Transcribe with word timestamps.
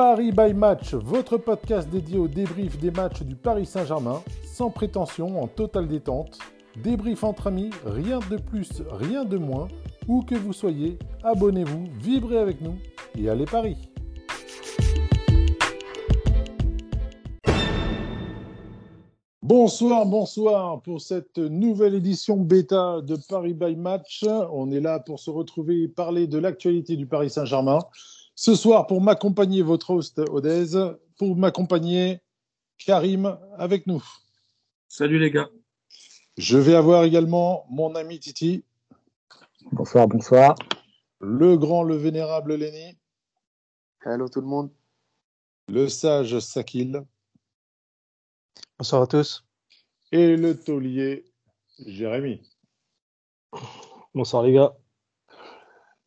Paris 0.00 0.32
by 0.32 0.54
Match, 0.54 0.94
votre 0.94 1.36
podcast 1.36 1.86
dédié 1.90 2.16
au 2.16 2.26
débrief 2.26 2.78
des 2.78 2.90
matchs 2.90 3.20
du 3.20 3.36
Paris 3.36 3.66
Saint-Germain, 3.66 4.22
sans 4.46 4.70
prétention, 4.70 5.42
en 5.42 5.46
totale 5.46 5.88
détente. 5.88 6.38
Débrief 6.82 7.22
entre 7.22 7.48
amis, 7.48 7.68
rien 7.84 8.18
de 8.30 8.38
plus, 8.38 8.82
rien 8.92 9.26
de 9.26 9.36
moins. 9.36 9.68
Où 10.08 10.22
que 10.22 10.34
vous 10.34 10.54
soyez, 10.54 10.98
abonnez-vous, 11.22 11.84
vibrez 12.00 12.38
avec 12.38 12.62
nous 12.62 12.76
et 13.18 13.28
allez 13.28 13.44
Paris 13.44 13.76
Bonsoir, 19.42 20.06
bonsoir 20.06 20.80
pour 20.80 21.02
cette 21.02 21.36
nouvelle 21.36 21.94
édition 21.94 22.38
bêta 22.38 23.02
de 23.02 23.18
Paris 23.28 23.52
by 23.52 23.76
Match. 23.76 24.24
On 24.50 24.70
est 24.70 24.80
là 24.80 24.98
pour 24.98 25.20
se 25.20 25.28
retrouver 25.28 25.82
et 25.82 25.88
parler 25.88 26.26
de 26.26 26.38
l'actualité 26.38 26.96
du 26.96 27.06
Paris 27.06 27.28
Saint-Germain. 27.28 27.80
Ce 28.42 28.54
soir, 28.54 28.86
pour 28.86 29.02
m'accompagner, 29.02 29.60
votre 29.60 29.90
host 29.90 30.18
Odez, 30.18 30.72
pour 31.18 31.36
m'accompagner, 31.36 32.22
Karim 32.78 33.38
avec 33.58 33.86
nous. 33.86 34.02
Salut 34.88 35.18
les 35.18 35.30
gars. 35.30 35.50
Je 36.38 36.56
vais 36.56 36.74
avoir 36.74 37.04
également 37.04 37.66
mon 37.68 37.94
ami 37.94 38.18
Titi. 38.18 38.64
Bonsoir, 39.72 40.08
bonsoir. 40.08 40.54
Le 41.18 41.58
grand, 41.58 41.82
le 41.82 41.96
vénérable 41.96 42.54
Lenny. 42.54 42.96
Hello 44.06 44.26
tout 44.30 44.40
le 44.40 44.46
monde. 44.46 44.70
Le 45.68 45.90
sage 45.90 46.38
Sakil. 46.38 47.04
Bonsoir 48.78 49.02
à 49.02 49.06
tous. 49.06 49.44
Et 50.12 50.38
le 50.38 50.58
taulier 50.58 51.26
Jérémy. 51.84 52.40
Bonsoir 54.14 54.44
les 54.44 54.54
gars. 54.54 54.74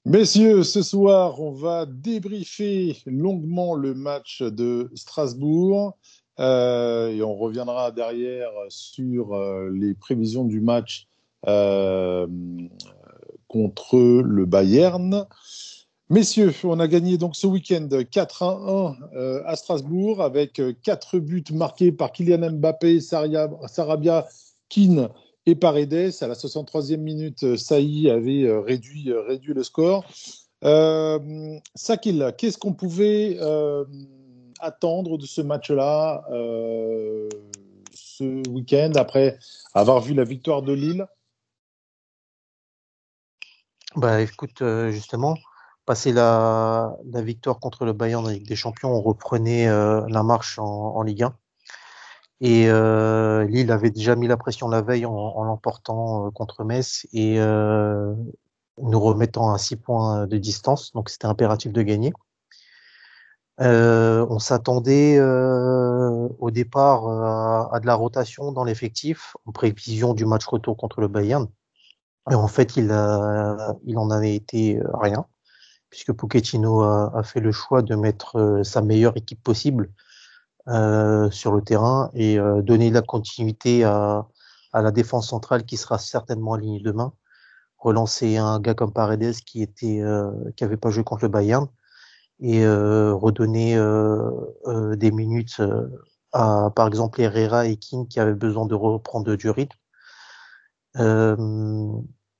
Messieurs, 0.06 0.64
ce 0.64 0.82
soir, 0.82 1.40
on 1.40 1.52
va 1.52 1.86
débriefer 1.86 2.98
longuement 3.06 3.74
le 3.74 3.94
match 3.94 4.42
de 4.42 4.92
Strasbourg 4.96 5.98
euh, 6.42 7.08
et 7.08 7.24
on 7.24 7.34
reviendra 7.38 7.90
derrière 7.92 8.52
sur 8.68 9.34
euh, 9.34 9.70
les 9.74 9.94
prévisions 9.94 10.44
du 10.44 10.60
match 10.60 11.08
euh, 11.48 12.28
contre 13.48 13.98
le 13.98 14.46
Bayern. 14.46 15.26
Messieurs, 16.10 16.54
on 16.66 16.82
a 16.82 16.90
gagné 16.90 17.18
donc 17.18 17.38
ce 17.38 17.48
week-end 17.48 17.88
4 18.12 18.44
1 18.44 18.98
à 19.46 19.56
Strasbourg 19.56 20.22
avec 20.22 20.62
quatre 20.82 21.18
buts 21.18 21.46
marqués 21.54 21.94
par 21.94 22.12
Kylian 22.12 22.52
Mbappé, 22.52 23.00
Sarabia, 23.00 24.28
Keane 24.68 25.08
et 25.46 25.56
Paredes. 25.56 26.14
À 26.22 26.28
la 26.28 26.36
63e 26.36 26.98
minute, 26.98 27.56
Saï 27.58 28.10
avait 28.10 28.50
réduit, 28.60 29.12
réduit 29.12 29.54
le 29.54 29.64
score. 29.64 30.06
Euh, 30.64 31.60
Sakil, 31.76 32.34
qu'est-ce 32.38 32.58
qu'on 32.58 32.74
pouvait 32.74 33.38
euh, 33.42 33.84
attendre 34.60 35.18
de 35.18 35.26
ce 35.26 35.42
match-là 35.42 36.24
euh, 36.32 37.28
ce 37.94 38.48
week-end 38.50 38.94
après 38.96 39.38
avoir 39.74 40.00
vu 40.00 40.14
la 40.14 40.24
victoire 40.24 40.62
de 40.62 40.74
Lille? 40.74 41.06
Bah 43.96 44.22
écoute, 44.22 44.64
justement, 44.90 45.36
passer 45.86 46.14
la, 46.14 46.96
la, 47.06 47.22
victoire 47.22 47.60
contre 47.60 47.86
le 47.86 47.94
Bayern 47.94 48.26
en 48.26 48.30
Ligue 48.30 48.48
des 48.48 48.56
Champions, 48.56 48.92
on 48.92 49.02
reprenait 49.02 49.68
euh, 49.68 50.02
la 50.08 50.24
marche 50.24 50.58
en, 50.58 51.02
Ligue 51.04 51.24
1. 51.24 51.36
Et 52.46 52.66
euh, 52.68 53.46
Lille 53.46 53.72
avait 53.72 53.90
déjà 53.90 54.18
mis 54.18 54.28
la 54.28 54.36
pression 54.36 54.68
la 54.68 54.82
veille 54.82 55.06
en, 55.06 55.44
l'emportant 55.46 56.28
euh, 56.28 56.30
contre 56.30 56.66
Metz 56.66 57.08
et 57.14 57.40
euh, 57.40 58.14
nous 58.82 59.00
remettant 59.00 59.54
à 59.54 59.58
6 59.58 59.78
points 59.78 60.28
de 60.28 60.38
distance. 60.38 60.92
Donc 60.92 61.10
c'était 61.10 61.26
impératif 61.26 61.72
de 61.72 61.82
gagner. 61.82 62.12
on 63.60 64.40
s'attendait 64.40 65.22
au 65.22 66.52
départ 66.52 67.08
à, 67.74 67.80
de 67.80 67.88
la 67.88 67.96
rotation 67.96 68.52
dans 68.52 68.66
l'effectif 68.66 69.38
en 69.46 69.54
prévision 69.54 70.14
du 70.14 70.26
match 70.26 70.46
retour 70.46 70.76
contre 70.76 71.00
le 71.00 71.08
Bayern. 71.08 71.48
Et 72.30 72.36
en 72.36 72.50
fait, 72.50 72.76
il, 72.76 72.92
a, 72.92 73.74
il 73.86 73.98
en 73.98 74.10
avait 74.10 74.36
été 74.36 74.82
rien 74.96 75.26
puisque 75.90 76.12
Pochettino 76.12 76.82
a, 76.82 77.24
fait 77.24 77.40
le 77.40 77.54
choix 77.54 77.84
de 77.84 77.96
mettre 77.96 78.62
sa 78.66 78.82
meilleure 78.82 79.16
équipe 79.16 79.42
possible 79.42 79.92
euh, 80.70 81.30
sur 81.32 81.52
le 81.52 81.62
terrain 81.62 82.10
et 82.14 82.40
euh, 82.40 82.62
donner 82.62 82.90
la 82.90 83.02
continuité 83.02 83.84
à, 83.84 84.28
à, 84.72 84.82
la 84.82 84.92
défense 84.92 85.30
centrale 85.30 85.66
qui 85.66 85.78
sera 85.78 85.98
certainement 85.98 86.54
alignée 86.54 86.80
demain. 86.80 87.14
Relancer 87.78 88.38
un 88.38 88.60
gars 88.62 88.74
comme 88.74 88.94
Paredes 88.94 89.36
qui 89.46 89.62
était 89.62 90.02
euh, 90.02 90.32
qui 90.56 90.64
avait 90.64 90.78
pas 90.78 90.90
joué 90.90 91.04
contre 91.04 91.26
le 91.26 91.30
Bayern 91.30 91.68
et 92.40 92.64
euh, 92.66 93.14
redonner 93.14 93.76
des 94.98 95.12
minutes 95.12 95.62
à 96.32 96.72
par 96.76 96.88
exemple 96.88 97.22
Herrera 97.22 97.68
et 97.68 97.78
King 97.78 98.08
qui 98.08 98.20
avaient 98.20 98.34
besoin 98.34 98.66
de 98.66 98.76
reprendre 98.76 99.36
du 99.36 99.50
rythme. 99.50 99.78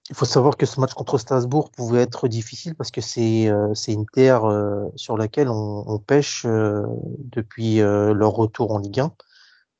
Il 0.10 0.16
faut 0.16 0.26
savoir 0.26 0.58
que 0.58 0.66
ce 0.66 0.82
match 0.82 0.94
contre 0.94 1.18
Strasbourg 1.18 1.72
pouvait 1.72 2.02
être 2.02 2.28
difficile 2.28 2.76
parce 2.76 2.92
que 2.92 3.00
c'est 3.00 3.48
euh, 3.48 3.74
une 3.88 4.06
terre 4.06 4.44
euh, 4.44 4.86
sur 4.98 5.18
laquelle 5.18 5.48
on, 5.48 5.84
on 5.88 5.98
pêche 5.98 6.44
euh, 6.46 6.86
depuis 7.20 7.78
leur 7.78 8.32
retour 8.32 8.72
en 8.72 8.80
Ligue 8.80 9.00
1, 9.00 9.14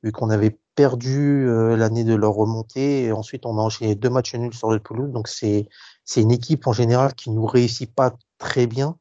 vu 0.04 0.12
qu'on 0.14 0.30
avait 0.30 0.58
perdu 0.76 1.46
l'année 1.78 2.04
de 2.04 2.16
leur 2.16 2.34
remontée 2.34 3.04
et 3.04 3.12
ensuite 3.12 3.46
on 3.46 3.60
a 3.60 3.62
enchaîné 3.62 3.94
deux 3.96 4.10
matchs 4.10 4.34
nuls 4.36 4.54
sur 4.54 4.72
le 4.72 4.80
pelouse. 4.80 5.12
Donc 5.12 5.28
c'est 5.28 5.68
une 6.16 6.32
équipe 6.32 6.66
en 6.68 6.74
général 6.74 7.14
qui 7.14 7.30
nous 7.30 7.46
réussit 7.46 7.94
pas 7.94 8.16
très 8.38 8.66
bien 8.66 8.98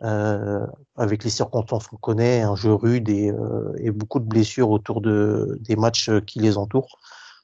avec 0.00 1.24
les 1.24 1.30
circonstances 1.30 1.88
qu'on 1.88 1.96
connaît, 1.96 2.42
un 2.42 2.56
jeu 2.56 2.72
rude 2.72 3.08
et, 3.08 3.32
et 3.78 3.90
beaucoup 3.90 4.18
de 4.18 4.24
blessures 4.24 4.70
autour 4.70 5.00
de 5.00 5.58
des 5.60 5.76
matchs 5.76 6.10
qui 6.26 6.38
les 6.38 6.56
entourent. 6.56 6.98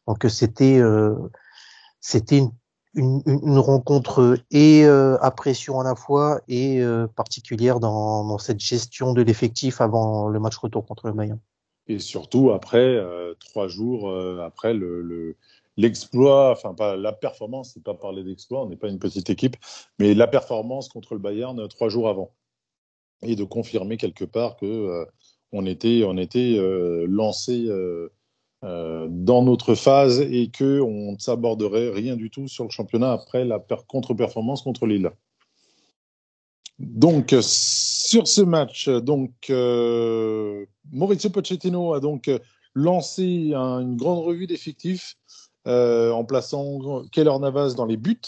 Donc 0.06 0.24
c'était 0.28 0.80
c'était 2.00 2.38
une 2.38 2.50
une, 2.94 3.58
rencontre 3.58 4.38
et 4.50 4.84
euh, 4.84 5.16
à 5.20 5.30
pression 5.30 5.80
à 5.80 5.84
la 5.84 5.94
fois 5.94 6.40
et 6.48 6.80
euh, 6.80 7.06
particulière 7.06 7.80
dans, 7.80 8.38
cette 8.38 8.60
gestion 8.60 9.12
de 9.12 9.22
l'effectif 9.22 9.80
avant 9.80 10.28
le 10.28 10.40
match 10.40 10.56
retour 10.56 10.86
contre 10.86 11.06
le 11.06 11.12
Bayern. 11.12 11.38
Et 11.86 11.98
surtout 11.98 12.50
après 12.50 12.78
euh, 12.78 13.34
trois 13.38 13.68
jours 13.68 14.10
euh, 14.10 14.40
après 14.44 14.74
le, 14.74 15.36
l'exploit, 15.76 16.52
enfin 16.52 16.74
pas 16.74 16.96
la 16.96 17.12
performance, 17.12 17.72
c'est 17.74 17.82
pas 17.82 17.94
parler 17.94 18.24
d'exploit, 18.24 18.62
on 18.62 18.68
n'est 18.68 18.76
pas 18.76 18.88
une 18.88 18.98
petite 18.98 19.30
équipe, 19.30 19.56
mais 19.98 20.14
la 20.14 20.26
performance 20.26 20.88
contre 20.88 21.14
le 21.14 21.20
Bayern 21.20 21.68
trois 21.68 21.88
jours 21.88 22.08
avant 22.08 22.32
et 23.22 23.36
de 23.36 23.44
confirmer 23.44 23.96
quelque 23.96 24.24
part 24.24 24.56
que 24.56 25.06
on 25.52 25.66
était 25.66 26.04
on 26.06 26.16
était 26.16 26.56
lancé 27.08 27.66
euh, 27.66 28.12
dans 28.62 29.42
notre 29.42 29.74
phase 29.74 30.20
et 30.20 30.48
que 30.48 30.80
on 30.80 31.12
ne 31.12 31.18
s'aborderait 31.18 31.90
rien 31.90 32.16
du 32.16 32.28
tout 32.28 32.46
sur 32.46 32.64
le 32.64 32.70
championnat 32.70 33.12
après 33.12 33.44
la 33.44 33.58
contre-performance 33.58 34.62
contre 34.62 34.86
Lille. 34.86 35.10
Donc 36.78 37.34
sur 37.40 38.26
ce 38.26 38.40
match, 38.40 38.88
donc 38.88 39.32
euh, 39.50 40.64
Maurizio 40.90 41.28
Pochettino 41.28 41.92
a 41.92 42.00
donc 42.00 42.30
lancé 42.74 43.52
un, 43.54 43.80
une 43.80 43.96
grande 43.96 44.24
revue 44.24 44.46
d'effectifs 44.46 45.16
euh, 45.66 46.10
en 46.10 46.24
plaçant 46.24 47.02
Keller 47.12 47.38
Navas 47.38 47.74
dans 47.74 47.84
les 47.84 47.98
buts. 47.98 48.20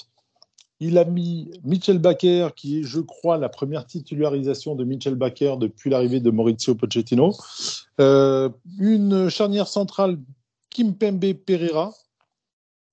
Il 0.84 0.98
a 0.98 1.04
mis 1.04 1.48
Mitchell 1.62 2.00
Baker, 2.00 2.48
qui 2.56 2.80
est, 2.80 2.82
je 2.82 2.98
crois, 2.98 3.38
la 3.38 3.48
première 3.48 3.86
titularisation 3.86 4.74
de 4.74 4.82
Mitchell 4.82 5.14
Baker 5.14 5.54
depuis 5.56 5.90
l'arrivée 5.90 6.18
de 6.18 6.30
Maurizio 6.30 6.74
Pochettino. 6.74 7.36
Euh, 8.00 8.48
une 8.80 9.28
charnière 9.28 9.68
centrale, 9.68 10.18
Kimpembe 10.70 11.34
Pereira 11.34 11.92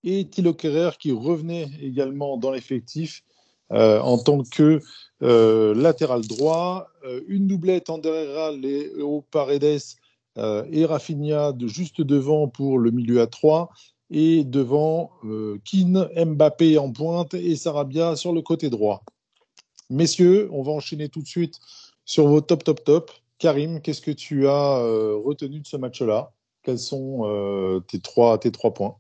et 0.03 0.29
Thilo 0.29 0.53
Kerrer, 0.53 0.91
qui 0.99 1.11
revenait 1.11 1.67
également 1.81 2.37
dans 2.37 2.51
l'effectif 2.51 3.23
euh, 3.71 3.99
en 4.01 4.19
tant 4.19 4.43
que 4.43 4.81
euh, 5.23 5.73
latéral 5.73 6.21
droit. 6.27 6.89
Une 7.27 7.47
doublette 7.47 7.89
Ander 7.89 8.09
Herrera, 8.09 8.51
Léo 8.51 9.25
Paredes 9.31 9.79
euh, 10.37 10.63
et 10.71 10.85
Rafinha 10.85 11.53
de 11.53 11.67
juste 11.67 12.01
devant 12.01 12.47
pour 12.47 12.77
le 12.77 12.91
milieu 12.91 13.19
à 13.19 13.25
3 13.25 13.71
et 14.09 14.43
devant 14.43 15.11
euh, 15.23 15.59
Keane, 15.63 16.09
Mbappé 16.15 16.77
en 16.77 16.91
pointe 16.91 17.33
et 17.33 17.55
Sarabia 17.55 18.15
sur 18.15 18.33
le 18.33 18.41
côté 18.41 18.69
droit. 18.69 19.03
Messieurs, 19.89 20.49
on 20.51 20.61
va 20.61 20.71
enchaîner 20.71 21.09
tout 21.09 21.21
de 21.21 21.27
suite 21.27 21.59
sur 22.05 22.27
vos 22.27 22.41
top, 22.41 22.63
top, 22.63 22.83
top. 22.83 23.11
Karim, 23.37 23.81
qu'est-ce 23.81 24.01
que 24.01 24.11
tu 24.11 24.47
as 24.47 24.79
euh, 24.79 25.15
retenu 25.15 25.61
de 25.61 25.67
ce 25.67 25.77
match-là? 25.77 26.31
Quels 26.61 26.79
sont 26.79 27.21
euh, 27.23 27.79
tes, 27.81 27.99
trois, 27.99 28.37
tes 28.37 28.51
trois 28.51 28.73
points? 28.73 28.97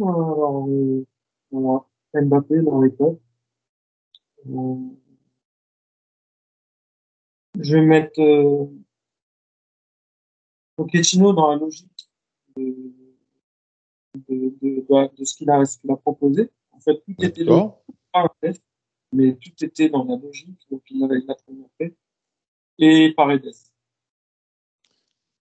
Alors, 0.00 0.68
euh, 0.68 1.04
Mbappé 2.14 2.62
dans 2.62 2.80
les 2.80 2.94
tops. 2.94 3.20
Je 7.58 7.74
vais 7.74 7.80
mettre 7.80 8.20
Pochettino 10.76 11.32
dans 11.32 11.50
la 11.50 11.56
logique 11.56 12.10
de, 14.28 14.54
de, 14.60 14.86
de, 14.88 15.16
de 15.16 15.24
ce 15.24 15.36
qu'il 15.36 15.50
a, 15.50 15.62
qu 15.64 15.90
a, 15.90 15.96
proposé. 15.96 16.50
En 16.72 16.80
fait, 16.80 16.96
tout 17.06 17.24
était 17.24 17.44
dans, 17.44 17.82
pas 18.12 18.22
un 18.22 18.30
test, 18.40 18.62
mais 19.12 19.34
tout 19.34 19.64
était 19.64 19.88
dans 19.88 20.04
la 20.04 20.16
logique, 20.16 20.60
donc 20.70 20.82
il 20.90 21.02
avait 21.04 21.20
la 21.26 21.34
première 21.34 21.68
fait. 21.78 21.94
et 22.78 23.12
Paredes. 23.14 23.52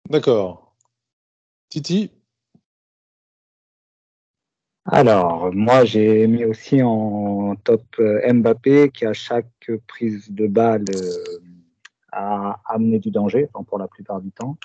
D'accord. 0.10 0.76
Titi? 1.70 2.12
Alors, 4.86 5.52
moi, 5.52 5.84
j'ai 5.84 6.28
mis 6.28 6.46
aussi 6.46 6.84
en 6.84 7.56
top 7.64 7.84
euh, 8.00 8.22
Mbappé 8.32 8.92
qui, 8.92 9.06
à 9.06 9.14
chaque 9.14 9.72
prise 9.88 10.30
de 10.32 10.46
balle, 10.46 10.86
euh, 10.94 11.40
a 12.12 12.62
amené 12.66 13.00
du 13.00 13.10
danger, 13.10 13.50
enfin, 13.52 13.64
pour 13.64 13.80
la 13.80 13.88
plupart 13.88 14.22
du 14.22 14.32
temps. 14.32 14.58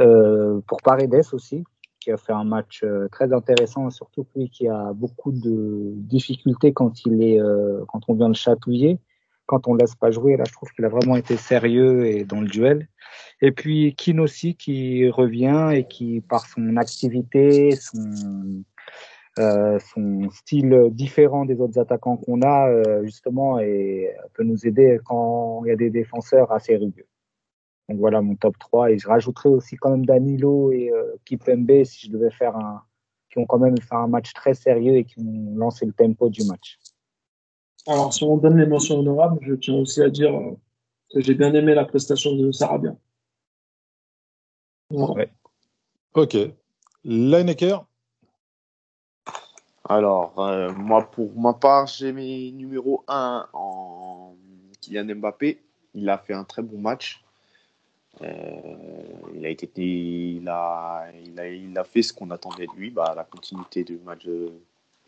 Euh, 0.00 0.60
pour 0.66 0.82
Paredes 0.82 1.22
aussi, 1.32 1.64
qui 2.04 2.10
a 2.10 2.16
fait 2.16 2.32
un 2.32 2.44
match 2.44 2.82
euh, 2.84 3.08
très 3.08 3.32
intéressant, 3.32 3.90
surtout 3.90 4.26
lui 4.34 4.50
qui 4.50 4.68
a 4.68 4.92
beaucoup 4.94 5.32
de 5.32 5.92
difficultés 5.94 6.72
quand, 6.72 7.04
il 7.06 7.22
est, 7.22 7.40
euh, 7.40 7.84
quand 7.88 8.00
on 8.08 8.14
vient 8.14 8.28
le 8.28 8.34
chatouiller. 8.34 8.98
Quand 9.46 9.66
on 9.68 9.74
ne 9.74 9.80
laisse 9.80 9.96
pas 9.96 10.10
jouer, 10.10 10.36
là, 10.36 10.44
je 10.46 10.52
trouve 10.52 10.70
qu'il 10.70 10.84
a 10.84 10.88
vraiment 10.88 11.16
été 11.16 11.36
sérieux 11.36 12.06
et 12.06 12.24
dans 12.24 12.40
le 12.40 12.46
duel. 12.46 12.88
Et 13.40 13.50
puis, 13.50 13.94
Kin 13.96 14.18
aussi 14.18 14.54
qui 14.54 15.08
revient 15.10 15.70
et 15.74 15.84
qui, 15.84 16.20
par 16.20 16.46
son 16.46 16.76
activité, 16.76 17.72
son, 17.72 18.62
euh, 19.38 19.78
son 19.94 20.30
style 20.30 20.88
différent 20.90 21.46
des 21.46 21.58
autres 21.60 21.78
attaquants 21.78 22.18
qu'on 22.18 22.42
a, 22.42 22.68
euh, 22.68 23.02
justement, 23.04 23.58
et 23.58 24.14
peut 24.34 24.44
nous 24.44 24.66
aider 24.66 25.00
quand 25.04 25.64
il 25.64 25.68
y 25.68 25.72
a 25.72 25.76
des 25.76 25.90
défenseurs 25.90 26.52
assez 26.52 26.76
rugueux. 26.76 27.06
Donc 27.92 28.00
voilà 28.00 28.22
mon 28.22 28.34
top 28.36 28.58
3. 28.58 28.92
Et 28.92 28.98
je 28.98 29.06
rajouterai 29.06 29.50
aussi 29.50 29.76
quand 29.76 29.90
même 29.90 30.06
Danilo 30.06 30.72
et 30.72 30.90
euh, 30.90 31.14
Kipembe 31.26 31.84
si 31.84 32.06
je 32.06 32.12
devais 32.12 32.30
faire 32.30 32.56
un. 32.56 32.82
qui 33.30 33.38
ont 33.38 33.44
quand 33.44 33.58
même 33.58 33.78
fait 33.78 33.94
un 33.94 34.06
match 34.06 34.32
très 34.32 34.54
sérieux 34.54 34.96
et 34.96 35.04
qui 35.04 35.20
ont 35.20 35.54
lancé 35.54 35.84
le 35.84 35.92
tempo 35.92 36.30
du 36.30 36.44
match. 36.44 36.78
Alors, 37.86 38.14
si 38.14 38.24
on 38.24 38.38
donne 38.38 38.56
les 38.56 38.66
mentions 38.66 39.00
honorables, 39.00 39.38
je 39.42 39.54
tiens 39.54 39.74
aussi 39.74 40.00
à 40.00 40.08
dire 40.08 40.34
euh, 40.34 40.56
que 41.12 41.20
j'ai 41.20 41.34
bien 41.34 41.52
aimé 41.52 41.74
la 41.74 41.84
prestation 41.84 42.34
de 42.34 42.50
Sarabia. 42.50 42.96
Voilà. 44.88 45.14
Ouais. 45.14 45.30
Ok. 46.14 46.36
Lineker? 47.04 47.84
Alors, 49.86 50.38
euh, 50.38 50.72
moi, 50.72 51.10
pour 51.10 51.38
ma 51.38 51.52
part, 51.52 51.88
j'ai 51.88 52.12
mis 52.12 52.52
numéro 52.52 53.04
1 53.08 53.48
en 53.52 54.34
Kylian 54.80 55.16
Mbappé. 55.16 55.60
Il 55.94 56.08
a 56.08 56.16
fait 56.16 56.32
un 56.32 56.44
très 56.44 56.62
bon 56.62 56.78
match. 56.78 57.22
Euh, 58.22 58.28
il, 59.34 59.46
a 59.46 59.48
été, 59.48 59.68
il, 59.76 60.48
a, 60.48 61.06
il, 61.24 61.78
a, 61.78 61.84
fait 61.84 62.02
ce 62.02 62.12
qu'on 62.12 62.30
attendait 62.30 62.66
de 62.66 62.72
lui, 62.76 62.90
bah, 62.90 63.12
la 63.16 63.24
continuité 63.24 63.84
du 63.84 63.98
match 63.98 64.24
de 64.24 64.52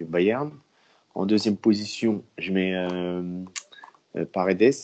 Bayern. 0.00 0.50
En 1.14 1.26
deuxième 1.26 1.56
position, 1.56 2.24
je 2.38 2.52
mets 2.52 2.74
euh, 2.74 3.22
euh, 4.16 4.24
Paredes. 4.24 4.74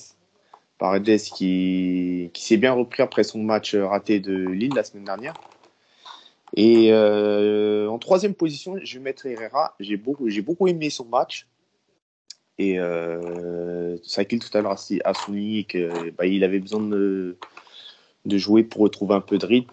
Paredes 0.79 1.19
qui, 1.19 2.31
s'est 2.35 2.57
bien 2.57 2.73
repris 2.73 3.03
après 3.03 3.25
son 3.25 3.43
match 3.43 3.75
raté 3.75 4.21
de 4.21 4.33
Lille 4.33 4.73
la 4.75 4.85
semaine 4.85 5.05
dernière. 5.05 5.35
Et 6.57 6.93
en 6.93 7.99
troisième 7.99 8.35
position, 8.35 8.77
je 8.83 8.95
vais 8.99 9.05
mettre 9.05 9.27
Herrera. 9.27 9.75
J'ai 9.79 9.97
beaucoup, 9.97 10.29
j'ai 10.29 10.43
beaucoup 10.43 10.67
aimé 10.69 10.89
son 10.91 11.05
match. 11.05 11.47
Et 12.61 12.79
euh, 12.79 13.97
Sakil 14.03 14.39
tout 14.39 14.57
à 14.57 14.61
l'heure 14.61 14.77
a 15.05 15.15
souligné 15.15 15.65
qu'il 15.65 16.13
bah, 16.17 16.25
avait 16.25 16.59
besoin 16.59 16.81
de, 16.81 17.39
de 18.25 18.39
jouer 18.39 18.63
pour 18.63 18.83
retrouver 18.83 19.15
un 19.15 19.21
peu 19.21 19.39
de 19.39 19.47
rythme. 19.47 19.73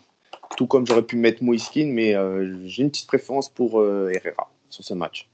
Tout 0.56 0.68
comme 0.68 0.88
j'aurais 0.88 1.04
pu 1.04 1.18
mettre 1.18 1.44
Moiskin, 1.44 1.88
mais 1.88 2.16
euh, 2.16 2.66
j'ai 2.66 2.84
une 2.84 2.90
petite 2.90 3.08
préférence 3.08 3.50
pour 3.50 3.80
euh, 3.80 4.12
Herrera 4.14 4.50
sur 4.70 4.84
ce 4.84 4.94
match. 4.94 5.30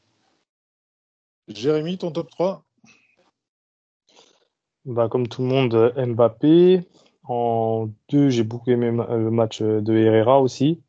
Jérémy, 1.48 1.98
ton 1.98 2.12
top 2.12 2.30
3 2.32 2.64
bah, 4.86 5.08
Comme 5.10 5.28
tout 5.28 5.42
le 5.42 5.48
monde, 5.48 5.94
Mbappé. 5.98 6.82
En 7.26 7.90
deux, 8.10 8.30
j'ai 8.30 8.44
beaucoup 8.44 8.72
aimé 8.72 8.92
le 8.92 9.32
match 9.32 9.62
de 9.62 9.96
Herrera 9.96 10.42
aussi. 10.42 10.82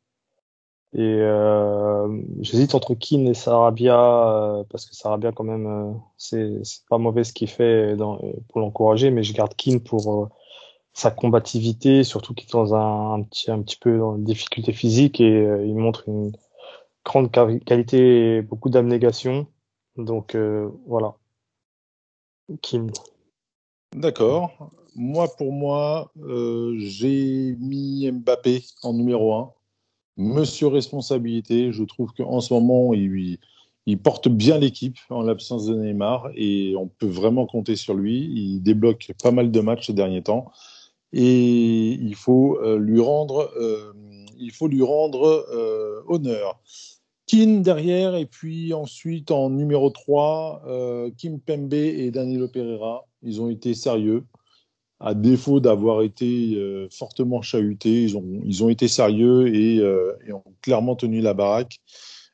Et 0.96 1.00
euh, 1.02 2.22
j'hésite 2.40 2.76
entre 2.76 2.94
Keane 2.94 3.26
et 3.26 3.34
Sarabia 3.34 3.98
euh, 3.98 4.64
parce 4.70 4.86
que 4.86 4.94
Sarabia 4.94 5.32
quand 5.32 5.42
même 5.42 5.66
euh, 5.66 5.92
c'est 6.18 6.64
c'est 6.64 6.86
pas 6.88 6.98
mauvais 6.98 7.24
ce 7.24 7.32
qu'il 7.32 7.48
fait 7.48 7.96
dans, 7.96 8.20
pour 8.48 8.60
l'encourager, 8.60 9.10
mais 9.10 9.24
je 9.24 9.32
garde 9.32 9.56
Keane 9.56 9.80
pour 9.80 10.22
euh, 10.22 10.28
sa 10.94 11.10
combativité, 11.10 12.04
surtout 12.04 12.34
qu'il 12.34 12.48
est 12.48 12.52
dans 12.52 12.74
un, 12.74 13.22
petit 13.22 13.50
un 13.50 13.60
petit 13.62 13.76
peu 13.76 13.98
dans 13.98 14.16
une 14.16 14.24
difficulté 14.24 14.72
physique 14.72 15.20
et 15.20 15.44
euh, 15.44 15.66
il 15.66 15.74
montre 15.74 16.08
une 16.08 16.32
grande 17.04 17.30
qualité 17.30 18.36
et 18.36 18.42
beaucoup 18.42 18.70
d'abnégation. 18.70 19.46
Donc 19.96 20.34
voilà, 20.86 21.14
Keane. 22.62 22.90
D'accord. 23.94 24.70
Moi 24.96 25.28
pour 25.36 25.52
moi, 25.52 26.10
j'ai 26.78 27.56
mis 27.60 28.10
Mbappé 28.10 28.64
en 28.82 28.94
numéro 28.94 29.34
1 29.34 29.52
monsieur 30.16 30.68
responsabilité. 30.68 31.72
Je 31.72 31.84
trouve 31.84 32.12
qu'en 32.12 32.40
ce 32.40 32.54
moment, 32.54 32.94
il, 32.94 33.38
il 33.86 33.98
porte 33.98 34.28
bien 34.28 34.58
l'équipe 34.58 34.98
en 35.10 35.22
l'absence 35.22 35.66
de 35.66 35.74
Neymar 35.74 36.30
et 36.34 36.74
on 36.76 36.88
peut 36.88 37.06
vraiment 37.06 37.46
compter 37.46 37.76
sur 37.76 37.94
lui. 37.94 38.30
Il 38.34 38.60
débloque 38.60 39.12
pas 39.22 39.30
mal 39.30 39.50
de 39.50 39.60
matchs 39.60 39.88
ces 39.88 39.92
derniers 39.92 40.22
temps 40.22 40.50
et 41.14 41.92
il 41.92 42.14
faut 42.16 42.58
euh, 42.60 42.76
lui 42.76 43.00
rendre, 43.00 43.50
euh, 43.56 43.92
il 44.36 44.50
faut 44.50 44.66
lui 44.66 44.82
rendre 44.82 45.46
euh, 45.52 46.02
honneur. 46.08 46.60
Kim 47.26 47.62
derrière 47.62 48.16
et 48.16 48.26
puis 48.26 48.74
ensuite 48.74 49.30
en 49.30 49.48
numéro 49.48 49.90
3, 49.90 50.62
euh, 50.66 51.10
Kim 51.16 51.40
Pembe 51.40 51.72
et 51.72 52.10
Danilo 52.10 52.48
Pereira. 52.48 53.06
Ils 53.22 53.40
ont 53.40 53.48
été 53.48 53.74
sérieux 53.74 54.24
à 55.00 55.14
défaut 55.14 55.60
d'avoir 55.60 56.02
été 56.02 56.54
euh, 56.56 56.88
fortement 56.90 57.42
chahutés, 57.42 58.02
ils 58.02 58.16
ont, 58.16 58.40
ils 58.44 58.64
ont 58.64 58.68
été 58.68 58.88
sérieux 58.88 59.54
et, 59.54 59.78
euh, 59.78 60.16
et, 60.26 60.32
ont 60.32 60.42
clairement 60.62 60.96
tenu 60.96 61.20
la 61.20 61.34
baraque 61.34 61.78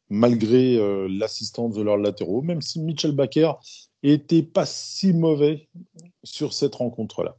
malgré 0.09 0.77
euh, 0.77 1.07
l'assistance 1.09 1.75
de 1.75 1.83
leurs 1.83 1.97
latéraux, 1.97 2.43
même 2.43 2.63
si 2.63 2.81
Mitchell 2.81 3.13
Baker 3.13 3.53
était 4.03 4.43
pas 4.43 4.67
si 4.67 5.13
mauvais 5.13 5.69
sur 6.25 6.53
cette 6.53 6.75
rencontre-là. 6.75 7.37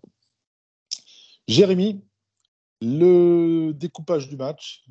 Jérémy, 1.51 2.01
le 2.79 3.73
découpage 3.73 4.29
du 4.29 4.37
match, 4.37 4.85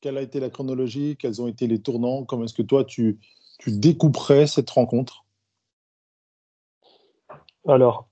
quelle 0.00 0.16
a 0.16 0.22
été 0.22 0.38
la 0.38 0.48
chronologie, 0.48 1.16
quels 1.18 1.42
ont 1.42 1.48
été 1.48 1.66
les 1.66 1.82
tournants, 1.82 2.24
comment 2.24 2.44
est-ce 2.44 2.54
que 2.54 2.62
toi 2.62 2.84
tu, 2.84 3.18
découperais 3.66 4.46
cette 4.46 4.70
rencontre? 4.70 5.24
Alors, 7.66 8.06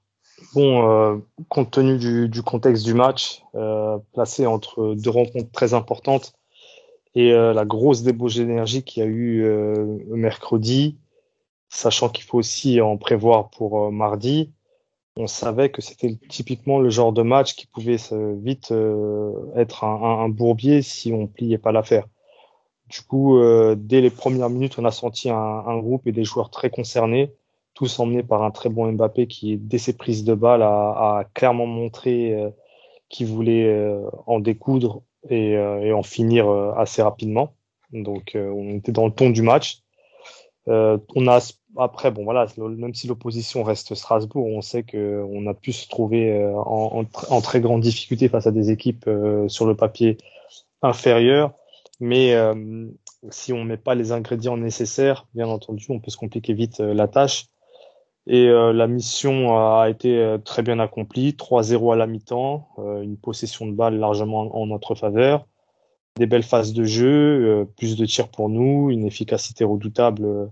Bon, 0.54 0.90
euh, 0.90 1.18
compte 1.48 1.70
tenu 1.70 2.28
du, 2.28 2.42
contexte 2.42 2.84
du 2.84 2.94
match, 2.94 3.44
euh, 3.54 3.98
placé 4.12 4.46
entre 4.46 4.96
deux 4.96 5.10
rencontres 5.10 5.52
très 5.52 5.72
importantes 5.72 6.32
et 7.14 7.32
euh, 7.32 7.52
la 7.52 7.64
grosse 7.64 8.02
débauche 8.02 8.34
d'énergie 8.34 8.82
qu'il 8.82 9.04
y 9.04 9.06
a 9.06 9.08
eu 9.08 9.44
mercredi, 10.08 10.98
sachant 11.68 12.08
qu'il 12.08 12.24
faut 12.24 12.38
aussi 12.38 12.80
en 12.80 12.96
prévoir 12.96 13.50
pour 13.50 13.92
mardi, 13.92 14.50
on 15.16 15.26
savait 15.26 15.70
que 15.70 15.82
c'était 15.82 16.18
typiquement 16.28 16.78
le 16.80 16.90
genre 16.90 17.12
de 17.12 17.22
match 17.22 17.54
qui 17.54 17.66
pouvait 17.66 17.98
vite 18.36 18.72
être 19.54 19.84
un, 19.84 20.24
un, 20.24 20.28
bourbier 20.28 20.82
si 20.82 21.12
on 21.12 21.26
pliait 21.26 21.58
pas 21.58 21.72
l'affaire. 21.72 22.06
Du 22.88 23.02
coup, 23.02 23.38
dès 23.76 24.00
les 24.00 24.10
premières 24.10 24.48
minutes, 24.48 24.78
on 24.78 24.84
a 24.84 24.90
senti 24.90 25.28
un, 25.28 25.36
un 25.36 25.78
groupe 25.78 26.06
et 26.06 26.12
des 26.12 26.24
joueurs 26.24 26.50
très 26.50 26.70
concernés 26.70 27.32
tous 27.74 27.98
emmenés 27.98 28.22
par 28.22 28.42
un 28.42 28.50
très 28.50 28.68
bon 28.68 28.90
Mbappé 28.92 29.26
qui, 29.26 29.56
dès 29.56 29.78
ses 29.78 29.96
prises 29.96 30.24
de 30.24 30.34
balle, 30.34 30.62
a, 30.62 31.18
a 31.18 31.24
clairement 31.34 31.66
montré 31.66 32.34
euh, 32.34 32.50
qu'il 33.08 33.26
voulait 33.26 33.66
euh, 33.66 34.08
en 34.26 34.40
découdre 34.40 35.02
et, 35.28 35.56
euh, 35.56 35.80
et 35.80 35.92
en 35.92 36.02
finir 36.02 36.48
euh, 36.48 36.72
assez 36.76 37.02
rapidement. 37.02 37.54
Donc, 37.92 38.34
euh, 38.34 38.50
on 38.50 38.76
était 38.76 38.92
dans 38.92 39.06
le 39.06 39.12
ton 39.12 39.30
du 39.30 39.42
match. 39.42 39.82
Euh, 40.68 40.98
on 41.14 41.26
a 41.28 41.40
après, 41.76 42.10
bon 42.10 42.24
voilà, 42.24 42.46
même 42.58 42.94
si 42.94 43.06
l'opposition 43.06 43.62
reste 43.62 43.94
Strasbourg, 43.94 44.46
on 44.46 44.60
sait 44.60 44.82
que 44.82 45.24
on 45.30 45.46
a 45.46 45.54
pu 45.54 45.72
se 45.72 45.88
trouver 45.88 46.44
en, 46.54 47.04
en, 47.30 47.40
très 47.40 47.60
grande 47.60 47.80
difficulté 47.80 48.28
face 48.28 48.46
à 48.46 48.50
des 48.50 48.70
équipes 48.70 49.08
sur 49.48 49.66
le 49.66 49.74
papier 49.74 50.18
inférieures. 50.82 51.52
Mais 52.00 52.36
si 53.30 53.52
on 53.52 53.64
met 53.64 53.76
pas 53.76 53.94
les 53.94 54.12
ingrédients 54.12 54.56
nécessaires, 54.56 55.26
bien 55.34 55.48
entendu, 55.48 55.86
on 55.88 56.00
peut 56.00 56.10
se 56.10 56.16
compliquer 56.16 56.52
vite 56.52 56.80
la 56.80 57.08
tâche. 57.08 57.46
Et 58.26 58.48
euh, 58.48 58.72
la 58.72 58.86
mission 58.86 59.56
a 59.56 59.88
été 59.88 60.18
euh, 60.18 60.38
très 60.38 60.62
bien 60.62 60.78
accomplie. 60.78 61.32
3-0 61.32 61.92
à 61.92 61.96
la 61.96 62.06
mi-temps, 62.06 62.68
euh, 62.78 63.02
une 63.02 63.16
possession 63.16 63.66
de 63.66 63.72
balle 63.72 63.98
largement 63.98 64.56
en, 64.56 64.66
notre 64.66 64.94
faveur, 64.94 65.46
des 66.16 66.26
belles 66.26 66.44
phases 66.44 66.72
de 66.72 66.84
jeu, 66.84 67.08
euh, 67.08 67.64
plus 67.64 67.96
de 67.96 68.06
tirs 68.06 68.28
pour 68.28 68.48
nous, 68.48 68.90
une 68.90 69.04
efficacité 69.06 69.64
redoutable 69.64 70.24
euh, 70.24 70.46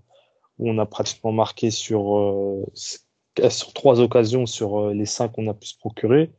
on 0.60 0.78
a 0.78 0.86
pratiquement 0.86 1.32
marqué 1.32 1.70
sur, 1.70 2.66
sur 2.74 3.72
trois 3.72 4.00
occasions 4.00 4.46
sur 4.46 4.90
les 4.90 5.06
cinq 5.06 5.32
qu'on 5.32 5.48
a 5.48 5.54
pu 5.54 5.66
se 5.66 5.78
procurer. 5.78 6.30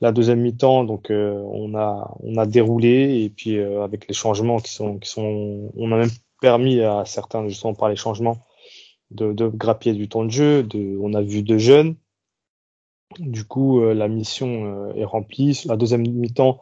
La 0.00 0.12
deuxième 0.12 0.40
mi-temps, 0.40 0.84
donc 0.84 1.08
on 1.10 1.74
a 1.74 2.16
on 2.22 2.36
a 2.36 2.46
déroulé 2.46 3.22
et 3.22 3.30
puis 3.30 3.58
avec 3.60 4.08
les 4.08 4.14
changements 4.14 4.58
qui 4.58 4.72
sont 4.72 4.98
qui 4.98 5.08
sont, 5.08 5.70
on 5.76 5.92
a 5.92 5.96
même 5.96 6.10
permis 6.40 6.80
à 6.80 7.04
certains 7.04 7.46
justement 7.46 7.74
par 7.74 7.88
les 7.88 7.96
changements 7.96 8.38
de, 9.10 9.32
de 9.32 9.46
grappiller 9.46 9.94
du 9.94 10.08
temps 10.08 10.24
de 10.24 10.30
jeu. 10.30 10.66
On 11.00 11.14
a 11.14 11.22
vu 11.22 11.42
deux 11.42 11.58
jeunes. 11.58 11.94
Du 13.18 13.44
coup, 13.44 13.80
la 13.80 14.08
mission 14.08 14.92
est 14.94 15.04
remplie. 15.04 15.62
La 15.66 15.76
deuxième 15.76 16.02
mi-temps 16.02 16.60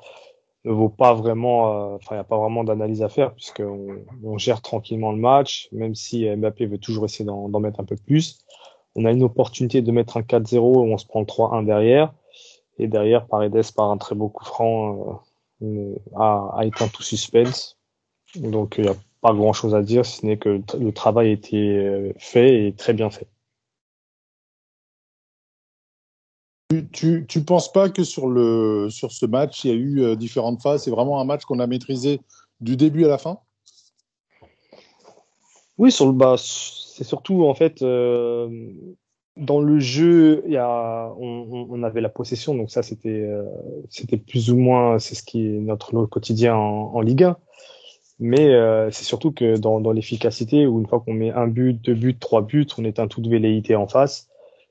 ne 0.64 0.72
vaut 0.72 0.88
pas 0.88 1.14
vraiment, 1.14 1.94
enfin, 1.94 2.12
il 2.12 2.14
n'y 2.14 2.20
a 2.20 2.24
pas 2.24 2.38
vraiment 2.38 2.64
d'analyse 2.64 3.02
à 3.02 3.08
faire 3.08 3.32
puisqu'on 3.34 4.04
on 4.22 4.38
gère 4.38 4.60
tranquillement 4.60 5.12
le 5.12 5.18
match, 5.18 5.68
même 5.72 5.94
si 5.94 6.28
Mbappé 6.28 6.66
veut 6.66 6.78
toujours 6.78 7.04
essayer 7.04 7.24
d'en 7.24 7.60
mettre 7.60 7.80
un 7.80 7.84
peu 7.84 7.96
plus. 7.96 8.38
On 8.94 9.04
a 9.04 9.12
une 9.12 9.22
opportunité 9.22 9.80
de 9.82 9.92
mettre 9.92 10.16
un 10.16 10.22
4-0 10.22 10.58
on 10.58 10.98
se 10.98 11.06
prend 11.06 11.20
le 11.20 11.26
3-1 11.26 11.64
derrière. 11.64 12.12
Et 12.78 12.88
derrière, 12.88 13.26
Paredes, 13.26 13.72
par 13.74 13.90
un 13.90 13.96
très 13.96 14.14
beau 14.14 14.28
coup 14.28 14.44
franc, 14.44 15.22
euh, 15.62 15.94
a, 16.16 16.50
a 16.56 16.64
éteint 16.64 16.88
tout 16.88 17.02
suspense. 17.02 17.76
Donc, 18.36 18.76
il 18.78 18.84
n'y 18.84 18.90
a 18.90 18.96
pas 19.20 19.32
grand 19.32 19.52
chose 19.52 19.74
à 19.74 19.82
dire, 19.82 20.06
ce 20.06 20.24
n'est 20.24 20.36
que 20.36 20.60
le 20.78 20.92
travail 20.92 21.28
a 21.28 21.32
été 21.32 21.76
euh, 21.76 22.12
fait 22.18 22.66
et 22.66 22.72
très 22.72 22.92
bien 22.92 23.10
fait. 23.10 23.26
Tu, 26.92 27.24
tu, 27.26 27.44
penses 27.44 27.72
pas 27.72 27.88
que 27.88 28.04
sur, 28.04 28.28
le, 28.28 28.88
sur 28.90 29.10
ce 29.10 29.24
match, 29.24 29.64
il 29.64 29.70
y 29.70 29.72
a 29.72 29.76
eu 29.76 30.02
euh, 30.02 30.16
différentes 30.16 30.60
phases? 30.60 30.82
C'est 30.82 30.90
vraiment 30.90 31.18
un 31.20 31.24
match 31.24 31.44
qu'on 31.46 31.60
a 31.60 31.66
maîtrisé 31.66 32.20
du 32.60 32.76
début 32.76 33.06
à 33.06 33.08
la 33.08 33.16
fin? 33.16 33.38
Oui, 35.78 35.90
sur 35.90 36.06
le 36.06 36.12
bas, 36.12 36.36
c'est 36.36 37.04
surtout 37.04 37.44
en 37.44 37.54
fait 37.54 37.82
dans 39.38 39.60
le 39.60 39.78
jeu, 39.78 40.42
y 40.48 40.56
a, 40.56 41.12
on, 41.18 41.82
avait 41.82 42.00
la 42.00 42.08
possession, 42.08 42.54
donc 42.54 42.70
ça 42.70 42.82
c'était 42.82 43.08
euh, 43.08 43.44
c'était 43.88 44.16
plus 44.16 44.50
ou 44.50 44.56
moins 44.56 44.98
c'est 44.98 45.14
ce 45.14 45.22
qui 45.22 45.46
est 45.46 45.60
notre 45.60 45.94
lot 45.94 46.06
quotidien 46.06 46.56
en, 46.56 46.94
en 46.94 47.00
Ligue 47.00 47.24
1. 47.24 47.36
Mais 48.20 48.52
euh, 48.52 48.90
c'est 48.90 49.04
surtout 49.04 49.30
que 49.30 49.56
dans, 49.56 49.80
dans 49.80 49.92
l'efficacité, 49.92 50.66
où 50.66 50.80
une 50.80 50.88
fois 50.88 50.98
qu'on 50.98 51.14
met 51.14 51.30
un 51.30 51.46
but, 51.46 51.74
deux 51.74 51.94
buts, 51.94 52.18
trois 52.18 52.42
buts, 52.42 52.66
on 52.76 52.84
éteint 52.84 53.06
toute 53.06 53.28
velléité 53.28 53.76
en 53.76 53.86
face. 53.86 54.27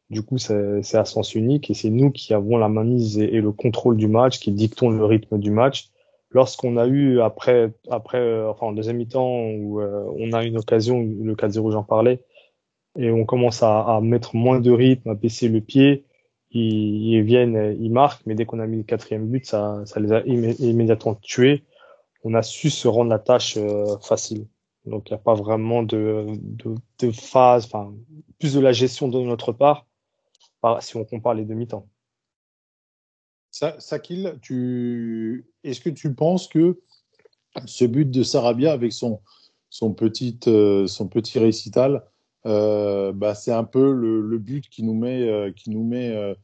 Du 0.09 0.23
coup, 0.23 0.37
c'est 0.37 0.95
à 0.95 1.05
sens 1.05 1.35
unique 1.35 1.69
et 1.69 1.73
c'est 1.73 1.89
nous 1.89 2.11
qui 2.11 2.33
avons 2.33 2.57
la 2.57 2.69
mainmise 2.69 3.19
et, 3.19 3.25
et, 3.35 3.41
le 3.41 3.51
contrôle 3.51 3.97
du 3.97 4.07
match, 4.07 4.39
qui 4.39 4.51
dictons 4.51 4.89
le 4.89 5.03
rythme 5.03 5.37
du 5.37 5.51
match. 5.51 5.89
Lorsqu'on 6.31 6.77
a 6.77 6.87
eu 6.87 7.19
après 7.21 7.73
après 7.89 8.19
euh, 8.19 8.49
enfin 8.49 8.67
en 8.67 8.71
deuxième 8.73 8.97
mi-temps 8.97 9.49
où 9.49 9.81
on 9.81 10.33
a 10.33 10.43
une 10.43 10.57
occasion, 10.57 11.01
le 11.01 11.35
4-0 11.35 11.71
j'en 11.71 11.83
parlais, 11.83 12.21
et 12.97 13.11
on 13.11 13.25
commence 13.25 13.63
à, 13.63 13.81
à, 13.81 14.01
mettre 14.01 14.35
moins 14.35 14.59
de 14.59 14.71
rythme, 14.71 15.09
à 15.09 15.15
baisser 15.15 15.49
le 15.49 15.61
pied, 15.61 16.05
ils, 16.51 17.13
ils 17.13 17.21
viennent, 17.21 17.77
ils 17.79 17.91
marquent, 17.91 18.25
mais 18.25 18.35
dès 18.35 18.45
qu'on 18.45 18.59
a 18.59 18.67
mis 18.67 18.77
le 18.77 18.83
quatrième 18.83 19.27
but, 19.27 19.45
ça, 19.45 19.83
ça 19.85 19.99
les 19.99 20.11
a 20.11 20.23
immédiatement 20.25 21.15
tués. 21.15 21.63
On 22.23 22.33
a 22.33 22.41
su 22.41 22.69
se 22.69 22.87
rendre 22.87 23.09
la 23.09 23.19
tâche 23.19 23.57
euh, 23.57 23.97
facile. 24.01 24.47
Donc 24.85 25.09
il 25.09 25.13
n'y 25.13 25.15
a 25.15 25.21
pas 25.21 25.33
vraiment 25.33 25.83
de, 25.83 26.25
de, 26.41 26.75
de 26.99 27.11
phase, 27.11 27.65
enfin 27.65 27.93
plus 28.39 28.53
de 28.53 28.59
la 28.59 28.71
gestion 28.71 29.07
de 29.07 29.19
notre 29.19 29.51
part, 29.51 29.85
si 30.81 30.95
on 30.97 31.05
compare 31.05 31.33
les 31.33 31.45
demi-temps. 31.45 31.87
Sakil, 33.51 34.39
est-ce 35.63 35.81
que 35.81 35.89
tu 35.89 36.13
penses 36.13 36.47
que 36.47 36.79
ce 37.65 37.85
but 37.85 38.09
de 38.09 38.23
Sarabia 38.23 38.71
avec 38.71 38.93
son, 38.93 39.19
euh, 40.47 40.85
petit 41.09 41.39
récital, 41.39 42.05
euh, 42.45 43.11
bah, 43.13 43.35
c'est 43.35 43.51
un 43.51 43.63
peu 43.63 43.91
le, 43.91 44.37
but 44.37 44.69
qui 44.69 44.83
nous 44.83 44.93
met, 44.93 45.53
qui 45.55 45.71
nous 45.71 45.83
met 45.83 46.15
euh, 46.15 46.35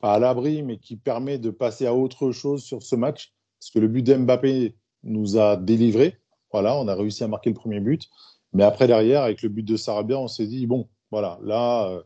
pas 0.00 0.14
à 0.14 0.18
l'abri, 0.18 0.62
mais 0.62 0.78
qui 0.78 0.96
permet 0.96 1.38
de 1.38 1.50
passer 1.50 1.86
à 1.86 1.94
autre 1.94 2.30
chose 2.30 2.62
sur 2.62 2.82
ce 2.82 2.94
match? 2.94 3.34
Parce 3.58 3.70
que 3.70 3.78
le 3.80 3.88
but 3.88 4.02
d'Mbappé 4.02 4.76
nous 5.02 5.38
a 5.38 5.56
délivré. 5.56 6.18
Voilà, 6.52 6.76
on 6.76 6.86
a 6.86 6.94
réussi 6.94 7.24
à 7.24 7.28
marquer 7.28 7.50
le 7.50 7.54
premier 7.54 7.80
but. 7.80 8.08
Mais 8.52 8.62
après, 8.62 8.86
derrière, 8.86 9.22
avec 9.22 9.42
le 9.42 9.48
but 9.48 9.64
de 9.64 9.76
Sarabia, 9.76 10.18
on 10.18 10.28
s'est 10.28 10.46
dit, 10.46 10.66
bon, 10.68 10.88
voilà, 11.10 11.40
là, 11.42 12.00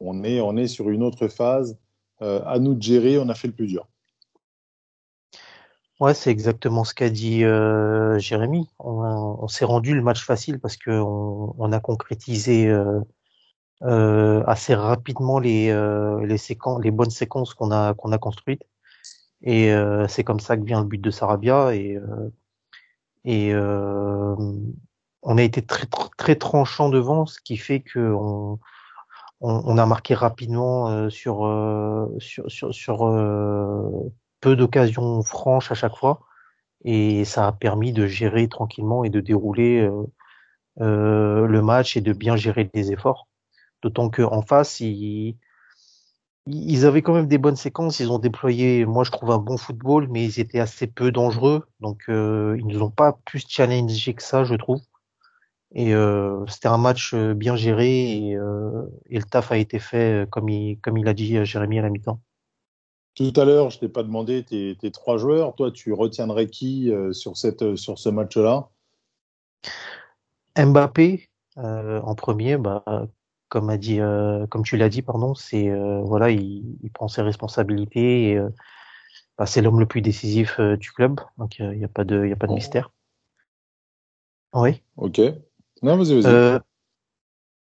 on, 0.00 0.24
est, 0.24 0.40
on 0.40 0.56
est 0.56 0.68
sur 0.68 0.90
une 0.90 1.02
autre 1.02 1.28
phase. 1.28 1.78
à 2.20 2.58
nous 2.58 2.74
de 2.74 2.82
gérer, 2.82 3.18
on 3.18 3.28
a 3.28 3.34
fait 3.34 3.48
le 3.48 3.54
plus 3.54 3.66
dur. 3.66 3.86
Ouais, 6.00 6.14
c'est 6.14 6.30
exactement 6.30 6.84
ce 6.84 6.94
qu'a 6.94 7.10
dit 7.10 7.44
euh, 7.44 8.18
Jérémy. 8.18 8.66
On, 8.78 9.46
s'est 9.48 9.66
rendu 9.66 9.94
le 9.94 10.00
match 10.02 10.24
facile 10.24 10.58
parce 10.58 10.78
que 10.78 10.90
on, 10.90 11.72
a 11.72 11.80
concrétisé 11.80 12.68
euh, 12.68 13.00
euh, 13.82 14.42
assez 14.46 14.74
rapidement 14.74 15.38
les 15.38 15.68
euh, 15.70 16.24
les 16.26 16.38
les 16.82 16.90
bonnes 16.90 17.10
séquences 17.10 17.52
qu'on 17.54 17.70
a 17.70 17.92
qu'on 17.94 18.12
a 18.12 18.18
construites. 18.18 18.62
Et 19.42 19.72
euh, 19.72 20.08
c'est 20.08 20.24
comme 20.24 20.40
ça 20.40 20.56
que 20.56 20.64
vient 20.64 20.80
le 20.80 20.86
but 20.86 21.00
de 21.00 21.10
Sarabia 21.10 21.74
et 21.74 21.96
euh, 21.96 22.30
et 23.24 23.54
on 25.22 25.36
a 25.38 25.42
été 25.42 25.62
très 25.62 25.86
très 26.16 26.36
tranchant 26.36 26.88
devant, 26.88 27.26
ce 27.26 27.40
qui 27.40 27.58
fait 27.58 27.80
que 27.80 28.16
on 29.40 29.78
a 29.78 29.86
marqué 29.86 30.14
rapidement 30.14 31.08
sur, 31.08 31.48
sur 32.18 32.50
sur 32.50 32.74
sur 32.74 32.98
peu 34.40 34.56
d'occasions 34.56 35.22
franches 35.22 35.70
à 35.72 35.74
chaque 35.74 35.96
fois 35.96 36.20
et 36.84 37.24
ça 37.24 37.46
a 37.46 37.52
permis 37.52 37.92
de 37.92 38.06
gérer 38.06 38.48
tranquillement 38.48 39.04
et 39.04 39.10
de 39.10 39.20
dérouler 39.20 39.80
euh, 39.80 40.04
euh, 40.80 41.46
le 41.46 41.62
match 41.62 41.96
et 41.96 42.00
de 42.00 42.12
bien 42.12 42.36
gérer 42.36 42.70
les 42.74 42.92
efforts. 42.92 43.28
D'autant 43.82 44.10
qu'en 44.10 44.42
face, 44.42 44.80
ils, 44.80 45.36
avaient 46.84 47.02
quand 47.02 47.14
même 47.14 47.28
des 47.28 47.38
bonnes 47.38 47.56
séquences. 47.56 48.00
Ils 48.00 48.10
ont 48.10 48.18
déployé, 48.18 48.84
moi 48.86 49.04
je 49.04 49.10
trouve 49.10 49.30
un 49.30 49.38
bon 49.38 49.56
football, 49.56 50.08
mais 50.10 50.24
ils 50.24 50.40
étaient 50.40 50.60
assez 50.60 50.86
peu 50.86 51.12
dangereux. 51.12 51.66
Donc 51.80 52.02
euh, 52.08 52.56
ils 52.58 52.66
nous 52.66 52.82
ont 52.82 52.90
pas 52.90 53.18
plus 53.24 53.44
challengé 53.46 54.14
que 54.14 54.22
ça, 54.22 54.44
je 54.44 54.54
trouve. 54.54 54.80
Et 55.72 55.94
euh, 55.94 56.44
c'était 56.48 56.68
un 56.68 56.78
match 56.78 57.14
euh, 57.14 57.32
bien 57.32 57.54
géré 57.54 58.16
et, 58.16 58.36
euh, 58.36 58.86
et, 59.08 59.18
le 59.18 59.24
taf 59.24 59.52
a 59.52 59.56
été 59.56 59.78
fait 59.78 60.28
comme 60.30 60.48
il, 60.48 60.80
comme 60.80 60.98
il 60.98 61.06
a 61.06 61.14
dit 61.14 61.44
Jérémy 61.44 61.78
à 61.78 61.82
la 61.82 61.90
mi-temps. 61.90 62.20
Tout 63.14 63.32
à 63.36 63.44
l'heure, 63.44 63.70
je 63.70 63.78
t'ai 63.78 63.88
pas 63.88 64.02
demandé 64.02 64.42
tes, 64.44 64.76
tes, 64.76 64.90
trois 64.90 65.18
joueurs. 65.18 65.54
Toi, 65.54 65.70
tu 65.70 65.92
retiendrais 65.92 66.46
qui 66.46 66.90
euh, 66.90 67.12
sur, 67.12 67.36
cette, 67.36 67.76
sur 67.76 67.98
ce 67.98 68.08
match-là? 68.08 68.68
Mbappé 70.56 71.28
euh, 71.58 72.00
en 72.00 72.14
premier, 72.14 72.56
bah, 72.56 72.82
comme 73.48 73.68
a 73.68 73.76
dit, 73.76 74.00
euh, 74.00 74.46
comme 74.46 74.62
tu 74.62 74.76
l'as 74.76 74.88
dit, 74.88 75.02
pardon, 75.02 75.34
c'est 75.34 75.68
euh, 75.68 76.00
voilà, 76.02 76.30
il, 76.30 76.78
il, 76.82 76.90
prend 76.90 77.08
ses 77.08 77.22
responsabilités. 77.22 78.30
Et, 78.30 78.38
euh, 78.38 78.48
bah, 79.36 79.46
c'est 79.46 79.60
l'homme 79.60 79.80
le 79.80 79.86
plus 79.86 80.02
décisif 80.02 80.58
euh, 80.60 80.76
du 80.76 80.92
club, 80.92 81.20
donc 81.36 81.58
il 81.58 81.70
n'y 81.70 81.84
a 81.84 81.88
pas 81.88 82.04
de, 82.04 82.24
il 82.26 82.32
a 82.32 82.36
pas 82.36 82.46
de 82.46 82.54
mystère. 82.54 82.90
Oui. 84.54 84.82
Ok. 84.96 85.20
Vas-y. 86.20 86.60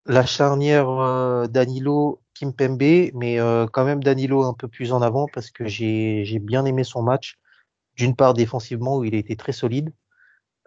la 0.08 0.26
charnière 0.26 1.48
Danilo 1.50 2.22
Kimpembe, 2.36 3.12
mais 3.14 3.40
euh, 3.40 3.66
quand 3.72 3.86
même 3.86 4.04
Danilo 4.04 4.44
un 4.44 4.54
peu 4.54 4.68
plus 4.68 4.92
en 4.92 5.02
avant 5.02 5.28
parce 5.34 5.50
que 5.50 5.66
j'ai 5.68 6.40
bien 6.40 6.66
aimé 6.66 6.84
son 6.84 7.02
match. 7.02 7.40
D'une 7.96 8.16
part 8.16 8.34
défensivement 8.34 8.98
où 8.98 9.06
il 9.06 9.16
été 9.16 9.38
très 9.38 9.54
solide, 9.54 9.94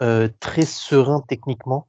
euh, 0.01 0.29
très 0.41 0.65
serein 0.65 1.23
techniquement 1.29 1.87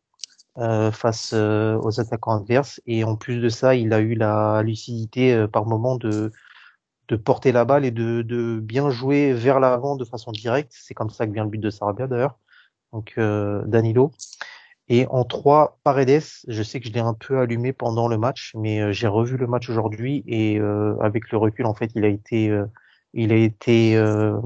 euh, 0.57 0.91
face 0.91 1.31
euh, 1.33 1.79
aux 1.81 2.01
attaquants 2.01 2.37
adverses 2.37 2.81
et 2.85 3.05
en 3.05 3.15
plus 3.15 3.39
de 3.39 3.47
ça, 3.47 3.73
il 3.73 3.93
a 3.93 3.99
eu 3.99 4.15
la 4.15 4.61
lucidité 4.63 5.33
euh, 5.33 5.47
par 5.47 5.65
moment 5.65 5.95
de 5.95 6.31
porter 7.23 7.53
la 7.53 7.63
balle 7.63 7.85
et 7.85 7.91
de, 7.91 8.21
de 8.21 8.59
bien 8.59 8.89
jouer 8.89 9.33
vers 9.33 9.59
l'avant 9.61 9.95
de 9.95 10.03
façon 10.03 10.31
directe. 10.31 10.73
C'est 10.75 10.93
comme 10.93 11.09
ça 11.09 11.25
que 11.25 11.31
vient 11.31 11.45
le 11.45 11.49
but 11.49 11.59
de 11.59 11.69
Sarabia 11.69 12.07
d'ailleurs. 12.07 12.37
Donc 12.91 13.13
euh, 13.17 13.63
Danilo. 13.65 14.11
Et 14.91 15.05
en 15.07 15.23
trois, 15.23 15.79
Paredes, 15.83 16.23
je 16.47 16.63
sais 16.63 16.79
que 16.79 16.87
je 16.87 16.93
l'ai 16.93 16.99
un 16.99 17.13
peu 17.13 17.39
allumé 17.39 17.73
pendant 17.73 18.07
le 18.07 18.17
match, 18.17 18.53
mais 18.55 18.81
euh, 18.81 18.91
j'ai 18.91 19.07
revu 19.07 19.37
le 19.37 19.45
match 19.45 19.69
aujourd'hui 19.69 20.23
et 20.25 20.59
euh, 20.59 20.97
avec 20.99 21.31
le 21.31 21.37
recul, 21.37 21.67
en 21.67 21.75
fait, 21.75 21.91
il 21.93 22.05
a 22.05 22.07
été, 22.07 23.95
euh, 23.95 24.39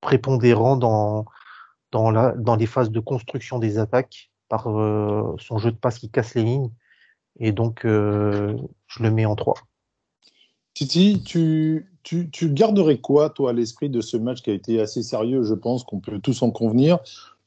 prépondérant 0.00 0.76
dans 0.76 2.56
les 2.58 2.66
phases 2.66 2.90
de 2.90 3.00
construction 3.00 3.58
des 3.58 3.78
attaques 3.78 4.30
par 4.48 4.64
son 4.64 5.58
jeu 5.58 5.72
de 5.72 5.76
passe 5.76 5.98
qui 5.98 6.10
casse 6.10 6.34
les 6.34 6.42
lignes. 6.42 6.70
Et 7.38 7.52
donc, 7.52 7.80
je 7.84 8.56
le 9.00 9.10
mets 9.10 9.24
en 9.24 9.34
trois. 9.34 9.56
Titi, 10.74 11.22
tu, 11.24 11.90
tu, 12.02 12.30
tu 12.30 12.50
garderais 12.50 12.98
quoi, 12.98 13.30
toi, 13.30 13.50
à 13.50 13.52
l'esprit 13.54 13.88
de 13.88 14.00
ce 14.02 14.18
match 14.18 14.42
qui 14.42 14.50
a 14.50 14.54
été 14.54 14.80
assez 14.80 15.02
sérieux, 15.02 15.42
je 15.42 15.54
pense 15.54 15.84
qu'on 15.84 16.00
peut 16.00 16.18
tous 16.18 16.42
en 16.42 16.50
convenir 16.50 16.98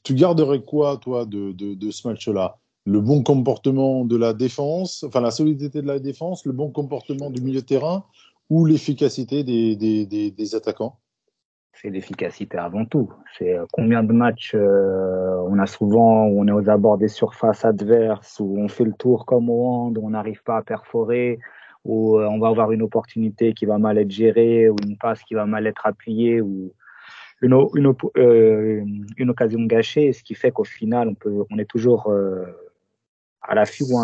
tu 0.03 0.13
garderais 0.13 0.61
quoi, 0.61 0.97
toi, 0.97 1.25
de, 1.25 1.51
de, 1.51 1.91
ce 1.91 2.07
match-là? 2.07 2.57
Le 2.85 3.01
bon 3.01 3.23
comportement 3.23 4.05
de 4.05 4.15
la 4.15 4.33
défense, 4.33 5.03
enfin 5.03 5.19
la 5.19 5.31
solidité 5.31 5.81
de 5.81 5.87
la 5.87 5.99
défense, 5.99 6.45
le 6.45 6.53
bon 6.53 6.71
comportement 6.71 7.29
du 7.29 7.41
milieu 7.41 7.61
de 7.61 7.65
terrain 7.65 8.05
ou 8.49 8.65
l'efficacité 8.65 9.43
des, 9.43 9.75
des, 9.75 10.05
des, 10.05 10.31
des, 10.31 10.55
attaquants? 10.55 10.97
C'est 11.73 11.89
l'efficacité 11.89 12.57
avant 12.57 12.85
tout. 12.85 13.11
C'est 13.37 13.57
euh, 13.57 13.65
combien 13.73 14.03
de 14.03 14.13
matchs 14.13 14.53
euh, 14.55 15.43
on 15.49 15.59
a 15.59 15.65
souvent 15.65 16.25
où 16.27 16.41
on 16.41 16.47
est 16.47 16.51
aux 16.51 16.69
abords 16.69 16.97
des 16.97 17.09
surfaces 17.09 17.65
adverses, 17.65 18.39
où 18.39 18.57
on 18.57 18.69
fait 18.69 18.85
le 18.85 18.93
tour 18.93 19.25
comme 19.25 19.49
au 19.49 19.65
hand, 19.65 19.97
où 19.97 20.05
on 20.05 20.11
n'arrive 20.11 20.41
pas 20.43 20.57
à 20.57 20.61
perforer, 20.63 21.39
où 21.83 22.17
euh, 22.17 22.27
on 22.27 22.39
va 22.39 22.47
avoir 22.47 22.71
une 22.71 22.81
opportunité 22.81 23.53
qui 23.53 23.65
va 23.65 23.77
mal 23.77 23.97
être 23.97 24.09
gérée, 24.09 24.69
ou 24.69 24.77
une 24.87 24.97
passe 24.97 25.21
qui 25.23 25.33
va 25.33 25.45
mal 25.45 25.67
être 25.67 25.85
appuyée, 25.85 26.39
ou 26.41 26.71
une, 27.41 27.53
une, 27.75 27.93
euh, 28.17 28.83
une 29.17 29.29
occasion 29.29 29.63
gâchée, 29.63 30.13
ce 30.13 30.23
qui 30.23 30.33
fait 30.33 30.51
qu'au 30.51 30.63
final, 30.63 31.07
on, 31.09 31.15
peut, 31.15 31.43
on 31.49 31.57
est 31.59 31.69
toujours 31.69 32.09
euh, 32.09 32.45
à 33.41 33.55
l'affût 33.55 33.83
ou, 33.83 33.97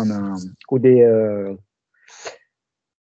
ou 0.70 0.78
des, 0.78 1.02
euh, 1.02 1.54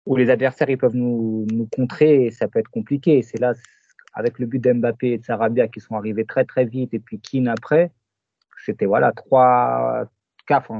où 0.06 0.16
les 0.16 0.30
adversaires 0.30 0.70
ils 0.70 0.78
peuvent 0.78 0.96
nous, 0.96 1.46
nous 1.52 1.66
contrer 1.66 2.26
et 2.26 2.30
ça 2.30 2.48
peut 2.48 2.58
être 2.58 2.70
compliqué. 2.70 3.22
C'est 3.22 3.38
là, 3.38 3.54
avec 4.14 4.38
le 4.38 4.46
but 4.46 4.58
d'Mbappé 4.58 5.12
et 5.12 5.18
de 5.18 5.24
Sarabia 5.24 5.68
qui 5.68 5.80
sont 5.80 5.96
arrivés 5.96 6.24
très 6.24 6.44
très 6.44 6.64
vite 6.64 6.94
et 6.94 6.98
puis 6.98 7.20
Keane 7.20 7.48
après, 7.48 7.90
c'était 8.64 8.86
voilà 8.86 9.12
trois, 9.12 10.06
quatre, 10.46 10.72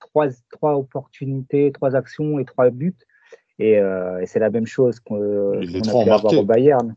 trois, 0.00 0.26
trois 0.50 0.74
opportunités, 0.74 1.70
trois 1.72 1.94
actions 1.94 2.38
et 2.38 2.44
trois 2.44 2.70
buts. 2.70 2.94
Et, 3.58 3.78
euh, 3.78 4.20
et 4.20 4.26
c'est 4.26 4.38
la 4.38 4.50
même 4.50 4.66
chose 4.66 5.00
qu'on 5.00 5.60
qu 5.60 5.76
a 5.78 6.04
pu 6.04 6.10
avoir 6.10 6.34
au 6.34 6.44
Bayern. 6.44 6.94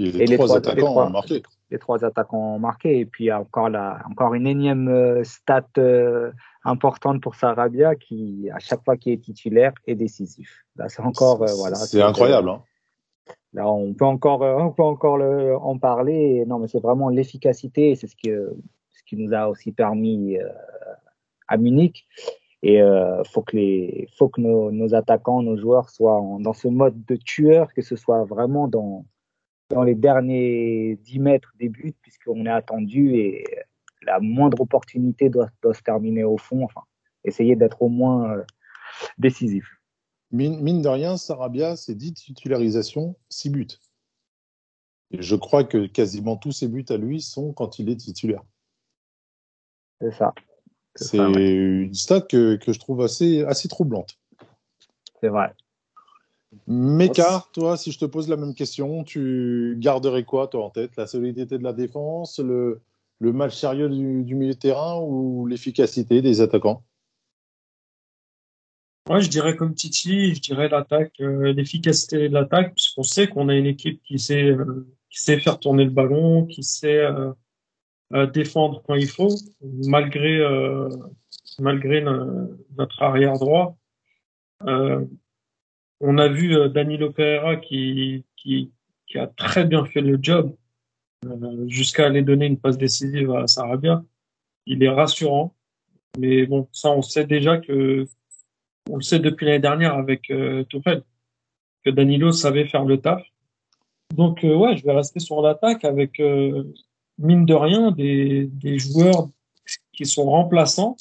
Et 0.00 0.12
les, 0.12 0.22
Et 0.22 0.26
les 0.26 0.36
trois 0.36 0.46
trois- 0.46 0.58
attaquants 0.58 0.76
les 0.76 0.82
trois- 0.82 1.06
ont 1.06 1.10
marqué. 1.10 1.42
Les 1.70 1.78
trois 1.78 2.04
attaquants 2.04 2.54
ont 2.56 2.58
marqué. 2.58 2.98
Et 3.00 3.06
puis 3.06 3.24
il 3.24 3.26
y 3.28 3.30
a 3.30 3.40
encore, 3.40 3.68
la, 3.68 4.02
encore 4.10 4.34
une 4.34 4.46
énième 4.46 4.88
euh, 4.88 5.22
stat 5.24 5.66
euh, 5.78 6.32
importante 6.64 7.20
pour 7.22 7.34
Sarabia 7.34 7.94
qui, 7.94 8.48
à 8.52 8.58
chaque 8.58 8.82
fois 8.84 8.96
qu'il 8.96 9.12
est 9.12 9.22
titulaire, 9.22 9.72
est 9.86 9.94
décisif. 9.94 10.64
Là, 10.76 10.88
c'est 10.88 11.02
encore, 11.02 11.42
euh, 11.42 11.52
voilà. 11.58 11.76
C'est 11.76 12.02
incroyable. 12.02 12.48
Hein. 12.50 12.62
Là, 13.52 13.70
on 13.70 13.92
peut 13.94 14.04
encore, 14.06 14.42
euh, 14.42 14.56
on 14.58 14.70
peut 14.72 14.82
encore 14.82 15.18
le, 15.18 15.56
en 15.56 15.78
parler. 15.78 16.40
Et 16.42 16.46
non, 16.46 16.58
mais 16.58 16.68
c'est 16.68 16.80
vraiment 16.82 17.08
l'efficacité. 17.10 17.94
C'est 17.94 18.06
ce 18.08 18.16
que, 18.16 18.56
ce 18.90 19.02
qui 19.06 19.16
nous 19.16 19.32
a 19.34 19.48
aussi 19.48 19.70
permis 19.72 20.36
à 21.48 21.56
Munich. 21.56 22.06
Et 22.62 22.82
euh, 22.82 23.22
faut 23.24 23.42
que 23.42 23.56
les, 23.56 24.06
faut 24.18 24.28
que 24.28 24.40
nos, 24.40 24.70
nos 24.70 24.94
attaquants, 24.94 25.42
nos 25.42 25.56
joueurs 25.56 25.88
soient 25.88 26.18
en- 26.20 26.38
dans 26.40 26.52
ce 26.52 26.68
mode 26.68 27.04
de 27.06 27.16
tueur, 27.16 27.72
que 27.74 27.80
ce 27.82 27.96
soit 27.96 28.24
vraiment 28.24 28.68
dans, 28.68 29.06
dans 29.70 29.82
les 29.82 29.94
derniers 29.94 30.98
10 31.02 31.18
mètres 31.20 31.54
des 31.58 31.68
buts, 31.68 31.94
puisqu'on 32.02 32.44
est 32.44 32.50
attendu 32.50 33.14
et 33.14 33.44
la 34.02 34.20
moindre 34.20 34.60
opportunité 34.60 35.30
doit, 35.30 35.48
doit 35.62 35.74
se 35.74 35.82
terminer 35.82 36.24
au 36.24 36.36
fond. 36.36 36.64
Enfin, 36.64 36.82
essayer 37.24 37.56
d'être 37.56 37.80
au 37.82 37.88
moins 37.88 38.32
euh, 38.32 38.44
décisif. 39.18 39.66
Mine, 40.32 40.60
mine 40.60 40.82
de 40.82 40.88
rien, 40.88 41.16
Sarabia, 41.16 41.76
c'est 41.76 41.94
10 41.94 42.14
titularisations, 42.14 43.16
6 43.30 43.50
buts. 43.50 43.68
Et 45.12 45.22
je 45.22 45.34
crois 45.34 45.64
que 45.64 45.86
quasiment 45.86 46.36
tous 46.36 46.52
ses 46.52 46.68
buts 46.68 46.84
à 46.88 46.96
lui 46.96 47.20
sont 47.20 47.52
quand 47.52 47.78
il 47.78 47.88
est 47.88 47.96
titulaire. 47.96 48.42
C'est 50.00 50.12
ça. 50.12 50.32
C'est 50.94 51.20
ouais. 51.20 51.50
une 51.84 51.94
stat 51.94 52.22
que, 52.22 52.56
que 52.56 52.72
je 52.72 52.78
trouve 52.78 53.02
assez, 53.02 53.42
assez 53.44 53.68
troublante. 53.68 54.18
C'est 55.20 55.28
vrai. 55.28 55.52
Meka, 56.66 57.46
toi, 57.52 57.76
si 57.76 57.92
je 57.92 57.98
te 57.98 58.04
pose 58.04 58.28
la 58.28 58.36
même 58.36 58.54
question, 58.54 59.04
tu 59.04 59.76
garderais 59.78 60.24
quoi, 60.24 60.48
toi, 60.48 60.64
en 60.66 60.70
tête? 60.70 60.96
La 60.96 61.06
solidité 61.06 61.58
de 61.58 61.62
la 61.62 61.72
défense, 61.72 62.38
le, 62.38 62.80
le 63.20 63.32
match 63.32 63.56
sérieux 63.56 63.88
du, 63.88 64.24
du 64.24 64.34
milieu 64.34 64.54
de 64.54 64.58
terrain 64.58 65.00
ou 65.00 65.46
l'efficacité 65.46 66.22
des 66.22 66.40
attaquants? 66.40 66.82
Moi, 69.08 69.20
je 69.20 69.28
dirais 69.28 69.56
comme 69.56 69.74
Titi, 69.74 70.34
je 70.34 70.40
dirais 70.40 70.68
l'attaque, 70.68 71.14
euh, 71.20 71.52
l'efficacité 71.52 72.28
de 72.28 72.34
l'attaque, 72.34 72.74
puisqu'on 72.74 73.02
sait 73.02 73.28
qu'on 73.28 73.48
a 73.48 73.54
une 73.54 73.66
équipe 73.66 74.02
qui 74.02 74.18
sait, 74.18 74.44
euh, 74.44 74.86
qui 75.08 75.20
sait 75.20 75.38
faire 75.40 75.58
tourner 75.58 75.84
le 75.84 75.90
ballon, 75.90 76.46
qui 76.46 76.62
sait 76.62 76.98
euh, 76.98 77.32
euh, 78.14 78.26
défendre 78.26 78.82
quand 78.86 78.94
il 78.94 79.08
faut, 79.08 79.34
malgré 79.86 80.38
euh, 80.40 80.88
malgré 81.58 82.02
no- 82.02 82.50
notre 82.76 83.02
arrière 83.02 83.38
droit. 83.38 83.76
On 86.00 86.18
a 86.18 86.28
vu 86.28 86.56
euh, 86.56 86.68
Danilo 86.68 87.10
Pereira 87.10 87.56
qui, 87.56 88.24
qui 88.36 88.72
qui 89.10 89.18
a 89.18 89.26
très 89.26 89.64
bien 89.64 89.84
fait 89.84 90.00
le 90.00 90.18
job 90.22 90.54
euh, 91.26 91.68
jusqu'à 91.68 92.06
aller 92.06 92.22
donner 92.22 92.46
une 92.46 92.58
passe 92.58 92.78
décisive 92.78 93.32
à 93.32 93.46
Sarabia. 93.46 94.04
Il 94.66 94.82
est 94.82 94.88
rassurant, 94.88 95.54
mais 96.18 96.46
bon, 96.46 96.68
ça 96.72 96.90
on 96.90 97.02
sait 97.02 97.26
déjà 97.26 97.58
que 97.58 98.06
on 98.88 98.96
le 98.96 99.02
sait 99.02 99.18
depuis 99.18 99.46
l'année 99.46 99.58
dernière 99.58 99.94
avec 99.94 100.30
euh, 100.30 100.64
Tourelle, 100.64 101.02
que 101.84 101.90
Danilo 101.90 102.32
savait 102.32 102.66
faire 102.66 102.84
le 102.84 103.00
taf. 103.00 103.22
Donc 104.14 104.44
euh, 104.44 104.54
ouais, 104.54 104.76
je 104.76 104.84
vais 104.84 104.92
rester 104.92 105.20
sur 105.20 105.42
l'attaque 105.42 105.84
avec 105.84 106.20
euh, 106.20 106.64
mine 107.18 107.44
de 107.46 107.54
rien 107.54 107.90
des, 107.90 108.46
des 108.46 108.78
joueurs 108.78 109.28
qui 109.92 110.06
sont 110.06 110.24
remplaçants 110.24 110.96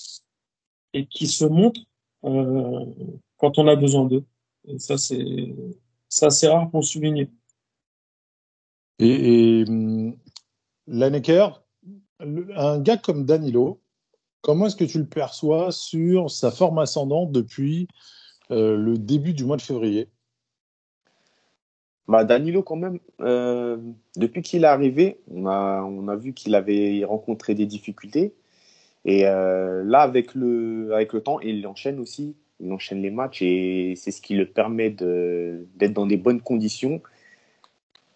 et 0.93 1.05
qui 1.05 1.27
se 1.27 1.45
montrent 1.45 1.81
euh, 2.25 2.85
quand 3.37 3.57
on 3.59 3.67
a 3.67 3.75
besoin 3.75 4.05
d'eux. 4.05 4.23
Et 4.69 4.79
ça 4.79 4.97
c'est 4.97 5.55
assez 6.21 6.47
rare 6.47 6.69
pour 6.69 6.85
souligner. 6.85 7.29
Et, 8.99 9.61
et 9.61 9.65
Lineker, 10.87 11.63
un 12.19 12.79
gars 12.79 12.97
comme 12.97 13.25
Danilo, 13.25 13.81
comment 14.41 14.67
est-ce 14.67 14.75
que 14.75 14.83
tu 14.83 14.99
le 14.99 15.07
perçois 15.07 15.71
sur 15.71 16.29
sa 16.29 16.51
forme 16.51 16.79
ascendante 16.79 17.31
depuis 17.31 17.87
euh, 18.51 18.75
le 18.75 18.97
début 18.97 19.33
du 19.33 19.45
mois 19.45 19.57
de 19.57 19.61
février? 19.61 20.09
Bah, 22.07 22.23
Danilo, 22.23 22.63
quand 22.63 22.75
même, 22.75 22.99
euh, 23.21 23.77
depuis 24.15 24.41
qu'il 24.41 24.63
est 24.63 24.67
arrivé, 24.67 25.21
on 25.27 25.45
a, 25.45 25.83
on 25.83 26.07
a 26.07 26.15
vu 26.15 26.33
qu'il 26.33 26.55
avait 26.55 27.05
rencontré 27.05 27.53
des 27.53 27.67
difficultés. 27.67 28.33
Et 29.05 29.27
euh, 29.27 29.83
là, 29.83 30.01
avec 30.01 30.33
le, 30.33 30.91
avec 30.93 31.13
le 31.13 31.21
temps, 31.21 31.39
il 31.39 31.65
enchaîne 31.67 31.99
aussi. 31.99 32.35
Il 32.59 32.71
enchaîne 32.71 33.01
les 33.01 33.11
matchs 33.11 33.41
et 33.41 33.93
c'est 33.95 34.11
ce 34.11 34.21
qui 34.21 34.35
le 34.35 34.45
permet 34.45 34.89
de, 34.89 35.65
d'être 35.75 35.93
dans 35.93 36.05
des 36.05 36.17
bonnes 36.17 36.41
conditions 36.41 37.01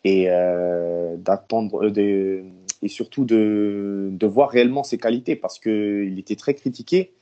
et 0.04 0.26
euh, 0.30 1.16
d'attendre, 1.18 1.86
euh, 1.86 1.92
de, 1.92 2.44
et 2.82 2.88
surtout 2.88 3.26
de, 3.26 4.10
de 4.12 4.28
voir 4.28 4.50
réellement 4.50 4.84
ses 4.84 4.98
qualités 4.98 5.36
parce 5.36 5.60
qu'il 5.60 6.20
était 6.20 6.36
très 6.36 6.54
critiqué. 6.54 7.14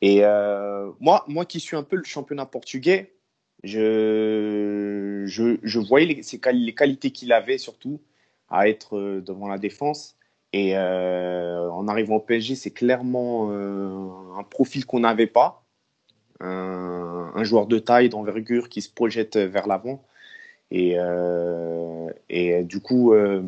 Et 0.00 0.24
euh, 0.24 0.90
moi, 1.00 1.24
moi 1.28 1.44
qui 1.44 1.60
suis 1.60 1.76
un 1.76 1.82
peu 1.82 1.96
le 1.96 2.04
championnat 2.04 2.46
portugais, 2.46 3.12
je, 3.64 5.24
je, 5.26 5.58
je 5.62 5.78
voyais 5.80 6.06
les, 6.06 6.22
les 6.52 6.74
qualités 6.74 7.10
qu'il 7.10 7.32
avait 7.32 7.58
surtout 7.58 8.00
à 8.48 8.68
être 8.68 9.20
devant 9.20 9.48
la 9.48 9.58
défense. 9.58 10.16
Et 10.54 10.78
en 10.78 11.88
arrivant 11.88 12.16
au 12.16 12.20
PSG, 12.20 12.54
c'est 12.54 12.70
clairement 12.70 13.50
un 13.50 14.42
profil 14.44 14.86
qu'on 14.86 15.00
n'avait 15.00 15.26
pas. 15.26 15.67
Un, 16.40 17.42
joueur 17.44 17.66
de 17.66 17.78
taille, 17.78 18.08
d'envergure 18.08 18.68
qui 18.68 18.82
se 18.82 18.90
projette 18.90 19.36
vers 19.36 19.66
l'avant. 19.66 20.02
Et, 20.70 20.94
euh, 20.98 22.08
et 22.28 22.62
du 22.64 22.80
coup, 22.80 23.12
euh, 23.12 23.42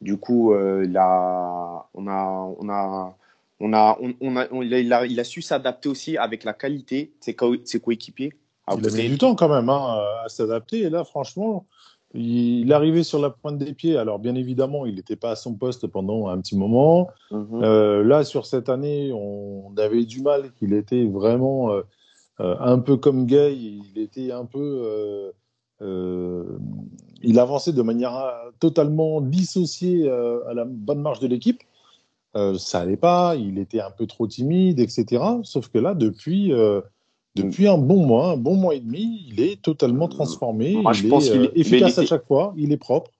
du 0.00 0.16
coup 0.16 0.52
euh, 0.52 0.86
là, 0.86 1.86
on 1.94 2.06
a, 2.06 2.54
on 2.58 2.68
a, 2.68 3.16
on 3.60 3.72
a, 3.72 3.98
on, 4.20 4.36
a, 4.36 4.46
il, 5.06 5.20
a, 5.20 5.24
su 5.24 5.40
s'adapter 5.42 5.88
aussi 5.88 6.16
avec 6.16 6.44
la 6.44 6.52
qualité 6.52 7.12
de 7.18 7.24
ses, 7.24 7.34
co- 7.34 7.56
ses 7.64 7.80
coéquipiers. 7.80 8.32
Il 8.76 8.86
a 8.86 8.90
mis 8.90 9.08
du 9.08 9.18
temps 9.18 9.34
quand 9.34 9.48
même 9.48 9.68
hein, 9.68 9.98
à 10.24 10.28
s'adapter. 10.28 10.80
Et 10.80 10.90
là, 10.90 11.04
franchement, 11.04 11.66
il 12.14 12.72
arrivait 12.72 13.02
sur 13.02 13.18
la 13.18 13.30
pointe 13.30 13.58
des 13.58 13.74
pieds. 13.74 13.96
Alors, 13.96 14.20
bien 14.20 14.36
évidemment, 14.36 14.86
il 14.86 14.94
n'était 14.94 15.16
pas 15.16 15.32
à 15.32 15.36
son 15.36 15.54
poste 15.54 15.88
pendant 15.88 16.28
un 16.28 16.40
petit 16.40 16.56
moment. 16.56 17.08
Mhm. 17.32 17.62
Euh, 17.62 18.04
là, 18.04 18.22
sur 18.24 18.46
cette 18.46 18.68
année, 18.68 19.12
on 19.12 19.72
avait 19.76 20.04
du 20.04 20.22
mal 20.22 20.52
qu'il 20.52 20.74
était 20.74 21.04
vraiment 21.06 21.72
euh, 21.72 21.82
euh, 22.40 22.54
un 22.60 22.78
peu 22.78 22.96
comme 22.96 23.26
Gay. 23.26 23.56
Il 23.56 23.98
était 24.00 24.30
un 24.30 24.44
peu. 24.44 25.32
euh, 25.82 26.44
il 27.22 27.38
avançait 27.38 27.72
de 27.72 27.82
manière 27.82 28.32
totalement 28.60 29.20
dissociée 29.20 30.08
à 30.10 30.54
la 30.54 30.64
bonne 30.64 31.00
marche 31.00 31.20
de 31.20 31.26
l'équipe. 31.26 31.62
Ça 32.58 32.80
allait 32.80 32.96
pas. 32.96 33.34
Il 33.34 33.58
était 33.58 33.80
un 33.80 33.90
peu 33.90 34.06
trop 34.06 34.26
timide, 34.26 34.78
etc. 34.78 35.22
Sauf 35.42 35.68
que 35.68 35.78
là, 35.78 35.94
depuis. 35.94 36.52
Euh, 37.38 37.42
depuis 37.42 37.68
un 37.68 37.78
bon 37.78 38.06
mois, 38.06 38.28
un 38.32 38.36
bon 38.36 38.54
mois 38.54 38.74
et 38.74 38.80
demi, 38.80 39.24
il 39.28 39.40
est 39.40 39.60
totalement 39.60 40.08
transformé. 40.08 40.72
Moi, 40.74 40.92
il 40.92 40.98
je 40.98 41.08
pense 41.08 41.26
est 41.26 41.30
qu'il 41.30 41.40
euh, 41.40 41.44
est- 41.44 41.54
mais 41.54 41.60
efficace 41.60 41.98
à 41.98 42.06
chaque 42.06 42.26
fois. 42.26 42.54
Il 42.56 42.72
est 42.72 42.76
propre. 42.76 43.10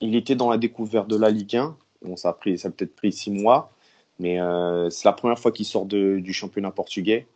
il 0.00 0.14
était 0.16 0.34
dans 0.34 0.50
la 0.50 0.58
découverte 0.58 1.08
de 1.08 1.16
la 1.16 1.30
Ligue 1.30 1.56
1. 1.56 1.76
Bon, 2.02 2.16
ça 2.16 2.30
a, 2.30 2.32
pris, 2.32 2.58
ça 2.58 2.68
a 2.68 2.70
peut-être 2.70 2.94
pris 2.96 3.12
six 3.12 3.30
mois, 3.30 3.70
mais 4.18 4.40
euh, 4.40 4.90
c'est 4.90 5.06
la 5.06 5.12
première 5.12 5.38
fois 5.38 5.52
qu'il 5.52 5.64
sort 5.66 5.86
de- 5.86 6.18
du 6.18 6.32
championnat 6.32 6.70
portugais. 6.72 7.26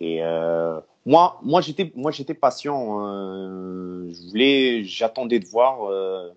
Et 0.00 0.22
euh, 0.22 0.80
moi, 1.06 1.38
moi 1.42 1.60
j'étais, 1.60 1.92
moi 1.94 2.10
j'étais 2.10 2.34
patient. 2.34 3.06
euh, 3.06 4.08
je 4.12 4.28
voulais, 4.30 4.84
j'attendais 4.84 5.38
de 5.38 5.46
voir. 5.46 5.84
Euh, 5.90 6.28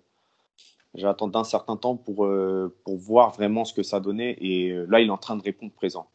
j'attendais 0.94 1.38
un 1.38 1.44
certain 1.44 1.76
temps 1.76 1.96
pour 1.96 2.24
euh, 2.24 2.74
pour 2.84 2.96
voir 2.96 3.32
vraiment 3.32 3.64
ce 3.64 3.72
que 3.74 3.82
ça 3.82 4.00
donnait. 4.00 4.36
Et 4.40 4.70
euh, 4.70 4.86
là, 4.88 5.00
il 5.00 5.08
est 5.08 5.10
en 5.10 5.18
train 5.18 5.36
de 5.36 5.42
répondre 5.42 5.72
présent. 5.72 6.06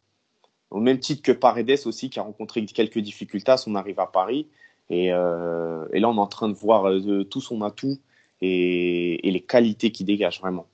Au 0.69 0.79
même 0.79 0.99
titre 0.99 1.21
que 1.21 1.31
Paredes 1.31 1.79
aussi, 1.85 2.09
qui 2.09 2.19
a 2.19 2.23
rencontré 2.23 2.65
quelques 2.65 2.99
difficultés 2.99 3.51
à 3.51 3.57
son 3.57 3.75
arrivée 3.75 4.01
à 4.01 4.07
Paris. 4.07 4.47
Et, 4.89 5.11
euh, 5.11 5.85
et 5.93 5.99
là, 5.99 6.09
on 6.09 6.15
est 6.15 6.19
en 6.19 6.27
train 6.27 6.49
de 6.49 6.53
voir 6.53 6.89
euh, 6.89 7.23
tout 7.23 7.41
son 7.41 7.61
atout 7.61 7.97
et, 8.41 9.27
et 9.27 9.31
les 9.31 9.41
qualités 9.41 9.91
qu'il 9.91 10.05
dégage 10.05 10.39
vraiment. 10.39 10.67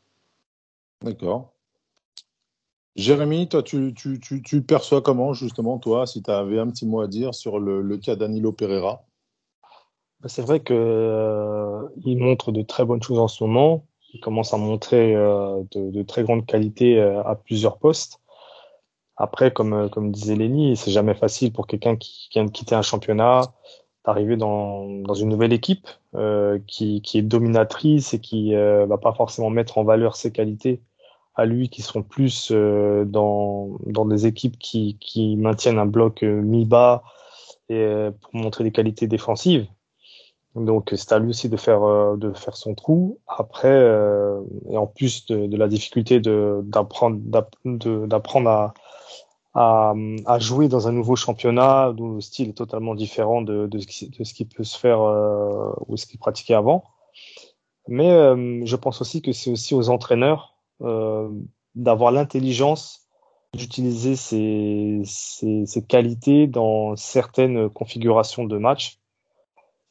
D'accord. 1.02 1.54
Jérémy, 2.96 3.50
toi, 3.50 3.64
tu, 3.64 3.94
tu, 3.96 4.20
tu, 4.20 4.44
tu 4.44 4.62
perçois 4.62 5.02
comment, 5.02 5.34
justement, 5.34 5.80
toi, 5.80 6.06
si 6.06 6.22
tu 6.22 6.30
avais 6.30 6.60
un 6.60 6.70
petit 6.70 6.86
mot 6.86 7.02
à 7.02 7.08
dire 7.08 7.34
sur 7.34 7.60
le, 7.60 7.82
le 7.82 7.98
cas 7.98 8.16
Danilo 8.16 8.52
Pereira? 8.52 9.04
Bah, 10.22 10.30
C'est 10.30 10.44
vrai 10.44 10.60
que 10.60 10.74
euh, 10.74 11.88
montre 12.06 12.52
de 12.52 12.62
très 12.62 12.86
bonnes 12.86 13.02
choses 13.02 13.20
en 13.20 13.28
ce 13.28 13.44
moment. 13.44 13.86
Il 14.14 14.20
commence 14.20 14.54
à 14.54 14.58
montrer 14.58 15.16
euh, 15.16 15.64
de, 15.72 15.90
de 15.90 16.04
très 16.04 16.24
grandes 16.24 16.46
qualités 16.46 17.00
euh, 17.00 17.24
à 17.24 17.36
plusieurs 17.36 17.80
postes. 17.80 18.20
Après, 19.18 19.52
comme, 19.52 19.74
euh, 19.74 19.90
comme 19.90 20.12
disait 20.12 20.36
Lenny, 20.36 20.76
c'est 20.76 20.92
jamais 20.92 21.14
facile 21.14 21.54
pour 21.54 21.68
quelqu'un 21.68 21.96
qui, 21.96 22.30
vient 22.32 22.46
de 22.46 22.52
quitter 22.52 22.76
un 22.76 22.82
championnat 22.82 23.42
d'arriver 24.06 24.38
dans, 24.38 24.90
dans 24.90 25.14
une 25.14 25.30
nouvelle 25.30 25.54
équipe 25.54 25.88
euh, 26.16 26.60
qui, 26.68 27.02
qui 27.02 27.20
est 27.20 27.22
dominatrice 27.22 28.14
et 28.14 28.20
qui 28.20 28.56
euh, 28.56 28.86
va 28.86 28.98
pas 28.98 29.14
forcément 29.14 29.50
mettre 29.50 29.78
en 29.78 29.84
valeur 29.84 30.16
ses 30.16 30.32
qualités 30.32 30.82
à 31.36 31.46
lui, 31.46 31.70
qui 31.70 31.82
sont 31.82 32.04
plus 32.04 32.50
euh, 32.52 33.06
dans, 33.06 33.78
dans 33.86 34.06
des 34.06 34.28
équipes 34.28 34.58
qui, 34.60 34.98
qui 35.00 35.36
maintiennent 35.36 35.80
un 35.80 35.86
bloc 35.86 36.24
euh, 36.24 36.42
mi-bas 36.42 37.04
et 37.70 37.76
euh, 37.76 38.12
pour 38.12 38.36
montrer 38.36 38.64
des 38.64 38.72
qualités 38.72 39.08
défensives. 39.08 39.68
Donc 40.56 40.94
c'est 40.96 41.12
à 41.12 41.18
lui 41.18 41.30
aussi 41.30 41.50
de 41.50 41.58
faire 41.58 42.16
de 42.16 42.32
faire 42.34 42.56
son 42.56 42.76
trou. 42.76 43.18
Après 43.28 43.76
et 44.70 44.78
en 44.78 44.86
plus 44.86 45.26
de, 45.26 45.48
de 45.48 45.58
la 45.58 45.68
difficulté 45.68 46.20
d'apprendre 46.20 47.18
d'apprendre 47.66 48.50
à 48.52 48.74
à, 49.54 49.94
à, 50.26 50.40
jouer 50.40 50.68
dans 50.68 50.88
un 50.88 50.92
nouveau 50.92 51.16
championnat 51.16 51.92
où 51.92 52.16
le 52.16 52.22
style 52.22 52.50
est 52.50 52.58
totalement 52.58 52.96
différent 52.96 53.42
de, 53.42 53.68
de, 53.68 53.80
ce, 53.80 53.88
qui, 53.88 54.10
de 54.10 54.24
ce 54.24 54.34
qui 54.34 54.46
peut 54.46 54.64
se 54.64 54.78
faire 54.78 55.02
euh, 55.02 55.72
ou 55.88 55.98
ce 55.98 56.06
qu'il 56.06 56.20
pratiquait 56.20 56.56
avant. 56.56 56.84
Mais 57.88 58.12
euh, 58.12 58.62
je 58.66 58.76
pense 58.76 59.02
aussi 59.02 59.22
que 59.22 59.32
c'est 59.32 59.52
aussi 59.52 59.76
aux 59.76 59.90
entraîneurs 59.90 60.56
euh, 60.82 61.30
d'avoir 61.76 62.12
l'intelligence 62.12 63.02
d'utiliser 63.54 64.16
ces, 64.16 65.02
ces, 65.06 65.66
ces, 65.68 65.86
qualités 65.86 66.48
dans 66.48 66.96
certaines 66.96 67.70
configurations 67.70 68.46
de 68.46 68.58
match. 68.58 68.98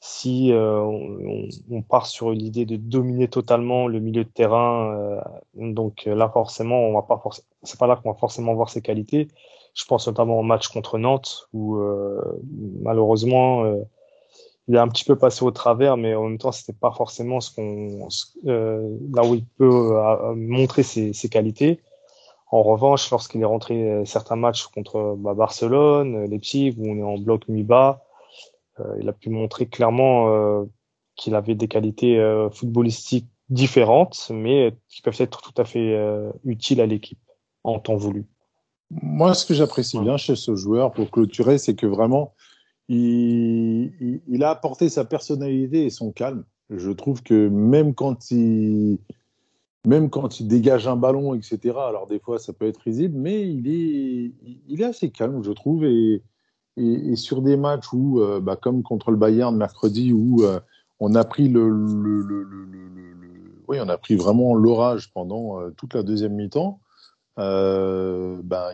Si 0.04 0.50
euh, 0.50 0.80
on, 0.80 1.48
on, 1.70 1.82
part 1.82 2.06
sur 2.06 2.32
l'idée 2.32 2.66
de 2.66 2.74
dominer 2.74 3.28
totalement 3.28 3.86
le 3.86 4.00
milieu 4.00 4.24
de 4.24 4.28
terrain, 4.28 4.92
euh, 4.96 5.20
donc 5.54 6.06
là 6.06 6.28
forcément 6.28 6.80
on 6.80 6.92
va 6.92 7.02
pas 7.02 7.18
forcément, 7.18 7.46
c'est 7.62 7.78
pas 7.78 7.86
là 7.86 7.94
qu'on 7.94 8.10
va 8.10 8.18
forcément 8.18 8.52
voir 8.52 8.68
ses 8.68 8.82
qualités. 8.82 9.28
Je 9.74 9.84
pense 9.84 10.08
notamment 10.08 10.40
au 10.40 10.42
match 10.42 10.66
contre 10.66 10.98
Nantes 10.98 11.48
où 11.52 11.76
euh, 11.76 12.20
malheureusement 12.80 13.62
euh, 13.62 13.76
il 14.66 14.74
est 14.74 14.78
un 14.78 14.88
petit 14.88 15.04
peu 15.04 15.14
passé 15.14 15.44
au 15.44 15.52
travers, 15.52 15.96
mais 15.96 16.16
en 16.16 16.24
même 16.24 16.38
temps 16.38 16.50
c'était 16.50 16.72
pas 16.72 16.90
forcément 16.90 17.40
ce 17.40 17.54
qu'on 17.54 18.08
euh, 18.46 18.96
là 19.14 19.24
où 19.24 19.36
il 19.36 19.44
peut 19.44 19.96
euh, 19.96 20.34
montrer 20.34 20.82
ses, 20.82 21.12
ses, 21.12 21.28
qualités. 21.28 21.80
En 22.50 22.64
revanche, 22.64 23.08
lorsqu'il 23.12 23.40
est 23.40 23.44
rentré 23.44 23.88
euh, 23.88 24.04
certains 24.04 24.34
matchs 24.34 24.66
contre 24.66 25.14
bah, 25.16 25.34
Barcelone, 25.34 26.24
Leipzig 26.24 26.74
où 26.76 26.90
on 26.90 26.96
est 26.96 27.02
en 27.02 27.18
bloc 27.18 27.46
mi-bas, 27.46 28.02
il 29.00 29.08
a 29.08 29.12
pu 29.12 29.30
montrer 29.30 29.66
clairement 29.66 30.66
qu'il 31.16 31.34
avait 31.34 31.54
des 31.54 31.68
qualités 31.68 32.20
footballistiques 32.52 33.28
différentes, 33.48 34.30
mais 34.32 34.74
qui 34.88 35.02
peuvent 35.02 35.20
être 35.20 35.42
tout 35.42 35.60
à 35.60 35.64
fait 35.64 35.96
utiles 36.44 36.80
à 36.80 36.86
l'équipe 36.86 37.18
en 37.64 37.78
temps 37.78 37.96
voulu. 37.96 38.26
Moi, 38.90 39.34
ce 39.34 39.46
que 39.46 39.54
j'apprécie 39.54 39.98
bien 39.98 40.16
chez 40.16 40.36
ce 40.36 40.54
joueur, 40.54 40.92
pour 40.92 41.10
clôturer, 41.10 41.58
c'est 41.58 41.74
que 41.74 41.86
vraiment, 41.86 42.34
il, 42.88 43.92
il, 44.00 44.20
il, 44.28 44.44
a 44.44 44.50
apporté 44.50 44.88
sa 44.88 45.04
personnalité 45.04 45.86
et 45.86 45.90
son 45.90 46.12
calme. 46.12 46.44
Je 46.68 46.90
trouve 46.90 47.22
que 47.22 47.48
même 47.48 47.94
quand 47.94 48.30
il, 48.30 48.98
même 49.86 50.10
quand 50.10 50.40
il 50.40 50.48
dégage 50.48 50.86
un 50.86 50.96
ballon, 50.96 51.34
etc., 51.34 51.58
alors 51.76 52.06
des 52.06 52.18
fois, 52.18 52.38
ça 52.38 52.52
peut 52.52 52.66
être 52.66 52.78
risible, 52.78 53.18
mais 53.18 53.48
il 53.48 53.68
est, 53.68 54.32
il 54.68 54.80
est 54.80 54.84
assez 54.84 55.10
calme, 55.10 55.42
je 55.42 55.52
trouve. 55.52 55.84
Et, 55.84 56.22
et, 56.76 57.16
sur 57.16 57.42
des 57.42 57.56
matchs 57.56 57.92
où, 57.92 58.20
euh, 58.20 58.40
bah, 58.40 58.56
comme 58.56 58.82
contre 58.82 59.10
le 59.10 59.16
Bayern 59.16 59.56
mercredi, 59.56 60.12
où 60.12 60.42
euh, 60.42 60.60
on 61.00 61.14
a 61.14 61.24
pris 61.24 61.48
le, 61.48 61.70
oui, 63.68 63.78
on 63.80 63.88
a 63.88 63.98
pris 63.98 64.16
vraiment 64.16 64.54
l'orage 64.54 65.12
pendant 65.12 65.60
euh, 65.60 65.70
toute 65.76 65.94
la 65.94 66.02
deuxième 66.02 66.34
mi-temps 66.34 66.80
ben, 67.36 68.72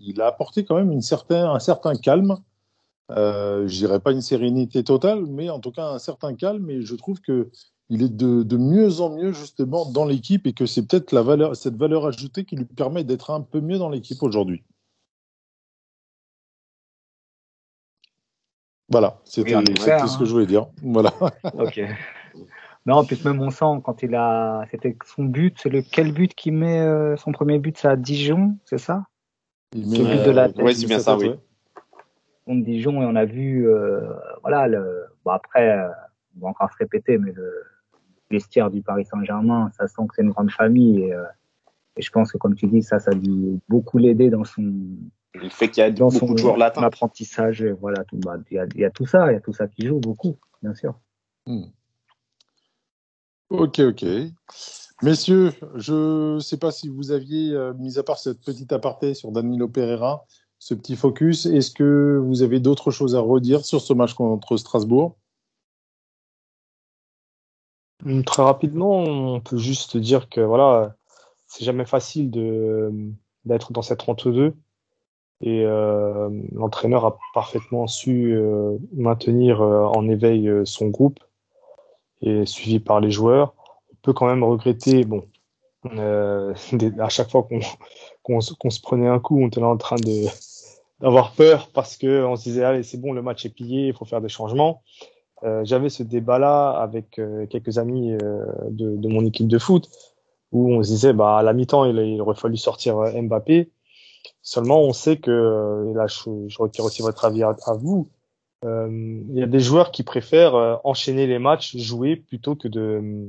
il, 0.00 0.20
a 0.20 0.26
apporté 0.26 0.64
quand 0.64 0.76
même 0.76 1.00
certain, 1.00 1.50
un 1.50 1.58
certain 1.58 1.96
calme. 1.96 2.36
Je 3.10 3.66
dirais 3.66 3.98
pas 3.98 4.12
une 4.12 4.20
sérénité 4.20 4.84
totale, 4.84 5.26
mais 5.26 5.50
en 5.50 5.58
tout 5.58 5.72
cas 5.72 5.88
un 5.88 5.98
certain 5.98 6.34
calme. 6.34 6.70
Et 6.70 6.82
je 6.82 6.94
trouve 6.94 7.20
que 7.20 7.50
il 7.90 8.02
est 8.02 8.14
de, 8.14 8.44
de 8.44 8.56
mieux 8.56 9.00
en 9.00 9.10
mieux 9.10 9.32
justement 9.32 9.90
dans 9.90 10.04
l'équipe 10.04 10.46
et 10.46 10.52
que 10.52 10.66
c'est 10.66 10.86
peut-être 10.86 11.12
la 11.12 11.22
valeur, 11.22 11.56
cette 11.56 11.76
valeur 11.76 12.06
ajoutée 12.06 12.44
qui 12.44 12.56
lui 12.56 12.64
permet 12.64 13.02
d'être 13.02 13.30
un 13.30 13.40
peu 13.40 13.60
mieux 13.60 13.78
dans 13.78 13.90
l'équipe 13.90 14.22
aujourd'hui. 14.22 14.62
Voilà, 18.90 19.18
c'était 19.24 19.56
oui, 19.56 19.64
ce 19.78 19.90
hein. 19.90 20.18
que 20.18 20.24
je 20.24 20.32
voulais 20.32 20.46
dire. 20.46 20.66
Voilà. 20.82 21.12
ok. 21.54 21.80
Non, 22.86 22.96
en 22.96 23.04
plus 23.04 23.24
même 23.24 23.40
on 23.40 23.50
sent 23.50 23.80
quand 23.82 24.02
il 24.02 24.14
a, 24.14 24.66
c'était 24.70 24.96
son 25.06 25.24
but, 25.24 25.56
c'est 25.58 25.70
le 25.70 25.80
quel 25.80 26.12
but 26.12 26.34
qu'il 26.34 26.52
met 26.52 26.80
euh, 26.80 27.16
son 27.16 27.32
premier 27.32 27.58
but, 27.58 27.78
c'est 27.78 27.88
à 27.88 27.96
Dijon, 27.96 28.58
c'est 28.66 28.78
ça? 28.78 29.06
Il 29.74 29.90
met, 29.90 29.98
le 29.98 30.04
but 30.04 30.26
de 30.26 30.30
la 30.30 30.48
tête. 30.48 30.62
Oui, 30.62 30.74
c'est 30.74 30.86
bien 30.86 30.98
ça, 30.98 31.16
oui. 31.16 31.34
Contre 32.44 32.64
Dijon 32.64 33.00
et 33.00 33.06
on 33.06 33.16
a 33.16 33.24
vu, 33.24 33.66
euh, 33.66 34.02
voilà, 34.42 34.68
le, 34.68 35.06
bon 35.24 35.30
après, 35.30 35.78
euh, 35.78 35.88
on 36.36 36.44
va 36.44 36.48
encore 36.48 36.70
se 36.70 36.76
répéter, 36.76 37.16
mais 37.16 37.32
le 37.32 37.50
vestiaire 38.30 38.70
du 38.70 38.82
Paris 38.82 39.06
Saint-Germain, 39.06 39.70
ça 39.78 39.88
sent 39.88 40.02
que 40.08 40.16
c'est 40.16 40.22
une 40.22 40.30
grande 40.30 40.50
famille 40.50 41.04
et, 41.04 41.14
euh, 41.14 41.24
et, 41.96 42.02
je 42.02 42.10
pense 42.10 42.32
que 42.32 42.38
comme 42.38 42.54
tu 42.54 42.66
dis, 42.66 42.82
ça, 42.82 42.98
ça 42.98 43.12
a 43.12 43.14
dû 43.14 43.60
beaucoup 43.68 43.96
l'aider 43.96 44.28
dans 44.28 44.44
son. 44.44 44.72
Le 45.34 45.48
fait 45.48 45.68
qu'il 45.68 45.82
y 45.82 45.84
a 45.84 45.90
dans 45.90 46.08
beaucoup 46.08 46.28
son, 46.28 46.32
de 46.32 46.38
joueurs 46.38 46.56
latins. 46.56 46.82
Apprentissage, 46.82 47.64
voilà, 47.80 48.04
tout, 48.04 48.16
bah, 48.18 48.36
il 48.50 48.54
y, 48.54 48.58
a, 48.58 48.66
il 48.74 48.80
y 48.80 48.84
a 48.84 48.90
tout 48.90 49.06
ça, 49.06 49.30
il 49.30 49.34
y 49.34 49.36
a 49.36 49.40
tout 49.40 49.52
ça 49.52 49.66
qui 49.66 49.86
joue 49.86 49.98
beaucoup, 49.98 50.38
bien 50.62 50.74
sûr. 50.74 50.94
Hmm. 51.46 51.64
Ok, 53.50 53.80
ok. 53.80 54.04
Messieurs, 55.02 55.52
je 55.74 56.34
ne 56.34 56.40
sais 56.40 56.56
pas 56.56 56.70
si 56.70 56.88
vous 56.88 57.10
aviez, 57.10 57.52
euh, 57.52 57.74
mis 57.74 57.98
à 57.98 58.02
part 58.02 58.18
cette 58.18 58.40
petite 58.40 58.72
aparté 58.72 59.14
sur 59.14 59.32
Danilo 59.32 59.68
Pereira, 59.68 60.24
ce 60.58 60.72
petit 60.72 60.96
focus, 60.96 61.46
est-ce 61.46 61.70
que 61.70 62.18
vous 62.24 62.42
avez 62.42 62.60
d'autres 62.60 62.90
choses 62.90 63.14
à 63.16 63.20
redire 63.20 63.64
sur 63.64 63.80
ce 63.80 63.92
match 63.92 64.14
contre 64.14 64.56
Strasbourg? 64.56 65.16
Hum, 68.04 68.24
Très 68.24 68.42
rapidement, 68.42 68.98
on 68.98 69.40
peut 69.40 69.58
juste 69.58 69.96
dire 69.96 70.28
que 70.28 70.40
voilà, 70.40 70.96
c'est 71.46 71.64
jamais 71.64 71.86
facile 71.86 72.30
de 72.30 72.90
d'être 73.44 73.72
dans 73.72 73.82
cette 73.82 73.98
32 73.98 74.54
et 75.40 75.64
euh, 75.64 76.30
l'entraîneur 76.52 77.04
a 77.04 77.18
parfaitement 77.34 77.86
su 77.86 78.34
euh, 78.34 78.78
maintenir 78.94 79.60
euh, 79.60 79.84
en 79.84 80.08
éveil 80.08 80.50
son 80.64 80.88
groupe 80.88 81.20
et 82.22 82.46
suivi 82.46 82.78
par 82.78 83.00
les 83.00 83.10
joueurs. 83.10 83.54
On 83.92 83.96
peut 84.02 84.12
quand 84.12 84.26
même 84.26 84.44
regretter, 84.44 85.04
bon, 85.04 85.26
à 85.84 87.08
chaque 87.08 87.30
fois 87.30 87.42
qu'on 87.42 88.38
qu 88.38 88.54
qu 88.58 88.70
se 88.70 88.80
prenait 88.80 89.08
un 89.08 89.18
coup, 89.18 89.38
on 89.40 89.48
était 89.48 89.62
en 89.62 89.76
train 89.76 89.96
d'avoir 91.00 91.32
peur 91.32 91.68
parce 91.74 91.96
que 91.96 92.24
on 92.24 92.36
se 92.36 92.44
disait 92.44 92.64
allez 92.64 92.82
c'est 92.82 92.98
bon 92.98 93.12
le 93.12 93.20
match 93.20 93.44
est 93.44 93.50
plié, 93.50 93.88
il 93.88 93.94
faut 93.94 94.04
faire 94.04 94.20
des 94.20 94.28
changements. 94.28 94.82
J'avais 95.64 95.90
ce 95.90 96.02
débat-là 96.02 96.70
avec 96.70 97.20
quelques 97.50 97.76
amis 97.76 98.12
de, 98.70 99.08
mon 99.08 99.26
équipe 99.26 99.46
de 99.46 99.58
foot 99.58 99.90
où 100.52 100.72
on 100.72 100.82
se 100.82 100.88
disait 100.88 101.12
bah 101.12 101.36
à 101.36 101.42
la 101.42 101.52
mi-temps 101.52 101.84
il, 101.84 102.18
aurait 102.22 102.34
fallu 102.34 102.56
sortir 102.56 102.96
Mbappé. 102.96 103.68
Seulement 104.42 104.80
on 104.80 104.92
sait 104.92 105.18
que 105.18 105.90
et 105.90 105.94
là 105.94 106.06
je, 106.06 106.48
je 106.48 106.58
retire 106.58 106.84
aussi 106.84 107.02
votre 107.02 107.24
avis 107.24 107.42
à, 107.42 107.56
à 107.66 107.74
vous 107.74 108.08
euh, 108.64 108.88
il 108.90 109.38
y 109.38 109.42
a 109.42 109.46
des 109.46 109.60
joueurs 109.60 109.90
qui 109.90 110.02
préfèrent 110.02 110.54
euh, 110.54 110.76
enchaîner 110.84 111.26
les 111.26 111.38
matchs, 111.38 111.76
jouer 111.76 112.16
plutôt 112.16 112.54
que 112.54 112.68
de 112.68 113.28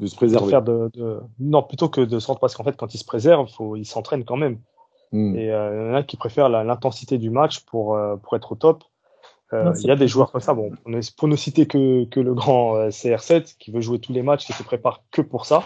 de 0.00 0.06
se 0.06 0.16
préserver. 0.16 0.46
De 0.46 0.50
faire 0.50 0.62
de, 0.62 0.90
de, 0.94 1.20
non, 1.38 1.62
plutôt 1.62 1.88
que 1.88 2.00
de 2.00 2.18
se 2.18 2.32
parce 2.32 2.54
qu'en 2.54 2.64
fait, 2.64 2.76
quand 2.76 2.94
ils 2.94 2.98
se 2.98 3.04
préservent, 3.04 3.48
faut, 3.48 3.76
ils 3.76 3.84
s'entraînent 3.84 4.24
quand 4.24 4.36
même. 4.36 4.58
Mm. 5.12 5.36
Et 5.36 5.50
euh, 5.50 5.84
il 5.84 5.88
y 5.88 5.90
en 5.90 5.94
a 5.94 6.02
qui 6.02 6.16
préfèrent 6.16 6.48
l'intensité 6.48 7.18
du 7.18 7.30
match 7.30 7.60
pour, 7.60 7.96
euh, 7.96 8.16
pour 8.16 8.36
être 8.36 8.52
au 8.52 8.54
top. 8.54 8.84
Euh, 9.52 9.72
il 9.80 9.88
y 9.88 9.90
a 9.90 9.96
des 9.96 10.06
joueurs 10.06 10.30
comme 10.30 10.40
ça. 10.40 10.54
Bon, 10.54 10.70
pour 11.16 11.28
ne 11.28 11.36
citer 11.36 11.66
que, 11.66 12.04
que 12.04 12.20
le 12.20 12.34
grand 12.34 12.76
euh, 12.76 12.88
CR7 12.90 13.56
qui 13.58 13.72
veut 13.72 13.80
jouer 13.80 13.98
tous 13.98 14.12
les 14.12 14.22
matchs, 14.22 14.46
qui 14.46 14.52
se 14.52 14.62
prépare 14.62 15.02
que 15.10 15.22
pour 15.22 15.44
ça. 15.44 15.64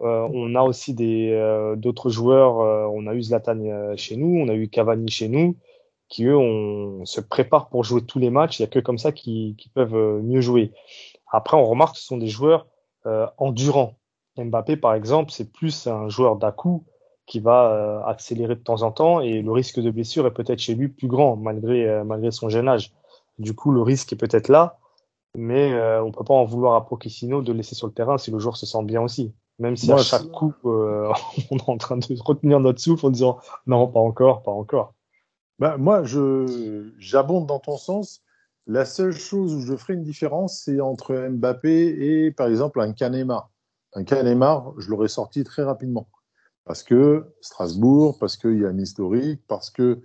Euh, 0.00 0.28
on 0.32 0.54
a 0.54 0.62
aussi 0.62 0.94
des 0.94 1.74
d'autres 1.76 2.10
joueurs. 2.10 2.56
on 2.92 3.06
a 3.06 3.14
eu 3.14 3.22
Zlatan 3.22 3.96
chez 3.96 4.16
nous, 4.16 4.38
on 4.40 4.48
a 4.48 4.54
eu 4.54 4.68
Cavani 4.68 5.10
chez 5.10 5.28
nous 5.28 5.56
qui 6.12 6.26
eux 6.26 6.36
on 6.36 7.06
se 7.06 7.22
prépare 7.22 7.70
pour 7.70 7.84
jouer 7.84 8.02
tous 8.02 8.18
les 8.18 8.30
matchs. 8.30 8.60
Il 8.60 8.62
y 8.62 8.64
a 8.66 8.68
que 8.68 8.78
comme 8.78 8.98
ça 8.98 9.12
qui, 9.12 9.56
qui 9.58 9.70
peuvent 9.70 9.96
euh, 9.96 10.20
mieux 10.20 10.42
jouer. 10.42 10.72
Après, 11.30 11.56
on 11.56 11.64
remarque 11.64 11.94
que 11.94 12.00
ce 12.00 12.06
sont 12.06 12.18
des 12.18 12.28
joueurs 12.28 12.66
euh, 13.06 13.26
endurants. 13.38 13.96
Mbappé, 14.36 14.76
par 14.76 14.94
exemple, 14.94 15.30
c'est 15.32 15.50
plus 15.50 15.86
un 15.86 16.10
joueur 16.10 16.36
d'à 16.36 16.52
coup 16.52 16.84
qui 17.24 17.40
va 17.40 17.72
euh, 17.72 18.02
accélérer 18.04 18.56
de 18.56 18.60
temps 18.60 18.82
en 18.82 18.92
temps 18.92 19.20
et 19.20 19.40
le 19.40 19.52
risque 19.52 19.80
de 19.80 19.90
blessure 19.90 20.26
est 20.26 20.34
peut-être 20.34 20.58
chez 20.58 20.74
lui 20.74 20.88
plus 20.88 21.08
grand 21.08 21.36
malgré 21.36 21.88
euh, 21.88 22.30
son 22.30 22.50
jeune 22.50 22.68
âge. 22.68 22.92
Du 23.38 23.54
coup, 23.54 23.70
le 23.72 23.80
risque 23.80 24.12
est 24.12 24.16
peut-être 24.16 24.48
là, 24.48 24.78
mais 25.34 25.72
euh, 25.72 26.02
on 26.04 26.12
peut 26.12 26.24
pas 26.24 26.34
en 26.34 26.44
vouloir 26.44 26.74
à 26.74 26.86
Pochettino 26.86 27.40
de 27.40 27.52
laisser 27.54 27.74
sur 27.74 27.86
le 27.86 27.94
terrain 27.94 28.18
si 28.18 28.30
le 28.30 28.38
joueur 28.38 28.58
se 28.58 28.66
sent 28.66 28.82
bien 28.84 29.00
aussi. 29.00 29.32
Même 29.62 29.76
si 29.76 29.86
Moi, 29.86 30.00
à 30.00 30.02
chaque 30.02 30.28
coup, 30.32 30.52
euh, 30.64 31.12
on 31.52 31.56
est 31.56 31.68
en 31.68 31.76
train 31.76 31.96
de 31.96 32.04
retenir 32.24 32.58
notre 32.58 32.80
souffle 32.80 33.06
en 33.06 33.10
disant 33.10 33.38
non, 33.66 33.86
pas 33.86 34.00
encore, 34.00 34.42
pas 34.42 34.50
encore. 34.50 34.94
Bah, 35.60 35.76
moi, 35.76 36.02
je, 36.02 36.90
j'abonde 36.98 37.46
dans 37.46 37.60
ton 37.60 37.76
sens. 37.76 38.22
La 38.66 38.84
seule 38.84 39.12
chose 39.12 39.54
où 39.54 39.60
je 39.60 39.76
ferai 39.76 39.94
une 39.94 40.02
différence, 40.02 40.62
c'est 40.64 40.80
entre 40.80 41.14
Mbappé 41.14 41.70
et, 41.70 42.32
par 42.32 42.48
exemple, 42.48 42.80
un 42.80 42.92
Canemar. 42.92 43.50
Un 43.94 44.02
Canemar, 44.02 44.72
je 44.78 44.90
l'aurais 44.90 45.06
sorti 45.06 45.44
très 45.44 45.62
rapidement. 45.62 46.08
Parce 46.64 46.82
que 46.82 47.32
Strasbourg, 47.40 48.18
parce 48.18 48.36
qu'il 48.36 48.58
y 48.58 48.64
a 48.64 48.68
un 48.68 48.78
historique, 48.78 49.42
parce 49.46 49.70
que 49.70 50.00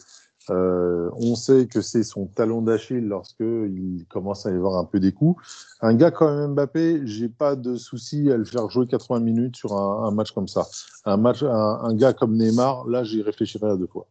Euh, 0.50 1.10
on 1.14 1.36
sait 1.36 1.68
que 1.68 1.82
c'est 1.82 2.04
son 2.04 2.26
talon 2.28 2.62
d'Achille 2.62 3.06
lorsque 3.08 3.40
il 3.42 4.06
commence 4.10 4.46
à 4.46 4.52
y 4.52 4.54
avoir 4.56 4.78
un 4.78 4.86
peu 4.86 5.00
des 5.00 5.12
coups. 5.12 5.42
Un 5.82 5.94
gars 5.94 6.12
comme 6.12 6.54
Mbappé, 6.54 7.02
j'ai 7.06 7.30
pas 7.30 7.56
de 7.56 7.76
souci 7.76 8.32
à 8.32 8.38
le 8.38 8.46
faire 8.46 8.70
jouer 8.70 8.88
80 8.88 9.20
minutes 9.20 9.56
sur 9.58 9.74
un, 9.74 10.06
un 10.08 10.12
match 10.12 10.32
comme 10.32 10.48
ça. 10.48 10.66
Un 11.06 11.18
match, 11.18 11.44
un, 11.44 11.50
un, 11.50 11.94
gars 11.96 12.14
comme 12.14 12.38
Neymar, 12.38 12.88
là, 12.88 13.04
j'y 13.04 13.22
réfléchirai 13.22 13.68
à 13.68 13.76
deux 13.76 13.88
fois. 13.88 14.08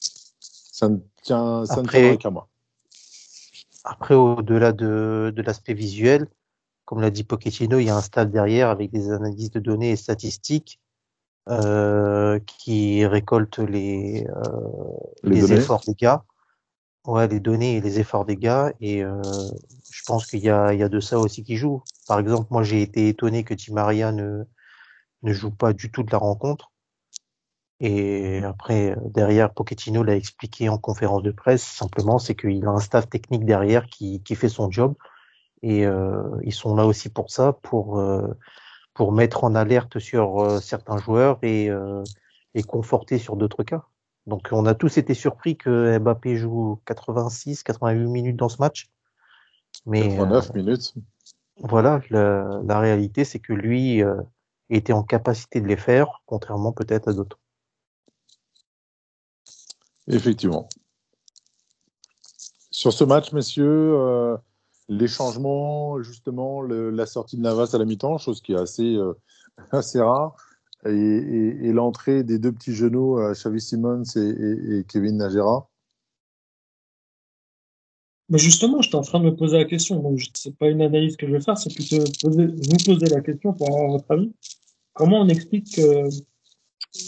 Ça 0.00 0.88
ne 0.88 0.98
tient, 1.22 1.64
ça 1.64 1.80
Après- 1.80 2.12
ne 2.12 2.16
qu'à 2.16 2.30
moi. 2.30 2.48
Après, 3.84 4.14
au-delà 4.14 4.72
de, 4.72 5.32
de 5.34 5.42
l'aspect 5.42 5.74
visuel, 5.74 6.26
comme 6.84 7.00
l'a 7.00 7.10
dit 7.10 7.24
Pochettino, 7.24 7.78
il 7.78 7.86
y 7.86 7.90
a 7.90 7.96
un 7.96 8.02
stade 8.02 8.30
derrière 8.30 8.68
avec 8.68 8.90
des 8.90 9.10
analyses 9.10 9.50
de 9.50 9.60
données 9.60 9.90
et 9.92 9.96
statistiques 9.96 10.78
euh, 11.48 12.38
qui 12.40 13.06
récoltent 13.06 13.58
les, 13.58 14.26
euh, 14.26 14.60
Les 15.22 15.40
les, 15.40 15.52
efforts 15.54 15.82
des 15.86 15.94
gars. 15.94 16.24
Ouais, 17.06 17.26
les 17.26 17.40
données 17.40 17.76
et 17.76 17.80
les 17.80 18.00
efforts 18.00 18.26
des 18.26 18.36
gars. 18.36 18.72
Et 18.80 19.02
euh, 19.02 19.22
je 19.90 20.02
pense 20.06 20.26
qu'il 20.26 20.40
y 20.40 20.50
a, 20.50 20.74
il 20.74 20.80
y 20.80 20.82
a 20.82 20.88
de 20.88 21.00
ça 21.00 21.18
aussi 21.18 21.42
qui 21.44 21.56
joue. 21.56 21.82
Par 22.06 22.18
exemple, 22.18 22.48
moi, 22.50 22.62
j'ai 22.62 22.82
été 22.82 23.08
étonné 23.08 23.44
que 23.44 23.54
Di 23.54 23.72
Maria 23.72 24.12
ne, 24.12 24.44
ne 25.22 25.32
joue 25.32 25.50
pas 25.50 25.72
du 25.72 25.90
tout 25.90 26.02
de 26.02 26.10
la 26.10 26.18
rencontre. 26.18 26.70
Et 27.80 28.42
après, 28.42 28.96
derrière, 29.06 29.54
Pochettino 29.54 30.02
l'a 30.02 30.16
expliqué 30.16 30.68
en 30.68 30.78
conférence 30.78 31.22
de 31.22 31.30
presse, 31.30 31.62
simplement, 31.62 32.18
c'est 32.18 32.34
qu'il 32.34 32.66
a 32.66 32.70
un 32.70 32.80
staff 32.80 33.08
technique 33.08 33.44
derrière 33.44 33.86
qui, 33.86 34.20
qui 34.22 34.34
fait 34.34 34.48
son 34.48 34.70
job. 34.70 34.94
Et 35.62 35.86
euh, 35.86 36.22
ils 36.42 36.52
sont 36.52 36.74
là 36.74 36.86
aussi 36.86 37.08
pour 37.08 37.30
ça, 37.30 37.52
pour, 37.52 38.00
euh, 38.00 38.28
pour 38.98 39.12
mettre 39.12 39.44
en 39.44 39.54
alerte 39.54 40.00
sur 40.00 40.40
euh, 40.40 40.58
certains 40.58 40.98
joueurs 40.98 41.38
et, 41.42 41.70
euh, 41.70 42.02
et 42.54 42.64
conforter 42.64 43.18
sur 43.18 43.36
d'autres 43.36 43.62
cas. 43.62 43.84
Donc 44.26 44.48
on 44.50 44.66
a 44.66 44.74
tous 44.74 44.98
été 44.98 45.14
surpris 45.14 45.56
que 45.56 45.96
Mbappé 46.00 46.36
joue 46.36 46.80
86, 46.84 47.62
88 47.62 48.08
minutes 48.08 48.36
dans 48.36 48.48
ce 48.48 48.56
match. 48.58 48.90
Mais 49.86 50.00
euh, 50.02 50.16
89 50.16 50.54
minutes. 50.54 50.94
voilà, 51.58 52.00
la, 52.10 52.60
la 52.64 52.80
réalité, 52.80 53.24
c'est 53.24 53.38
que 53.38 53.52
lui 53.52 54.02
euh, 54.02 54.20
était 54.68 54.92
en 54.92 55.04
capacité 55.04 55.60
de 55.60 55.68
les 55.68 55.76
faire, 55.76 56.20
contrairement 56.26 56.72
peut-être 56.72 57.06
à 57.06 57.12
d'autres. 57.12 57.38
Effectivement. 60.08 60.68
Sur 62.72 62.92
ce 62.92 63.04
match, 63.04 63.30
messieurs, 63.30 63.94
euh, 63.94 64.36
les 64.88 65.08
changements, 65.08 66.02
justement, 66.02 66.62
la 66.62 67.06
sortie 67.06 67.36
de 67.36 67.42
Navas 67.42 67.70
à 67.72 67.78
la 67.78 67.84
mi-temps, 67.84 68.18
chose 68.18 68.40
qui 68.40 68.52
est 68.52 68.58
assez, 68.58 68.96
euh, 68.96 69.12
assez 69.72 70.00
rare, 70.00 70.36
et, 70.86 71.72
l'entrée 71.72 72.24
des 72.24 72.38
deux 72.38 72.52
petits 72.52 72.74
genoux, 72.74 73.18
euh, 73.18 73.32
Xavi 73.32 73.60
Simons 73.60 74.02
et, 74.16 74.84
Kevin 74.88 75.18
Najera. 75.18 75.68
Mais 78.30 78.38
justement, 78.38 78.82
j'étais 78.82 78.96
en 78.96 79.02
train 79.02 79.20
de 79.20 79.24
me 79.24 79.34
poser 79.34 79.56
la 79.56 79.64
question, 79.64 80.00
donc 80.00 80.20
c'est 80.34 80.56
pas 80.56 80.68
une 80.68 80.82
analyse 80.82 81.16
que 81.16 81.26
je 81.26 81.32
vais 81.32 81.40
faire, 81.40 81.56
c'est 81.56 81.74
plutôt 81.74 82.04
vous 82.24 82.76
poser 82.84 83.06
la 83.06 83.22
question 83.22 83.54
pour 83.54 83.68
avoir 83.68 83.90
votre 83.90 84.10
avis. 84.10 84.32
Comment 84.92 85.20
on 85.22 85.28
explique 85.28 85.76
que 85.76 86.08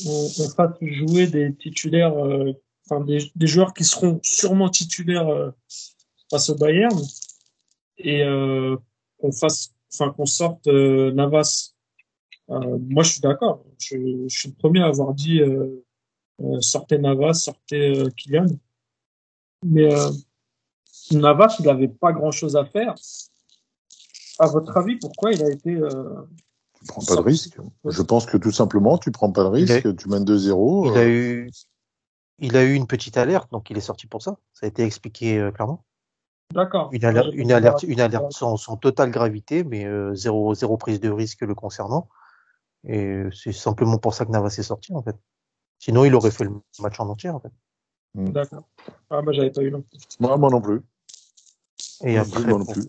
on, 0.07 0.31
on 0.39 0.49
fasse 0.49 0.77
jouer 0.81 1.27
des 1.27 1.55
titulaires, 1.55 2.17
euh, 2.17 2.53
enfin 2.87 3.05
des, 3.05 3.31
des 3.37 3.47
joueurs 3.47 3.75
qui 3.75 3.85
seront 3.85 4.19
sûrement 4.23 4.71
titulaires 4.71 5.29
euh, 5.29 5.51
face 6.31 6.49
au 6.49 6.55
Bayern 6.55 6.99
et 8.03 8.23
euh, 8.23 8.77
qu'on 9.19 9.33
fasse, 9.33 9.73
enfin 9.93 10.11
qu'on 10.13 10.27
sorte 10.27 10.67
euh, 10.67 11.11
Navas. 11.13 11.75
Euh, 12.51 12.79
moi, 12.81 13.03
je 13.03 13.13
suis 13.13 13.21
d'accord. 13.21 13.65
Je, 13.79 13.97
je 14.29 14.39
suis 14.39 14.49
le 14.49 14.55
premier 14.55 14.81
à 14.83 14.87
avoir 14.87 15.15
dit 15.15 15.41
euh, 15.41 15.85
euh, 16.43 16.61
sortez 16.61 16.99
Navas, 16.99 17.35
sortez 17.35 17.99
euh, 17.99 18.09
Kylian. 18.17 18.47
Mais 19.65 19.93
euh, 19.93 20.11
Navas, 21.13 21.57
il 21.61 21.67
n'avait 21.67 21.89
pas 21.89 22.13
grand-chose 22.13 22.57
à 22.57 22.65
faire. 22.65 22.95
À 24.39 24.47
votre 24.47 24.77
avis, 24.77 24.97
pourquoi 24.97 25.33
il 25.33 25.43
a 25.43 25.51
été 25.51 25.75
euh, 25.75 26.23
Tu 26.79 26.85
prends 26.87 27.03
pas 27.05 27.17
de 27.17 27.21
risque. 27.21 27.59
Je 27.85 28.03
pense 28.03 28.25
que 28.27 28.37
tout 28.39 28.53
simplement, 28.53 28.97
tu 28.97 29.11
prends 29.11 29.31
pas 29.31 29.43
de 29.45 29.49
a- 29.49 29.51
risque, 29.51 29.97
tu 29.97 30.09
mènes 30.09 30.25
2-0. 30.25 30.91
Il 30.93 30.99
a 30.99 31.03
euh, 31.03 31.09
eu, 31.09 31.51
il 32.39 32.57
a 32.57 32.65
eu 32.65 32.73
une 32.75 32.87
petite 32.87 33.19
alerte, 33.19 33.51
donc 33.53 33.69
il 33.71 33.77
est 33.77 33.83
sorti 33.83 34.07
pour 34.07 34.23
ça. 34.23 34.39
Ça 34.55 34.65
a 34.65 34.69
été 34.69 34.83
expliqué 34.83 35.39
euh, 35.39 35.51
clairement. 35.51 35.85
D'accord 36.53 36.91
Une 36.93 37.05
alerte, 37.05 37.31
une 37.35 37.53
alerte, 37.53 37.83
une 37.85 38.01
alerte 38.01 38.33
sans, 38.33 38.57
sans 38.57 38.77
totale 38.77 39.11
gravité, 39.11 39.65
mais 39.65 39.85
euh, 39.85 40.15
zéro, 40.15 40.55
zéro 40.55 40.77
prise 40.77 41.01
de 41.01 41.11
risque 41.11 41.43
le 41.43 41.55
concernant. 41.55 42.09
Et 42.87 43.23
c'est 43.33 43.53
simplement 43.53 43.99
pour 43.99 44.15
ça 44.15 44.25
que 44.25 44.31
Navas 44.31 44.57
est 44.59 44.63
sorti 44.63 44.95
en 44.95 45.03
fait. 45.03 45.17
Sinon, 45.79 46.05
il 46.05 46.15
aurait 46.15 46.31
fait 46.31 46.45
le 46.45 46.53
match 46.81 46.99
en 47.01 47.09
entier 47.09 47.31
en 47.31 47.41
fait. 47.41 47.53
D'accord. 48.15 48.69
Ah, 49.11 49.23
bah, 49.23 49.33
j'avais 49.33 49.51
pas 49.51 49.63
eu 49.63 49.71
non 49.71 49.83
plus. 49.83 49.99
Moi, 50.19 50.37
moi 50.37 50.51
non 50.51 50.61
plus. 50.61 50.81
Et 52.03 52.15
Moi 52.15 52.23
après, 52.23 52.45
non 52.45 52.59
bon, 52.59 52.65
plus. 52.65 52.83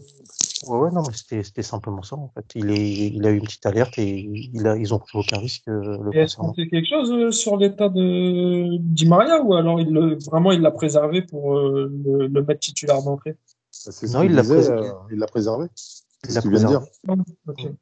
ouais, 0.68 0.78
ouais, 0.80 0.92
non, 0.92 1.04
mais 1.04 1.14
c'était, 1.14 1.62
simplement 1.64 2.02
ça 2.04 2.16
en 2.16 2.30
fait. 2.30 2.46
Il 2.56 2.72
est, 2.72 3.08
il 3.08 3.26
a 3.28 3.32
eu 3.32 3.38
une 3.38 3.44
petite 3.44 3.66
alerte 3.66 3.98
et 4.00 4.20
il 4.54 4.66
a, 4.68 4.78
ils 4.78 4.94
ont 4.94 5.00
pris 5.00 5.18
aucun 5.18 5.38
risque 5.40 5.68
euh, 5.68 5.98
le 6.02 6.12
est-ce 6.12 6.38
qu'on 6.38 6.52
concernant. 6.52 6.54
fait 6.54 6.68
quelque 6.70 6.88
chose 6.88 7.12
euh, 7.12 7.32
sur 7.32 7.58
l'état 7.58 7.90
de 7.90 8.78
Di 8.80 9.08
Maria 9.08 9.42
ou 9.42 9.54
alors 9.54 9.80
il 9.80 9.90
le, 9.92 10.18
vraiment 10.26 10.52
il 10.52 10.62
l'a 10.62 10.72
préservé 10.72 11.22
pour 11.22 11.58
euh, 11.58 11.92
le, 12.06 12.28
le 12.28 12.44
mettre 12.44 12.62
titulaire 12.62 13.04
d'entrée? 13.04 13.38
C'est 13.84 14.08
ce 14.08 14.14
Non, 14.14 14.24
il 14.24 14.36
l'a 14.36 14.44
euh, 14.70 14.92
il 15.12 15.18
l'a 15.20 15.28
préservé. 15.28 15.66
Il 16.24 16.30
C'est 16.30 16.36
l'a 16.36 16.42
ce 16.42 16.48
de 16.48 16.54
dire. 16.68 16.82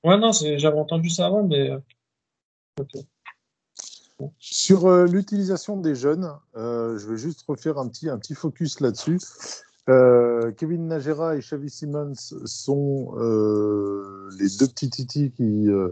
Ouais, 0.03 0.17
non, 0.17 0.31
j'avais 0.31 0.79
entendu 0.79 1.09
ça 1.09 1.25
avant, 1.25 1.43
mais 1.43 1.69
euh. 1.71 1.79
Sur 4.38 4.88
euh, 4.88 5.05
l'utilisation 5.05 5.77
des 5.77 5.95
jeunes, 5.95 6.29
euh, 6.57 6.97
je 6.97 7.07
vais 7.07 7.17
juste 7.17 7.43
refaire 7.47 7.77
un 7.77 7.88
petit, 7.88 8.09
un 8.09 8.17
petit 8.17 8.35
focus 8.35 8.81
là-dessus. 8.81 9.19
Euh, 9.88 10.51
Kevin 10.51 10.88
Najera 10.88 11.35
et 11.35 11.39
Xavi 11.39 11.69
Simons 11.69 12.13
sont 12.45 13.13
euh, 13.17 14.29
les 14.38 14.47
deux 14.59 14.67
petits 14.67 14.89
titis 14.89 15.31
qui, 15.31 15.69
euh, 15.69 15.89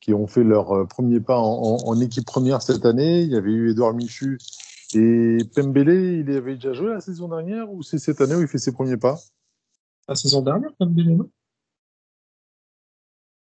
qui 0.00 0.12
ont 0.14 0.26
fait 0.26 0.44
leur 0.44 0.86
premier 0.88 1.20
pas 1.20 1.38
en, 1.38 1.76
en- 1.76 1.88
en 1.88 2.00
équipe 2.00 2.26
première 2.26 2.60
cette 2.62 2.84
année. 2.84 3.22
Il 3.22 3.30
y 3.30 3.36
avait 3.36 3.50
eu 3.50 3.70
Edouard 3.70 3.94
Michu 3.94 4.38
et 4.94 5.38
Pembele. 5.54 6.20
Il 6.20 6.30
avait 6.36 6.54
déjà 6.56 6.74
joué 6.74 6.90
la 6.90 7.00
saison 7.00 7.28
dernière 7.28 7.72
ou 7.72 7.82
c'est 7.82 7.98
cette 7.98 8.20
année 8.20 8.34
où 8.34 8.40
il 8.42 8.48
fait 8.48 8.58
ses 8.58 8.72
premiers 8.72 8.98
pas? 8.98 9.18
La 10.08 10.14
saison 10.14 10.42
dernière, 10.42 10.70
Billy, 10.80 11.14
non 11.14 11.30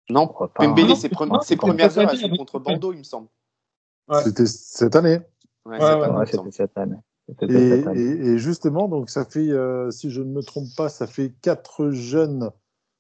Non, 0.10 0.28
pas, 0.28 0.48
Pembele, 0.48 0.96
ses, 0.96 1.10
premières 1.10 1.98
heures, 1.98 2.10
elles 2.12 2.18
sont 2.18 2.30
contre. 2.30 2.60
Bordeaux, 2.60 2.94
il 2.94 3.00
me 3.00 3.04
semble. 3.04 3.28
Ouais. 4.08 4.24
C'était 4.24 4.48
cette 4.48 4.96
année. 4.96 5.20
Ouais, 5.66 5.78
c'était 6.26 6.52
cette 6.52 6.78
année. 6.78 6.98
Et 7.42 8.38
justement, 8.38 8.88
donc 8.88 9.10
ça 9.10 9.26
fait, 9.26 9.52
euh, 9.52 9.92
si 9.92 10.10
je 10.10 10.22
ne 10.22 10.32
me 10.32 10.42
trompe 10.42 10.70
pas, 10.76 10.90
ça 10.90 11.06
fait 11.06 11.32
quatre 11.42 11.92
jeunes. 11.92 12.50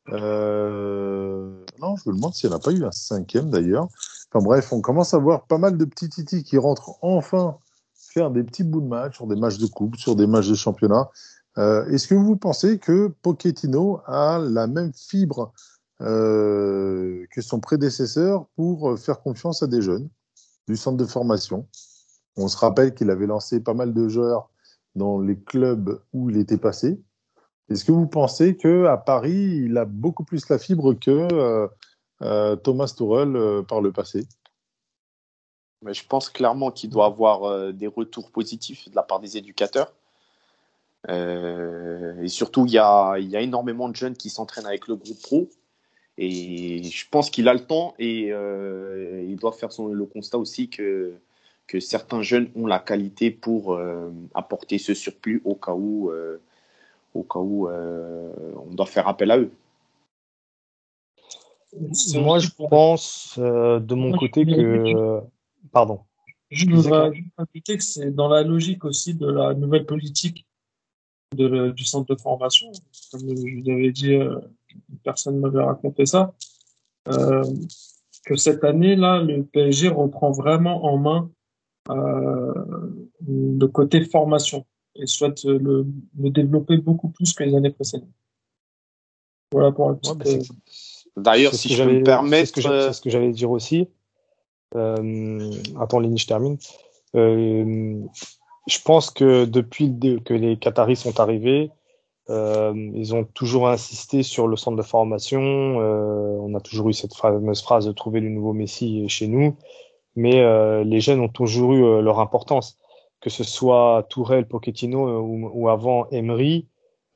euh, 0.09 1.65
non, 1.79 1.95
je 1.95 2.09
me 2.09 2.15
demande 2.15 2.33
s'il 2.33 2.49
n'y 2.49 2.55
en 2.55 2.57
a 2.57 2.61
pas 2.61 2.71
eu 2.71 2.83
un 2.83 2.91
cinquième 2.91 3.49
d'ailleurs. 3.49 3.87
Enfin 4.31 4.43
bref, 4.43 4.71
on 4.71 4.81
commence 4.81 5.13
à 5.13 5.17
voir 5.17 5.45
pas 5.45 5.57
mal 5.57 5.77
de 5.77 5.85
petits 5.85 6.09
titis 6.09 6.43
qui 6.43 6.57
rentrent 6.57 6.97
enfin 7.01 7.57
faire 7.95 8.31
des 8.31 8.43
petits 8.43 8.63
bouts 8.63 8.81
de 8.81 8.87
match 8.87 9.15
sur 9.15 9.27
des 9.27 9.35
matchs 9.35 9.57
de 9.57 9.67
coupe, 9.67 9.95
sur 9.95 10.15
des 10.15 10.27
matchs 10.27 10.49
de 10.49 10.55
championnat. 10.55 11.09
Euh, 11.57 11.85
Est-ce 11.87 12.07
que 12.07 12.15
vous 12.15 12.37
pensez 12.37 12.79
que 12.79 13.07
Pochettino 13.21 14.01
a 14.05 14.39
la 14.39 14.67
même 14.67 14.93
fibre 14.93 15.51
euh, 16.01 17.25
que 17.31 17.41
son 17.41 17.59
prédécesseur 17.59 18.45
pour 18.55 18.97
faire 18.97 19.21
confiance 19.21 19.63
à 19.63 19.67
des 19.67 19.81
jeunes 19.81 20.09
du 20.67 20.77
centre 20.77 20.97
de 20.97 21.05
formation? 21.05 21.67
On 22.37 22.47
se 22.47 22.57
rappelle 22.57 22.93
qu'il 22.93 23.09
avait 23.09 23.27
lancé 23.27 23.59
pas 23.59 23.73
mal 23.73 23.93
de 23.93 24.07
joueurs 24.07 24.49
dans 24.95 25.19
les 25.19 25.37
clubs 25.37 26.01
où 26.13 26.29
il 26.29 26.37
était 26.37 26.57
passé. 26.57 27.01
Est-ce 27.69 27.85
que 27.85 27.91
vous 27.91 28.07
pensez 28.07 28.57
que 28.57 28.85
à 28.85 28.97
Paris, 28.97 29.61
il 29.65 29.77
a 29.77 29.85
beaucoup 29.85 30.23
plus 30.23 30.47
la 30.49 30.57
fibre 30.57 30.93
que 30.93 31.27
euh, 31.31 31.67
euh, 32.21 32.55
Thomas 32.55 32.93
euh, 32.99 33.61
par 33.63 33.81
le 33.81 33.91
passé? 33.91 34.27
Mais 35.83 35.93
je 35.93 36.05
pense 36.05 36.29
clairement 36.29 36.71
qu'il 36.71 36.89
doit 36.89 37.05
avoir 37.05 37.43
euh, 37.43 37.71
des 37.71 37.87
retours 37.87 38.31
positifs 38.31 38.89
de 38.89 38.95
la 38.95 39.03
part 39.03 39.19
des 39.19 39.37
éducateurs. 39.37 39.93
Euh, 41.07 42.21
et 42.21 42.27
surtout, 42.27 42.65
il 42.65 42.73
y 42.73 42.77
a, 42.77 43.17
il 43.17 43.29
y 43.29 43.37
a 43.37 43.41
énormément 43.41 43.87
de 43.87 43.95
jeunes 43.95 44.15
qui 44.15 44.29
s'entraînent 44.29 44.65
avec 44.65 44.87
le 44.87 44.95
groupe 44.95 45.21
pro. 45.21 45.49
Et 46.17 46.83
je 46.83 47.05
pense 47.09 47.29
qu'il 47.29 47.47
a 47.47 47.53
le 47.53 47.65
temps 47.65 47.93
et 47.97 48.33
euh, 48.33 49.23
il 49.25 49.37
doit 49.37 49.53
faire 49.53 49.71
son, 49.71 49.87
le 49.87 50.05
constat 50.05 50.37
aussi 50.37 50.69
que, 50.69 51.13
que 51.65 51.79
certains 51.79 52.21
jeunes 52.21 52.49
ont 52.55 52.67
la 52.67 52.79
qualité 52.79 53.31
pour 53.31 53.73
euh, 53.73 54.11
apporter 54.33 54.79
ce 54.79 54.93
surplus 54.93 55.41
au 55.45 55.55
cas 55.55 55.73
où, 55.73 56.09
euh, 56.09 56.41
au 57.13 57.23
cas 57.23 57.39
où 57.39 57.69
euh, 57.69 58.33
on 58.67 58.73
doit 58.73 58.85
faire 58.85 59.07
appel 59.07 59.31
à 59.31 59.37
eux. 59.37 59.51
Moi, 62.15 62.39
je 62.39 62.49
pense 62.69 63.35
euh, 63.37 63.79
de 63.79 63.95
mon 63.95 64.09
Moi, 64.09 64.17
côté 64.17 64.45
que. 64.45 65.21
Pardon. 65.71 66.01
Je 66.49 66.65
voudrais 66.69 67.13
juste 67.13 67.29
ajouter 67.37 67.77
que 67.77 67.83
c'est 67.83 68.11
dans 68.11 68.27
la 68.27 68.43
logique 68.43 68.83
aussi 68.83 69.13
de 69.13 69.27
la 69.27 69.53
nouvelle 69.53 69.85
politique 69.85 70.45
de 71.35 71.45
le- 71.47 71.71
du 71.73 71.85
centre 71.85 72.13
de 72.15 72.19
formation. 72.19 72.71
Comme 73.11 73.21
je 73.21 73.61
vous 73.61 73.69
avais 73.69 73.91
dit, 73.91 74.13
euh, 74.15 74.39
personne 75.03 75.35
ne 75.35 75.39
m'avait 75.41 75.63
raconté 75.63 76.05
ça. 76.05 76.33
Euh, 77.07 77.43
que 78.25 78.35
cette 78.35 78.63
année-là, 78.63 79.21
le 79.21 79.43
PSG 79.43 79.89
reprend 79.89 80.31
vraiment 80.31 80.85
en 80.85 80.97
main 80.97 81.31
euh, 81.89 82.53
le 83.27 83.65
côté 83.67 84.03
formation. 84.05 84.65
et 84.95 85.05
souhaite 85.07 85.43
le, 85.45 85.85
le 86.19 86.29
développer 86.29 86.77
beaucoup 86.77 87.09
plus 87.09 87.31
que 87.33 87.43
les 87.43 87.55
années 87.55 87.69
précédentes. 87.69 88.09
Voilà 89.51 89.71
pour 89.71 89.87
la 89.87 89.93
Ouais, 89.93 89.99
petite. 90.19 90.51
bah, 91.15 91.21
D'ailleurs, 91.23 91.53
si 91.53 91.69
je 91.69 91.83
peux 91.83 91.89
me 91.89 91.93
C'est 91.95 91.99
ce 91.99 92.03
permettre, 92.05 92.51
que 92.53 92.61
j'a- 92.61 92.81
c'est 92.87 92.93
ce 92.93 93.01
que 93.01 93.09
j'allais 93.09 93.31
dire 93.31 93.49
aussi. 93.49 93.87
Euh, 94.75 95.51
attends, 95.79 95.99
Lenny, 95.99 96.17
je 96.17 96.27
termine. 96.27 96.57
Euh, 97.15 98.01
je 98.67 98.79
pense 98.83 99.09
que 99.09 99.45
depuis 99.45 99.93
que 100.23 100.33
les 100.33 100.57
Qataris 100.57 100.97
sont 100.97 101.19
arrivés, 101.19 101.71
euh, 102.29 102.73
ils 102.93 103.15
ont 103.15 103.23
toujours 103.23 103.67
insisté 103.69 104.21
sur 104.21 104.47
le 104.47 104.55
centre 104.55 104.77
de 104.77 104.83
formation. 104.83 105.41
Euh, 105.41 106.37
on 106.41 106.53
a 106.53 106.59
toujours 106.59 106.89
eu 106.89 106.93
cette 106.93 107.15
fameuse 107.15 107.61
phrase 107.61 107.85
de 107.85 107.91
trouver 107.91 108.19
le 108.19 108.29
nouveau 108.29 108.53
Messi 108.53 109.07
chez 109.09 109.27
nous. 109.27 109.55
Mais 110.15 110.41
euh, 110.41 110.83
les 110.83 111.01
jeunes 111.01 111.21
ont 111.21 111.29
toujours 111.29 111.73
eu 111.73 112.01
leur 112.01 112.19
importance, 112.19 112.77
que 113.21 113.29
ce 113.29 113.43
soit 113.43 114.05
Tourelle, 114.09 114.47
Pochettino 114.47 115.21
ou, 115.21 115.49
ou 115.53 115.69
avant 115.69 116.07
Emery, 116.09 116.67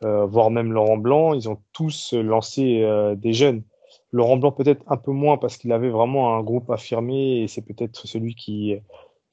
voire 0.01 0.51
même 0.51 0.73
Laurent 0.73 0.97
Blanc, 0.97 1.34
ils 1.34 1.47
ont 1.47 1.60
tous 1.71 2.13
lancé 2.13 2.86
des 3.15 3.32
jeunes. 3.34 3.63
Laurent 4.12 4.36
Blanc 4.36 4.51
peut-être 4.51 4.84
un 4.88 4.97
peu 4.97 5.12
moins 5.12 5.38
parce 5.38 5.58
qu'il 5.58 5.71
avait 5.71 5.89
vraiment 5.89 6.36
un 6.36 6.43
groupe 6.43 6.69
affirmé 6.69 7.41
et 7.41 7.47
c'est 7.47 7.62
peut-être 7.62 8.06
celui 8.06 8.36
qui 8.36 8.75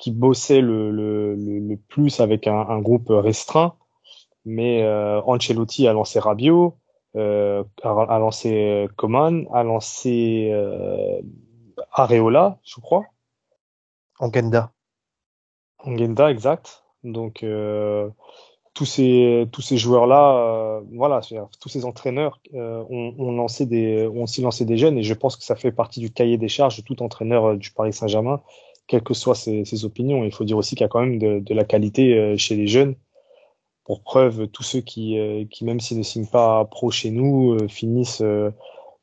qui 0.00 0.10
bossait 0.10 0.62
le, 0.62 0.90
le, 0.90 1.34
le, 1.36 1.58
le 1.60 1.76
plus 1.76 2.18
avec 2.20 2.46
un, 2.46 2.58
un 2.68 2.80
groupe 2.80 3.08
restreint. 3.10 3.74
Mais 4.44 4.82
euh, 4.82 5.20
Ancelotti 5.22 5.86
a 5.86 5.92
lancé 5.92 6.18
Rabiot, 6.18 6.78
euh, 7.14 7.62
a, 7.82 7.90
a 7.90 8.18
lancé 8.18 8.88
Coman, 8.96 9.46
a 9.52 9.62
lancé 9.62 10.48
euh, 10.50 11.20
Areola, 11.92 12.58
je 12.64 12.80
crois. 12.80 13.04
Angenda. 14.18 14.72
Angenda, 15.78 16.30
exact. 16.30 16.84
Donc 17.04 17.42
euh, 17.42 18.08
tous 18.72 18.86
ces 18.86 19.46
tous 19.52 19.62
ces 19.62 19.76
joueurs 19.76 20.06
là, 20.06 20.80
voilà, 20.92 21.20
tous 21.60 21.68
ces 21.68 21.84
entraîneurs 21.84 22.40
ont, 22.54 23.14
ont 23.18 23.32
lancé 23.32 23.66
des 23.66 24.06
ont 24.06 24.22
aussi 24.22 24.40
lancé 24.42 24.64
des 24.64 24.76
jeunes 24.76 24.96
et 24.96 25.02
je 25.02 25.14
pense 25.14 25.36
que 25.36 25.44
ça 25.44 25.56
fait 25.56 25.72
partie 25.72 26.00
du 26.00 26.10
cahier 26.10 26.38
des 26.38 26.48
charges 26.48 26.76
de 26.78 26.82
tout 26.82 27.02
entraîneur 27.02 27.56
du 27.56 27.70
Paris 27.72 27.92
Saint-Germain, 27.92 28.40
quelles 28.90 29.04
que 29.04 29.14
soient 29.14 29.36
ses, 29.36 29.64
ses 29.64 29.84
opinions. 29.84 30.24
Il 30.24 30.32
faut 30.32 30.42
dire 30.42 30.56
aussi 30.56 30.74
qu'il 30.74 30.82
y 30.82 30.84
a 30.84 30.88
quand 30.88 31.00
même 31.00 31.20
de, 31.20 31.38
de 31.38 31.54
la 31.54 31.62
qualité 31.64 32.18
euh, 32.18 32.36
chez 32.36 32.56
les 32.56 32.66
jeunes. 32.66 32.96
Pour 33.84 34.02
preuve, 34.02 34.48
tous 34.48 34.64
ceux 34.64 34.80
qui 34.80 35.16
euh, 35.16 35.44
qui 35.48 35.64
même 35.64 35.78
s'ils 35.78 35.98
ne 35.98 36.02
signent 36.02 36.26
pas 36.26 36.64
pro 36.64 36.90
chez 36.90 37.12
nous 37.12 37.52
euh, 37.52 37.68
finissent 37.68 38.20
euh, 38.20 38.50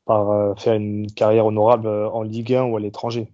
par 0.04 0.30
euh, 0.30 0.54
faire 0.56 0.74
une 0.74 1.10
carrière 1.10 1.46
honorable 1.46 1.88
en 1.88 2.22
Ligue 2.22 2.52
1 2.52 2.64
ou 2.64 2.76
à 2.76 2.80
l'étranger. 2.80 3.32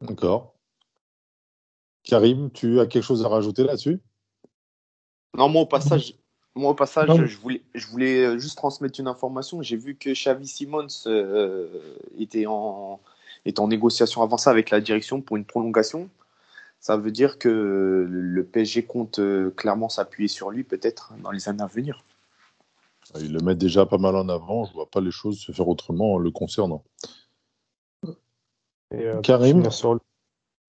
D'accord. 0.00 0.54
Karim, 2.04 2.52
tu 2.52 2.78
as 2.78 2.86
quelque 2.86 3.02
chose 3.02 3.24
à 3.24 3.28
rajouter 3.28 3.64
là-dessus? 3.64 4.00
Non, 5.36 5.48
moi 5.48 5.62
au 5.62 5.66
passage, 5.66 6.14
moi 6.54 6.70
au 6.70 6.74
passage, 6.74 7.08
Non. 7.08 7.26
je 7.26 7.36
voulais, 7.36 7.62
je 7.74 7.86
voulais 7.88 8.38
juste 8.38 8.56
transmettre 8.56 9.00
une 9.00 9.08
information. 9.08 9.60
J'ai 9.60 9.76
vu 9.76 9.96
que 9.96 10.10
Xavi 10.10 10.46
Simons 10.46 10.86
euh, 11.06 11.96
était 12.16 12.46
en 12.46 13.00
est 13.44 13.58
en 13.60 13.68
négociation 13.68 14.22
avancée 14.22 14.50
avec 14.50 14.70
la 14.70 14.80
direction 14.80 15.20
pour 15.20 15.36
une 15.36 15.44
prolongation. 15.44 16.08
Ça 16.80 16.96
veut 16.96 17.10
dire 17.10 17.38
que 17.38 18.06
le 18.08 18.44
PSG 18.44 18.84
compte 18.84 19.18
euh, 19.18 19.50
clairement 19.50 19.88
s'appuyer 19.88 20.28
sur 20.28 20.50
lui 20.50 20.62
peut-être 20.64 21.12
dans 21.22 21.30
les 21.30 21.48
années 21.48 21.62
à 21.62 21.66
venir. 21.66 22.04
Ils 23.18 23.32
le 23.32 23.40
mettent 23.40 23.58
déjà 23.58 23.86
pas 23.86 23.98
mal 23.98 24.14
en 24.16 24.28
avant. 24.28 24.64
Je 24.66 24.74
vois 24.74 24.88
pas 24.88 25.00
les 25.00 25.10
choses 25.10 25.38
se 25.40 25.50
faire 25.52 25.66
autrement 25.66 26.14
en 26.14 26.18
le 26.18 26.30
concernant. 26.30 26.84
Et, 28.94 29.04
euh, 29.04 29.20
Karim 29.22 29.62
le- 29.62 29.68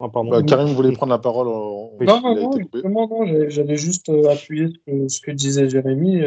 Ah, 0.02 0.08
pardon. 0.10 0.30
Bah, 0.30 0.42
Karim 0.44 0.74
voulait 0.74 0.94
prendre 0.94 1.12
la 1.12 1.20
parole. 1.20 1.48
en-. 1.48 1.92
Non, 2.02 2.22
non, 2.22 2.36
non, 2.86 3.08
non, 3.08 3.26
j'allais- 3.26 3.50
j'allais 3.50 3.76
juste 3.76 4.10
euh, 4.10 4.30
appuyer 4.32 4.68
ce 4.68 4.80
que, 4.92 5.08
ce 5.10 5.22
que 5.22 5.32
disait 5.32 5.70
Jérémy, 5.70 6.22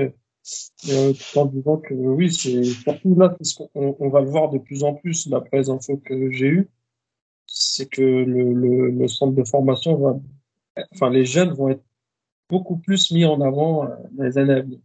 euh, 0.88 1.12
euh, 1.12 1.40
en 1.40 1.46
disant 1.46 1.76
que 1.78 1.94
oui, 1.94 2.33
c'est 2.33 2.64
surtout 2.64 3.14
là, 3.16 3.31
parce 3.31 3.55
qu'on 3.55 3.96
on 3.98 4.09
va 4.09 4.20
le 4.20 4.31
voir 4.31 4.50
de 4.50 4.59
plus 4.59 4.85
en 4.85 4.94
plus 4.94 5.28
d'après 5.28 5.59
les 5.59 5.70
infos 5.70 5.98
que 5.98 6.31
j'ai 6.31 6.48
eues, 6.48 6.68
c'est 7.46 7.88
que 7.88 8.02
le, 8.02 9.09
centre 9.09 9.35
de 9.35 9.44
formation 9.44 10.22
enfin, 10.94 11.11
les 11.11 11.24
jeunes 11.26 11.52
vont 11.52 11.68
être 11.68 11.85
beaucoup 12.48 12.76
plus 12.76 13.11
mis 13.12 13.24
en 13.24 13.40
avant 13.40 13.85
euh, 13.85 13.96
dans 14.12 14.24
les 14.24 14.38
années 14.38 14.55
à 14.55 14.62
venir. 14.62 14.81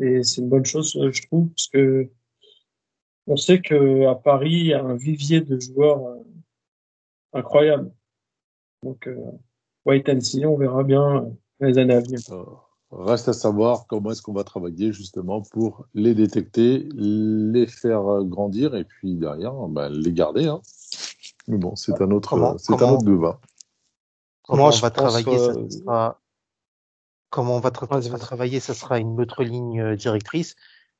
Et 0.00 0.22
c'est 0.22 0.40
une 0.40 0.48
bonne 0.48 0.64
chose, 0.64 0.96
euh, 0.96 1.10
je 1.12 1.26
trouve, 1.26 1.48
parce 1.48 1.68
que 1.68 2.10
on 3.26 3.36
sait 3.36 3.60
que 3.60 4.06
à 4.06 4.14
Paris, 4.14 4.52
il 4.52 4.66
y 4.68 4.74
a 4.74 4.82
un 4.82 4.96
vivier 4.96 5.40
de 5.40 5.58
joueurs 5.60 6.06
euh, 6.06 6.22
incroyable. 7.32 7.92
Donc, 8.82 9.06
euh, 9.06 9.16
wait 9.84 10.08
and 10.08 10.20
see, 10.20 10.44
on 10.46 10.56
verra 10.56 10.84
bien 10.84 11.24
euh, 11.24 11.30
les 11.60 11.78
années 11.78 11.94
à 11.94 12.00
venir. 12.00 12.20
Euh, 12.30 12.44
Reste 12.92 13.28
à 13.28 13.32
savoir 13.32 13.86
comment 13.86 14.10
est-ce 14.10 14.20
qu'on 14.22 14.32
va 14.32 14.42
travailler 14.42 14.92
justement 14.92 15.42
pour 15.42 15.86
les 15.94 16.14
détecter, 16.14 16.88
les 16.92 17.66
faire 17.68 18.04
euh, 18.08 18.24
grandir 18.24 18.74
et 18.74 18.84
puis 18.84 19.14
derrière 19.14 19.54
bah, 19.68 19.88
les 19.88 20.12
garder. 20.12 20.46
hein. 20.46 20.60
Mais 21.46 21.56
bon, 21.56 21.76
c'est 21.76 22.00
un 22.02 22.10
autre, 22.10 22.30
Comment- 22.30 22.58
c'est 22.58 22.72
un 22.72 22.76
comment- 22.76 22.94
autre 22.94 23.04
débat. 23.04 23.40
Comment 24.42 24.66
on 24.66 24.70
va 24.70 24.90
pense, 24.90 25.12
travailler, 25.12 25.38
ça 25.38 25.50
euh, 25.52 25.70
sera... 25.70 26.20
Comment 27.30 27.56
on 27.56 27.60
va 27.60 27.70
travailler, 27.70 28.58
ça 28.58 28.74
sera 28.74 28.98
une 28.98 29.20
autre 29.20 29.44
ligne 29.44 29.80
euh, 29.80 29.94
directrice. 29.96 30.56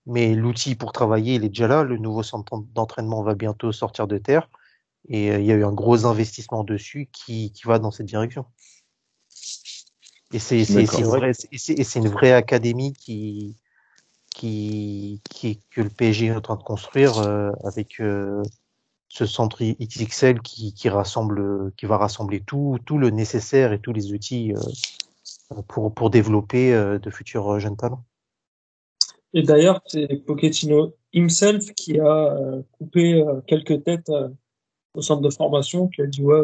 Mais 0.06 0.34
l'outil 0.34 0.76
pour 0.76 0.92
travailler, 0.92 1.34
il 1.34 1.44
est 1.44 1.48
déjà 1.48 1.66
là. 1.66 1.82
Le 1.82 1.98
nouveau 1.98 2.22
centre 2.22 2.62
d'entraînement 2.72 3.24
va 3.24 3.34
bientôt 3.34 3.72
sortir 3.72 4.06
de 4.06 4.18
terre. 4.18 4.48
Et 5.08 5.32
euh, 5.32 5.40
il 5.40 5.46
y 5.46 5.50
a 5.50 5.56
eu 5.56 5.64
un 5.64 5.72
gros 5.72 6.06
investissement 6.06 6.62
dessus 6.62 7.08
qui, 7.12 7.50
qui 7.52 7.66
va 7.66 7.80
dans 7.80 7.90
cette 7.90 8.06
direction. 8.06 8.46
Et 10.32 10.38
c'est 10.38 10.64
c'est- 10.64 10.84
D'accord. 10.84 11.26
c'est 11.32 11.98
une, 11.98 12.04
une 12.04 12.12
vraie 12.12 12.32
académie 12.32 12.92
qui, 12.92 13.56
qui, 14.30 15.20
qui, 15.28 15.60
que 15.70 15.80
le 15.80 15.90
PSG 15.90 16.26
est 16.26 16.36
en 16.36 16.40
train 16.40 16.56
de 16.56 16.62
construire 16.62 17.18
euh, 17.18 17.50
avec 17.64 18.00
euh, 18.00 18.42
ce 19.08 19.26
centre 19.26 19.62
XXL 19.62 20.40
qui, 20.40 20.72
qui 20.72 20.88
rassemble, 20.88 21.72
qui 21.76 21.86
va 21.86 21.96
rassembler 21.98 22.40
tout, 22.40 22.78
tout 22.84 22.96
le 22.96 23.10
nécessaire 23.10 23.72
et 23.72 23.80
tous 23.80 23.92
les 23.92 24.12
outils 24.12 24.54
euh, 24.54 25.62
pour, 25.66 25.92
pour 25.92 26.10
développer 26.10 26.72
euh, 26.72 26.98
de 26.98 27.10
futurs 27.10 27.54
euh, 27.54 27.58
jeunes 27.58 27.76
talents. 27.76 28.04
Et 29.34 29.42
d'ailleurs, 29.42 29.80
c'est 29.86 30.06
Pochettino 30.26 30.94
himself 31.12 31.72
qui 31.74 31.98
a 31.98 32.34
euh, 32.34 32.62
coupé 32.78 33.14
euh, 33.14 33.40
quelques 33.46 33.82
têtes 33.84 34.10
euh, 34.10 34.28
au 34.94 35.02
centre 35.02 35.22
de 35.22 35.30
formation, 35.30 35.88
qui 35.88 36.02
a 36.02 36.06
dit 36.06 36.22
ouais, 36.22 36.42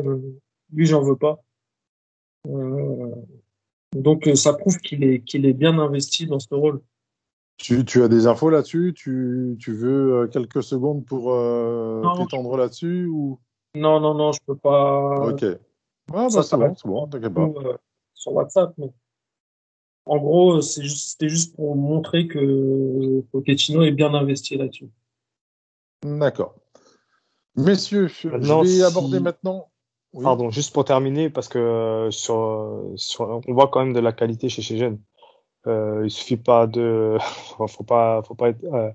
lui 0.73 0.87
j'en 0.87 1.03
veux 1.03 1.17
pas. 1.17 1.43
Donc 4.03 4.27
euh, 4.27 4.35
ça 4.35 4.53
prouve 4.53 4.79
qu'il 4.79 5.05
est 5.05 5.21
qu'il 5.23 5.47
est 5.47 5.53
bien 5.53 5.79
investi 5.79 6.27
dans 6.27 6.39
ce 6.39 6.55
rôle. 6.55 6.83
Tu, 7.57 7.85
tu 7.87 8.03
as 8.03 8.09
des 8.09 8.27
infos 8.27 8.51
là-dessus? 8.51 8.93
Tu, 8.95 9.57
tu 9.59 9.73
veux 9.73 10.15
euh, 10.15 10.27
quelques 10.27 10.63
secondes 10.63 11.05
pour 11.07 11.33
euh, 11.33 12.03
t'étendre 12.19 12.57
là-dessus 12.57 13.07
ou? 13.07 13.41
Non, 13.75 13.99
non, 14.01 14.15
non, 14.15 14.33
je 14.33 14.41
peux 14.47 14.57
pas. 14.57 15.31
Ok. 15.31 15.45
Ah, 16.13 16.29
ça, 16.29 16.37
bah, 16.39 16.43
c'est 16.43 16.57
bon, 16.57 16.75
c'est 16.75 16.89
bon, 16.89 17.07
t'inquiète 17.09 17.35
pas. 17.35 17.41
euh, 17.43 17.77
sur 18.13 18.33
WhatsApp. 18.35 18.75
Mais... 18.77 18.93
En 20.05 20.19
gros, 20.19 20.61
c'est 20.61 20.83
juste- 20.83 21.13
c'était 21.13 21.29
juste 21.29 21.57
pour 21.57 21.75
montrer 21.77 22.27
que 22.29 23.21
Pochettino 23.33 23.83
est 23.83 23.91
bien 23.93 24.13
investi 24.15 24.57
là-dessus. 24.57 24.89
D'accord. 26.05 26.55
Messieurs, 27.57 28.09
je 28.09 28.29
vais 28.29 28.67
si- 28.67 28.83
aborder 28.83 29.21
maintenant. 29.21 29.71
Pardon, 30.23 30.51
juste 30.51 30.73
pour 30.73 30.85
terminer, 30.85 31.29
parce 31.31 31.49
que 31.49 31.59
euh, 31.59 32.11
sur, 32.11 33.43
on 33.47 33.53
voit 33.53 33.69
quand 33.69 33.81
même 33.81 33.93
de 33.93 34.01
la 34.01 34.13
qualité 34.13 34.49
chez 34.49 34.63
ces 34.63 34.79
jeunes. 34.79 34.99
Euh, 35.67 36.03
il 36.05 36.11
suffit 36.11 36.37
pas 36.39 36.67
de, 36.67 37.19
faut 37.69 37.85
pas, 37.85 38.23
faut 38.23 38.35
pas 38.35 38.51
être. 38.51 38.65
euh, 38.65 38.91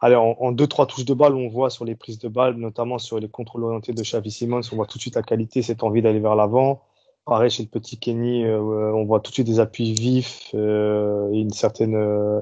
Allez, 0.00 0.16
en, 0.16 0.36
en 0.40 0.52
deux 0.52 0.66
trois 0.68 0.86
touches 0.86 1.04
de 1.06 1.14
balle, 1.14 1.34
on 1.34 1.48
voit 1.48 1.70
sur 1.70 1.84
les 1.84 1.96
prises 1.96 2.18
de 2.18 2.28
balle, 2.28 2.56
notamment 2.56 2.98
sur 2.98 3.18
les 3.20 3.28
contrôles 3.28 3.64
orientés 3.64 3.92
de 3.94 4.02
Xavi 4.02 4.30
Simons, 4.30 4.60
on 4.72 4.76
voit 4.76 4.86
tout 4.86 4.98
de 4.98 5.02
suite 5.02 5.16
la 5.16 5.22
qualité, 5.22 5.62
cette 5.62 5.82
envie 5.84 6.02
d'aller 6.02 6.20
vers 6.20 6.36
l'avant. 6.36 6.82
Pareil 7.26 7.50
chez 7.50 7.64
le 7.64 7.68
petit 7.70 7.98
Kenny, 7.98 8.44
euh, 8.44 8.60
on 8.94 9.04
voit 9.06 9.20
tout 9.20 9.30
de 9.30 9.34
suite 9.34 9.46
des 9.48 9.60
appuis 9.60 9.94
vifs 9.94 10.50
euh, 10.54 11.30
et 11.32 11.40
une 11.40 11.50
certaine 11.52 11.96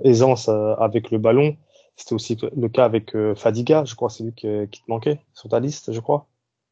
aisance 0.04 0.48
avec 0.50 1.10
le 1.10 1.18
ballon. 1.18 1.56
C'était 1.96 2.14
aussi 2.14 2.38
le 2.56 2.68
cas 2.68 2.84
avec 2.84 3.16
Fadiga, 3.36 3.84
je 3.86 3.94
crois, 3.96 4.10
c'est 4.10 4.24
lui 4.24 4.32
qui 4.34 4.46
te 4.46 4.90
manquait 4.90 5.20
sur 5.34 5.48
ta 5.48 5.60
liste, 5.60 5.92
je 5.92 6.00
crois, 6.00 6.26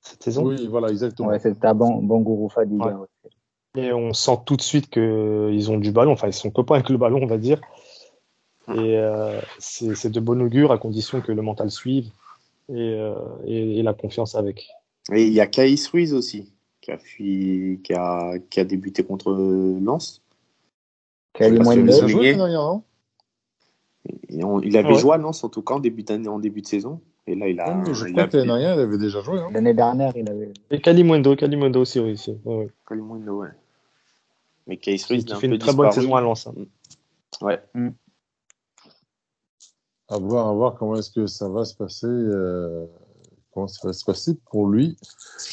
cette 0.06 0.22
saison. 0.22 0.46
Oui, 0.46 0.66
voilà, 0.68 0.88
exactement. 0.88 1.28
Ouais, 1.28 1.38
c'est 1.38 1.64
un 1.64 1.74
bon, 1.74 1.96
bon 2.02 2.20
gourou 2.20 2.48
Fadiga. 2.48 2.86
Ouais. 2.86 2.92
ouais. 2.94 3.08
Et 3.76 3.92
on 3.92 4.12
sent 4.12 4.38
tout 4.46 4.56
de 4.56 4.62
suite 4.62 4.88
qu'ils 4.88 5.70
ont 5.70 5.78
du 5.78 5.90
ballon, 5.90 6.12
enfin 6.12 6.28
ils 6.28 6.32
sont 6.32 6.50
copains 6.50 6.76
avec 6.76 6.90
le 6.90 6.96
ballon, 6.96 7.20
on 7.22 7.26
va 7.26 7.38
dire. 7.38 7.60
Et 8.68 8.96
euh, 8.96 9.40
c'est 9.58 10.10
de 10.10 10.20
bon 10.20 10.40
augure 10.40 10.70
à 10.72 10.78
condition 10.78 11.20
que 11.20 11.32
le 11.32 11.42
mental 11.42 11.70
suive 11.70 12.10
et, 12.68 12.94
euh, 12.94 13.14
et, 13.46 13.80
et 13.80 13.82
la 13.82 13.92
confiance 13.92 14.36
avec. 14.36 14.68
Et 15.12 15.26
il 15.26 15.32
y 15.32 15.40
a 15.40 15.46
Caïs 15.46 15.86
Ruiz 15.88 16.14
aussi, 16.14 16.52
qui 16.80 16.92
a, 16.92 16.98
fui- 16.98 17.80
qui 17.82 17.92
a, 17.92 18.38
qui 18.48 18.60
a 18.60 18.64
débuté 18.64 19.02
contre 19.04 19.32
Lens. 19.32 20.22
Il 21.40 21.58
a 21.58 22.06
joué 22.06 22.34
dernière, 22.36 22.60
non? 22.62 22.82
Et 24.28 24.44
on- 24.44 24.60
il 24.60 24.76
avait 24.76 24.88
Ah 24.88 24.92
ouais. 24.92 24.98
joué 24.98 25.12
à 25.14 25.16
Lens 25.16 25.42
en 25.44 25.48
tout 25.48 25.62
cas 25.62 25.74
en 25.74 25.80
début, 25.80 26.04
d'année- 26.04 26.28
en 26.28 26.38
début 26.38 26.62
de 26.62 26.66
saison. 26.66 27.00
Et 27.26 27.34
là, 27.34 27.48
il 27.48 27.58
a. 27.60 27.74
Mais 27.74 27.94
je 27.94 28.06
il 28.06 28.12
crois 28.12 28.24
a 28.24 28.28
que 28.28 28.36
l'année 28.36 28.46
dernière, 28.48 28.74
il 28.74 28.80
avait 28.80 28.98
déjà 28.98 29.20
joué. 29.22 29.38
hein. 29.38 29.48
l'année 29.52 29.74
dernière, 29.74 30.12
il 30.16 30.28
avait. 30.28 30.52
Et 30.70 30.80
Kalimundo, 30.80 31.34
Kalimundo 31.36 31.80
aussi, 31.80 31.98
oui. 32.00 32.18
c'est- 32.18 32.36
ouais, 32.44 32.56
ouais. 32.56 32.68
Kalimundo, 32.86 33.40
ouais. 33.40 33.48
Mais 34.66 34.76
Case 34.76 35.04
qui, 35.04 35.14
Ruiz 35.14 35.24
qui 35.24 35.34
fait 35.34 35.46
une 35.46 35.58
très 35.58 35.72
bonne 35.74 35.90
saison 35.92 36.14
à 36.16 36.20
Lens. 36.20 36.46
hein. 36.46 36.54
Ouais. 37.40 37.60
À 40.08 40.18
voir, 40.18 40.48
à 40.48 40.52
voir 40.52 40.74
comment 40.76 40.96
est-ce 40.96 41.10
que 41.10 41.26
ça 41.26 41.48
va 41.48 41.64
se 41.64 41.74
passer, 41.74 42.06
euh, 42.06 42.84
comment 43.52 43.66
ça 43.68 43.88
va 43.88 43.92
se 43.94 44.04
passer 44.04 44.36
pour 44.50 44.68
lui. 44.68 44.96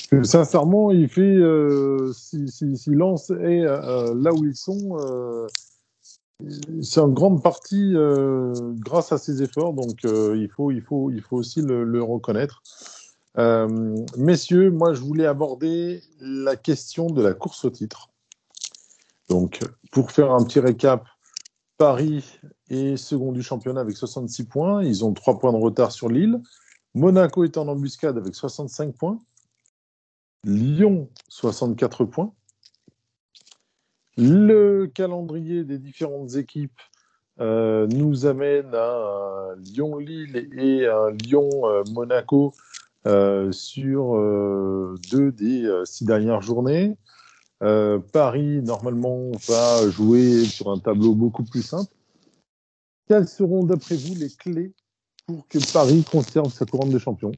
Que, 0.10 0.24
sincèrement, 0.24 0.92
il 0.92 1.08
fait, 1.08 1.22
euh, 1.22 2.12
si, 2.14 2.50
si, 2.50 2.78
si 2.78 2.90
Lens 2.92 3.30
est 3.32 3.62
euh, 3.62 4.14
là 4.16 4.34
où 4.34 4.44
ils 4.46 4.56
sont, 4.56 4.98
euh, 5.00 5.48
c'est 6.82 7.00
en 7.00 7.10
grande 7.10 7.42
partie 7.42 7.96
euh, 7.96 8.54
grâce 8.76 9.12
à 9.12 9.18
ses 9.18 9.42
efforts, 9.44 9.74
donc 9.74 10.06
euh, 10.06 10.36
il 10.38 10.50
faut, 10.50 11.12
aussi 11.32 11.62
le, 11.62 11.84
le 11.84 12.04
reconnaître. 12.04 12.62
Euh, 13.38 13.96
messieurs, 14.18 14.72
moi, 14.72 14.94
je 14.94 15.02
voulais 15.02 15.26
aborder 15.26 16.04
la 16.20 16.56
question 16.56 17.08
de 17.08 17.22
la 17.22 17.34
course 17.34 17.66
au 17.66 17.70
titre. 17.70 18.10
Donc, 19.30 19.62
pour 19.92 20.12
faire 20.12 20.32
un 20.32 20.44
petit 20.44 20.60
récap, 20.60 21.08
Paris 21.78 22.40
est 22.70 22.98
second 22.98 23.32
du 23.32 23.42
championnat 23.42 23.82
avec 23.82 23.96
66 23.96 24.44
points. 24.46 24.84
Ils 24.84 25.06
ont 25.06 25.14
3 25.14 25.40
points 25.40 25.54
de 25.54 25.58
retard 25.58 25.92
sur 25.92 26.10
Lille. 26.10 26.42
Monaco 26.94 27.44
est 27.44 27.58
en 27.58 27.68
embuscade 27.68 28.18
avec 28.18 28.36
65 28.36 28.94
points. 28.96 29.22
Lyon, 30.44 31.10
64 31.30 32.06
points. 32.06 32.34
Le 34.18 34.88
calendrier 34.88 35.64
des 35.64 35.80
différentes 35.80 36.36
équipes 36.36 36.80
euh, 37.40 37.88
nous 37.88 38.26
amène 38.26 38.76
à 38.76 38.92
un 38.92 39.56
Lyon-Lille 39.56 40.50
et 40.58 40.86
un 40.86 41.12
Lyon-Monaco 41.12 42.54
euh, 43.08 43.52
sur 43.52 44.16
euh, 44.16 44.96
deux 45.12 45.32
des 45.32 45.66
euh, 45.66 45.86
six 45.86 46.06
dernières 46.06 46.42
journées. 46.42 46.98
Euh, 47.64 48.00
Paris, 48.00 48.62
normalement, 48.62 49.32
va 49.48 49.90
jouer 49.90 50.44
sur 50.46 50.72
un 50.72 50.78
tableau 50.78 51.16
beaucoup 51.16 51.44
plus 51.44 51.62
simple. 51.62 51.92
Quelles 53.08 53.28
seront, 53.28 53.64
d'après 53.64 53.96
vous, 53.96 54.16
les 54.16 54.30
clés 54.30 54.74
pour 55.26 55.48
que 55.48 55.58
Paris 55.72 56.04
conserve 56.04 56.52
sa 56.52 56.66
couronne 56.66 56.92
de 56.92 57.00
champion? 57.00 57.32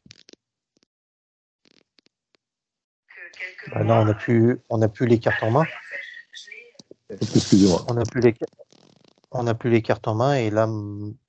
Bah 3.72 3.84
là, 3.84 4.02
on 4.02 4.06
n'a 4.06 4.14
plus, 4.14 4.60
on 4.70 4.78
n'a 4.80 4.90
plus 4.90 5.08
les 5.08 5.20
cartes 5.20 5.44
en 5.44 5.52
main. 5.52 5.64
On 7.88 7.94
n'a 7.96 8.04
plus 9.56 9.70
les, 9.72 9.82
cartes 9.82 10.08
en 10.08 10.16
main 10.16 10.36
et 10.36 10.50
là, 10.50 10.68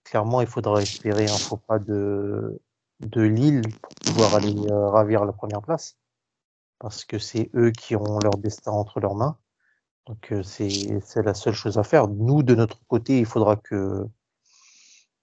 clairement, 0.05 0.41
il 0.41 0.47
faudra 0.47 0.83
espérer 0.83 1.27
un 1.27 1.37
faux 1.37 1.57
pas 1.57 1.79
de, 1.79 2.61
Lille 3.17 3.63
pour 3.83 3.95
pouvoir 4.05 4.35
aller 4.35 4.55
euh, 4.71 4.89
ravir 4.91 5.25
la 5.25 5.33
première 5.33 5.63
place. 5.63 5.97
Parce 6.79 7.05
que 7.05 7.19
c'est 7.19 7.51
eux 7.55 7.71
qui 7.71 7.97
ont 7.97 8.19
leur 8.19 8.37
destin 8.37 8.73
entre 8.73 9.01
leurs 9.01 9.15
mains. 9.15 9.37
Donc, 10.07 10.33
euh, 10.33 10.43
c'est, 10.43 11.01
la 11.17 11.35
seule 11.35 11.55
chose 11.55 11.79
à 11.79 11.83
faire. 11.83 12.09
Nous, 12.09 12.43
de 12.43 12.55
notre 12.55 12.79
côté, 12.87 13.19
il 13.19 13.27
faudra 13.27 13.57
que, 13.57 14.07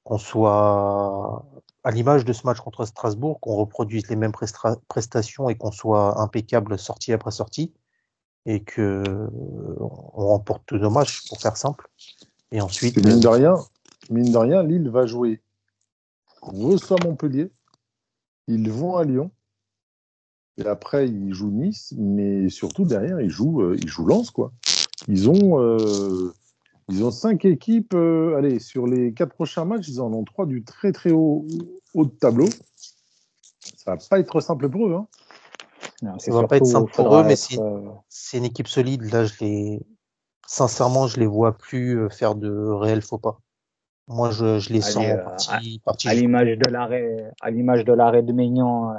qu'on 0.04 0.18
soit 0.18 1.46
à 1.84 1.92
l'image 1.92 2.26
de 2.26 2.34
ce 2.34 2.46
match 2.46 2.60
contre 2.60 2.86
Strasbourg, 2.86 3.40
qu'on 3.40 3.56
reproduise 3.56 4.10
les 4.10 4.16
mêmes 4.16 4.34
prestations 4.88 5.50
et 5.50 5.56
qu'on 5.56 5.72
soit 5.72 6.20
impeccable 6.20 6.78
sortie 6.78 7.14
après 7.14 7.32
sortie 7.32 7.74
et 8.46 8.64
que 8.64 9.04
on 9.80 10.28
remporte 10.28 10.64
tous 10.66 10.78
nos 10.78 10.90
matchs 10.90 11.28
pour 11.28 11.40
faire 11.40 11.58
simple. 11.58 11.88
Et 12.52 12.62
ensuite, 12.62 12.98
mine 13.06 13.20
de 13.20 13.28
rien, 13.28 13.56
mine 14.10 14.32
de 14.32 14.38
rien, 14.38 14.64
Lille 14.64 14.90
va 14.90 15.06
jouer 15.06 15.42
reçoit 16.42 16.98
Montpellier, 17.04 17.52
ils 18.48 18.70
vont 18.72 18.98
à 18.98 19.04
Lyon, 19.04 19.32
et 20.58 20.66
après 20.66 21.08
ils 21.08 21.34
jouent 21.34 21.52
Nice, 21.52 21.94
mais 21.98 22.50
surtout 22.50 22.86
derrière 22.86 23.22
ils 23.22 23.30
jouent, 23.30 23.62
euh, 23.62 23.78
ils 23.80 23.88
jouent 23.88 24.06
Lens 24.06 24.32
quoi. 24.32 24.52
Ils 25.08 25.30
ont, 25.30 25.60
euh, 25.60 26.34
ils 26.90 27.04
ont 27.04 27.12
cinq 27.12 27.46
équipes. 27.46 27.94
euh, 27.94 28.36
allez, 28.38 28.60
sur 28.60 28.86
les 28.86 29.14
quatre 29.14 29.34
prochains 29.34 29.66
matchs, 29.66 29.88
ils 29.88 30.02
en 30.02 30.14
ont 30.14 30.24
trois 30.24 30.46
du 30.46 30.64
très 30.64 30.92
très 30.92 31.12
haut, 31.12 31.48
haut 31.94 32.06
de 32.06 32.12
tableau. 32.12 32.50
Ça 33.78 33.96
va 33.96 33.98
pas 33.98 34.20
être 34.20 34.40
simple 34.42 34.70
pour 34.70 34.88
eux. 34.88 34.96
Hein. 34.96 35.08
Non, 36.02 36.18
c'est 36.18 36.32
Ça 36.32 36.42
va 36.42 36.48
pas 36.48 36.58
être 36.58 36.66
simple 36.66 36.92
pour 36.92 37.16
eux, 37.16 37.24
mais 37.24 37.34
être, 37.34 37.38
c'est- 37.40 37.60
euh, 37.60 37.90
c'est 38.10 38.38
une 38.38 38.46
équipe 38.46 38.68
solide. 38.68 39.04
Là, 39.12 39.26
je 39.26 39.34
les, 39.42 39.82
sincèrement, 40.48 41.08
je 41.08 41.20
les 41.20 41.28
vois 41.28 41.58
plus 41.58 42.00
euh, 42.00 42.10
faire 42.10 42.36
de 42.36 42.50
réels 42.52 43.02
faux 43.02 43.18
pas. 43.20 43.40
Moi, 44.08 44.32
je, 44.32 44.60
je 44.60 44.74
les 44.74 44.82
Allez, 44.84 44.92
sens 44.92 45.06
euh, 45.06 45.18
partie, 45.24 45.82
partie 45.86 46.08
à 46.10 46.14
l'image 46.14 46.58
de 46.58 46.70
l'arrêt, 46.70 47.32
à 47.42 47.50
l'image 47.52 47.86
de 47.86 47.94
l'arrêt 47.94 48.24
de 48.24 48.34
Maignan 48.34 48.92
euh, 48.92 48.96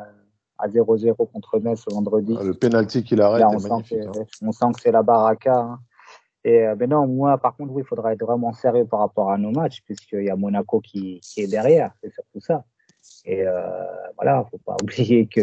à 0.58 0.68
0-0 0.68 1.14
contre 1.30 1.58
Metz 1.58 1.84
vendredi. 1.90 2.36
Le 2.40 2.54
penalty 2.54 3.02
qu'il 3.02 3.20
arrête 3.20 3.40
Là, 3.40 3.50
est 3.50 3.56
on 3.56 3.58
sent, 3.58 3.82
que, 3.90 4.06
hein. 4.20 4.24
on 4.42 4.52
sent 4.52 4.66
que 4.74 4.80
c'est 4.80 4.92
la 4.92 5.02
baraka. 5.02 5.58
hein. 5.58 5.80
Et 6.44 6.66
euh, 6.66 6.74
ben 6.74 6.88
non, 6.90 7.06
moi, 7.06 7.36
par 7.38 7.56
contre, 7.56 7.72
oui, 7.72 7.82
il 7.84 7.86
faudra 7.86 8.12
être 8.12 8.24
vraiment 8.24 8.52
sérieux 8.52 8.86
par 8.86 9.00
rapport 9.00 9.30
à 9.30 9.38
nos 9.38 9.50
matchs, 9.50 9.82
puisqu'il 9.84 10.24
y 10.24 10.30
a 10.30 10.36
Monaco 10.36 10.80
qui, 10.80 11.20
qui 11.20 11.40
est 11.42 11.46
derrière, 11.46 11.92
c'est 12.02 12.12
surtout 12.12 12.40
ça. 12.40 12.64
Et 13.24 13.46
euh, 13.46 13.62
voilà, 14.16 14.44
faut 14.50 14.58
pas 14.58 14.76
oublier 14.82 15.26
que 15.26 15.40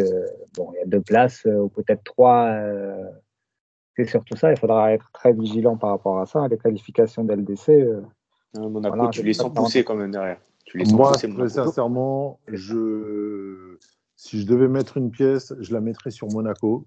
bon, 0.55 0.71
il 0.73 0.79
y 0.79 0.81
a 0.83 0.85
deux 0.85 1.01
places 1.01 1.45
euh, 1.45 1.57
ou 1.59 1.69
peut-être 1.69 2.03
trois. 2.03 2.45
euh, 2.47 3.03
c'est 3.95 4.05
surtout 4.05 4.37
ça. 4.37 4.51
Il 4.51 4.57
faudra 4.57 4.93
être 4.93 5.09
très 5.13 5.33
vigilant 5.33 5.75
par 5.77 5.89
rapport 5.89 6.19
à 6.19 6.25
ça. 6.25 6.47
Les 6.47 6.57
qualifications 6.57 7.23
d'LDC. 7.23 7.69
euh, 7.69 8.01
Euh, 8.57 8.67
Monaco, 8.67 8.95
Voilà, 8.95 9.11
tu 9.11 9.21
les 9.23 9.33
sens 9.33 9.53
pousser 9.53 9.83
quand 9.83 9.95
même 9.95 10.11
derrière. 10.11 10.39
Tu 10.65 10.77
les 10.79 10.85
sens 10.85 10.93
Moi, 10.93 11.11
pousser, 11.11 11.27
très 11.27 11.37
Monaco. 11.37 11.49
sincèrement, 11.49 12.39
je, 12.47 13.77
si 14.15 14.41
je 14.41 14.47
devais 14.47 14.67
mettre 14.67 14.97
une 14.97 15.11
pièce, 15.11 15.53
je 15.59 15.71
la 15.73 15.81
mettrais 15.81 16.09
sur 16.11 16.27
Monaco. 16.27 16.85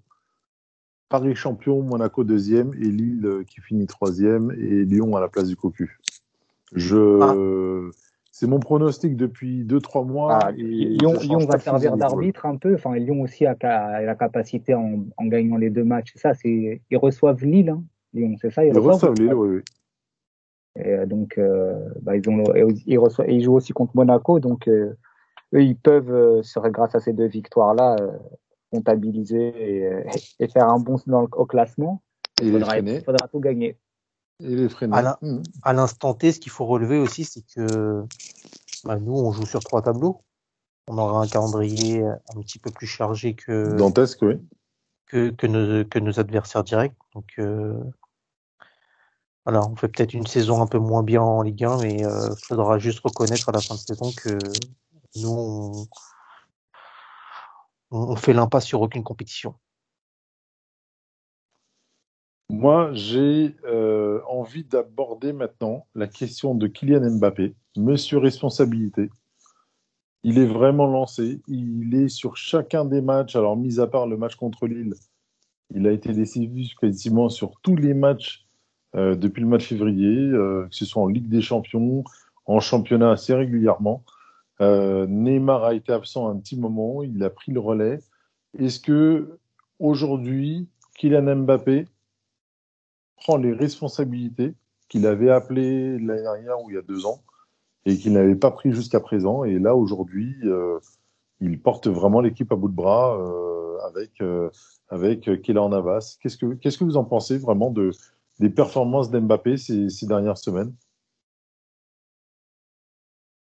Paris 1.09 1.35
champion, 1.35 1.81
Monaco 1.83 2.23
deuxième 2.23 2.73
et 2.73 2.87
Lille 2.89 3.25
euh, 3.25 3.43
qui 3.43 3.61
finit 3.61 3.85
troisième 3.85 4.51
et 4.51 4.83
Lyon 4.83 5.15
à 5.15 5.21
la 5.21 5.27
place 5.29 5.47
du 5.47 5.55
cocu. 5.55 5.99
Je, 6.73 7.89
c'est 8.33 8.47
mon 8.47 8.59
pronostic 8.59 9.15
depuis 9.15 9.63
deux 9.63 9.79
trois 9.79 10.03
mois. 10.03 10.39
Ah, 10.41 10.51
et 10.57 10.63
Lyon, 10.63 11.13
Lyon 11.21 11.45
va 11.45 11.59
servir 11.59 11.95
d'arbitre 11.97 12.47
un 12.47 12.57
peu. 12.57 12.73
Enfin, 12.73 12.95
Lyon 12.95 13.21
aussi 13.21 13.45
a, 13.45 13.55
la 13.61 14.15
capacité 14.15 14.73
en, 14.73 15.05
en 15.17 15.25
gagnant 15.27 15.57
les 15.57 15.69
deux 15.69 15.83
matchs. 15.83 16.13
Ça, 16.15 16.33
c'est 16.33 16.81
ils 16.89 16.97
reçoivent 16.97 17.45
Lille. 17.45 17.69
Hein, 17.69 17.83
Lyon, 18.11 18.35
c'est 18.41 18.49
ça. 18.49 18.65
Ils 18.65 18.75
reçoivent 18.75 19.13
Lille, 19.13 19.35
oui, 19.35 19.57
oui. 19.57 19.61
Et 20.83 20.93
euh, 20.93 21.05
donc, 21.05 21.37
euh, 21.37 21.77
bah, 22.01 22.17
ils 22.17 22.27
ont, 22.27 22.43
ils, 22.87 22.97
reçoivent, 22.97 23.29
et 23.29 23.35
ils 23.35 23.43
jouent 23.43 23.53
aussi 23.53 23.71
contre 23.71 23.95
Monaco. 23.95 24.39
Donc, 24.39 24.67
euh, 24.67 24.97
eux, 25.53 25.61
ils 25.61 25.77
peuvent, 25.77 26.11
euh, 26.11 26.41
grâce 26.71 26.95
à 26.95 26.99
ces 26.99 27.13
deux 27.13 27.27
victoires-là, 27.27 27.97
euh, 28.01 28.17
comptabiliser 28.71 29.53
et, 29.59 29.91
et 30.39 30.47
faire 30.47 30.69
un 30.69 30.79
bon 30.79 30.95
dans 31.05 31.21
le, 31.21 31.27
au 31.33 31.45
classement. 31.45 32.01
Faudra, 32.41 32.79
il 32.79 33.03
faudra 33.03 33.27
tout 33.27 33.39
gagner. 33.39 33.77
Et 34.39 34.55
les 34.55 34.69
freiner. 34.69 34.97
À 35.63 35.73
l'instant 35.73 36.13
T, 36.13 36.31
ce 36.31 36.39
qu'il 36.39 36.51
faut 36.51 36.65
relever 36.65 36.97
aussi, 36.97 37.23
c'est 37.25 37.43
que 37.55 38.03
bah, 38.83 38.97
nous, 38.97 39.13
on 39.13 39.31
joue 39.31 39.45
sur 39.45 39.63
trois 39.63 39.81
tableaux. 39.81 40.21
On 40.87 40.97
aura 40.97 41.21
un 41.21 41.27
calendrier 41.27 42.03
un 42.03 42.41
petit 42.41 42.59
peu 42.59 42.69
plus 42.69 42.87
chargé 42.87 43.35
que, 43.35 43.75
Dantesque, 43.77 44.21
oui. 44.21 44.35
que, 45.05 45.29
que, 45.29 45.47
nos, 45.47 45.85
que 45.85 45.99
nos 45.99 46.19
adversaires 46.19 46.63
directs. 46.63 46.97
Donc, 47.13 47.33
euh, 47.39 47.79
voilà, 49.45 49.65
on 49.65 49.75
fait 49.75 49.87
peut-être 49.87 50.13
une 50.13 50.27
saison 50.27 50.61
un 50.61 50.67
peu 50.67 50.79
moins 50.79 51.03
bien 51.03 51.21
en 51.21 51.41
Ligue 51.41 51.63
1, 51.63 51.77
mais 51.81 51.97
il 52.01 52.35
faudra 52.45 52.79
juste 52.79 52.99
reconnaître 52.99 53.47
à 53.49 53.51
la 53.53 53.61
fin 53.61 53.75
de 53.75 53.79
saison 53.79 54.11
que 54.11 54.37
nous, 55.15 55.29
on, 55.29 55.87
on 57.91 58.15
fait 58.15 58.33
l'impasse 58.33 58.65
sur 58.65 58.81
aucune 58.81 59.03
compétition. 59.03 59.55
Moi, 62.49 62.91
j'ai 62.93 63.55
euh, 63.65 64.19
envie 64.27 64.63
d'aborder 64.63 65.33
maintenant 65.33 65.87
la 65.95 66.07
question 66.07 66.55
de 66.55 66.67
Kylian 66.67 67.17
Mbappé, 67.17 67.55
monsieur 67.77 68.17
responsabilité. 68.17 69.09
Il 70.23 70.37
est 70.37 70.45
vraiment 70.45 70.87
lancé. 70.87 71.41
Il 71.47 71.95
est 71.95 72.09
sur 72.09 72.37
chacun 72.37 72.85
des 72.85 73.01
matchs. 73.01 73.35
Alors, 73.35 73.57
mis 73.57 73.79
à 73.79 73.87
part 73.87 74.07
le 74.07 74.17
match 74.17 74.35
contre 74.35 74.67
Lille, 74.67 74.93
il 75.73 75.87
a 75.87 75.91
été 75.91 76.13
décisif 76.13 76.75
quasiment 76.75 77.29
sur 77.29 77.59
tous 77.61 77.75
les 77.75 77.93
matchs 77.93 78.45
euh, 78.95 79.15
depuis 79.15 79.41
le 79.41 79.47
mois 79.47 79.57
de 79.57 79.63
février, 79.63 80.15
euh, 80.15 80.67
que 80.69 80.75
ce 80.75 80.85
soit 80.85 81.01
en 81.01 81.07
Ligue 81.07 81.29
des 81.29 81.41
Champions, 81.41 82.03
en 82.45 82.59
championnat 82.59 83.11
assez 83.11 83.33
régulièrement. 83.33 84.03
Neymar 84.59 85.65
a 85.65 85.73
été 85.73 85.91
absent 85.91 86.29
un 86.29 86.37
petit 86.37 86.57
moment. 86.57 87.03
Il 87.03 87.21
a 87.23 87.29
pris 87.29 87.51
le 87.51 87.59
relais. 87.59 87.99
Est-ce 88.57 88.79
que 88.79 89.39
aujourd'hui, 89.79 90.69
Kylian 90.95 91.35
Mbappé 91.35 91.87
prend 93.23 93.37
les 93.37 93.53
responsabilités 93.53 94.53
qu'il 94.89 95.07
avait 95.07 95.29
appelées 95.29 95.97
l'année 95.97 96.21
dernière 96.21 96.61
ou 96.61 96.69
il 96.69 96.75
y 96.75 96.79
a 96.79 96.81
deux 96.81 97.05
ans 97.05 97.23
et 97.85 97.97
qu'il 97.97 98.13
n'avait 98.13 98.35
pas 98.35 98.51
pris 98.51 98.71
jusqu'à 98.71 98.99
présent. 98.99 99.43
Et 99.43 99.59
là, 99.59 99.75
aujourd'hui, 99.75 100.35
euh, 100.43 100.79
il 101.39 101.59
porte 101.61 101.87
vraiment 101.87 102.21
l'équipe 102.21 102.51
à 102.51 102.55
bout 102.55 102.69
de 102.69 102.75
bras 102.75 103.17
euh, 103.19 103.77
avec, 103.87 104.21
euh, 104.21 104.49
avec 104.89 105.41
Kélan 105.41 105.69
Navas. 105.69 106.17
Qu'est-ce 106.21 106.37
que, 106.37 106.53
qu'est-ce 106.53 106.77
que 106.77 106.83
vous 106.83 106.97
en 106.97 107.03
pensez 107.03 107.37
vraiment 107.37 107.71
de, 107.71 107.91
des 108.39 108.49
performances 108.49 109.11
d'Mbappé 109.11 109.57
ces, 109.57 110.07
dernières 110.07 110.37
semaines? 110.37 110.73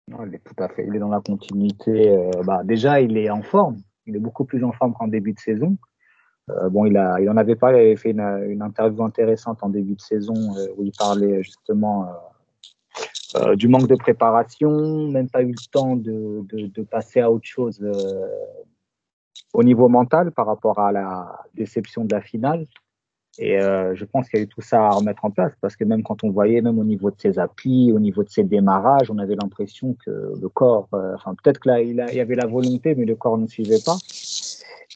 Il 0.07 0.35
est 0.35 0.43
tout 0.43 0.61
à 0.61 0.67
fait. 0.69 0.85
Il 0.87 0.95
est 0.95 0.99
dans 0.99 1.09
la 1.09 1.21
continuité. 1.21 2.09
euh, 2.09 2.43
bah, 2.43 2.63
déjà, 2.63 3.01
il 3.01 3.17
est 3.17 3.29
en 3.29 3.41
forme. 3.41 3.77
Il 4.05 4.15
est 4.15 4.19
beaucoup 4.19 4.45
plus 4.45 4.63
en 4.63 4.71
forme 4.71 4.93
qu'en 4.93 5.07
début 5.07 5.33
de 5.33 5.39
saison. 5.39 5.77
Euh, 6.49 6.69
bon, 6.69 6.85
il, 6.85 6.97
a, 6.97 7.19
il 7.19 7.29
en 7.29 7.37
avait 7.37 7.55
parlé, 7.55 7.79
il 7.79 7.85
avait 7.87 7.95
fait 7.95 8.11
une, 8.11 8.45
une 8.49 8.61
interview 8.61 9.03
intéressante 9.03 9.59
en 9.61 9.69
début 9.69 9.95
de 9.95 10.01
saison 10.01 10.33
euh, 10.57 10.67
où 10.75 10.83
il 10.83 10.91
parlait 10.91 11.43
justement 11.43 12.05
euh, 12.05 12.07
euh, 13.37 13.55
du 13.55 13.67
manque 13.67 13.87
de 13.87 13.95
préparation, 13.95 15.07
même 15.09 15.29
pas 15.29 15.43
eu 15.43 15.51
le 15.51 15.71
temps 15.71 15.95
de, 15.95 16.43
de, 16.51 16.67
de 16.67 16.81
passer 16.81 17.21
à 17.21 17.31
autre 17.31 17.45
chose 17.45 17.85
au 19.53 19.63
niveau 19.63 19.87
mental 19.87 20.31
par 20.31 20.47
rapport 20.47 20.79
à 20.79 20.91
la 20.91 21.39
déception 21.53 22.05
de 22.05 22.13
la 22.13 22.21
finale. 22.21 22.65
Et 23.37 23.57
je 23.59 24.03
pense 24.03 24.27
qu'il 24.27 24.39
y 24.39 24.41
a 24.41 24.43
eu 24.43 24.47
tout 24.49 24.59
ça 24.61 24.87
à 24.87 24.89
remettre 24.89 25.23
en 25.23 25.31
place 25.31 25.53
parce 25.61 25.77
que 25.77 25.85
même 25.85 26.03
quand 26.03 26.25
on 26.25 26.31
voyait, 26.31 26.61
même 26.61 26.77
au 26.79 26.83
niveau 26.83 27.09
de 27.11 27.15
ses 27.17 27.39
appuis, 27.39 27.93
au 27.93 27.99
niveau 27.99 28.23
de 28.23 28.29
ses 28.29 28.43
démarrages, 28.43 29.09
on 29.09 29.17
avait 29.19 29.37
l'impression 29.41 29.95
que 30.05 30.33
le 30.41 30.49
corps, 30.49 30.89
enfin 30.91 31.33
peut-être 31.41 31.59
que 31.59 31.69
là 31.69 31.81
il 31.81 31.95
y 31.95 32.19
avait 32.19 32.35
la 32.35 32.47
volonté, 32.47 32.93
mais 32.95 33.05
le 33.05 33.15
corps 33.15 33.37
ne 33.37 33.47
suivait 33.47 33.79
pas. 33.85 33.97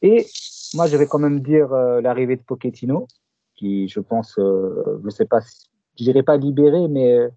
Et 0.02 0.28
moi, 0.76 0.88
je 0.88 0.98
vais 0.98 1.08
quand 1.08 1.20
même 1.20 1.40
dire 1.40 1.74
euh, 1.74 2.02
l'arrivée 2.02 2.36
de 2.36 2.42
Pochettino, 2.42 3.08
qui, 3.56 3.88
je 3.88 4.00
pense, 4.00 4.38
euh, 4.40 5.02
je 5.04 5.10
sais 5.10 5.26
pas, 5.26 5.42
si, 5.42 5.70
je 5.98 6.04
dirais 6.04 6.24
pas 6.24 6.38
libéré, 6.38 6.88
mais 6.88 7.14
euh, 7.14 7.30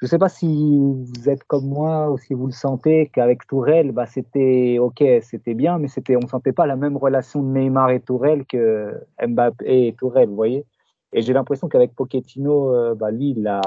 je 0.00 0.06
sais 0.06 0.18
pas 0.18 0.28
si 0.28 0.46
vous 0.46 1.28
êtes 1.28 1.44
comme 1.44 1.66
moi 1.66 2.10
ou 2.10 2.18
si 2.18 2.34
vous 2.34 2.46
le 2.46 2.52
sentez 2.52 3.10
qu'avec 3.12 3.46
Tourelle, 3.46 3.92
bah 3.92 4.06
c'était 4.06 4.78
ok, 4.80 5.02
c'était 5.22 5.54
bien, 5.54 5.78
mais 5.78 5.88
c'était, 5.88 6.16
on 6.16 6.26
sentait 6.26 6.52
pas 6.52 6.66
la 6.66 6.76
même 6.76 6.96
relation 6.96 7.42
de 7.42 7.48
Neymar 7.48 7.90
et 7.90 8.00
Tourelle 8.00 8.44
que 8.46 9.00
Mbappé 9.24 9.88
et 9.88 9.94
Tourelle, 9.94 10.28
vous 10.28 10.34
voyez. 10.34 10.66
Et 11.12 11.22
j'ai 11.22 11.32
l'impression 11.32 11.68
qu'avec 11.68 11.94
Pochettino, 11.94 12.74
euh, 12.74 12.94
bah 12.94 13.10
lui, 13.10 13.30
il 13.30 13.46
a 13.46 13.60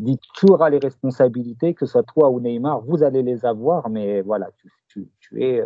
dit 0.00 0.18
tu 0.34 0.46
auras 0.50 0.70
les 0.70 0.78
responsabilités, 0.78 1.74
que 1.74 1.86
ce 1.86 1.92
soit 1.92 2.02
toi 2.02 2.30
ou 2.30 2.40
Neymar, 2.40 2.80
vous 2.80 3.02
allez 3.02 3.22
les 3.22 3.44
avoir, 3.44 3.90
mais 3.90 4.22
voilà, 4.22 4.50
tu, 4.88 5.10
es 5.36 5.62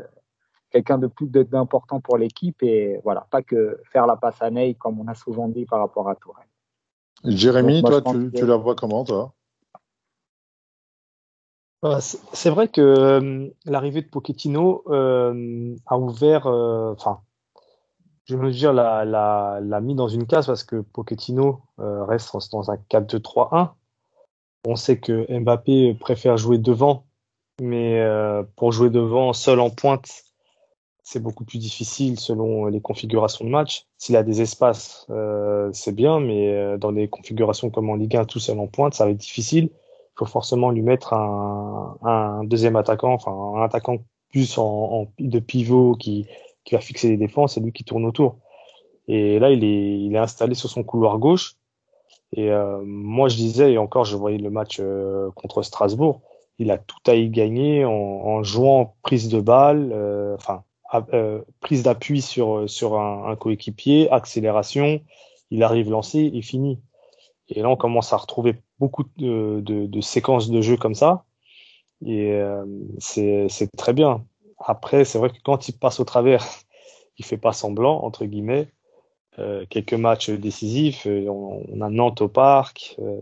quelqu'un 0.71 0.99
de 0.99 1.07
plus 1.07 1.27
d'important 1.29 2.01
pour 2.01 2.19
l'équipe 2.19 2.63
et 2.63 3.01
voilà, 3.05 3.27
pas 3.31 3.43
que 3.43 3.81
faire 3.93 4.07
la 4.07 4.17
passe 4.17 4.41
à 4.41 4.51
Ney 4.51 4.75
comme 4.75 5.01
on 5.01 5.09
a 5.09 5.15
souvent 5.15 5.49
dit 5.49 5.65
par 5.67 5.81
rapport 5.81 6.09
à 6.09 6.15
Tourelle. 6.17 6.47
Jérémy, 7.25 7.83
Donc, 7.83 7.91
moi, 7.91 8.01
toi, 8.01 8.13
tu, 8.13 8.31
que- 8.31 8.37
tu 8.39 8.47
la 8.47 8.57
vois 8.57 8.75
comment, 8.75 9.05
toi? 9.05 9.33
Bah, 11.83 12.01
c'est 12.01 12.19
c'est 12.33 12.51
vrai 12.51 12.69
que 12.69 12.81
euh, 12.81 13.49
l'arrivée 13.65 14.03
de 14.03 14.09
Pochettino 14.09 14.83
euh, 14.89 15.77
a 15.87 15.97
ouvert, 15.97 16.47
euh, 16.49 16.93
enfin, 16.93 17.21
je 18.25 18.37
veux 18.37 18.51
dire, 18.51 18.73
l'a, 18.73 19.05
l'a, 19.05 19.61
l'a 19.63 19.81
mis 19.81 19.95
dans 19.95 20.09
une 20.09 20.27
case 20.27 20.47
parce 20.47 20.65
que 20.65 20.81
Pochettino 20.81 21.61
euh, 21.79 22.05
reste 22.05 22.33
dans 22.51 22.71
un 22.71 22.77
4-2-3-1. 22.91 23.71
On 24.67 24.75
sait 24.75 24.99
que 24.99 25.27
Mbappé 25.33 25.95
préfère 25.95 26.37
jouer 26.37 26.59
devant, 26.59 27.07
mais 27.61 28.01
euh, 28.01 28.43
pour 28.57 28.73
jouer 28.73 28.91
devant 28.91 29.33
seul 29.33 29.61
en 29.61 29.71
pointe, 29.71 30.25
c'est 31.09 31.21
beaucoup 31.23 31.45
plus 31.45 31.59
difficile 31.59 32.19
selon 32.21 32.67
les 32.67 32.81
configurations 32.81 33.45
de 33.45 33.51
match. 33.51 33.87
S'il 33.97 34.17
a 34.17 34.23
des 34.23 34.43
espaces, 34.43 35.07
euh, 35.11 35.71
c'est 35.73 35.95
bien, 35.95 36.21
mais 36.21 36.49
euh, 36.49 36.77
dans 36.79 36.93
des 36.93 37.09
configurations 37.09 37.71
comme 37.71 37.91
en 37.91 37.95
Ligue 37.95 38.17
1, 38.17 38.25
tout 38.27 38.41
seul 38.41 38.59
en 38.59 38.67
pointe, 38.67 38.95
ça 38.95 39.05
va 39.05 39.11
être 39.11 39.17
difficile 39.17 39.71
faut 40.19 40.27
forcément 40.27 40.71
lui 40.71 40.83
mettre 40.83 41.13
un, 41.13 41.97
un 42.03 42.45
deuxième 42.45 42.77
attaquant, 42.77 43.13
enfin 43.13 43.31
un 43.31 43.63
attaquant 43.63 43.99
plus 44.31 44.59
en, 44.59 44.65
en 44.65 45.07
de 45.19 45.39
pivot 45.39 45.95
qui, 45.95 46.27
qui 46.65 46.75
va 46.75 46.81
fixer 46.81 47.09
les 47.09 47.17
défenses, 47.17 47.55
c'est 47.55 47.61
lui 47.61 47.73
qui 47.73 47.85
tourne 47.85 48.05
autour. 48.05 48.37
Et 49.07 49.39
là, 49.39 49.51
il 49.51 49.65
est, 49.65 50.01
il 50.01 50.15
est 50.15 50.19
installé 50.19 50.55
sur 50.55 50.69
son 50.69 50.83
couloir 50.83 51.19
gauche. 51.19 51.55
Et 52.33 52.51
euh, 52.51 52.83
moi, 52.85 53.29
je 53.29 53.37
disais, 53.37 53.73
et 53.73 53.79
encore, 53.79 54.05
je 54.05 54.17
voyais 54.17 54.39
le 54.39 54.51
match 54.51 54.79
euh, 54.81 55.31
contre 55.35 55.63
Strasbourg, 55.63 56.21
il 56.59 56.71
a 56.71 56.79
tout 56.79 56.99
à 57.07 57.15
y 57.15 57.31
gagner 57.31 57.85
en, 57.85 57.93
en 57.93 58.43
jouant 58.43 58.97
prise 59.03 59.29
de 59.29 59.41
balle, 59.41 59.91
euh, 59.93 60.35
enfin 60.35 60.65
euh, 61.13 61.43
prise 61.61 61.83
d'appui 61.83 62.23
sur 62.23 62.69
sur 62.69 62.99
un, 63.01 63.31
un 63.31 63.37
coéquipier, 63.37 64.11
accélération. 64.11 65.01
Il 65.51 65.63
arrive 65.63 65.91
lancé 65.91 66.31
et 66.35 66.43
fini. 66.43 66.81
Et 67.49 67.63
là, 67.63 67.71
on 67.71 67.77
commence 67.77 68.13
à 68.13 68.17
retrouver 68.19 68.57
beaucoup 68.79 69.05
de, 69.17 69.61
de, 69.65 69.87
de 69.87 70.01
séquences 70.01 70.51
de 70.51 70.61
jeu 70.61 70.77
comme 70.77 70.95
ça. 70.95 71.25
Et 72.05 72.33
euh, 72.33 72.65
c'est 72.99 73.49
c'est 73.49 73.71
très 73.77 73.93
bien. 73.93 74.25
Après, 74.59 75.05
c'est 75.05 75.19
vrai 75.19 75.31
que 75.31 75.39
quand 75.45 75.69
il 75.69 75.73
passe 75.79 76.01
au 76.01 76.05
travers, 76.05 76.45
il 77.19 77.25
fait 77.25 77.39
pas 77.39 77.53
semblant, 77.53 78.03
entre 78.05 78.25
guillemets. 78.27 78.69
Euh, 79.39 79.67
quelques 79.71 79.95
matchs 79.95 80.31
décisifs. 80.31 81.07
Euh, 81.07 81.29
On, 81.29 81.65
on 81.73 81.81
a 81.83 81.91
Nantes 81.91 82.23
au 82.23 82.29
parc. 82.29 82.97
euh, 83.01 83.21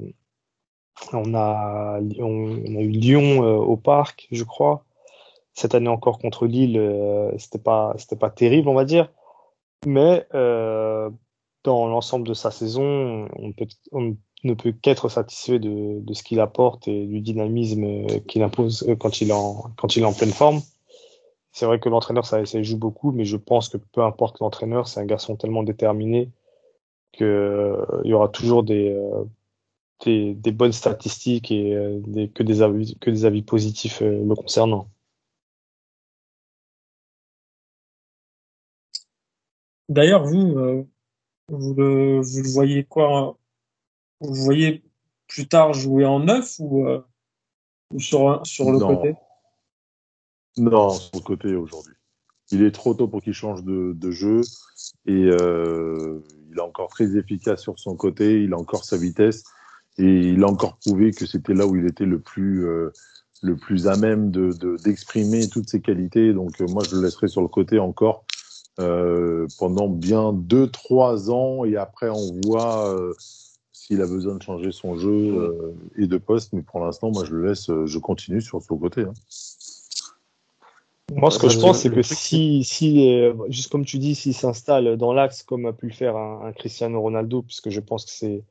on, 1.13 1.35
a, 1.35 2.01
on, 2.19 2.63
on 2.69 2.77
a 2.77 2.81
eu 2.81 2.91
Lyon 2.91 3.43
euh, 3.45 3.57
au 3.57 3.77
parc, 3.77 4.29
je 4.31 4.45
crois. 4.45 4.85
Cette 5.57 5.75
année 5.75 5.89
encore 5.89 6.19
contre 6.19 6.47
Lille, 6.47 6.79
euh, 6.79 7.33
c'était 7.39 7.59
pas 7.59 7.95
c'était 7.99 8.17
pas 8.17 8.31
terrible, 8.31 8.69
on 8.69 8.75
va 8.75 8.85
dire. 8.85 9.11
Mais 9.87 10.27
euh, 10.35 11.11
dans 11.65 11.87
l'ensemble 11.89 12.29
de 12.29 12.35
sa 12.35 12.51
saison, 12.51 13.29
on, 13.37 13.53
peut, 13.53 13.67
ne 14.45 14.55
peut 14.55 14.73
qu'être 14.73 15.09
satisfait 15.09 15.59
de, 15.59 16.03
ce 16.13 16.23
qu'il 16.23 16.41
apporte 16.41 16.89
et 16.89 17.07
du 17.07 17.21
dynamisme 17.21 17.85
euh, 17.85 18.19
qu'il 18.29 18.43
impose 18.43 18.87
quand 18.99 19.21
il 19.21 19.31
est 19.31 19.33
en, 19.33 20.13
pleine 20.13 20.33
forme. 20.33 20.61
C'est 21.53 21.67
vrai 21.67 21.81
que 21.81 21.89
l'entraîneur, 21.89 22.27
ça, 22.27 22.43
joue 22.45 22.79
beaucoup, 22.79 23.13
mais 23.13 23.25
je 23.25 23.39
pense 23.39 23.71
que 23.71 23.79
peu 23.79 24.03
importe 24.03 24.41
l'entraîneur, 24.41 24.89
c'est 24.89 25.01
un 25.01 25.07
garçon 25.07 25.37
tellement 25.37 25.63
déterminé 25.63 26.31
que 27.13 27.25
euh, 27.25 28.01
il 28.05 28.11
y 28.11 28.15
aura 28.15 28.29
toujours 28.29 28.63
des, 28.63 28.95
bonnes 30.53 30.73
statistiques 30.73 31.51
et 31.51 31.99
des, 32.07 32.29
que 32.29 32.43
des 32.43 32.61
avis, 32.61 32.99
que 32.99 33.11
des 33.11 33.25
avis 33.25 33.43
positifs 33.43 34.01
le 34.03 34.35
concernant. 34.35 34.89
D'ailleurs, 39.89 40.25
vous, 40.25 40.59
euh, 40.59 40.85
vous 41.49 41.75
le, 41.75 42.21
vous 42.21 42.43
le 42.43 42.49
voyez 42.49 42.85
quoi 42.85 43.39
Vous 44.21 44.35
le 44.35 44.41
voyez 44.41 44.83
plus 45.29 45.49
tard 45.49 45.73
jouer 45.75 46.05
en 46.05 46.21
neuf 46.21 46.57
ou, 46.59 46.87
euh, 46.87 47.01
ou 47.93 48.01
sur, 48.01 48.45
sur 48.47 48.71
le 48.71 48.79
Non. 48.79 48.97
côté? 48.97 49.15
Non, 50.57 50.91
sur 50.91 51.11
le 51.15 51.21
côté 51.21 51.55
aujourd'hui. 51.55 51.95
Il 52.51 52.63
est 52.63 52.71
trop 52.71 52.95
tôt 52.95 53.09
pour 53.09 53.23
qu'il 53.23 53.33
change 53.35 53.63
de, 53.65 53.93
de 53.95 54.11
jeu 54.11 54.41
et 55.05 55.25
euh, 55.27 56.21
il 56.51 56.57
est 56.57 56.63
encore 56.63 56.89
très 56.89 57.17
efficace 57.17 57.61
sur 57.61 57.79
son 57.79 57.97
côté. 57.97 58.43
Il 58.43 58.55
a 58.55 58.57
encore 58.59 58.85
sa 58.85 58.97
vitesse 58.97 59.45
et 59.99 60.05
il 60.31 60.43
a 60.45 60.47
encore 60.47 60.77
prouvé 60.79 61.13
que 61.13 61.27
c'était 61.27 61.55
là 61.55 61.67
où 61.67 61.77
il 61.77 61.87
était 61.87 62.07
le 62.07 62.21
plus 62.21 62.67
euh, 62.67 62.91
le 63.43 63.57
plus 63.57 63.87
à 63.89 63.97
même 63.97 64.31
de 64.31 64.53
de- 64.53 64.77
d'exprimer 64.83 65.49
toutes 65.49 65.69
ses 65.69 65.81
qualités. 65.81 66.33
Donc 66.33 66.61
euh, 66.61 66.67
moi, 66.69 66.85
je 66.89 66.97
le 66.97 67.03
laisserai 67.03 67.29
sur 67.29 67.43
le 67.43 67.49
côté 67.49 67.79
encore 67.79 68.25
euh, 68.79 69.47
pendant 69.59 69.89
bien 69.89 70.33
deux 70.33 70.69
trois 70.69 71.31
ans 71.31 71.65
et 71.65 71.77
après 71.77 72.11
on 72.11 72.41
voit 72.45 72.95
euh, 72.95 73.15
s'il 73.73 74.03
a 74.03 74.07
besoin 74.07 74.35
de 74.35 74.43
changer 74.43 74.73
son 74.73 74.99
jeu 74.99 75.11
euh, 75.11 75.75
et 75.97 76.07
de 76.07 76.17
poste. 76.19 76.53
Mais 76.53 76.63
pour 76.63 76.81
l'instant, 76.81 77.11
moi, 77.11 77.25
je 77.25 77.35
le 77.35 77.47
laisse. 77.49 77.71
Je 77.85 77.99
continue 77.99 78.41
sur 78.41 78.61
son 78.63 78.77
côté. 78.77 79.03
hein. 79.03 79.15
Moi, 81.15 81.31
ce 81.31 81.39
que 81.39 81.49
je 81.49 81.61
pense, 81.61 81.83
c'est 81.83 81.91
que 81.91 82.03
si, 82.03 82.65
si, 82.65 83.15
euh, 83.15 83.33
juste 83.49 83.71
comme 83.71 83.85
tu 83.85 83.99
dis, 83.99 84.17
s'il 84.17 84.35
s'installe 84.35 84.97
dans 84.97 85.13
l'axe, 85.13 85.45
comme 85.45 85.65
a 85.67 85.73
pu 85.73 85.87
le 85.87 85.93
faire 85.93 86.17
un, 86.17 86.47
un 86.47 86.53
Cristiano 86.53 87.01
Ronaldo, 87.01 87.43
puisque 87.43 87.71
je 87.71 87.79
pense 87.79 88.05
que 88.07 88.11
c'est 88.11 88.43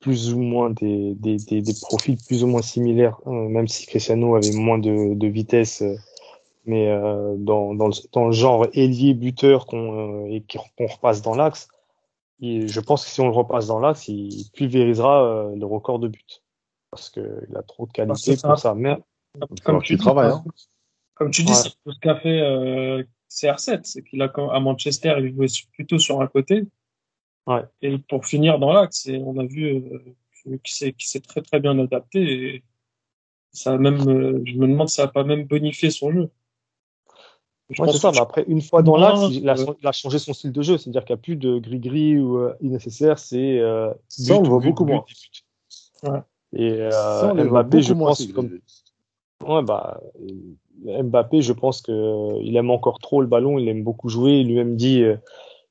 plus 0.00 0.32
ou 0.34 0.40
moins 0.40 0.70
des, 0.70 1.14
des, 1.14 1.36
des, 1.36 1.62
des 1.62 1.74
profils 1.80 2.16
plus 2.26 2.42
ou 2.42 2.48
moins 2.48 2.62
similaires, 2.62 3.20
euh, 3.28 3.48
même 3.48 3.68
si 3.68 3.86
Cristiano 3.86 4.34
avait 4.34 4.52
moins 4.52 4.78
de, 4.78 5.14
de 5.14 5.26
vitesse, 5.28 5.82
euh, 5.82 5.94
mais 6.68 6.88
euh, 6.88 7.34
dans, 7.36 7.74
dans, 7.74 7.88
le, 7.88 7.94
dans 8.12 8.26
le 8.26 8.32
genre 8.32 8.66
ailier 8.74 9.14
buteur 9.14 9.66
qu'on 9.66 10.26
euh, 10.26 10.30
et 10.30 10.42
qu'on 10.42 10.86
repasse 10.86 11.22
dans 11.22 11.34
l'axe, 11.34 11.68
et 12.40 12.68
je 12.68 12.80
pense 12.80 13.04
que 13.04 13.10
si 13.10 13.20
on 13.20 13.26
le 13.26 13.34
repasse 13.34 13.66
dans 13.66 13.80
l'axe, 13.80 14.06
il 14.08 14.44
pulvérisera 14.52 15.24
euh, 15.24 15.56
le 15.56 15.66
record 15.66 15.98
de 15.98 16.08
buts. 16.08 16.42
Parce 16.90 17.10
qu'il 17.10 17.56
a 17.56 17.62
trop 17.62 17.86
de 17.86 17.92
qualité 17.92 18.36
ça. 18.36 18.48
pour 18.48 18.58
ça. 18.58 18.74
Mais 18.74 18.90
hein. 18.90 18.98
Comme 19.64 19.82
tu 19.82 19.96
dis, 19.96 20.06
Ouais. 21.50 21.54
c'est 21.54 21.70
tout 21.84 21.92
ce 21.92 21.98
qu'a 21.98 22.16
fait 22.16 22.40
euh, 22.40 23.02
CR7, 23.28 23.80
c'est 23.82 24.02
qu'il 24.04 24.22
a 24.22 24.32
à 24.52 24.60
Manchester, 24.60 25.16
il 25.18 25.34
jouait 25.34 25.46
plutôt 25.72 25.98
sur 25.98 26.20
un 26.20 26.28
côté. 26.28 26.64
Ouais. 27.46 27.62
Et 27.82 27.98
pour 27.98 28.24
finir 28.24 28.58
dans 28.58 28.72
l'axe, 28.72 29.08
on 29.08 29.36
a 29.38 29.44
vu 29.44 29.66
euh, 29.66 30.58
qu'il 30.62 30.94
s'est 30.98 31.20
très 31.20 31.42
très 31.42 31.60
bien 31.60 31.78
adapté. 31.78 32.20
Et 32.22 32.64
ça 33.52 33.72
a 33.72 33.78
même, 33.78 34.08
euh, 34.08 34.42
je 34.44 34.54
me 34.54 34.68
demande 34.68 34.88
si 34.88 34.96
ça 34.96 35.06
n'a 35.06 35.12
pas 35.12 35.24
même 35.24 35.44
bonifié 35.44 35.90
son 35.90 36.12
jeu. 36.12 36.30
Je 37.70 37.82
pense 37.82 37.98
ça. 37.98 38.10
Mais 38.12 38.20
après, 38.20 38.44
une 38.48 38.62
fois 38.62 38.82
dans 38.82 38.96
l'axe, 38.96 39.20
il 39.30 39.48
a, 39.48 39.54
il 39.54 39.86
a 39.86 39.92
changé 39.92 40.18
son 40.18 40.32
style 40.32 40.52
de 40.52 40.62
jeu. 40.62 40.78
C'est-à-dire 40.78 41.04
qu'il 41.04 41.14
n'y 41.14 41.20
a 41.20 41.22
plus 41.22 41.36
de 41.36 41.58
gris-gris 41.58 42.18
ou 42.18 42.38
euh. 42.38 42.54
C'est 42.80 43.60
euh, 43.60 43.92
Ça, 44.08 44.36
on 44.36 44.42
le 44.42 44.48
voit 44.48 44.60
beaucoup 44.60 44.84
moins. 44.84 45.04
Ouais. 46.04 46.20
Et 46.54 46.78
euh, 46.80 47.44
Mbappé, 47.44 47.82
je 47.82 47.92
pense, 47.92 48.26
comme 48.32 48.58
ouais, 49.46 49.62
bah, 49.62 50.00
Mbappé, 50.84 51.42
je 51.42 51.52
pense 51.52 51.82
que 51.82 51.92
euh, 51.92 52.40
il 52.42 52.56
aime 52.56 52.70
encore 52.70 53.00
trop 53.00 53.20
le 53.20 53.26
ballon. 53.26 53.58
Il 53.58 53.68
aime 53.68 53.84
beaucoup 53.84 54.08
jouer. 54.08 54.38
Il 54.38 54.48
lui-même 54.48 54.76
dit 54.76 55.02
euh, 55.02 55.16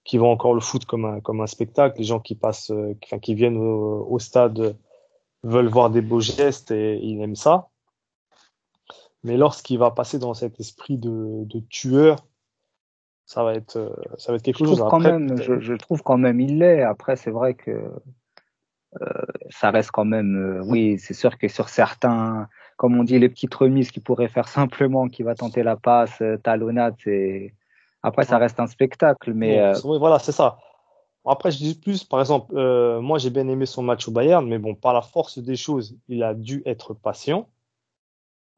qu'il 0.04 0.20
voit 0.20 0.30
encore 0.30 0.54
le 0.54 0.62
foot 0.62 0.86
comme 0.86 1.06
un 1.06 1.20
comme 1.20 1.41
un 1.41 1.48
spectacle. 1.48 1.98
Les 1.98 2.06
gens 2.06 2.20
qui 2.20 2.36
passent, 2.36 2.70
euh, 2.70 2.93
qui, 3.02 3.08
enfin, 3.08 3.18
qui 3.20 3.34
viennent 3.34 3.58
au, 3.58 4.06
au 4.08 4.20
stade 4.20 4.76
veulent 5.43 5.70
voir 5.70 5.89
des 5.89 6.02
beaux 6.02 6.20
gestes 6.20 6.72
et 6.72 7.00
il 7.02 7.22
aime 7.22 7.36
ça. 7.36 7.70
Mais 9.24 9.38
lorsqu'il 9.38 9.80
va 9.80 9.91
passer 9.91 10.20
dans 10.20 10.34
cet 10.34 10.59
esprit 10.59 10.97
de, 10.97 11.43
de 11.45 11.59
tueur, 11.70 12.18
ça 13.26 13.43
va 13.43 13.55
être, 13.55 13.76
euh, 13.78 13.89
ça 14.18 14.32
va 14.32 14.38
être 14.38 14.43
quelque 14.43 14.59
je 14.59 14.65
chose. 14.65 14.78
trouve 14.78 14.89
quand 14.89 14.97
Après, 14.99 15.11
même, 15.11 15.41
je, 15.41 15.59
je 15.59 15.74
trouve 15.74 16.01
quand 16.01 16.18
même 16.18 16.39
il 16.39 16.59
l'est. 16.59 16.82
Après, 16.84 17.15
c'est 17.18 17.32
vrai 17.32 17.55
que 17.55 17.72
euh, 19.01 19.26
ça 19.49 19.70
reste 19.72 19.91
quand 19.91 20.05
même. 20.05 20.36
euh, 20.36 20.63
oui, 20.65 20.97
c'est 20.97 21.13
sûr 21.13 21.38
que 21.38 21.47
sur 21.47 21.68
certains, 21.68 22.47
comme 22.78 22.97
on 22.97 23.03
dit, 23.03 23.20
les 23.20 23.30
petites 23.30 23.53
remises 23.53 23.91
qu'il 23.91 24.03
pourrait 24.03 24.30
faire 24.30 24.47
simplement, 24.47 25.07
qui 25.09 25.24
va 25.24 25.36
tenter 25.36 25.61
la 25.63 25.76
passe, 25.76 26.24
talonnade, 26.43 26.95
c'est. 27.03 27.53
Après, 28.03 28.24
ça 28.24 28.38
reste 28.38 28.59
un 28.59 28.68
spectacle, 28.68 29.34
mais 29.34 29.59
euh, 29.59 29.74
oui, 29.84 29.97
voilà, 29.99 30.20
c'est 30.20 30.32
ça. 30.32 30.59
Après, 31.26 31.51
je 31.51 31.57
dis 31.57 31.76
plus, 31.78 32.05
par 32.05 32.22
exemple, 32.22 32.53
moi 33.01 33.18
j'ai 33.18 33.30
bien 33.30 33.49
aimé 33.49 33.65
son 33.65 33.84
match 33.84 34.07
au 34.07 34.11
Bayern, 34.11 34.47
mais 34.47 34.59
bon, 34.59 34.76
par 34.76 34.93
la 34.93 35.01
force 35.01 35.39
des 35.39 35.57
choses, 35.57 35.97
il 36.07 36.24
a 36.24 36.34
dû 36.34 36.61
être 36.65 36.93
patient. 36.93 37.49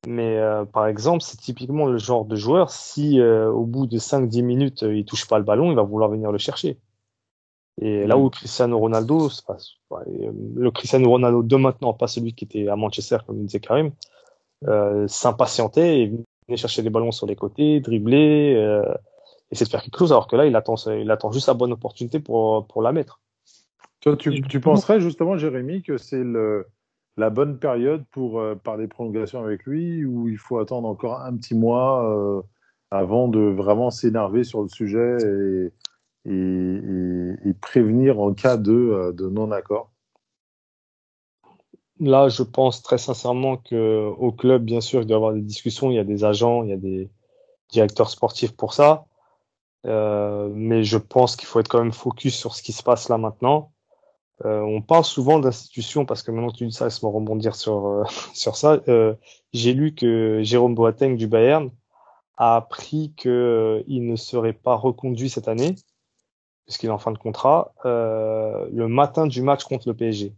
Mais 0.07 0.37
euh, 0.37 0.65
par 0.65 0.87
exemple, 0.87 1.21
c'est 1.23 1.37
typiquement 1.37 1.85
le 1.85 1.97
genre 1.97 2.25
de 2.25 2.35
joueur, 2.35 2.71
si 2.71 3.19
euh, 3.19 3.49
au 3.51 3.65
bout 3.65 3.85
de 3.85 3.97
5-10 3.97 4.43
minutes, 4.43 4.83
euh, 4.83 4.95
il 4.95 5.05
touche 5.05 5.27
pas 5.27 5.37
le 5.37 5.43
ballon, 5.43 5.71
il 5.71 5.75
va 5.75 5.83
vouloir 5.83 6.09
venir 6.09 6.31
le 6.31 6.37
chercher. 6.37 6.77
Et 7.81 8.05
là 8.07 8.17
où 8.17 8.29
Cristiano 8.29 8.77
Ronaldo, 8.77 9.29
c'est 9.29 9.45
pas- 9.45 9.57
ouais, 9.91 10.03
le 10.55 10.71
Cristiano 10.71 11.09
Ronaldo 11.09 11.43
de 11.43 11.55
maintenant, 11.55 11.93
pas 11.93 12.07
celui 12.07 12.33
qui 12.33 12.45
était 12.45 12.67
à 12.67 12.75
Manchester, 12.75 13.17
comme 13.25 13.45
disait 13.45 13.59
Karim, 13.59 13.91
euh, 14.67 15.07
s'impatientait 15.07 16.01
et 16.01 16.07
venait 16.07 16.57
chercher 16.57 16.81
des 16.81 16.89
ballons 16.89 17.11
sur 17.11 17.25
les 17.25 17.35
côtés, 17.35 17.79
dribbler, 17.79 18.55
euh, 18.55 18.83
essayer 19.51 19.65
de 19.65 19.71
faire 19.71 19.81
quelque 19.81 19.97
chose, 19.97 20.11
alors 20.11 20.27
que 20.27 20.35
là, 20.35 20.45
il 20.45 20.55
attend, 20.55 20.75
il 20.87 21.09
attend 21.11 21.31
juste 21.31 21.47
la 21.47 21.53
bonne 21.53 21.71
opportunité 21.71 22.19
pour, 22.19 22.67
pour 22.67 22.81
la 22.81 22.91
mettre. 22.91 23.21
Toi, 24.01 24.15
tu, 24.17 24.41
tu 24.41 24.59
penserais 24.59 24.99
justement, 24.99 25.37
Jérémy, 25.37 25.81
que 25.81 25.97
c'est 25.97 26.23
le, 26.23 26.67
la 27.17 27.29
bonne 27.29 27.59
période 27.59 28.05
pour 28.11 28.39
euh, 28.39 28.55
parler 28.55 28.87
prolongation 28.87 29.43
avec 29.43 29.65
lui 29.65 30.05
ou 30.05 30.29
il 30.29 30.37
faut 30.37 30.57
attendre 30.57 30.87
encore 30.87 31.19
un 31.21 31.35
petit 31.35 31.53
mois 31.53 32.09
euh, 32.09 32.41
avant 32.91 33.27
de 33.27 33.39
vraiment 33.39 33.91
s'énerver 33.91 34.43
sur 34.43 34.61
le 34.61 34.69
sujet 34.69 35.17
et, 36.25 37.53
prévenir 37.61 38.19
en 38.19 38.33
cas 38.33 38.57
de, 38.57 38.71
euh, 38.71 39.11
de 39.11 39.27
non-accord? 39.27 39.91
Là, 41.99 42.29
je 42.29 42.43
pense 42.43 42.81
très 42.81 42.97
sincèrement 42.97 43.57
que 43.57 44.07
au 44.17 44.31
club, 44.31 44.63
bien 44.63 44.79
sûr, 44.79 45.01
il 45.01 45.05
doit 45.05 45.15
y 45.15 45.17
avoir 45.17 45.33
des 45.33 45.41
discussions, 45.41 45.91
il 45.91 45.95
y 45.95 45.99
a 45.99 46.05
des 46.05 46.23
agents, 46.23 46.63
il 46.63 46.69
y 46.69 46.73
a 46.73 46.77
des 46.77 47.11
directeurs 47.69 48.09
sportifs 48.09 48.55
pour 48.55 48.73
ça. 48.73 49.05
Mais 49.83 50.83
je 50.83 50.97
pense 50.97 51.35
qu'il 51.35 51.47
faut 51.47 51.59
être 51.59 51.67
quand 51.67 51.79
même 51.79 51.91
focus 51.91 52.37
sur 52.37 52.55
ce 52.55 52.63
qui 52.63 52.71
se 52.71 52.83
passe 52.83 53.09
là 53.09 53.17
maintenant. 53.17 53.73
Euh, 54.45 54.61
on 54.61 54.81
parle 54.81 55.03
souvent 55.03 55.39
d'institutions 55.39 56.05
parce 56.05 56.23
que 56.23 56.31
maintenant 56.31 56.49
que 56.49 56.57
tu 56.57 56.65
dis 56.65 56.71
ça, 56.71 56.85
laisse-moi 56.85 57.11
rebondir 57.11 57.55
sur 57.55 57.85
euh, 57.87 58.03
sur 58.33 58.55
ça. 58.55 58.79
Euh, 58.87 59.13
J'ai 59.53 59.73
lu 59.73 59.93
que 59.95 60.41
Jérôme 60.43 60.75
Boateng 60.75 61.15
du 61.17 61.27
Bayern 61.27 61.69
a 62.37 62.55
appris 62.55 63.13
que 63.17 63.83
il 63.87 64.05
ne 64.05 64.15
serait 64.15 64.53
pas 64.53 64.75
reconduit 64.75 65.29
cette 65.29 65.47
année 65.49 65.75
puisqu'il 66.65 66.85
est 66.87 66.91
en 66.93 66.99
fin 66.99 67.11
de 67.11 67.17
contrat 67.17 67.73
le 67.83 68.85
matin 68.87 69.27
du 69.27 69.41
match 69.41 69.63
contre 69.65 69.87
le 69.89 69.93
PSG. 69.95 70.33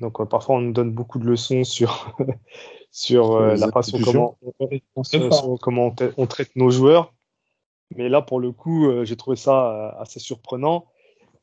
Donc 0.00 0.26
parfois 0.28 0.56
on 0.56 0.60
nous 0.60 0.72
donne 0.72 0.90
beaucoup 0.92 1.18
de 1.18 1.24
leçons 1.26 1.64
sur 1.64 2.14
sur 2.90 3.38
la 3.40 3.70
façon 3.70 3.98
comment 4.04 4.38
on, 4.42 4.52
On 4.96 5.56
comment 5.58 5.86
on, 5.86 5.90
tra- 5.90 6.14
on 6.16 6.26
traite 6.26 6.56
nos 6.56 6.70
joueurs. 6.70 7.12
Mais 7.96 8.08
là 8.08 8.22
pour 8.22 8.40
le 8.40 8.50
coup, 8.52 8.88
j'ai 9.04 9.16
trouvé 9.16 9.36
ça 9.36 9.90
assez 10.00 10.18
surprenant. 10.18 10.86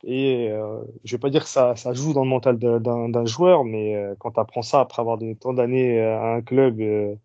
Et 0.08 0.50
euh, 0.52 0.84
je 1.04 1.16
vais 1.16 1.20
pas 1.20 1.32
dire 1.32 1.44
que 1.44 1.50
ça, 1.50 1.74
joue 1.94 2.14
dans 2.14 2.24
le 2.24 2.30
mental 2.30 2.60
d'un- 2.60 3.26
joueur, 3.26 3.64
mais 3.66 3.96
euh, 3.96 4.14
quand 4.20 4.32
tu 4.32 4.40
apprends 4.40 4.62
ça 4.62 4.82
après 4.82 5.02
avoir 5.02 5.18
donné 5.18 5.36
tant 5.36 5.52
d'années 5.54 6.00
euh, 6.00 6.20
à 6.20 6.36
un 6.36 6.42
club, 6.42 6.80
euh, 6.80 7.16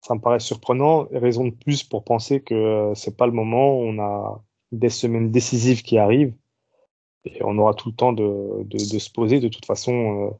ça 0.00 0.16
me 0.16 0.20
paraît 0.20 0.40
surprenant. 0.40 1.06
Raison 1.12 1.46
de 1.46 1.52
plus 1.54 1.84
pour 1.84 2.02
penser 2.02 2.40
que 2.40 2.92
c'est 2.96 3.16
pas 3.16 3.26
le 3.26 3.32
moment. 3.32 3.78
On 3.78 4.00
a 4.00 4.42
des 4.72 4.88
semaines 4.88 5.30
décisives 5.30 5.82
qui 5.82 5.96
arrivent 5.96 6.34
et 7.24 7.42
on 7.44 7.56
aura 7.56 7.72
tout 7.72 7.90
le 7.90 7.94
temps 7.94 8.12
de, 8.12 8.66
se 8.76 9.10
poser. 9.10 9.38
De 9.38 9.48
toute 9.48 9.64
façon, 9.64 10.36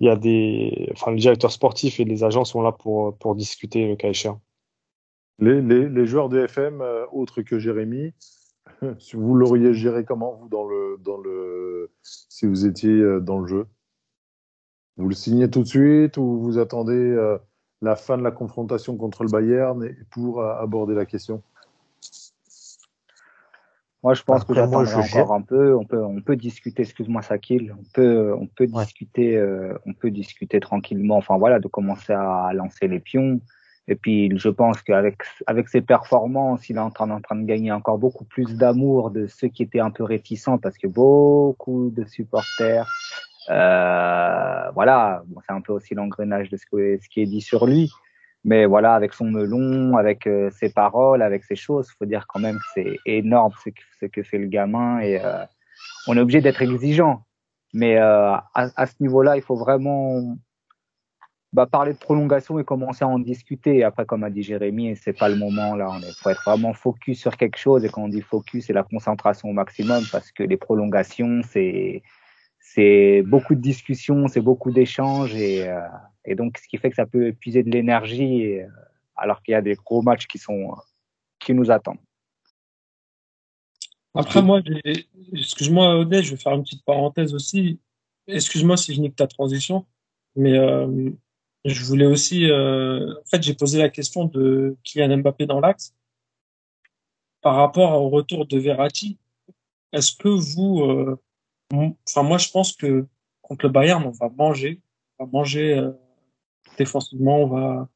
il 0.00 0.08
y 0.08 0.10
a 0.10 0.16
des, 0.16 0.90
enfin, 0.92 1.12
le 1.12 1.18
directeur 1.18 1.52
sportif 1.52 2.00
et 2.00 2.04
les 2.04 2.24
agents 2.24 2.44
sont 2.44 2.60
là 2.60 2.72
pour 2.72 3.34
discuter 3.36 3.86
le 3.88 3.96
cas 3.96 4.08
échéant. 4.08 4.40
les, 5.38 6.06
joueurs 6.06 6.28
de 6.28 6.40
FM, 6.44 6.82
autres 7.12 7.42
que 7.42 7.58
Jérémy, 7.58 8.12
vous 9.14 9.34
l'auriez 9.34 9.74
géré 9.74 10.04
comment, 10.04 10.34
vous, 10.34 10.48
dans 10.48 10.66
le, 10.66 10.98
dans 11.04 11.18
le, 11.18 11.90
si 12.02 12.46
vous 12.46 12.66
étiez 12.66 12.90
euh, 12.90 13.20
dans 13.20 13.38
le 13.38 13.46
jeu? 13.46 13.66
Vous 14.96 15.08
le 15.08 15.14
signez 15.14 15.48
tout 15.48 15.62
de 15.62 15.68
suite 15.68 16.16
ou 16.16 16.40
vous 16.40 16.58
attendez 16.58 16.92
euh, 16.92 17.38
la 17.82 17.94
fin 17.96 18.18
de 18.18 18.22
la 18.22 18.30
confrontation 18.32 18.96
contre 18.96 19.22
le 19.22 19.30
Bayern 19.30 19.84
et- 19.84 19.96
pour 20.10 20.40
euh, 20.40 20.54
aborder 20.56 20.94
la 20.94 21.06
question? 21.06 21.42
Moi, 24.04 24.14
je 24.14 24.22
pense 24.22 24.44
que 24.44 24.52
Après, 24.52 24.62
j'attendrai 24.62 25.02
je 25.02 25.08
gère. 25.08 25.24
encore 25.24 25.34
un 25.34 25.42
peu. 25.42 25.74
On 25.74 25.84
peut, 25.84 26.02
on 26.02 26.20
peut 26.20 26.36
discuter. 26.36 26.82
Excuse-moi, 26.82 27.22
Sakil. 27.22 27.74
On 27.78 27.84
peut, 27.92 28.32
on 28.32 28.46
peut 28.46 28.68
Ouais. 28.72 28.84
discuter, 28.84 29.36
euh, 29.36 29.76
on 29.86 29.92
peut 29.92 30.10
discuter 30.12 30.60
tranquillement. 30.60 31.16
Enfin 31.16 31.36
voilà, 31.36 31.58
de 31.58 31.66
commencer 31.66 32.12
à 32.12 32.52
lancer 32.54 32.86
les 32.86 33.00
pions. 33.00 33.40
Et 33.88 33.96
puis, 33.96 34.30
je 34.36 34.50
pense 34.50 34.82
qu'avec 34.82 35.16
avec 35.46 35.68
ses 35.68 35.80
performances, 35.80 36.68
il 36.68 36.76
est 36.76 36.80
en 36.80 36.90
train, 36.90 37.10
en 37.10 37.20
train 37.20 37.36
de 37.36 37.46
gagner 37.46 37.72
encore 37.72 37.98
beaucoup 37.98 38.24
plus 38.24 38.54
d'amour 38.54 39.10
de 39.10 39.26
ceux 39.26 39.48
qui 39.48 39.62
étaient 39.62 39.80
un 39.80 39.90
peu 39.90 40.04
réticents, 40.04 40.58
parce 40.58 40.76
que 40.76 40.86
beaucoup 40.86 41.90
de 41.90 42.04
supporters, 42.04 42.86
euh, 43.48 44.70
voilà, 44.74 45.22
bon, 45.26 45.40
c'est 45.46 45.54
un 45.54 45.62
peu 45.62 45.72
aussi 45.72 45.94
l'engrenage 45.94 46.50
de 46.50 46.58
ce, 46.58 46.66
que, 46.66 46.98
ce 47.02 47.08
qui 47.08 47.22
est 47.22 47.26
dit 47.26 47.40
sur 47.40 47.66
lui. 47.66 47.90
Mais 48.44 48.66
voilà, 48.66 48.94
avec 48.94 49.14
son 49.14 49.24
melon, 49.24 49.96
avec 49.96 50.26
euh, 50.26 50.50
ses 50.50 50.70
paroles, 50.70 51.22
avec 51.22 51.44
ses 51.44 51.56
choses, 51.56 51.90
faut 51.98 52.04
dire 52.04 52.26
quand 52.28 52.40
même 52.40 52.56
que 52.56 52.66
c'est 52.74 52.96
énorme 53.06 53.52
ce 53.64 53.70
que, 53.70 53.80
ce 54.00 54.06
que 54.06 54.22
fait 54.22 54.38
le 54.38 54.46
gamin 54.46 55.00
et 55.00 55.20
euh, 55.24 55.44
on 56.06 56.16
est 56.16 56.20
obligé 56.20 56.40
d'être 56.40 56.62
exigeant. 56.62 57.24
Mais 57.74 57.98
euh, 57.98 58.32
à, 58.32 58.42
à 58.54 58.86
ce 58.86 58.94
niveau-là, 59.00 59.36
il 59.36 59.42
faut 59.42 59.56
vraiment 59.56 60.36
bah, 61.52 61.66
parler 61.66 61.94
de 61.94 61.98
prolongation 61.98 62.58
et 62.58 62.64
commencer 62.64 63.04
à 63.04 63.08
en 63.08 63.18
discuter. 63.18 63.82
Après, 63.82 64.04
comme 64.04 64.24
a 64.24 64.30
dit 64.30 64.42
Jérémy, 64.42 64.96
c'est 64.96 65.16
pas 65.16 65.28
le 65.28 65.36
moment 65.36 65.74
là. 65.74 65.98
Est, 66.06 66.12
faut 66.18 66.30
être 66.30 66.42
vraiment 66.44 66.74
focus 66.74 67.20
sur 67.20 67.36
quelque 67.36 67.56
chose. 67.56 67.84
Et 67.84 67.88
quand 67.88 68.04
on 68.04 68.08
dit 68.08 68.20
focus, 68.20 68.66
c'est 68.66 68.72
la 68.72 68.82
concentration 68.82 69.48
au 69.48 69.52
maximum 69.52 70.04
parce 70.12 70.30
que 70.30 70.42
les 70.42 70.56
prolongations, 70.56 71.40
c'est 71.42 72.02
beaucoup 73.22 73.54
de 73.54 73.60
discussions, 73.60 74.28
c'est 74.28 74.42
beaucoup 74.42 74.70
d'échanges 74.70 75.34
et, 75.34 75.68
euh, 75.68 75.80
et 76.24 76.34
donc 76.34 76.58
ce 76.58 76.68
qui 76.68 76.76
fait 76.76 76.90
que 76.90 76.96
ça 76.96 77.06
peut 77.06 77.28
épuiser 77.28 77.62
de 77.62 77.70
l'énergie 77.70 78.58
euh, 78.58 78.66
alors 79.16 79.42
qu'il 79.42 79.52
y 79.52 79.54
a 79.54 79.62
des 79.62 79.74
gros 79.74 80.02
matchs 80.02 80.26
qui 80.26 80.38
sont 80.38 80.76
qui 81.40 81.54
nous 81.54 81.70
attendent. 81.70 81.98
Après, 84.14 84.42
moi, 84.42 84.60
excuse-moi, 85.32 85.98
Odette, 85.98 86.24
je 86.24 86.32
vais 86.32 86.36
faire 86.36 86.52
une 86.52 86.62
petite 86.62 86.84
parenthèse 86.84 87.34
aussi. 87.34 87.78
Excuse-moi 88.26 88.76
si 88.76 88.94
je 88.94 89.00
nique 89.00 89.16
ta 89.16 89.26
transition, 89.26 89.86
mais 90.34 90.58
euh, 90.58 91.10
je 91.64 91.84
voulais 91.84 92.06
aussi. 92.06 92.50
euh, 92.50 93.12
en 93.20 93.24
fait, 93.28 93.42
j'ai 93.42 93.54
posé 93.54 93.78
la 93.78 93.88
question 93.88 94.24
de 94.24 94.76
Kylian 94.84 95.18
Mbappé 95.18 95.46
dans 95.46 95.60
l'axe 95.60 95.94
par 97.40 97.56
rapport 97.56 98.00
au 98.02 98.08
retour 98.08 98.46
de 98.46 98.58
Verratti. 98.58 99.18
Est-ce 99.92 100.16
que 100.16 100.28
vous, 100.28 100.82
euh, 100.82 101.18
enfin, 101.72 102.22
moi, 102.22 102.38
je 102.38 102.50
pense 102.50 102.74
que 102.74 103.06
contre 103.42 103.66
le 103.66 103.72
Bayern, 103.72 104.04
on 104.04 104.10
va 104.10 104.28
manger, 104.28 104.80
on 105.18 105.24
va 105.24 105.30
manger 105.30 105.78
euh, 105.78 105.92
défensivement, 106.76 107.38
on 107.42 107.46
va, 107.46 107.88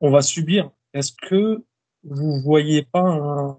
on 0.00 0.10
va 0.10 0.22
subir. 0.22 0.70
Est-ce 0.92 1.12
que 1.12 1.64
vous 2.04 2.40
voyez 2.42 2.82
pas 2.82 3.00
un, 3.00 3.58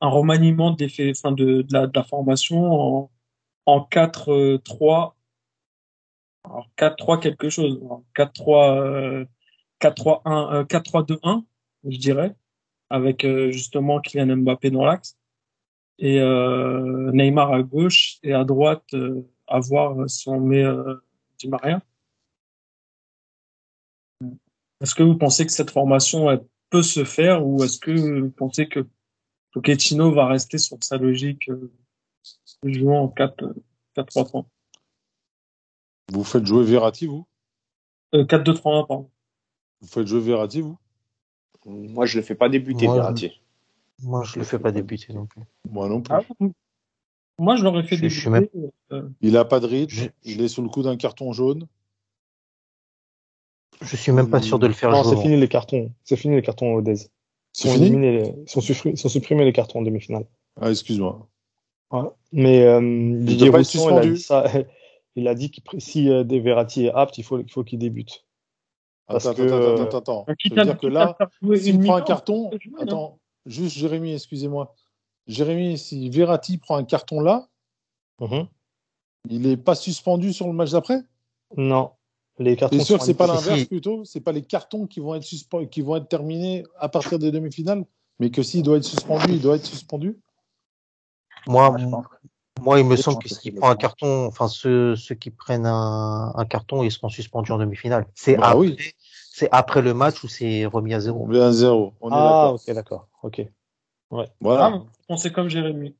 un 0.00 0.08
remaniement 0.08 0.70
des 0.70 0.88
faits, 0.88 1.16
enfin 1.16 1.32
de, 1.32 1.62
de, 1.62 1.72
la, 1.72 1.86
de 1.86 1.92
la 1.94 2.02
formation 2.02 2.72
en, 2.72 3.10
en 3.66 3.80
4-3, 3.80 5.12
alors 6.44 6.68
4-3 6.76 7.20
quelque 7.20 7.50
chose, 7.50 7.80
4-3, 8.14 8.80
euh, 8.80 9.24
4-3-1, 9.80 10.54
euh, 10.54 10.64
4-3-2-1, 10.64 11.44
je 11.84 11.98
dirais, 11.98 12.34
avec 12.90 13.24
euh, 13.24 13.50
justement 13.50 14.00
Kylian 14.00 14.36
Mbappé 14.38 14.70
dans 14.70 14.84
l'axe 14.84 15.16
et 15.98 16.20
euh, 16.20 17.10
Neymar 17.12 17.52
à 17.52 17.62
gauche 17.62 18.18
et 18.22 18.32
à 18.32 18.44
droite, 18.44 18.84
euh, 18.94 19.22
à 19.46 19.60
voir 19.60 20.08
si 20.08 20.28
on 20.28 20.40
met 20.40 20.64
Di 21.38 21.48
Maria. 21.48 21.82
Est-ce 24.80 24.94
que 24.94 25.02
vous 25.02 25.16
pensez 25.16 25.44
que 25.44 25.52
cette 25.52 25.70
formation 25.70 26.30
elle 26.30 26.44
peut 26.70 26.82
se 26.82 27.04
faire 27.04 27.46
ou 27.46 27.62
est-ce 27.64 27.78
que 27.78 27.90
vous 27.90 28.30
pensez 28.30 28.68
que 28.68 28.86
Pochettino 29.52 30.12
va 30.12 30.26
rester 30.26 30.58
sur 30.58 30.78
sa 30.82 30.96
logique 30.96 31.50
jouer 32.62 32.96
en 32.96 33.08
4-3-3 33.08 34.46
Vous 36.12 36.24
faites 36.24 36.44
jouer 36.46 36.64
Verratti, 36.64 37.06
vous? 37.06 37.26
Euh, 38.14 38.24
4-2-3-1, 38.24 38.86
pardon. 38.86 39.10
Vous 39.80 39.88
faites 39.88 40.06
jouer 40.06 40.20
Verratti, 40.20 40.60
vous? 40.60 40.76
Moi, 41.66 42.06
je 42.06 42.16
le 42.18 42.22
fais 42.22 42.34
pas 42.34 42.48
débuter, 42.48 42.86
Moi, 42.86 42.94
je- 42.96 43.00
Verratti. 43.00 43.40
Moi, 44.02 44.24
je 44.24 44.38
le 44.38 44.44
fais 44.44 44.58
pas 44.58 44.72
débuter 44.72 45.12
non 45.12 45.26
plus. 45.26 45.42
Moi 45.70 45.88
non 45.88 46.00
plus. 46.00 46.14
Ah, 46.14 46.22
moi, 47.38 47.56
je 47.56 47.64
l'aurais 47.64 47.82
fait 47.82 47.96
Je- 47.96 48.08
je 48.08 48.28
débuter. 48.30 48.50
suis 48.52 48.70
euh, 48.92 49.08
Il 49.20 49.36
a 49.36 49.44
pas 49.44 49.60
de 49.60 49.66
rythme, 49.66 49.92
Je- 49.94 50.08
il 50.24 50.40
est 50.40 50.48
sous 50.48 50.62
le 50.62 50.68
coup 50.68 50.82
d'un 50.82 50.96
carton 50.96 51.32
jaune. 51.32 51.66
Je 53.82 53.96
suis 53.96 54.12
même 54.12 54.28
pas 54.30 54.42
sûr 54.42 54.58
de 54.58 54.66
le 54.66 54.72
faire 54.74 54.90
Non, 54.90 55.02
jouer. 55.02 55.16
c'est 55.16 55.22
fini 55.22 55.36
les 55.38 55.48
cartons. 55.48 55.92
C'est 56.04 56.16
fini 56.16 56.34
les 56.36 56.42
cartons 56.42 56.74
Odez. 56.74 56.94
Ils 57.64 58.00
les- 58.00 58.34
ils 58.44 58.48
sont 58.48 58.60
supprimés, 58.60 58.94
ils 58.94 58.98
sont 58.98 59.08
supprimés 59.08 59.44
les 59.44 59.52
cartons 59.52 59.80
en 59.80 59.82
demi-finale. 59.82 60.26
Ah, 60.60 60.70
excuse-moi. 60.70 61.26
Ouais. 61.90 62.02
Mais 62.32 62.62
euh, 62.64 62.80
Didier 63.24 63.48
Rousson, 63.48 63.88
il 63.90 63.94
a 63.98 64.02
suspendu. 64.02 64.12
dit 64.14 64.20
ça. 64.20 64.44
Il 65.16 65.26
a 65.28 65.34
dit 65.34 65.50
que 65.50 65.60
si 65.80 66.08
euh, 66.08 66.24
Verratti 66.24 66.86
est 66.86 66.92
apte, 66.92 67.18
il 67.18 67.24
faut, 67.24 67.38
il 67.40 67.50
faut 67.50 67.64
qu'il 67.64 67.78
débute. 67.78 68.24
Parce 69.06 69.26
Attends, 69.26 69.36
que, 69.36 69.42
attends, 69.42 69.54
euh, 69.56 69.72
attends, 69.74 69.82
attends, 69.98 70.22
attends. 70.24 70.34
Quitte 70.38 70.54
veut 70.54 70.60
à- 70.60 70.64
dire 70.64 70.78
que 70.78 70.86
là, 70.86 71.16
s'il 71.56 71.80
prend 71.80 71.96
un 71.96 72.02
carton, 72.02 72.50
attends, 72.78 73.18
juste 73.46 73.76
Jérémy, 73.76 74.12
excusez-moi. 74.14 74.74
Jérémy, 75.26 75.78
si 75.78 76.08
Verratti 76.10 76.58
prend 76.58 76.76
un 76.76 76.84
carton 76.84 77.20
là, 77.20 77.48
Mhm. 78.20 78.46
il 79.28 79.42
n'est 79.42 79.56
pas 79.56 79.74
suspendu 79.74 80.32
sur 80.32 80.46
le 80.46 80.52
match 80.52 80.70
d'après? 80.70 81.00
Non, 81.56 81.90
les 82.38 82.54
cartons 82.56 82.78
T'es 82.78 82.84
sûr 82.84 82.98
que 82.98 83.04
c'est 83.04 83.14
pas 83.14 83.26
l'inverse 83.26 83.64
plutôt? 83.64 84.04
C'est 84.04 84.20
pas 84.20 84.32
les 84.32 84.42
cartons 84.42 84.86
qui 84.86 85.00
vont 85.00 85.14
être 85.16 85.26
qui 85.70 85.80
vont 85.82 85.96
être 85.96 86.08
terminés 86.08 86.62
à 86.78 86.88
partir 86.88 87.18
des 87.18 87.32
demi-finales, 87.32 87.84
mais 88.20 88.30
que 88.30 88.42
s'il 88.44 88.62
doit 88.62 88.76
être 88.76 88.84
suspendu, 88.84 89.24
il 89.32 89.40
doit 89.40 89.56
être 89.56 89.66
suspendu? 89.66 90.20
Moi, 91.46 91.70
Moi, 91.70 91.78
je 91.78 91.86
pense 91.86 92.06
que- 92.06 92.16
moi, 92.60 92.78
il 92.80 92.86
me 92.86 92.96
semble 92.96 93.22
que 93.22 93.28
s'il 93.28 93.54
prend 93.54 93.70
un 93.70 93.76
carton, 93.76 94.26
enfin 94.26 94.48
ceux, 94.48 94.96
ceux 94.96 95.14
qui 95.14 95.30
prennent 95.30 95.66
un, 95.66 96.32
un 96.34 96.44
carton, 96.44 96.82
ils 96.82 96.90
seront 96.92 97.08
suspendus 97.08 97.52
en 97.52 97.58
demi-finale. 97.58 98.06
C'est 98.14 98.36
Bah 98.36 98.48
après, 98.48 98.58
oui. 98.58 98.76
c'est 99.32 99.48
après 99.52 99.82
le 99.82 99.94
match 99.94 100.22
où 100.24 100.28
c'est 100.28 100.66
remis 100.66 100.94
à 100.94 101.00
zéro. 101.00 101.26
On 101.28 101.32
est 101.34 101.40
à 101.40 101.52
zéro. 101.52 101.94
On 102.00 102.10
est 102.10 102.14
Ah, 102.14 102.18
d'accord. 102.18 102.54
ok, 102.54 102.74
d'accord. 102.74 103.08
Ok. 103.22 103.46
Voilà. 104.40 104.66
Ah, 104.66 104.82
je 105.00 105.06
pensais 105.06 105.30
comme 105.32 105.48
Jérémy. 105.48 105.94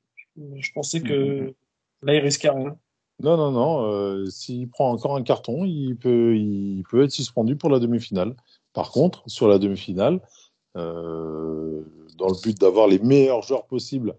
Je 0.56 0.70
pensais 0.72 1.00
que 1.00 1.54
là, 2.02 2.14
il 2.14 2.20
risquait 2.20 2.50
rien. 2.50 2.76
Non, 3.22 3.36
non, 3.36 3.50
non. 3.50 3.82
euh, 3.84 4.26
S'il 4.30 4.68
prend 4.68 4.90
encore 4.90 5.14
un 5.16 5.22
carton, 5.22 5.64
il 5.64 5.94
peut, 5.96 6.36
il 6.36 6.82
peut 6.90 7.04
être 7.04 7.10
suspendu 7.10 7.54
pour 7.56 7.68
la 7.70 7.78
demi-finale. 7.78 8.34
Par 8.72 8.90
contre, 8.90 9.22
sur 9.26 9.46
la 9.48 9.58
demi-finale, 9.58 10.20
euh, 10.76 11.82
dans 12.16 12.28
le 12.28 12.40
but 12.42 12.58
d'avoir 12.58 12.86
les 12.88 12.98
meilleurs 12.98 13.42
joueurs 13.42 13.66
possibles 13.66 14.14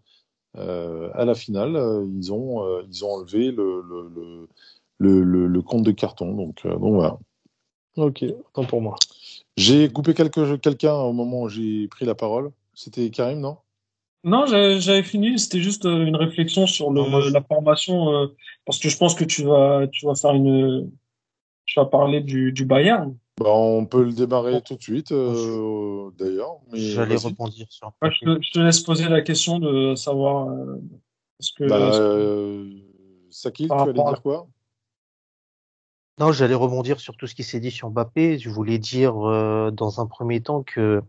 à 0.56 1.26
la 1.26 1.36
finale, 1.36 1.76
euh, 1.76 2.06
ils, 2.18 2.32
ont, 2.34 2.64
euh, 2.66 2.84
ils 2.90 3.06
ont 3.06 3.12
enlevé 3.14 3.52
le, 3.52 3.82
le, 3.82 4.10
le, 4.16 4.48
le, 5.00 5.24
le- 5.24 5.48
le 5.48 5.62
compte 5.62 5.84
de 5.84 5.92
carton. 5.92 6.34
Donc, 6.36 6.66
euh, 6.66 6.72
donc 6.78 6.94
voilà. 6.96 7.18
Ok, 7.98 8.24
autant 8.24 8.66
pour 8.66 8.82
moi. 8.82 8.96
J'ai 9.58 9.90
coupé 9.90 10.14
quelqu'un 10.14 10.94
au 10.94 11.14
moment 11.14 11.42
où 11.44 11.50
j'ai 11.50 11.88
pris 11.90 12.06
la 12.06 12.16
parole. 12.16 12.52
C'était 12.74 13.10
Karim, 13.10 13.40
non? 13.40 13.58
Non, 14.24 14.46
j'avais 14.46 15.04
fini. 15.04 15.38
C'était 15.40 15.62
juste 15.62 15.86
euh, 15.86 16.06
une 16.06 16.16
réflexion 16.16 16.68
sur 16.68 16.92
le, 16.92 17.02
Non, 17.02 17.10
moi, 17.10 17.22
je- 17.22 17.30
la 17.30 17.42
formation, 17.44 18.14
euh, 18.14 18.28
parce 18.66 18.80
que 18.80 18.88
je 18.90 18.98
pense 18.98 19.16
que 19.16 19.24
tu 19.24 19.44
vas, 19.44 19.88
tu 19.92 20.06
vas 20.06 20.16
faire 20.16 20.34
une, 20.34 20.92
tu 21.66 21.80
vas 21.80 21.86
parler 21.86 22.22
du, 22.22 22.52
du 22.52 22.66
Bayern. 22.66 23.18
Bah, 23.40 23.50
On 23.50 23.86
peut 23.86 24.04
le 24.04 24.14
démarrer 24.14 24.62
tout 24.62 24.76
de 24.76 24.82
suite, 24.82 25.12
euh, 25.12 26.10
d'ailleurs. 26.18 26.58
mais 26.72 26.80
J'allais 26.80 27.16
rebondir 27.16 27.68
sur 27.70 27.92
Ouais, 28.02 28.10
je, 28.12 28.26
te, 28.26 28.42
je 28.42 28.52
te 28.52 28.60
laisse 28.60 28.80
poser 28.82 29.08
la 29.10 29.22
question 29.22 29.60
de 29.60 29.96
savoir 29.96 30.50
euh, 30.50 30.82
est-ce 31.40 31.52
que, 31.54 31.64
Bah, 31.66 31.80
est-ce 31.90 31.98
que- 32.00 32.04
euh, 32.04 32.70
Sakil, 33.30 33.68
tu 33.68 33.74
allais 33.74 33.94
dire 33.94 34.22
quoi? 34.22 34.48
Non, 36.20 36.32
j'allais 36.32 36.54
rebondir 36.56 37.00
sur 37.00 37.16
tout 37.16 37.26
ce 37.26 37.34
qui 37.34 37.44
s'est 37.44 37.60
dit 37.62 37.72
sur 37.72 37.90
Mbappé. 37.90 38.38
Je 38.38 38.50
voulais 38.50 38.78
dire 38.78 39.28
euh, 39.28 39.72
dans 39.72 40.02
un 40.02 40.06
premier 40.06 40.42
temps 40.42 40.62
que 40.62 41.02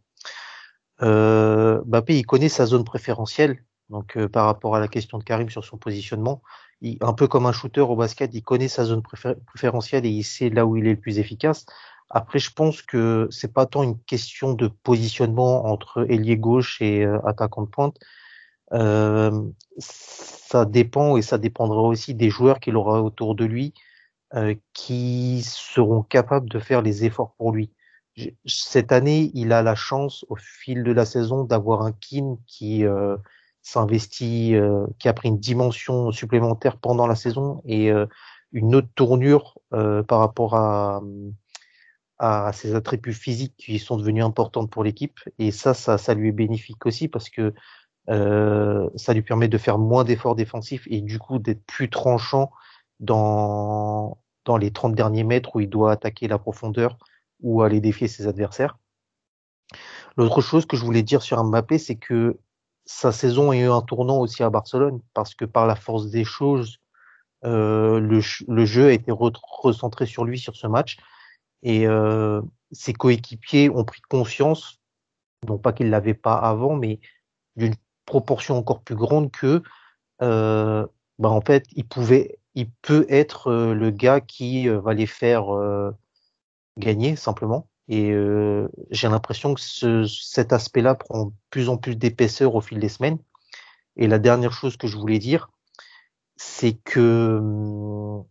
euh, 1.03 1.83
Mbappé, 1.85 2.19
il 2.19 2.25
connaît 2.25 2.49
sa 2.49 2.67
zone 2.67 2.85
préférentielle. 2.85 3.65
Donc, 3.91 4.17
euh, 4.17 4.29
par 4.29 4.47
rapport 4.47 4.75
à 4.77 4.81
la 4.81 4.89
question 4.89 5.19
de 5.19 5.25
Karim 5.25 5.51
sur 5.51 5.65
son 5.65 5.77
positionnement, 5.77 6.41
il, 6.81 6.97
un 7.03 7.13
peu 7.13 7.27
comme 7.29 7.45
un 7.47 7.53
shooter 7.53 7.81
au 7.83 7.97
basket, 7.97 8.31
il 8.33 8.43
connaît 8.43 8.69
sa 8.69 8.85
zone 8.85 9.01
préfé- 9.01 9.37
préférentielle 9.45 10.07
et 10.07 10.11
il 10.11 10.23
sait 10.23 10.49
là 10.49 10.65
où 10.65 10.77
il 10.77 10.87
est 10.87 10.95
le 10.95 11.01
plus 11.01 11.19
efficace. 11.19 11.67
Après, 12.13 12.39
je 12.39 12.53
pense 12.53 12.83
que 12.83 13.27
c'est 13.31 13.53
pas 13.53 13.65
tant 13.65 13.83
une 13.83 13.99
question 14.01 14.53
de 14.53 14.69
positionnement 14.69 15.65
entre 15.67 16.07
ailier 16.11 16.37
gauche 16.37 16.81
et 16.83 17.05
euh, 17.05 17.19
attaquant 17.27 17.63
de 17.63 17.69
pointe. 17.69 17.97
Euh, 18.75 19.43
ça 19.79 20.67
dépend 20.67 21.17
et 21.17 21.23
ça 21.23 21.39
dépendra 21.39 21.81
aussi 21.83 22.15
des 22.15 22.29
joueurs 22.29 22.61
qu'il 22.61 22.77
aura 22.77 23.03
autour 23.03 23.35
de 23.35 23.47
lui 23.47 23.73
euh, 24.35 24.55
qui 24.75 25.43
seront 25.43 26.03
capables 26.03 26.49
de 26.51 26.59
faire 26.59 26.83
les 26.83 27.05
efforts 27.05 27.35
pour 27.37 27.53
lui. 27.53 27.71
Cette 28.47 28.93
année, 28.93 29.31
il 29.35 29.53
a 29.53 29.63
la 29.63 29.75
chance 29.75 30.27
au 30.29 30.37
fil 30.37 30.85
de 30.85 30.93
la 30.93 31.07
saison 31.07 31.45
d'avoir 31.45 31.83
un 31.83 31.93
Keane 31.93 32.37
qui 32.47 32.85
euh, 32.85 33.17
s'investit, 33.63 34.55
euh, 34.55 34.87
qui 34.99 35.09
a 35.09 35.15
pris 35.15 35.29
une 35.29 35.39
dimension 35.39 36.13
supplémentaire 36.13 36.77
pendant 36.77 37.07
la 37.07 37.15
saison 37.15 37.63
et 37.67 37.91
une 38.53 38.75
autre 38.75 38.89
tournure 38.95 39.59
par 39.71 40.19
rapport 40.19 40.55
à, 40.55 41.03
à 42.25 42.53
ses 42.53 42.77
attributs 42.77 43.13
physiques 43.13 43.55
qui 43.59 43.81
sont 43.81 43.97
devenus 43.97 44.25
importantes 44.25 44.71
pour 44.71 44.85
l'équipe. 44.85 45.19
Et 45.41 45.51
ça, 45.51 45.75
ça, 45.75 45.99
ça 45.99 46.15
lui 46.15 46.29
est 46.29 46.33
bénéfique 46.33 46.87
aussi 46.87 47.09
parce 47.09 47.29
que 47.29 47.53
euh, 48.11 48.89
ça 48.95 49.13
lui 49.13 49.23
permet 49.23 49.49
de 49.49 49.59
faire 49.59 49.77
moins 49.79 50.05
d'efforts 50.05 50.37
défensifs 50.37 50.87
et 50.87 51.01
du 51.01 51.19
coup 51.19 51.41
d'être 51.41 51.65
plus 51.67 51.91
tranchant 51.91 52.53
dans, 53.01 54.19
dans 54.45 54.57
les 54.57 54.71
30 54.71 54.95
derniers 54.95 55.25
mètres 55.25 55.57
où 55.57 55.61
il 55.61 55.69
doit 55.69 55.91
attaquer 55.91 56.29
la 56.29 56.39
profondeur 56.39 56.97
ou 57.41 57.63
aller 57.63 57.81
défier 57.81 58.07
ses 58.07 58.29
adversaires. 58.29 58.79
L'autre 60.17 60.41
chose 60.43 60.65
que 60.65 60.77
je 60.77 60.85
voulais 60.85 61.03
dire 61.03 61.23
sur 61.23 61.43
Mbappé, 61.43 61.79
c'est 61.79 61.97
que 61.97 62.39
sa 62.85 63.11
saison 63.11 63.51
a 63.51 63.57
eu 63.57 63.69
un 63.69 63.81
tournant 63.83 64.19
aussi 64.21 64.45
à 64.45 64.51
Barcelone 64.51 65.01
parce 65.13 65.35
que 65.35 65.45
par 65.45 65.67
la 65.67 65.75
force 65.75 66.07
des 66.09 66.23
choses, 66.25 66.79
euh, 67.45 67.99
le, 67.99 68.21
le 68.47 68.65
jeu 68.65 68.87
a 68.87 68.93
été 68.93 69.11
re- 69.11 69.35
recentré 69.43 70.07
sur 70.07 70.25
lui 70.25 70.39
sur 70.39 70.55
ce 70.55 70.69
match 70.69 70.99
et 71.63 71.87
euh, 71.87 72.43
ses 72.73 72.93
coéquipiers 72.93 73.71
ont 73.71 73.85
pris 73.85 74.01
conscience, 74.03 74.81
non 75.47 75.59
pas 75.59 75.73
qu'ils 75.73 75.91
l'avaient 75.91 76.15
pas 76.15 76.37
avant, 76.37 76.77
mais 76.77 77.01
d'une 77.57 77.75
proportion 78.07 78.57
encore 78.57 78.83
plus 78.83 78.97
grande 78.97 79.31
que 79.31 79.63
euh, 80.23 80.87
bah 81.19 81.31
en 81.31 81.41
fait 81.41 81.67
il 81.75 81.87
pouvait 81.87 82.39
il 82.55 82.71
peut 82.83 83.07
être 83.09 83.49
euh, 83.49 83.75
le 83.75 83.91
gars 83.91 84.21
qui 84.21 84.69
euh, 84.69 84.81
va 84.81 84.95
les 84.95 85.07
faire 85.07 85.55
euh, 85.55 85.91
gagner 86.79 87.17
simplement. 87.17 87.69
Et 87.89 88.15
j'ai 88.91 89.09
l'impression 89.09 89.53
que 89.53 89.61
ce, 89.61 90.07
cet 90.07 90.53
aspect-là 90.55 90.95
prend 90.95 91.27
de 91.27 91.33
plus 91.51 91.69
en 91.69 91.77
plus 91.77 91.97
d'épaisseur 91.97 92.55
au 92.55 92.63
fil 92.63 92.79
des 92.79 92.89
semaines. 92.89 93.19
Et 93.97 94.07
la 94.07 94.19
dernière 94.19 94.53
chose 94.53 94.79
que 94.79 94.87
je 94.87 94.97
voulais 94.97 95.19
dire 95.19 95.51
c'est 96.37 96.75
que 96.75 97.39
hum, 97.39 98.25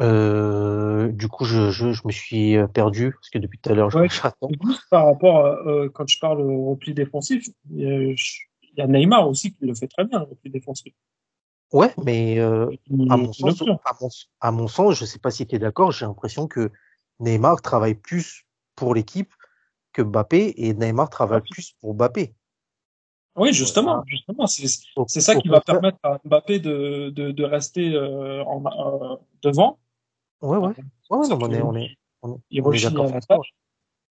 euh, 0.00 1.08
du 1.08 1.28
coup 1.28 1.44
je, 1.44 1.70
je, 1.70 1.92
je 1.92 2.02
me 2.06 2.12
suis 2.12 2.56
euh, 2.56 2.66
perdu 2.66 3.12
parce 3.12 3.30
que 3.30 3.38
depuis 3.38 3.58
tout 3.58 3.70
à 3.70 3.74
l'heure 3.74 3.90
je 3.90 3.98
Ouais. 3.98 4.08
Juste 4.08 4.88
par 4.90 5.06
rapport, 5.06 5.46
à, 5.46 5.58
euh, 5.66 5.88
quand 5.90 6.08
je 6.08 6.18
parle 6.18 6.40
au 6.40 6.70
repli 6.70 6.94
défensif, 6.94 7.46
il 7.70 8.16
y, 8.76 8.80
a, 8.80 8.86
Neymar 8.86 9.28
aussi 9.28 9.52
qui 9.54 9.66
le 9.66 9.74
fait 9.74 9.88
très 9.88 10.04
bien, 10.04 10.20
le 10.20 10.24
repli 10.24 10.50
défensif. 10.50 10.94
ouais 11.72 11.92
mais 12.04 12.38
euh, 12.38 12.70
à 13.10 13.16
mon 13.16 13.32
sens, 13.32 13.62
à 13.62 13.92
mon, 14.00 14.08
à 14.40 14.50
mon 14.50 14.68
sens, 14.68 14.98
je 14.98 15.04
sais 15.04 15.18
pas 15.18 15.30
si 15.30 15.46
tu 15.46 15.56
es 15.56 15.58
d'accord, 15.58 15.92
j'ai 15.92 16.06
l'impression 16.06 16.46
que 16.46 16.70
Neymar 17.20 17.60
travaille 17.60 17.94
plus 17.94 18.46
pour 18.74 18.94
l'équipe 18.94 19.32
que 19.92 20.02
Mbappé 20.02 20.54
et 20.56 20.74
Neymar 20.74 21.10
travaille 21.10 21.42
plus 21.42 21.74
pour 21.80 21.94
Mbappé. 21.94 22.34
Oui, 23.36 23.52
justement, 23.52 24.02
justement, 24.06 24.46
c'est 24.46 25.20
ça 25.20 25.36
qui 25.36 25.48
va 25.48 25.60
permettre 25.60 25.98
à 26.02 26.18
Mbappé 26.24 26.58
de, 26.58 27.10
de, 27.10 27.30
de 27.30 27.44
rester 27.44 27.94
euh, 27.94 28.44
en, 28.44 28.62
euh, 28.64 29.16
devant. 29.42 29.78
Ouais, 30.42 30.58
ouais. 30.58 30.74
Ouais, 31.10 31.18
ouais, 31.18 31.28
on 31.30 31.50
est, 31.50 31.62
on 31.62 31.74
est, 31.74 31.96
on 32.22 32.34
est, 32.34 32.38
Il 32.50 32.62
on 32.62 32.72
est 32.72 32.86
à 32.86 32.90
la 32.90 33.20
tâche. 33.20 33.54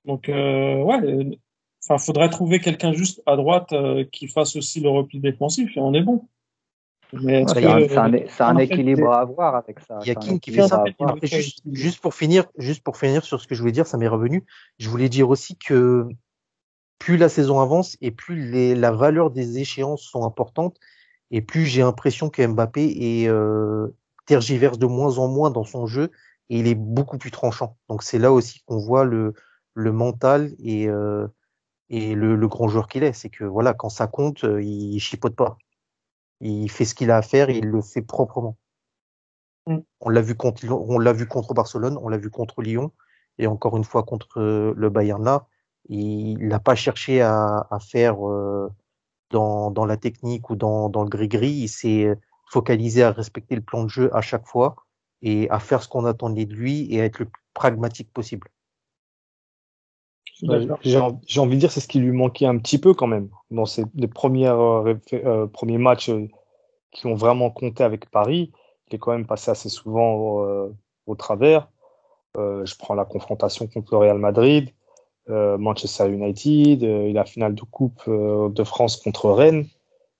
Donc, 0.05 0.29
euh, 0.29 0.83
ouais, 0.83 1.39
enfin, 1.83 1.99
faudrait 1.99 2.31
trouver 2.31 2.61
quelqu'un 2.61 2.93
juste 2.93 3.23
à 3.27 3.37
droite 3.37 3.73
euh, 3.73 4.05
qui 4.11 4.29
fasse 4.29 4.57
aussi 4.57 4.81
le 4.81 4.89
repli 4.89 5.21
défensif 5.21 5.77
et 5.77 5.81
on 5.81 5.93
est 5.95 6.03
bon. 6.03 6.27
Mais 7.13 7.45
C'est 7.49 8.43
un, 8.43 8.59
équilibre 8.59 9.11
à 9.11 9.21
avoir 9.21 9.55
avec 9.55 9.81
ça. 9.81 9.99
Il 10.03 10.09
y 10.09 10.11
a 10.11 10.15
King 10.15 10.39
qui 10.39 10.53
fait 10.53 10.69
ça? 10.69 10.85
juste 11.73 12.01
pour 12.01 12.15
finir, 12.15 12.45
juste 12.59 12.83
pour 12.83 12.99
finir 12.99 13.25
sur 13.25 13.41
ce 13.41 13.47
que 13.47 13.55
je 13.55 13.61
voulais 13.61 13.73
dire, 13.73 13.87
ça 13.87 13.97
m'est 13.97 14.09
revenu. 14.09 14.45
Je 14.79 14.91
voulais 14.91 15.09
dire 15.09 15.31
aussi 15.31 15.57
que 15.57 16.07
plus 16.99 17.17
la 17.17 17.29
saison 17.29 17.61
avance 17.61 17.97
et 18.01 18.11
plus 18.11 18.51
les, 18.51 18.75
la 18.75 18.93
valeur 18.93 19.31
des 19.31 19.59
échéances 19.59 20.03
sont 20.03 20.25
importantes 20.25 20.79
et 21.31 21.43
plus 21.43 21.67
j'ai 21.67 21.83
l'impression 21.83 22.31
que 22.31 22.45
Mbappé 22.47 23.23
est, 23.23 23.29
euh, 23.29 23.89
tergiverse 24.27 24.79
de 24.79 24.87
moins 24.87 25.19
en 25.19 25.29
moins 25.29 25.51
dans 25.51 25.65
son 25.65 25.87
jeu 25.87 26.11
et 26.51 26.59
il 26.59 26.67
est 26.67 26.75
beaucoup 26.75 27.19
plus 27.19 27.31
tranchant. 27.31 27.77
Donc 27.89 28.03
c'est 28.03 28.19
là 28.19 28.33
aussi 28.33 28.63
qu'on 28.67 28.79
voit 28.79 29.05
le, 29.05 29.35
le 29.75 29.93
mental 29.93 30.55
et, 30.59 30.89
euh, 30.89 31.27
et 31.89 32.15
le, 32.15 32.37
le 32.37 32.49
grand 32.49 32.69
joueur 32.69 32.89
qu'il 32.89 33.03
est. 33.03 33.13
C'est 33.13 33.31
que 33.31 33.45
voilà, 33.45 33.75
quand 33.75 33.89
ça 33.89 34.07
compte, 34.07 34.45
euh, 34.45 34.63
il 34.63 34.99
chipote 35.01 35.35
pas. 35.35 35.57
Il 36.41 36.71
fait 36.71 36.85
ce 36.85 36.95
qu'il 36.95 37.11
a 37.11 37.17
à 37.17 37.23
faire 37.23 37.51
et 37.51 37.59
il 37.59 37.67
le 37.67 37.81
fait 37.81 38.03
proprement. 38.03 38.57
Mm. 39.67 39.79
On 40.01 40.09
l'a 40.09 40.21
vu 40.21 40.35
contre, 40.35 40.65
on 40.71 40.99
l'a 40.99 41.13
vu 41.13 41.27
contre 41.27 41.55
Barcelone, 41.55 41.99
on 42.01 42.09
l'a 42.09 42.19
vu 42.19 42.31
contre 42.31 42.63
Lyon 42.63 42.93
et 43.39 43.47
encore 43.47 43.77
une 43.77 43.85
fois 43.85 44.03
contre 44.03 44.41
euh, 44.41 44.75
le 44.77 44.91
Bayern 44.91 45.25
là. 45.25 45.47
Il 45.89 46.49
n'a 46.49 46.61
pas 46.61 46.75
cherché 46.75 47.23
à, 47.23 47.67
à 47.71 47.79
faire 47.81 48.27
euh, 48.29 48.69
dans, 49.31 49.71
dans 49.71 49.87
la 49.87 49.97
technique 49.97 50.51
ou 50.51 50.57
dans, 50.57 50.89
dans 50.89 51.03
le 51.03 51.09
gris-gris. 51.09 51.51
Il 51.51 51.69
s'est 51.69 52.15
focalisé 52.51 53.03
à 53.03 53.13
respecter 53.13 53.55
le 53.55 53.63
plan 53.63 53.85
de 53.85 53.89
jeu 53.89 54.15
à 54.15 54.21
chaque 54.21 54.47
fois 54.47 54.77
et 55.23 55.49
à 55.51 55.59
faire 55.59 55.83
ce 55.83 55.89
qu'on 55.89 56.05
attendait 56.05 56.47
de 56.47 56.55
lui 56.55 56.93
et 56.93 57.01
à 57.01 57.05
être 57.05 57.19
le 57.19 57.27
plus 57.27 57.43
pragmatique 57.55 58.13
possible. 58.13 58.49
J'ai 60.83 60.99
envie 61.41 61.57
de 61.57 61.61
dire 61.61 61.73
c'est 61.73 61.81
ce 61.81 61.89
qui 61.89 61.99
lui 61.99 62.13
manquait 62.13 62.47
un 62.47 62.59
petit 62.59 62.79
peu 62.79 62.95
quand 62.95 63.09
même 63.09 63.29
dans 63.51 63.67
ces, 63.67 63.85
les 63.95 64.07
premières, 64.07 64.61
euh, 64.61 65.47
premiers 65.49 65.79
matchs 65.79 66.11
qui 66.93 67.07
ont 67.07 67.17
vraiment 67.17 67.51
compté 67.51 67.83
avec 67.83 68.09
Paris. 68.11 68.53
Il 68.89 68.95
est 68.95 68.99
quand 68.99 69.13
même 69.13 69.27
passé 69.27 69.51
assez 69.51 69.69
souvent 69.69 70.71
au 71.07 71.15
travers. 71.17 71.69
je 72.37 72.75
prends 72.79 72.95
la 72.95 73.05
confrontation 73.05 73.67
contre 73.67 73.95
le 73.95 73.99
Real 73.99 74.19
Madrid. 74.19 74.73
Euh, 75.31 75.59
Manchester 75.59 76.09
United, 76.09 76.83
euh, 76.83 77.13
la 77.13 77.27
finale 77.27 77.55
de 77.55 77.61
Coupe 77.61 78.01
euh, 78.09 78.49
de 78.49 78.65
France 78.65 78.97
contre 78.97 79.31
Rennes, 79.31 79.67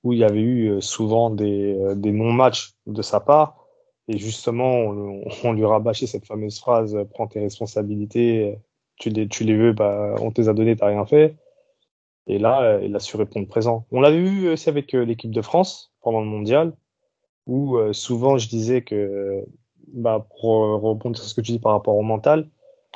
où 0.05 0.13
il 0.13 0.19
y 0.19 0.25
avait 0.25 0.43
eu 0.43 0.83
souvent 0.83 1.31
des, 1.31 1.77
des 1.97 2.13
non-matchs 2.13 2.75
de 2.87 3.01
sa 3.01 3.19
part. 3.19 3.67
Et 4.09 4.19
justement, 4.19 4.71
on, 4.71 5.25
on, 5.45 5.53
lui 5.53 5.65
rabâchait 5.65 6.07
cette 6.07 6.27
fameuse 6.27 6.59
phrase 6.61 6.97
Prends 7.15 7.27
tes 7.27 7.41
responsabilités, 7.41 8.59
tu 8.97 9.09
les, 9.09 9.29
tu 9.29 9.45
les 9.45 9.57
veux, 9.57 9.73
bah, 9.73 10.15
on 10.21 10.31
te 10.31 10.41
les 10.43 10.49
a 10.51 10.53
données, 10.53 10.77
t'as 10.77 10.89
rien 10.89 11.07
fait. 11.07 11.37
Et 12.27 12.39
là, 12.39 12.79
il 12.83 12.95
a 12.95 13.01
su 13.01 13.17
répondre 13.17 13.49
présent. 13.49 13.87
On 13.91 14.03
l'avait 14.03 14.21
vu 14.21 14.51
aussi 14.51 14.69
avec 14.69 14.93
l'équipe 14.93 15.31
de 15.31 15.43
France 15.43 15.93
pendant 16.03 16.21
le 16.21 16.27
mondial, 16.27 16.75
où 17.47 17.79
souvent 17.93 18.37
je 18.37 18.49
disais 18.49 18.83
que, 18.83 19.45
bah, 19.95 20.27
pour 20.41 20.81
rebondir 20.83 21.17
sur 21.17 21.29
ce 21.29 21.35
que 21.35 21.41
tu 21.41 21.53
dis 21.53 21.59
par 21.59 21.73
rapport 21.73 21.97
au 21.97 22.03
mental, 22.03 22.51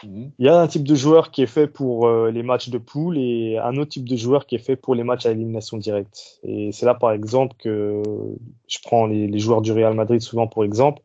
Mhm. 0.05 0.33
Il 0.39 0.47
y 0.47 0.49
a 0.49 0.59
un 0.61 0.67
type 0.67 0.87
de 0.87 0.95
joueur 0.95 1.31
qui 1.31 1.43
est 1.43 1.47
fait 1.47 1.67
pour 1.67 2.07
euh, 2.07 2.31
les 2.31 2.43
matchs 2.43 2.69
de 2.69 2.79
poule 2.79 3.19
et 3.19 3.59
un 3.59 3.77
autre 3.77 3.91
type 3.91 4.09
de 4.09 4.17
joueur 4.17 4.47
qui 4.47 4.55
est 4.55 4.65
fait 4.65 4.77
pour 4.77 4.95
les 4.95 5.05
matchs 5.05 5.27
à 5.27 5.31
élimination 5.31 5.77
directe. 5.77 6.41
Et 6.43 6.73
c'est 6.73 6.87
là, 6.87 6.95
par 6.95 7.13
exemple, 7.13 7.57
que 7.59 8.03
je 8.69 8.79
prends 8.83 9.07
les, 9.07 9.39
joueurs 9.39 9.63
du 9.63 9.73
Real 9.73 9.95
Madrid 9.95 10.21
souvent 10.21 10.47
pour 10.47 10.65
exemple, 10.65 11.03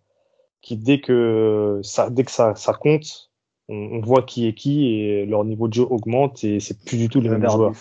qui 0.61 0.77
dès 0.77 0.99
que 0.99 1.79
ça, 1.83 2.09
dès 2.09 2.23
que 2.23 2.31
ça, 2.31 2.55
ça 2.55 2.73
compte, 2.73 3.31
on, 3.69 3.99
voit 3.99 4.21
qui 4.21 4.47
est 4.47 4.53
qui 4.53 4.87
et 4.87 5.25
leur 5.25 5.43
niveau 5.43 5.67
de 5.67 5.73
jeu 5.73 5.83
augmente 5.83 6.43
et 6.43 6.59
c'est 6.59 6.83
plus 6.85 6.97
du 6.97 7.09
tout 7.09 7.19
les 7.19 7.29
mêmes 7.29 7.49
joueurs. 7.49 7.73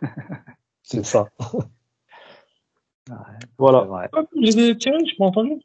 c'est 0.82 1.04
ça. 1.04 1.28
voilà. 3.58 4.08
J'ai 4.40 4.76
tiré, 4.76 4.96
je 5.04 5.14
m'ai 5.18 5.26
entendu, 5.26 5.60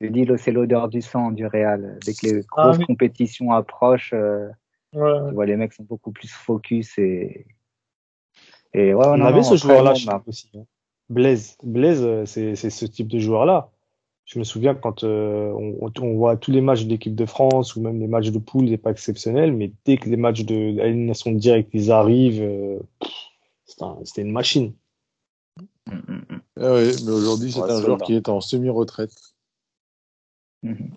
je 0.00 0.06
dis, 0.08 0.26
c'est 0.38 0.52
l'odeur 0.52 0.88
du 0.88 1.02
sang 1.02 1.32
du 1.32 1.46
Real. 1.46 1.98
Dès 2.04 2.14
que 2.14 2.26
les 2.26 2.40
ah 2.56 2.62
grosses 2.70 2.84
compétitions 2.86 3.52
approchent, 3.52 4.12
euh, 4.12 4.48
tu 4.92 4.98
vois, 4.98 5.46
les 5.46 5.56
mecs 5.56 5.72
sont 5.72 5.84
beaucoup 5.84 6.12
plus 6.12 6.30
focus 6.30 6.98
et. 6.98 7.46
et 8.74 8.94
ouais, 8.94 9.06
on, 9.06 9.20
avait 9.20 9.42
ce 9.42 9.56
joueur-là 9.56 9.94
aussi. 10.26 10.50
Hein. 10.56 10.64
Blaise, 11.08 11.56
Blaise, 11.62 12.02
euh, 12.04 12.26
c'est 12.26 12.54
ce 12.54 12.84
type 12.86 13.08
de 13.08 13.18
joueur-là. 13.18 13.70
Je 14.24 14.38
me 14.38 14.44
souviens 14.44 14.74
quand 14.74 15.04
euh, 15.04 15.50
on, 15.80 15.90
on, 16.00 16.14
voit 16.16 16.36
tous 16.36 16.50
les 16.50 16.60
matchs 16.60 16.84
de 16.84 16.90
l'équipe 16.90 17.14
de 17.14 17.24
France 17.24 17.76
ou 17.76 17.80
même 17.80 17.98
les 17.98 18.06
matchs 18.06 18.30
de 18.30 18.38
poule, 18.38 18.68
c'est 18.68 18.76
pas 18.76 18.90
exceptionnel, 18.90 19.52
mais 19.54 19.72
dès 19.86 19.96
que 19.96 20.08
les 20.10 20.18
matchs 20.18 20.44
de 20.44 20.54
l'élimination 20.54 21.32
directe 21.32 21.70
ils 21.72 21.90
arrivent, 21.90 22.42
euh, 22.42 22.78
c'était 23.64 24.20
une 24.20 24.32
machine. 24.32 24.74
Mm, 25.86 25.94
mm, 25.94 26.24
mm. 26.28 26.40
Ah 26.60 26.74
ouais, 26.74 26.92
mais 27.06 27.10
aujourd'hui 27.10 27.52
c'est 27.52 27.62
un 27.62 27.80
joueur 27.80 27.98
qui 28.02 28.14
est 28.14 28.28
en 28.28 28.42
semi-retraite. 28.42 29.14
Mhm. 30.62 30.96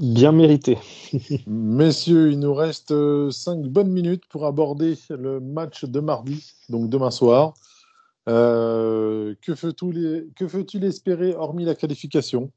Bien 0.00 0.32
mérité. 0.32 0.78
Messieurs, 1.46 2.32
il 2.32 2.38
nous 2.38 2.54
reste 2.54 2.92
euh, 2.92 3.30
cinq 3.30 3.60
bonnes 3.62 3.90
minutes 3.90 4.24
pour 4.30 4.46
aborder 4.46 4.96
le 5.10 5.38
match 5.38 5.84
de 5.84 6.00
mardi, 6.00 6.50
donc 6.70 6.88
demain 6.88 7.10
soir. 7.10 7.54
Euh, 8.28 9.34
que 9.42 9.54
faut-il 9.54 10.84
espérer 10.84 11.34
hormis 11.34 11.64
la 11.64 11.74
qualification? 11.74 12.50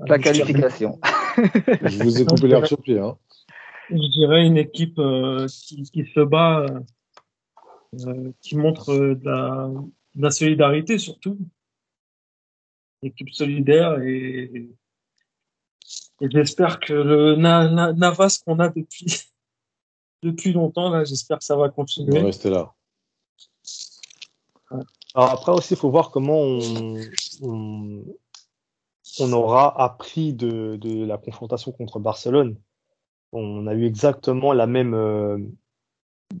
La 0.00 0.18
qualification. 0.18 0.98
Je 1.36 2.02
vous 2.02 2.20
ai 2.20 2.26
coupé 2.26 2.48
l'air 2.48 2.66
sur 2.66 2.80
pied. 2.82 2.98
Hein. 2.98 3.16
Je 3.88 4.10
dirais 4.10 4.44
une 4.44 4.58
équipe 4.58 4.98
euh, 4.98 5.46
qui, 5.46 6.04
se 6.14 6.20
bat, 6.20 6.66
qui 8.40 8.56
montre 8.56 8.94
de 8.94 10.20
la 10.20 10.30
solidarité 10.30 10.98
surtout 10.98 11.38
équipe 13.02 13.30
solidaire 13.30 14.00
et, 14.00 14.68
j'espère 16.20 16.78
que 16.78 16.92
le 16.92 17.34
Navas 17.36 18.42
qu'on 18.44 18.60
a 18.60 18.68
depuis 18.68 19.06
depuis 20.22 20.52
longtemps 20.52 20.88
là, 20.88 21.04
j'espère 21.04 21.38
que 21.38 21.44
ça 21.44 21.56
va 21.56 21.68
continuer. 21.68 22.18
On 22.18 22.20
va 22.20 22.26
rester 22.26 22.48
là. 22.50 22.72
Alors 25.14 25.30
après 25.30 25.52
aussi, 25.52 25.74
il 25.74 25.76
faut 25.76 25.90
voir 25.90 26.10
comment 26.10 26.38
on, 26.40 26.96
on, 27.42 29.32
aura 29.32 29.82
appris 29.82 30.32
de, 30.32 30.76
de, 30.76 31.04
la 31.04 31.18
confrontation 31.18 31.72
contre 31.72 31.98
Barcelone. 31.98 32.56
On 33.32 33.66
a 33.66 33.74
eu 33.74 33.84
exactement 33.84 34.52
la 34.52 34.66
même, 34.66 34.94
euh, 34.94 35.38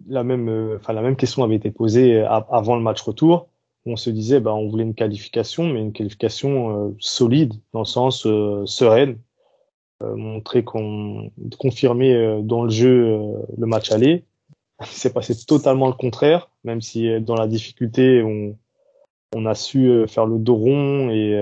la 0.06 0.24
même, 0.24 0.48
euh, 0.48 0.76
enfin 0.76 0.92
la 0.92 1.02
même 1.02 1.16
question 1.16 1.42
avait 1.42 1.56
été 1.56 1.70
posée 1.70 2.20
avant 2.22 2.76
le 2.76 2.82
match 2.82 3.02
retour 3.02 3.48
on 3.86 3.96
se 3.96 4.10
disait 4.10 4.40
bah 4.40 4.54
on 4.54 4.68
voulait 4.68 4.84
une 4.84 4.94
qualification, 4.94 5.64
mais 5.64 5.80
une 5.80 5.92
qualification 5.92 6.88
euh, 6.88 6.96
solide, 7.00 7.54
dans 7.72 7.80
le 7.80 7.84
sens 7.84 8.26
euh, 8.26 8.64
sereine, 8.66 9.18
euh, 10.02 10.14
montrer 10.14 10.64
qu'on 10.64 11.30
confirmer 11.58 12.40
dans 12.42 12.64
le 12.64 12.70
jeu 12.70 13.20
le 13.56 13.66
match 13.66 13.92
aller. 13.92 14.24
C'est 14.84 15.12
passé 15.12 15.36
totalement 15.46 15.86
le 15.86 15.92
contraire, 15.92 16.50
même 16.64 16.80
si 16.80 17.20
dans 17.20 17.36
la 17.36 17.46
difficulté 17.46 18.22
on, 18.22 18.56
a 19.46 19.54
su 19.54 20.04
faire 20.08 20.26
le 20.26 20.38
dos 20.38 20.56
rond 20.56 21.10
et 21.10 21.40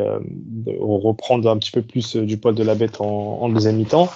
reprendre 0.79 1.51
un 1.51 1.59
petit 1.59 1.73
peu 1.73 1.83
plus 1.83 2.17
du 2.17 2.39
poil 2.39 2.55
de 2.55 2.63
la 2.63 2.75
bête 2.75 3.01
en, 3.01 3.43
en 3.43 3.49
deuxième 3.49 3.77
mi-temps. 3.77 4.09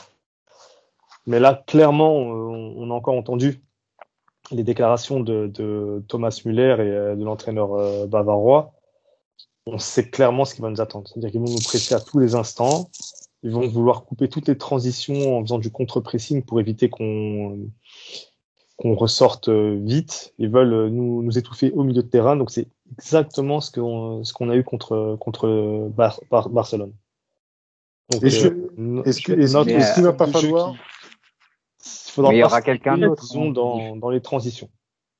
Mais 1.26 1.40
là, 1.40 1.64
clairement, 1.66 2.14
on 2.14 2.90
a 2.90 2.94
encore 2.94 3.16
entendu 3.16 3.62
les 4.50 4.64
déclarations 4.64 5.20
de, 5.20 6.02
Thomas 6.08 6.40
Müller 6.44 6.76
et 6.78 6.90
euh, 6.90 7.16
de 7.16 7.24
l'entraîneur 7.24 7.74
euh, 7.74 8.06
bavarois, 8.06 8.72
on 9.66 9.78
sait 9.78 10.08
clairement 10.08 10.44
ce 10.44 10.54
qui 10.54 10.60
va 10.60 10.70
nous 10.70 10.80
attendre. 10.80 11.08
C'est-à-dire 11.08 11.30
qu'ils 11.30 11.40
vont 11.40 11.50
nous 11.50 11.62
presser 11.64 11.94
à 11.94 12.00
tous 12.00 12.18
les 12.18 12.34
instants. 12.34 12.90
Ils 13.42 13.50
vont 13.50 13.66
vouloir 13.66 14.04
couper 14.04 14.28
toutes 14.28 14.48
les 14.48 14.58
transitions 14.58 15.38
en 15.38 15.42
faisant 15.42 15.58
du 15.58 15.70
contre-pressing 15.70 16.42
pour 16.42 16.60
éviter 16.60 16.88
qu'on 16.88 17.70
qu'on 18.76 18.94
ressorte 18.96 19.48
euh, 19.48 19.78
vite. 19.82 20.34
Ils 20.38 20.50
veulent 20.50 20.88
nous, 20.88 21.22
nous 21.22 21.38
étouffer 21.38 21.70
au 21.72 21.84
milieu 21.84 22.02
de 22.02 22.08
terrain. 22.08 22.36
Donc 22.36 22.50
c'est 22.50 22.66
exactement 22.98 23.60
ce 23.60 23.70
qu'on 23.70 24.24
ce 24.24 24.32
qu'on 24.32 24.50
a 24.50 24.56
eu 24.56 24.64
contre 24.64 25.16
contre 25.20 25.90
Barcelone. 26.50 26.92
Est-ce 28.22 29.20
qu'il 29.20 29.40
est 29.40 30.02
va 30.02 30.12
pas 30.12 30.26
falloir 30.26 30.74
faudra 32.14 32.30
Mais 32.30 32.38
il 32.38 32.40
y 32.40 32.44
aura 32.44 32.62
quelqu'un 32.62 32.96
d'autre 32.98 33.26
dans, 33.52 33.96
dans 33.96 34.10
les 34.10 34.20
transitions. 34.20 34.70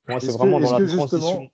Moi, 0.08 0.20
c'est 0.20 0.32
vraiment 0.32 0.60
dans 0.60 0.78
la 0.78 0.86
transition. 0.86 1.50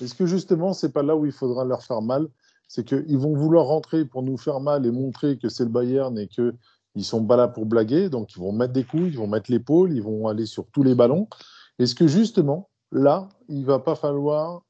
Est-ce 0.00 0.14
que 0.14 0.26
justement, 0.26 0.72
c'est 0.72 0.92
pas 0.92 1.02
là 1.02 1.14
où 1.14 1.26
il 1.26 1.32
faudra 1.32 1.64
leur 1.64 1.82
faire 1.82 2.00
mal? 2.02 2.28
C'est 2.68 2.84
qu'ils 2.84 3.18
vont 3.18 3.34
vouloir 3.34 3.66
rentrer 3.66 4.04
pour 4.04 4.22
nous 4.22 4.36
faire 4.36 4.60
mal 4.60 4.86
et 4.86 4.90
montrer 4.90 5.38
que 5.38 5.48
c'est 5.48 5.64
le 5.64 5.70
Bayern 5.70 6.16
et 6.18 6.28
que 6.28 6.54
ils 6.96 7.04
sont 7.04 7.24
pas 7.24 7.36
là 7.36 7.48
pour 7.48 7.66
blaguer, 7.66 8.08
donc 8.08 8.34
ils 8.34 8.40
vont 8.40 8.52
mettre 8.52 8.72
des 8.72 8.84
coups, 8.84 9.04
ils 9.06 9.18
vont 9.18 9.28
mettre 9.28 9.50
l'épaule, 9.50 9.92
ils 9.92 10.02
vont 10.02 10.26
aller 10.26 10.46
sur 10.46 10.66
tous 10.72 10.82
les 10.82 10.94
ballons. 10.94 11.28
Est-ce 11.78 11.94
que 11.94 12.06
justement, 12.06 12.68
là, 12.90 13.28
il 13.48 13.64
va 13.64 13.78
pas 13.78 13.94
falloir 13.94 14.62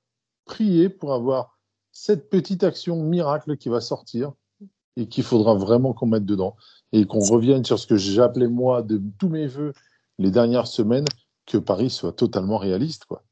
prier 0.45 0.89
pour 0.89 1.14
avoir 1.14 1.59
cette 1.93 2.29
petite 2.29 2.62
action 2.62 3.03
miracle 3.03 3.57
qui 3.57 3.68
va 3.68 3.81
sortir 3.81 4.33
et 4.97 5.09
qu'il 5.09 5.25
faudra 5.25 5.55
vraiment 5.55 5.93
qu'on 5.93 6.07
mette 6.07 6.27
dedans? 6.27 6.57
Et 6.93 7.07
qu'on 7.07 7.20
revienne 7.20 7.64
sur 7.64 7.78
ce 7.78 7.86
que 7.86 7.97
j'ai 7.97 8.20
appelé 8.20 8.49
moi 8.49 8.82
de 8.82 9.01
tous 9.18 9.28
mes 9.28 9.47
voeux 9.47 9.72
les 10.18 10.30
dernières 10.30 10.66
semaines, 10.66 11.07
que 11.47 11.59
Paris 11.59 11.91
soit 11.91 12.12
totalement 12.12 12.59
réaliste. 12.59 13.05
Quoi. 13.07 13.22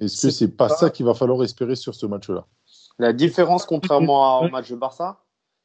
Est-ce 0.00 0.26
que 0.26 0.30
c'est 0.30 0.56
pas, 0.56 0.68
pas 0.68 0.74
ça 0.74 0.90
qu'il 0.90 1.06
va 1.06 1.14
falloir 1.14 1.42
espérer 1.42 1.76
sur 1.76 1.94
ce 1.94 2.06
match-là? 2.06 2.46
La 2.98 3.12
différence, 3.12 3.64
contrairement 3.64 4.42
au 4.42 4.48
match 4.48 4.70
de 4.70 4.76
Barça, 4.76 5.24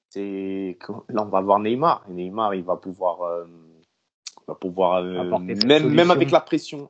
c'est 0.09 0.77
que 0.79 0.91
là, 1.09 1.23
on 1.23 1.29
va 1.29 1.41
voir 1.41 1.59
Neymar. 1.59 2.05
Et 2.09 2.13
Neymar, 2.13 2.53
il 2.55 2.63
va 2.63 2.77
pouvoir. 2.77 3.21
Euh, 3.23 3.45
va 4.47 4.55
pouvoir 4.55 4.97
euh, 4.97 5.39
même, 5.39 5.89
même 5.89 6.11
avec 6.11 6.29
la 6.29 6.41
pression 6.41 6.89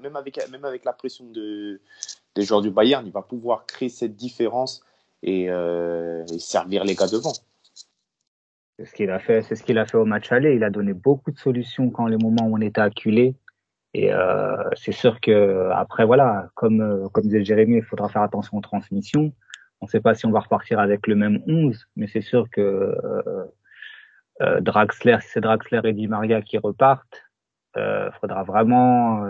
même 0.00 0.14
avec 0.14 0.38
même 0.52 0.64
avec 0.64 0.84
la 0.84 0.92
pression 0.92 1.24
de 1.24 1.80
des 2.36 2.42
joueurs 2.42 2.60
du 2.60 2.70
Bayern 2.70 3.04
il 3.04 3.12
va 3.12 3.22
pouvoir 3.22 3.66
créer 3.66 3.88
cette 3.88 4.14
différence 4.14 4.82
et, 5.24 5.50
euh, 5.50 6.24
et 6.32 6.38
servir 6.38 6.84
les 6.84 6.94
gars 6.94 7.08
devant 7.08 7.32
c'est 8.78 8.86
ce 8.86 8.94
qu'il 8.94 9.10
a 9.10 9.18
fait, 9.18 9.42
c'est 9.42 9.54
ce 9.56 9.62
qu'il 9.62 9.78
a 9.78 9.86
fait 9.86 9.96
au 9.96 10.04
match 10.04 10.32
aller. 10.32 10.54
Il 10.54 10.64
a 10.64 10.70
donné 10.70 10.92
beaucoup 10.92 11.30
de 11.30 11.38
solutions 11.38 11.90
quand 11.90 12.06
les 12.06 12.16
moments 12.16 12.46
où 12.46 12.56
on 12.56 12.60
était 12.60 12.80
acculé. 12.80 13.36
Et 13.94 14.12
euh, 14.12 14.56
c'est 14.74 14.92
sûr 14.92 15.20
que 15.20 15.70
après 15.72 16.06
voilà, 16.06 16.48
comme 16.54 16.80
euh, 16.80 17.08
comme 17.10 17.24
disait 17.24 17.44
Jérémy, 17.44 17.76
il 17.78 17.82
faudra 17.82 18.08
faire 18.08 18.22
attention 18.22 18.56
aux 18.58 18.62
transmissions. 18.62 19.32
On 19.82 19.86
ne 19.86 19.90
sait 19.90 20.00
pas 20.00 20.14
si 20.14 20.26
on 20.26 20.30
va 20.30 20.40
repartir 20.40 20.78
avec 20.78 21.08
le 21.08 21.16
même 21.16 21.42
11, 21.48 21.88
mais 21.96 22.06
c'est 22.06 22.20
sûr 22.20 22.48
que 22.50 22.60
euh, 22.60 23.44
euh, 24.40 24.60
Draxler, 24.60 25.18
si 25.20 25.28
c'est 25.28 25.40
Draxler 25.40 25.80
et 25.84 25.92
Di 25.92 26.06
Maria 26.06 26.40
qui 26.40 26.56
repartent, 26.56 27.24
euh, 27.76 28.10
faudra 28.20 28.44
vraiment 28.44 29.26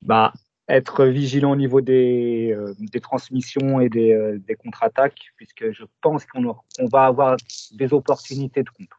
bah, 0.00 0.32
être 0.70 1.04
vigilant 1.04 1.52
au 1.52 1.56
niveau 1.56 1.80
des, 1.80 2.52
euh, 2.52 2.74
des 2.78 3.00
transmissions 3.00 3.80
et 3.80 3.88
des, 3.88 4.12
euh, 4.12 4.38
des 4.46 4.54
contre-attaques, 4.54 5.20
puisque 5.36 5.72
je 5.72 5.84
pense 6.00 6.24
qu'on 6.26 6.54
on 6.78 6.86
va 6.86 7.06
avoir 7.06 7.36
des 7.72 7.92
opportunités 7.92 8.62
de 8.62 8.70
contre. 8.70 8.98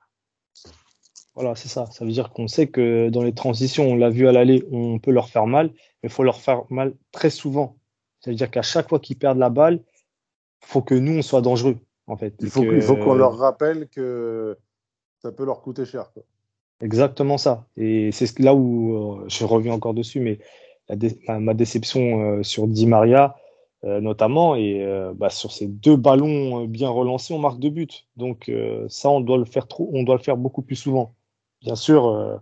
Voilà, 1.36 1.56
c'est 1.56 1.70
ça. 1.70 1.86
Ça 1.88 2.04
veut 2.04 2.12
dire 2.12 2.32
qu'on 2.32 2.48
sait 2.48 2.68
que 2.68 3.10
dans 3.10 3.24
les 3.24 3.34
transitions, 3.34 3.86
on 3.86 3.96
l'a 3.96 4.10
vu 4.10 4.28
à 4.28 4.32
l'aller, 4.32 4.66
on 4.72 5.00
peut 5.00 5.12
leur 5.12 5.30
faire 5.30 5.48
mal, 5.48 5.68
mais 6.04 6.10
il 6.10 6.10
faut 6.10 6.24
leur 6.24 6.42
faire 6.42 6.64
mal 6.70 6.94
très 7.12 7.30
souvent. 7.30 7.78
Ça 8.20 8.32
veut 8.32 8.36
dire 8.36 8.52
qu'à 8.52 8.62
chaque 8.62 8.90
fois 8.90 9.00
qu'ils 9.00 9.18
perdent 9.18 9.40
la 9.40 9.50
balle, 9.50 9.80
faut 10.64 10.82
que 10.82 10.94
nous, 10.94 11.20
on 11.20 11.22
soit 11.22 11.42
dangereux, 11.42 11.78
en 12.08 12.18
fait. 12.18 12.36
Il 12.40 12.50
faut, 12.50 12.64
il 12.64 12.86
qu'on 12.86 13.16
leur 13.16 13.38
rappelle 13.38 13.88
que 13.88 14.58
ça 15.22 15.32
peut 15.32 15.46
leur 15.46 15.62
coûter 15.62 15.86
cher. 15.86 16.12
Quoi. 16.14 16.24
Exactement 16.82 17.38
ça. 17.38 17.66
Et 17.78 18.12
c'est 18.12 18.40
là 18.40 18.54
où 18.54 19.22
euh, 19.22 19.26
je 19.28 19.46
reviens 19.46 19.74
encore 19.74 19.94
dessus, 19.94 20.20
mais 20.20 20.40
ma, 21.28 21.54
déception 21.54 22.38
euh, 22.40 22.44
sur 22.44 22.68
Di 22.68 22.86
Maria, 22.86 23.36
euh, 23.84 24.00
notamment, 24.00 24.56
et 24.56 24.84
euh, 24.84 25.14
bah, 25.14 25.30
sur 25.30 25.52
ces 25.52 25.68
deux 25.68 25.96
ballons 25.96 26.66
bien 26.66 26.90
relancés, 26.90 27.34
on 27.34 27.40
marque 27.40 27.60
deux 27.60 27.70
buts. 27.70 28.06
Donc 28.18 28.52
ça, 28.88 29.10
on 29.10 29.22
doit 29.22 29.38
le 29.38 29.46
faire 29.46 30.38
beaucoup 30.38 30.62
plus 30.62 30.76
souvent. 30.76 31.16
Bien 31.62 31.76
sûr, 31.76 32.42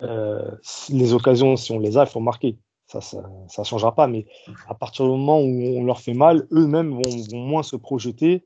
les 0.00 1.14
occasions, 1.14 1.56
si 1.56 1.72
on 1.72 1.78
les 1.78 1.98
a, 1.98 2.04
il 2.04 2.08
faut 2.08 2.20
marquer. 2.20 2.58
Ça, 2.86 3.00
ça, 3.00 3.62
changera 3.62 3.94
pas. 3.94 4.08
Mais 4.08 4.26
à 4.68 4.74
partir 4.74 5.04
du 5.04 5.12
moment 5.12 5.38
où 5.40 5.46
on 5.46 5.84
leur 5.84 6.00
fait 6.00 6.14
mal, 6.14 6.48
eux-mêmes 6.50 6.90
vont, 6.90 7.36
moins 7.36 7.62
se 7.62 7.76
projeter 7.76 8.44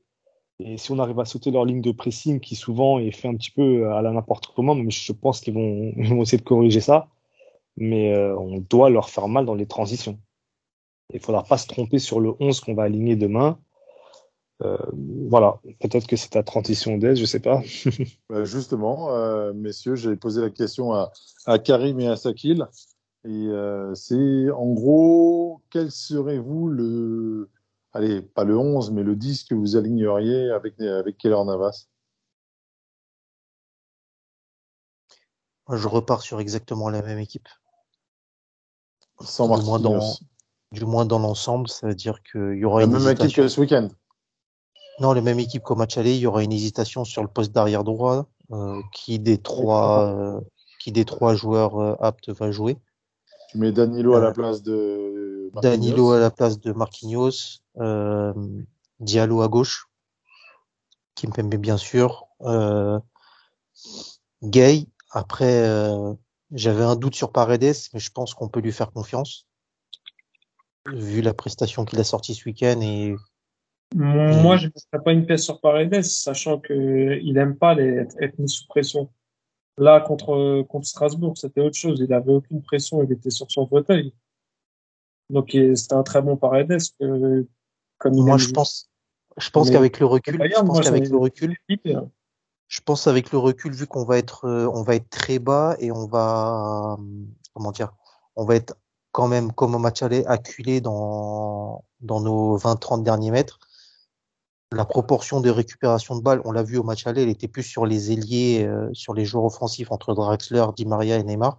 et 0.59 0.77
si 0.77 0.91
on 0.91 0.99
arrive 0.99 1.19
à 1.19 1.25
sauter 1.25 1.51
leur 1.51 1.65
ligne 1.65 1.81
de 1.81 1.91
pressing, 1.91 2.39
qui 2.39 2.55
souvent 2.55 2.99
est 2.99 3.11
fait 3.11 3.27
un 3.27 3.35
petit 3.35 3.51
peu 3.51 3.91
à 3.91 4.01
la 4.01 4.11
n'importe 4.11 4.47
comment, 4.55 4.73
même 4.73 4.89
je 4.89 5.11
pense 5.11 5.41
qu'ils 5.41 5.53
vont, 5.53 5.91
ils 5.97 6.09
vont 6.09 6.21
essayer 6.21 6.37
de 6.37 6.43
corriger 6.43 6.79
ça, 6.79 7.09
mais 7.77 8.13
euh, 8.13 8.37
on 8.37 8.59
doit 8.59 8.89
leur 8.89 9.09
faire 9.09 9.27
mal 9.27 9.45
dans 9.45 9.55
les 9.55 9.67
transitions. 9.67 10.19
Il 11.13 11.19
faudra 11.19 11.43
pas 11.43 11.57
se 11.57 11.67
tromper 11.67 11.99
sur 11.99 12.19
le 12.19 12.33
11 12.39 12.59
qu'on 12.61 12.73
va 12.73 12.83
aligner 12.83 13.15
demain. 13.15 13.59
Euh, 14.63 14.77
voilà, 15.29 15.59
peut-être 15.81 16.07
que 16.07 16.15
c'est 16.15 16.29
ta 16.29 16.43
transition 16.43 16.97
d'aise, 16.97 17.19
je 17.19 17.25
sais 17.25 17.41
pas. 17.41 17.61
Justement, 18.43 19.13
euh, 19.13 19.53
messieurs, 19.53 19.95
j'ai 19.95 20.15
posé 20.15 20.41
la 20.41 20.49
question 20.49 20.93
à, 20.93 21.11
à, 21.45 21.59
Karim 21.59 21.99
et 21.99 22.07
à 22.07 22.15
Sakil. 22.15 22.65
Et 23.25 23.47
euh, 23.47 23.93
c'est 23.95 24.49
en 24.51 24.71
gros, 24.73 25.61
quel 25.71 25.91
serait-vous 25.91 26.69
le, 26.69 27.49
allez, 27.93 28.21
pas 28.21 28.43
le 28.43 28.57
11, 28.57 28.91
mais 28.91 29.03
le 29.03 29.15
10 29.15 29.45
que 29.45 29.55
vous 29.55 29.75
aligneriez 29.75 30.51
avec, 30.51 30.79
avec 30.79 31.17
Keller 31.17 31.43
Navas? 31.45 31.87
Je 35.71 35.87
repars 35.87 36.21
sur 36.21 36.39
exactement 36.39 36.89
la 36.89 37.01
même 37.01 37.17
équipe. 37.17 37.49
Sans 39.21 39.57
du 39.57 39.65
moins 39.65 39.79
dans, 39.79 40.15
du 40.71 40.85
moins 40.85 41.05
dans 41.05 41.19
l'ensemble, 41.19 41.69
ça 41.69 41.87
veut 41.87 41.95
dire 41.95 42.21
qu'il 42.23 42.57
y 42.57 42.65
aura 42.65 42.81
la 42.81 42.85
une 42.85 42.93
même 42.93 43.07
équipe 43.09 43.35
que 43.35 43.47
ce 43.47 43.59
week-end. 43.59 43.89
Non, 44.99 45.13
la 45.13 45.21
même 45.21 45.39
équipe 45.39 45.63
qu'au 45.63 45.75
match 45.75 45.97
aller, 45.97 46.15
il 46.15 46.19
y 46.19 46.27
aura 46.27 46.43
une 46.43 46.53
hésitation 46.53 47.03
sur 47.03 47.21
le 47.21 47.27
poste 47.27 47.51
d'arrière 47.51 47.83
droit. 47.83 48.27
Euh, 48.51 48.79
qui 48.93 49.17
des 49.17 49.39
trois, 49.39 50.05
euh, 50.05 50.39
qui 50.79 50.91
des 50.91 51.03
trois 51.03 51.33
joueurs 51.33 51.81
euh, 51.81 51.95
aptes 51.99 52.29
va 52.29 52.51
jouer 52.51 52.77
Tu 53.49 53.57
mets 53.57 53.71
Danilo 53.71 54.13
à 54.13 54.19
la 54.19 54.31
place 54.33 54.61
de 54.61 55.49
Marquinhos. 55.51 55.71
Danilo 55.71 56.11
à 56.11 56.19
la 56.19 56.29
place 56.29 56.59
de 56.59 56.71
Marquinhos, 56.71 57.61
euh, 57.77 58.33
Diallo 58.99 59.41
à 59.41 59.47
gauche, 59.47 59.89
Kimpembe 61.15 61.55
bien 61.55 61.77
sûr, 61.77 62.27
euh, 62.41 62.99
Gay. 64.43 64.85
Après, 65.09 65.63
euh, 65.63 66.13
j'avais 66.51 66.83
un 66.83 66.95
doute 66.95 67.15
sur 67.15 67.31
Paredes, 67.31 67.75
mais 67.93 67.99
je 67.99 68.11
pense 68.11 68.33
qu'on 68.33 68.49
peut 68.49 68.59
lui 68.59 68.71
faire 68.71 68.91
confiance 68.91 69.47
vu 70.93 71.21
la 71.21 71.33
prestation 71.33 71.83
qu'il 71.85 71.99
a 71.99 72.03
sortie 72.03 72.35
ce 72.35 72.45
week-end 72.45 72.79
et 72.81 73.15
moi, 73.93 74.57
je 74.57 74.65
ne 74.65 74.71
mettrais 74.75 75.03
pas 75.03 75.13
une 75.13 75.25
pièce 75.25 75.43
sur 75.43 75.61
Paredes, 75.61 76.03
sachant 76.03 76.59
qu'il 76.59 77.33
n'aime 77.33 77.55
pas 77.55 77.75
les, 77.75 77.87
être, 77.87 78.15
être, 78.19 78.37
mis 78.39 78.49
sous 78.49 78.67
pression. 78.67 79.09
Là, 79.77 80.01
contre, 80.01 80.63
contre 80.63 80.87
Strasbourg, 80.87 81.37
c'était 81.37 81.61
autre 81.61 81.77
chose. 81.77 81.99
Il 81.99 82.09
n'avait 82.09 82.33
aucune 82.33 82.61
pression, 82.61 83.03
il 83.03 83.11
était 83.11 83.29
sur 83.29 83.49
son 83.51 83.67
fauteuil. 83.67 84.13
Donc, 85.29 85.51
c'était 85.51 85.93
un 85.93 86.03
très 86.03 86.21
bon 86.21 86.35
Paredes. 86.35 86.77
Que, 86.99 87.47
comme 87.97 88.15
moi, 88.15 88.37
je 88.37 88.49
pense, 88.49 88.89
je 89.37 89.49
pense 89.49 89.69
qu'avec 89.69 89.99
le 89.99 90.07
recul, 90.07 90.41
je 90.43 90.61
pense 90.61 90.81
qu'avec 90.81 91.07
le 91.07 91.17
recul, 91.17 91.55
je 92.67 92.81
pense 92.81 93.07
avec 93.07 93.31
le 93.31 93.37
recul, 93.37 93.73
vu 93.73 93.87
qu'on 93.87 94.05
va 94.05 94.17
être, 94.17 94.47
on 94.47 94.83
va 94.83 94.95
être 94.95 95.09
très 95.09 95.39
bas 95.39 95.75
et 95.79 95.91
on 95.91 96.07
va, 96.07 96.97
comment 97.53 97.71
dire, 97.71 97.93
on 98.35 98.45
va 98.45 98.55
être 98.55 98.75
quand 99.11 99.27
même, 99.27 99.51
comme 99.53 99.75
au 99.75 99.79
match 99.79 100.01
aller, 100.03 100.25
acculé 100.25 100.81
dans, 100.81 101.83
dans 102.01 102.21
nos 102.21 102.57
20-30 102.57 103.03
derniers 103.03 103.31
mètres 103.31 103.59
la 104.75 104.85
proportion 104.85 105.41
de 105.41 105.49
récupération 105.49 106.15
de 106.15 106.21
balles, 106.21 106.41
on 106.45 106.51
l'a 106.51 106.63
vu 106.63 106.77
au 106.77 106.83
match 106.83 107.07
aller, 107.07 107.23
elle 107.23 107.29
était 107.29 107.47
plus 107.47 107.63
sur 107.63 107.85
les 107.85 108.11
ailiers, 108.11 108.65
euh, 108.65 108.89
sur 108.93 109.13
les 109.13 109.25
joueurs 109.25 109.45
offensifs 109.45 109.91
entre 109.91 110.13
Draxler, 110.13 110.65
Di 110.75 110.85
Maria 110.85 111.17
et 111.17 111.23
Neymar. 111.23 111.57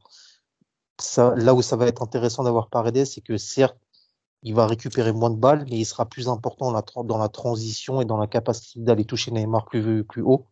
Ça, 1.01 1.35
là 1.37 1.55
où 1.55 1.63
ça 1.63 1.77
va 1.77 1.87
être 1.87 2.03
intéressant 2.03 2.45
d'avoir 2.45 2.69
Paredes, 2.69 3.05
c'est 3.05 3.21
que 3.21 3.37
certes, 3.37 3.79
il 4.43 4.55
va 4.55 4.67
récupérer 4.67 5.13
moins 5.13 5.31
de 5.31 5.37
balles, 5.37 5.65
mais 5.71 5.79
il 5.79 5.85
sera 5.85 6.07
plus 6.07 6.29
important 6.29 6.73
dans 7.05 7.19
la, 7.19 7.29
transition 7.29 8.01
et 8.01 8.05
dans 8.05 8.17
la 8.17 8.27
capacité 8.27 8.81
d'aller 8.81 9.05
toucher 9.05 9.31
Neymar 9.31 9.67
plus 9.67 10.07
haut. 10.23 10.47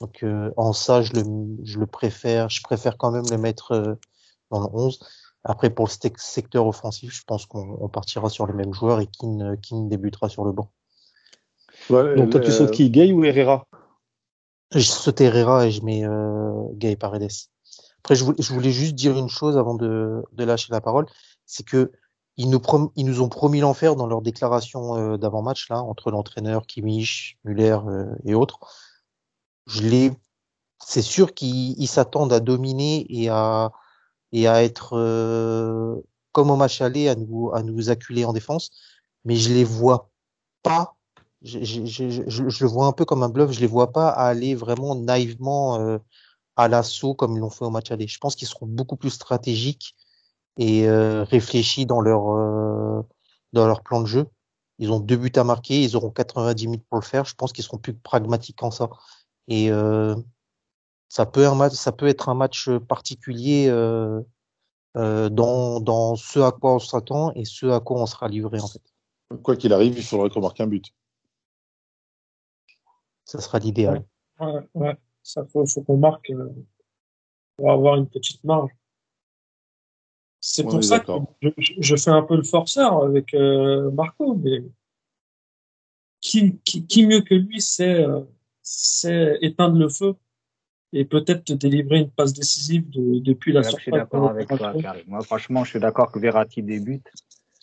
Donc 0.00 0.22
euh, 0.22 0.50
en 0.56 0.72
ça, 0.72 1.02
je 1.02 1.12
le, 1.12 1.22
je 1.64 1.78
le 1.78 1.86
préfère, 1.86 2.48
je 2.48 2.62
préfère 2.62 2.98
quand 2.98 3.10
même 3.10 3.24
le 3.30 3.38
mettre 3.38 3.72
euh, 3.72 3.94
dans 4.50 4.60
le 4.60 4.66
11. 4.72 5.00
Après, 5.44 5.70
pour 5.70 5.86
le 5.86 6.10
secteur 6.16 6.66
offensif, 6.66 7.12
je 7.12 7.22
pense 7.24 7.46
qu'on 7.46 7.88
partira 7.88 8.28
sur 8.28 8.46
le 8.46 8.52
même 8.52 8.74
joueur 8.74 9.00
et 9.00 9.06
Keane, 9.06 9.56
Keane 9.60 9.88
débutera 9.88 10.28
sur 10.28 10.44
le 10.44 10.52
banc. 10.52 10.70
Ouais, 11.88 12.16
Donc 12.16 12.30
toi, 12.30 12.40
tu 12.40 12.50
sautes 12.50 12.72
qui 12.72 12.90
Gay 12.90 13.12
ou 13.12 13.24
Herrera? 13.24 13.66
Je 14.72 14.80
saute 14.80 15.20
Herrera 15.20 15.66
et 15.66 15.70
je 15.70 15.82
mets 15.82 16.04
euh, 16.04 16.52
Gay 16.72 16.96
Paredes. 16.96 17.30
Après, 18.00 18.16
je 18.16 18.24
voulais, 18.24 18.42
je 18.42 18.52
voulais, 18.52 18.72
juste 18.72 18.94
dire 18.94 19.16
une 19.16 19.28
chose 19.28 19.56
avant 19.56 19.74
de, 19.74 20.24
de 20.32 20.44
lâcher 20.44 20.72
la 20.72 20.80
parole, 20.80 21.06
c'est 21.44 21.64
que 21.64 21.92
ils 22.36 22.50
nous, 22.50 22.60
prom 22.60 22.90
ils 22.96 23.06
nous 23.06 23.22
ont 23.22 23.28
promis 23.28 23.60
l'enfer 23.60 23.96
dans 23.96 24.06
leur 24.06 24.22
déclaration 24.22 24.96
euh, 24.96 25.16
d'avant-match 25.16 25.70
là 25.70 25.82
entre 25.82 26.10
l'entraîneur 26.10 26.66
Kimmich, 26.66 27.38
Muller 27.44 27.78
euh, 27.86 28.06
et 28.24 28.34
autres. 28.34 28.58
Je 29.66 29.82
l'ai, 29.82 30.12
c'est 30.84 31.02
sûr 31.02 31.34
qu'ils 31.34 31.88
s'attendent 31.88 32.32
à 32.32 32.40
dominer 32.40 33.06
et 33.08 33.28
à 33.28 33.72
et 34.32 34.48
à 34.48 34.64
être 34.64 34.94
euh, 34.96 35.96
comme 36.32 36.50
au 36.50 36.56
match 36.56 36.80
aller 36.80 37.08
à 37.08 37.14
nous 37.14 37.50
à 37.54 37.62
nous 37.62 37.90
acculer 37.90 38.24
en 38.24 38.32
défense, 38.32 38.70
mais 39.24 39.36
je 39.36 39.52
les 39.52 39.64
vois 39.64 40.10
pas 40.62 40.96
je, 41.42 41.64
je, 41.64 41.86
je, 41.86 42.48
je, 42.48 42.64
le 42.64 42.70
vois 42.70 42.86
un 42.86 42.92
peu 42.92 43.04
comme 43.04 43.22
un 43.22 43.28
bluff. 43.28 43.52
Je 43.52 43.60
les 43.60 43.66
vois 43.66 43.92
pas 43.92 44.08
aller 44.08 44.54
vraiment 44.54 44.94
naïvement 44.94 45.80
euh, 45.80 45.98
à 46.56 46.68
l'assaut 46.68 47.14
comme 47.14 47.36
ils 47.36 47.40
l'ont 47.40 47.50
fait 47.50 47.64
au 47.64 47.70
match 47.70 47.90
aller. 47.90 48.06
Je 48.06 48.18
pense 48.18 48.36
qu'ils 48.36 48.48
seront 48.48 48.66
beaucoup 48.66 48.96
plus 48.96 49.10
stratégiques 49.10 49.94
et 50.58 50.88
euh, 50.88 51.24
réfléchis 51.24 51.86
dans 51.86 52.00
leur 52.00 52.30
euh, 52.32 53.02
dans 53.52 53.66
leur 53.66 53.82
plan 53.82 54.00
de 54.00 54.06
jeu. 54.06 54.26
Ils 54.78 54.90
ont 54.92 55.00
deux 55.00 55.16
buts 55.16 55.32
à 55.36 55.44
marquer, 55.44 55.82
ils 55.82 55.96
auront 55.96 56.10
90 56.10 56.66
minutes 56.66 56.86
pour 56.88 56.98
le 56.98 57.04
faire. 57.04 57.24
Je 57.24 57.34
pense 57.34 57.52
qu'ils 57.52 57.64
seront 57.64 57.78
plus 57.78 57.94
pragmatiques 57.94 58.62
en 58.62 58.70
ça. 58.70 58.90
Et 59.48 59.70
euh, 59.70 60.14
ça 61.08 61.26
peut 61.26 61.46
un 61.46 61.54
match, 61.54 61.74
ça 61.74 61.92
peut 61.92 62.06
être 62.06 62.28
un 62.28 62.34
match 62.34 62.68
particulier 62.88 63.68
euh, 63.68 64.20
euh, 64.96 65.28
dans 65.28 65.80
dans 65.80 66.16
ce 66.16 66.40
à 66.40 66.52
quoi 66.52 66.74
on 66.74 66.78
s'attend 66.78 67.32
et 67.34 67.44
ce 67.44 67.66
à 67.66 67.80
quoi 67.80 68.00
on 68.00 68.06
sera 68.06 68.28
livré 68.28 68.60
en 68.60 68.66
fait. 68.66 68.82
Quoi 69.42 69.56
qu'il 69.56 69.72
arrive, 69.72 69.96
il 69.96 70.04
faudrait 70.04 70.30
qu'on 70.30 70.40
marque 70.40 70.60
un 70.60 70.66
but 70.66 70.92
ça 73.26 73.40
sera 73.40 73.58
l'idéal. 73.58 74.04
Ouais, 74.40 74.68
ouais, 74.74 74.96
ça 75.22 75.44
faut, 75.44 75.66
faut 75.66 75.82
qu'on 75.82 75.98
marque 75.98 76.30
euh, 76.30 76.48
pour 77.56 77.70
avoir 77.70 77.96
une 77.96 78.08
petite 78.08 78.42
marge. 78.44 78.70
C'est 80.40 80.62
pour 80.62 80.82
ça 80.82 81.00
que 81.00 81.12
je, 81.42 81.72
je, 81.78 81.96
fais 81.96 82.10
un 82.10 82.22
peu 82.22 82.36
le 82.36 82.44
forceur 82.44 83.02
avec 83.02 83.34
euh, 83.34 83.90
Marco, 83.90 84.36
mais 84.36 84.62
qui, 86.20 86.58
qui, 86.64 86.86
qui, 86.86 87.06
mieux 87.06 87.22
que 87.22 87.34
lui 87.34 87.60
sait, 87.60 88.04
euh, 88.04 88.22
sait 88.66 89.38
éteindre 89.40 89.78
le 89.78 89.88
feu 89.88 90.14
et 90.92 91.04
peut-être 91.04 91.44
te 91.44 91.52
délivrer 91.52 92.00
une 92.00 92.10
passe 92.10 92.32
décisive 92.32 92.88
de, 92.90 93.20
depuis 93.20 93.52
la 93.52 93.62
surface. 93.62 93.78
Je 93.78 93.82
suis 93.82 93.92
d'accord 93.92 94.28
avec 94.28 94.48
toi, 94.48 94.74
Karim. 94.80 95.04
Moi, 95.06 95.22
franchement, 95.22 95.64
je 95.64 95.70
suis 95.70 95.80
d'accord 95.80 96.10
que 96.10 96.18
Verratti 96.18 96.62
débute. 96.62 97.06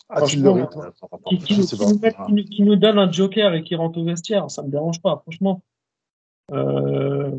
Ah, 0.08 0.22
qui, 0.22 0.38
nous 0.38 0.66
donne 2.76 2.98
un 2.98 3.10
joker 3.10 3.54
et 3.54 3.62
qui 3.62 3.74
rentre 3.74 3.98
au 3.98 4.04
vestiaire, 4.04 4.50
ça 4.50 4.62
me 4.62 4.70
dérange 4.70 5.00
pas, 5.00 5.20
franchement. 5.22 5.62
Euh, 6.52 7.30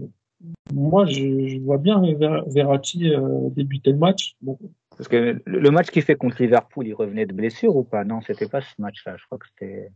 moi, 0.73 1.05
je, 1.05 1.47
je, 1.47 1.59
vois 1.59 1.77
bien 1.77 2.01
Verratti 2.47 3.13
euh, 3.13 3.49
débuter 3.51 3.91
le 3.91 3.97
match. 3.97 4.35
Bon. 4.41 4.57
Parce 4.97 5.07
que 5.07 5.41
le 5.45 5.71
match 5.71 5.91
qu'il 5.91 6.01
fait 6.01 6.15
contre 6.15 6.41
Liverpool, 6.41 6.87
il 6.87 6.93
revenait 6.93 7.25
de 7.25 7.33
blessure 7.33 7.75
ou 7.75 7.83
pas? 7.83 8.03
Non, 8.03 8.21
c'était 8.21 8.47
pas 8.47 8.61
ce 8.61 8.73
match-là. 8.79 9.15
Je 9.17 9.25
crois 9.25 9.37
que 9.37 9.47
c'était 9.47 9.91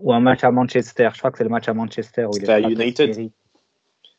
ou 0.00 0.12
un 0.12 0.20
match 0.20 0.44
à 0.44 0.50
Manchester. 0.50 1.10
Je 1.12 1.18
crois 1.18 1.30
que 1.30 1.38
c'est 1.38 1.44
le 1.44 1.50
match 1.50 1.68
à 1.68 1.74
Manchester 1.74 2.24
où 2.26 2.30
il 2.36 2.42
était 2.42 2.52
à 2.52 2.60
United. 2.60 3.30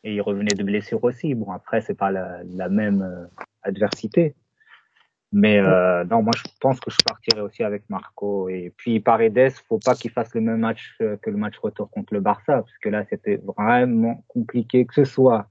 Et 0.02 0.14
il 0.14 0.20
revenait 0.22 0.54
de 0.54 0.62
blessure 0.62 1.02
aussi. 1.04 1.34
Bon, 1.34 1.50
après, 1.50 1.82
c'est 1.82 1.94
pas 1.94 2.10
la, 2.10 2.40
la 2.44 2.68
même 2.68 3.02
euh, 3.02 3.26
adversité. 3.62 4.34
Mais 5.32 5.58
euh, 5.58 6.04
non, 6.06 6.22
moi 6.22 6.32
je 6.36 6.42
pense 6.60 6.80
que 6.80 6.90
je 6.90 6.96
partirai 7.06 7.40
aussi 7.40 7.62
avec 7.62 7.88
Marco. 7.88 8.48
Et 8.48 8.72
puis 8.76 8.98
Paredes, 8.98 9.52
faut 9.68 9.78
pas 9.78 9.94
qu'il 9.94 10.10
fasse 10.10 10.34
le 10.34 10.40
même 10.40 10.58
match 10.58 10.96
que 10.98 11.30
le 11.30 11.36
match 11.36 11.56
retour 11.58 11.88
contre 11.88 12.14
le 12.14 12.20
Barça, 12.20 12.62
parce 12.62 12.78
que 12.78 12.88
là 12.88 13.04
c'était 13.08 13.36
vraiment 13.36 14.24
compliqué, 14.26 14.84
que 14.86 14.94
ce 14.94 15.04
soit 15.04 15.48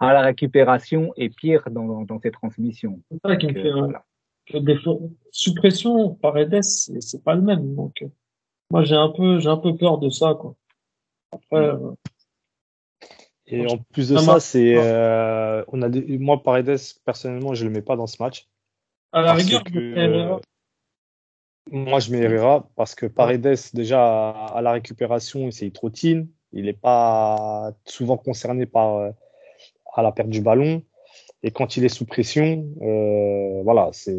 à 0.00 0.12
la 0.12 0.22
récupération 0.22 1.12
et 1.16 1.30
pire 1.30 1.62
dans, 1.70 2.02
dans 2.02 2.18
ses 2.18 2.32
transmissions. 2.32 3.00
C'est 3.10 3.20
ça 3.24 3.36
qui 3.36 3.46
me 3.46 3.52
Donc, 3.52 3.62
fait, 3.62 3.68
euh, 3.68 3.76
euh, 3.76 3.80
voilà. 3.82 4.04
que 4.46 4.58
des 4.58 4.76
fois, 4.78 4.98
sous 5.30 5.54
pression, 5.54 6.14
Paredes, 6.16 6.62
c'est 6.62 7.00
c'est 7.00 7.22
pas 7.22 7.34
le 7.36 7.42
même. 7.42 7.74
Donc, 7.76 8.02
euh, 8.02 8.06
moi, 8.74 8.82
j'ai 8.82 8.96
un 8.96 9.08
peu, 9.08 9.38
j'ai 9.38 9.48
un 9.48 9.56
peu 9.56 9.76
peur 9.76 9.98
de 9.98 10.10
ça, 10.10 10.34
quoi. 10.34 10.56
Après, 11.30 11.64
euh, 11.64 11.92
Et 13.46 13.64
en 13.70 13.78
plus 13.78 14.08
de 14.08 14.16
Ça 14.16 14.40
c'est, 14.40 14.74
euh, 14.76 15.62
on 15.68 15.80
a 15.82 15.88
des, 15.88 16.18
moi, 16.18 16.42
Paredes, 16.42 16.80
personnellement, 17.04 17.54
je 17.54 17.66
le 17.66 17.70
mets 17.70 17.82
pas 17.82 17.94
dans 17.94 18.08
ce 18.08 18.20
match. 18.20 18.48
à 19.12 19.22
la 19.22 19.34
rigueur, 19.34 19.62
que, 19.62 19.78
euh, 19.78 20.36
moi, 21.70 22.00
je 22.00 22.10
mets 22.10 22.18
Herrera 22.18 22.68
parce 22.74 22.96
que 22.96 23.06
Paredes, 23.06 23.56
déjà, 23.74 24.30
à, 24.30 24.58
à 24.58 24.60
la 24.60 24.72
récupération, 24.72 25.52
c'est 25.52 25.66
il 25.66 25.72
trottine. 25.72 26.26
Il 26.50 26.64
n'est 26.64 26.72
pas 26.72 27.72
souvent 27.84 28.16
concerné 28.16 28.66
par, 28.66 28.96
euh, 28.96 29.10
à 29.94 30.02
la 30.02 30.10
perte 30.10 30.30
du 30.30 30.40
ballon. 30.40 30.82
Et 31.44 31.52
quand 31.52 31.76
il 31.76 31.84
est 31.84 31.88
sous 31.88 32.06
pression, 32.06 32.66
voilà, 33.62 33.90
c'est, 33.92 34.18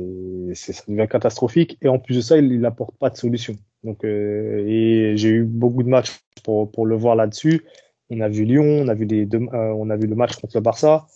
c'est, 0.53 0.71
ça 0.71 0.83
devient 0.87 1.07
catastrophique. 1.09 1.77
Et 1.81 1.89
en 1.89 1.99
plus 1.99 2.15
de 2.15 2.21
ça, 2.21 2.37
il 2.37 2.61
n'apporte 2.61 2.95
pas 2.97 3.09
de 3.09 3.17
solution. 3.17 3.55
Euh, 4.03 4.63
et 4.67 5.17
j'ai 5.17 5.29
eu 5.29 5.43
beaucoup 5.43 5.83
de 5.83 5.89
matchs 5.89 6.19
pour, 6.43 6.85
le 6.85 6.95
voir 6.95 7.15
là-dessus. 7.15 7.63
On 8.09 8.19
a 8.21 8.29
vu 8.29 8.45
Lyon, 8.45 8.81
on 8.83 8.87
a 8.87 8.93
vu 8.93 9.05
des, 9.05 9.25
deux- 9.25 9.47
euh, 9.53 9.73
on 9.77 9.89
a 9.89 9.95
vu 9.95 10.07
le 10.07 10.15
match 10.15 10.35
contre 10.35 10.55
le 10.55 10.61
Barça. 10.61 11.07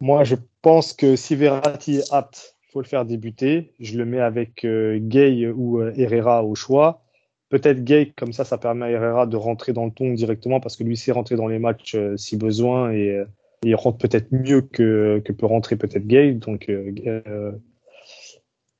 Moi, 0.00 0.24
je 0.24 0.36
pense 0.62 0.92
que 0.92 1.16
si 1.16 1.36
Verratti 1.36 1.96
est 1.96 2.12
apte, 2.12 2.56
il 2.68 2.72
faut 2.72 2.80
le 2.80 2.86
faire 2.86 3.04
débuter. 3.04 3.72
Je 3.80 3.96
le 3.98 4.04
mets 4.04 4.20
avec 4.20 4.64
euh, 4.64 4.98
Gay 5.00 5.48
ou 5.48 5.82
Herrera 5.82 6.44
au 6.44 6.54
choix. 6.54 7.02
Peut-être 7.48 7.84
Gay, 7.84 8.12
comme 8.16 8.32
ça, 8.32 8.44
ça 8.44 8.58
permet 8.58 8.86
à 8.86 8.90
Herrera 8.90 9.26
de 9.26 9.36
rentrer 9.36 9.72
dans 9.72 9.86
le 9.86 9.92
ton 9.92 10.12
directement 10.12 10.60
parce 10.60 10.76
que 10.76 10.84
lui 10.84 10.96
sait 10.96 11.12
rentrer 11.12 11.36
dans 11.36 11.46
les 11.46 11.58
matchs 11.58 11.96
si 12.16 12.36
besoin 12.36 12.92
et, 12.92 13.22
il 13.62 13.74
rentre 13.74 13.96
peut-être 13.96 14.30
mieux 14.30 14.60
que, 14.60 15.20
que 15.24 15.32
peut 15.32 15.46
rentrer 15.46 15.76
peut-être 15.76 16.06
Gay. 16.06 16.34
Donc, 16.34 16.70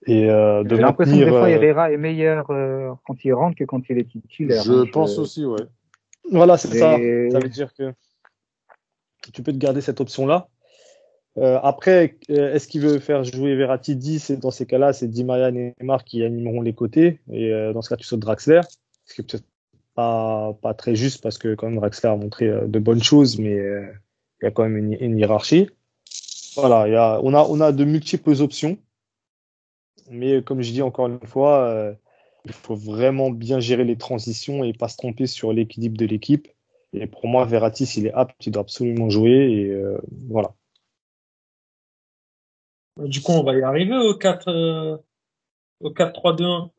et 0.07 0.31
euh, 0.31 0.63
de 0.63 0.77
J'ai 0.77 0.83
l'impression 0.83 1.19
que 1.19 1.25
des 1.25 1.31
fois, 1.31 1.43
euh, 1.43 1.49
Herrera 1.49 1.91
est 1.91 1.97
meilleur 1.97 2.51
euh, 2.51 2.93
quand 3.05 3.25
il 3.25 3.33
rentre 3.33 3.57
que 3.57 3.65
quand 3.65 3.83
il 3.89 3.99
est 3.99 4.09
titulaire. 4.09 4.63
Je 4.63 4.73
hein. 4.73 4.85
pense 4.93 5.19
aussi, 5.19 5.45
ouais. 5.45 5.63
Voilà, 6.31 6.57
c'est 6.57 6.77
ça. 6.79 6.99
Et- 6.99 7.31
Ça 7.31 7.39
veut 7.39 7.49
dire 7.49 7.73
que 7.75 7.93
tu 9.33 9.43
peux 9.43 9.53
te 9.53 9.59
garder 9.59 9.81
cette 9.81 10.01
option-là. 10.01 10.49
Euh, 11.39 11.59
après, 11.63 12.17
euh, 12.31 12.55
est-ce 12.55 12.67
qu'il 12.69 12.81
veut 12.81 12.99
faire 12.99 13.25
jouer 13.25 13.57
Verratti 13.57 13.97
10 13.97 14.31
Et 14.31 14.37
dans 14.37 14.51
ces 14.51 14.65
cas-là, 14.65 14.93
c'est 14.93 15.09
Di 15.09 15.25
Maria 15.25 15.49
et 15.51 15.75
Neymar 15.81 16.05
qui 16.05 16.23
animeront 16.23 16.63
les 16.63 16.73
côtés. 16.73 17.21
Et 17.31 17.53
euh, 17.53 17.73
dans 17.73 17.83
ce 17.83 17.89
cas, 17.89 17.97
tu 17.97 18.07
sautes 18.07 18.21
Draxler. 18.21 18.63
Ce 19.05 19.15
qui 19.15 19.21
est 19.21 19.25
peut-être 19.25 19.45
pas, 19.95 20.57
pas 20.63 20.73
très 20.75 20.95
juste 20.95 21.23
parce 21.23 21.37
que 21.39 21.55
quand 21.55 21.67
même 21.67 21.77
Draxler 21.77 22.11
a 22.11 22.17
montré 22.17 22.49
de 22.67 22.79
bonnes 22.79 23.03
choses, 23.03 23.39
mais 23.39 23.59
euh, 23.59 23.87
il 24.41 24.47
y 24.47 24.49
a 24.49 24.51
quand 24.51 24.63
même 24.63 24.77
une, 24.77 24.97
une 24.99 25.19
hiérarchie. 25.19 25.69
Voilà, 26.57 26.89
il 26.89 26.93
y 26.93 26.97
a, 26.97 27.21
on, 27.23 27.35
a, 27.35 27.43
on 27.43 27.61
a 27.61 27.73
de 27.73 27.85
multiples 27.85 28.41
options. 28.41 28.79
Mais 30.11 30.43
comme 30.43 30.63
je 30.63 30.73
dis 30.73 30.83
encore 30.83 31.07
une 31.07 31.27
fois, 31.27 31.69
euh, 31.69 31.95
il 32.45 32.53
faut 32.53 32.77
vraiment 32.77 33.31
bien 33.31 33.61
gérer 33.61 33.85
les 33.85 33.97
transitions 33.97 34.65
et 34.65 34.73
pas 34.73 34.89
se 34.89 34.97
tromper 34.97 35.27
sur 35.27 35.53
l'équilibre 35.53 35.97
de 35.97 36.07
l'équipe. 36.07 36.49
Et 36.93 37.07
pour 37.07 37.27
moi, 37.27 37.45
Verratti, 37.45 37.87
s'il 37.87 38.07
est 38.07 38.13
apte, 38.13 38.47
il 38.47 38.53
doit 38.53 38.63
absolument 38.63 39.11
jouer. 39.11 39.33
Et 39.33 39.71
euh, 39.71 39.99
voilà. 40.29 40.55
Du 42.99 43.21
coup, 43.21 43.33
on 43.33 43.43
va 43.43 43.55
y 43.55 43.63
arriver 43.63 43.97
au 43.97 44.15
4, 44.15 44.49
euh, 44.49 44.97
au 45.81 45.91
4-3-2-1. 45.91 46.71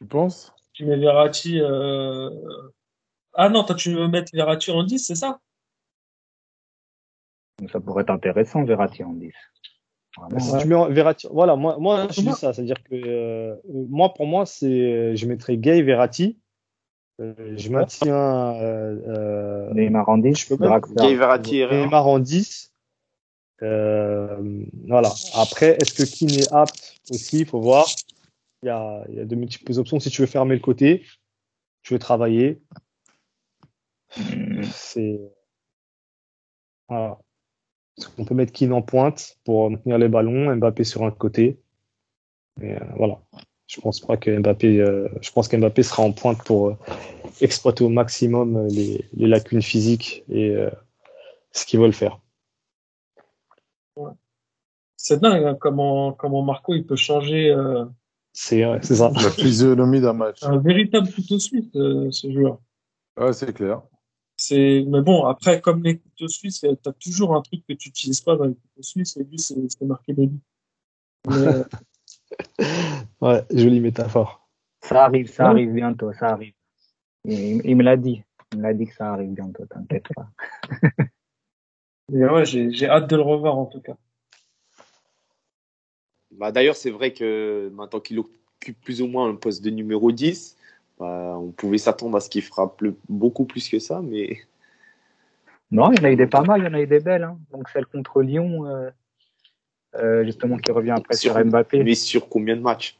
Tu 0.00 0.06
penses? 0.06 0.54
Tu 0.72 0.86
mets 0.86 0.96
Verratti, 0.96 1.60
euh... 1.60 2.30
ah 3.34 3.48
non, 3.48 3.64
toi, 3.64 3.74
tu 3.74 3.92
veux 3.92 4.06
mettre 4.06 4.30
Verratti 4.32 4.70
en 4.70 4.84
10, 4.84 5.00
c'est 5.00 5.16
ça? 5.16 5.40
Ça 7.72 7.80
pourrait 7.80 8.04
être 8.04 8.10
intéressant, 8.10 8.64
Verratti 8.64 9.02
en 9.02 9.12
10. 9.12 9.32
Vraiment. 10.20 10.40
Si 10.40 10.52
Ouais. 10.52 10.60
tu 10.62 10.68
mets 10.68 10.88
Verratti, 10.90 11.26
voilà, 11.30 11.56
moi, 11.56 11.76
moi, 11.78 12.08
je 12.10 12.20
dis 12.20 12.32
ça, 12.32 12.52
c'est-à-dire 12.52 12.82
que 12.84 12.94
euh, 12.94 13.54
moi, 13.66 14.12
pour 14.14 14.26
moi, 14.26 14.46
c'est, 14.46 15.16
je 15.16 15.26
mettrais 15.26 15.56
Gay 15.56 15.82
Verratti. 15.82 16.38
Euh, 17.20 17.34
je 17.56 17.70
maintiens 17.70 18.14
euh, 18.14 18.96
euh, 19.08 19.74
Neymar 19.74 20.08
en 20.08 20.18
10, 20.18 20.38
je 20.38 20.48
peux 20.48 20.56
Draxler. 20.56 20.94
Gay 20.96 21.14
Verratti. 21.16 21.64
Neymar 21.66 22.06
en 22.06 22.18
10. 22.20 22.72
Euh, 23.62 24.64
voilà. 24.86 25.10
Après, 25.34 25.76
est-ce 25.80 25.92
que 25.94 26.04
Keane 26.08 26.38
est 26.38 26.52
apte 26.52 26.94
aussi? 27.10 27.40
Il 27.40 27.46
faut 27.46 27.60
voir. 27.60 27.86
Il 28.62 28.66
y 28.66 28.70
a, 28.70 29.04
il 29.08 29.16
y 29.16 29.20
a 29.20 29.24
de 29.24 29.34
multiples 29.34 29.76
options. 29.78 29.98
Si 29.98 30.10
tu 30.10 30.20
veux 30.20 30.26
fermer 30.28 30.54
le 30.54 30.60
côté, 30.60 31.04
tu 31.82 31.92
veux 31.94 31.98
travailler, 31.98 32.60
Hmm. 34.16 34.62
c'est 34.72 35.20
voilà. 36.88 37.18
On 38.18 38.24
peut 38.24 38.34
mettre 38.34 38.52
Keane 38.52 38.72
en 38.72 38.82
pointe 38.82 39.38
pour 39.44 39.70
maintenir 39.70 39.98
les 39.98 40.08
ballons, 40.08 40.54
Mbappé 40.56 40.84
sur 40.84 41.04
un 41.04 41.10
côté. 41.10 41.58
Mais 42.58 42.74
euh, 42.74 42.84
voilà. 42.96 43.18
Je 43.66 43.80
pense 43.80 44.00
pas 44.00 44.16
que 44.16 44.30
Mbappé, 44.38 44.80
euh, 44.80 45.08
je 45.20 45.30
pense 45.30 45.48
qu'Mbappé 45.48 45.82
sera 45.82 46.02
en 46.02 46.12
pointe 46.12 46.42
pour 46.44 46.68
euh, 46.68 46.76
exploiter 47.40 47.84
au 47.84 47.88
maximum 47.88 48.66
les, 48.68 49.04
les 49.12 49.26
lacunes 49.26 49.62
physiques 49.62 50.24
et 50.30 50.50
euh, 50.50 50.70
ce 51.52 51.66
qu'ils 51.66 51.80
veulent 51.80 51.92
faire. 51.92 52.20
C'est 54.96 55.20
dingue, 55.20 55.44
hein, 55.44 55.56
comment, 55.60 56.12
comment 56.12 56.42
Marco, 56.42 56.74
il 56.74 56.84
peut 56.86 56.96
changer, 56.96 57.50
euh, 57.50 57.84
C'est 58.32 58.64
ouais, 58.64 58.78
c'est 58.82 58.96
ça. 58.96 59.12
La 59.14 59.30
physionomie 59.30 60.00
d'un 60.00 60.12
match. 60.12 60.42
un 60.42 60.58
véritable 60.58 61.08
couteau 61.12 61.38
suisse, 61.38 61.66
euh, 61.76 62.10
ce 62.10 62.30
joueur. 62.32 62.58
Ouais, 63.16 63.32
c'est 63.32 63.52
clair. 63.52 63.82
C'est, 64.40 64.84
mais 64.86 65.02
bon, 65.02 65.24
après, 65.26 65.60
comme 65.60 65.82
les 65.82 65.98
couteaux 65.98 66.28
suisses, 66.28 66.62
euh, 66.62 66.76
t'as 66.80 66.92
toujours 66.92 67.34
un 67.34 67.42
truc 67.42 67.66
que 67.66 67.72
tu 67.72 67.88
utilises 67.88 68.20
pas 68.20 68.36
dans 68.36 68.44
les 68.44 68.54
couteaux 68.54 68.82
suisses, 68.82 69.16
et 69.16 69.24
lui, 69.24 69.36
c'est, 69.38 69.56
c'est 69.68 69.84
marqué 69.84 70.12
des 70.12 70.28
buts. 70.28 70.38
Mais, 71.28 71.34
euh, 71.48 71.64
Ouais, 73.20 73.44
jolie 73.50 73.80
métaphore. 73.80 74.48
Ça 74.80 75.04
arrive, 75.06 75.28
ça 75.28 75.42
Ouais. 75.44 75.50
arrive 75.50 75.72
bientôt, 75.72 76.12
ça 76.12 76.28
arrive. 76.28 76.54
Il, 77.24 77.62
il 77.64 77.74
me 77.76 77.82
l'a 77.82 77.96
dit. 77.96 78.22
Il 78.52 78.58
me 78.58 78.62
l'a 78.62 78.74
dit 78.74 78.86
que 78.86 78.94
ça 78.94 79.12
arrive 79.12 79.30
bientôt, 79.30 79.66
t'inquiète 79.66 80.06
pas. 80.14 80.28
mais 82.12 82.24
ouais, 82.28 82.44
j'ai, 82.46 82.72
j'ai 82.72 82.88
hâte 82.88 83.10
de 83.10 83.16
le 83.16 83.22
revoir, 83.22 83.58
en 83.58 83.66
tout 83.66 83.80
cas. 83.80 83.96
Bah, 86.30 86.52
D'ailleurs, 86.52 86.76
c'est 86.76 86.90
vrai 86.90 87.12
que 87.12 87.70
maintenant 87.74 87.98
qu'il 88.00 88.20
occupe 88.20 88.80
plus 88.82 89.02
ou 89.02 89.08
moins 89.08 89.28
un 89.28 89.34
poste 89.34 89.64
de 89.64 89.70
numéro 89.70 90.12
10, 90.12 90.56
bah, 90.98 91.36
on 91.38 91.50
pouvait 91.52 91.78
s'attendre 91.78 92.16
à 92.16 92.20
ce 92.20 92.28
qu'il 92.28 92.42
fera 92.42 92.74
plus- 92.76 92.94
beaucoup 93.08 93.44
plus 93.44 93.68
que 93.68 93.78
ça, 93.78 94.00
mais 94.02 94.38
Non, 95.70 95.92
il 95.92 95.98
y 95.98 96.00
en 96.00 96.04
a 96.04 96.10
eu 96.12 96.16
des 96.16 96.26
pas 96.26 96.42
mal, 96.42 96.60
il 96.62 96.64
y 96.64 96.68
en 96.68 96.74
a 96.74 96.80
eu 96.80 96.86
des 96.86 97.00
belles. 97.00 97.24
Hein. 97.24 97.38
Donc 97.52 97.68
celle 97.68 97.86
contre 97.86 98.22
Lyon, 98.22 98.66
euh, 98.66 98.90
euh, 99.96 100.24
justement, 100.24 100.56
qui 100.56 100.72
revient 100.72 100.92
après 100.92 101.14
sur, 101.16 101.32
Sur- 101.34 101.44
Mbappé. 101.44 101.84
mais 101.84 101.94
sur 101.94 102.28
combien 102.28 102.56
de 102.56 102.62
matchs? 102.62 102.98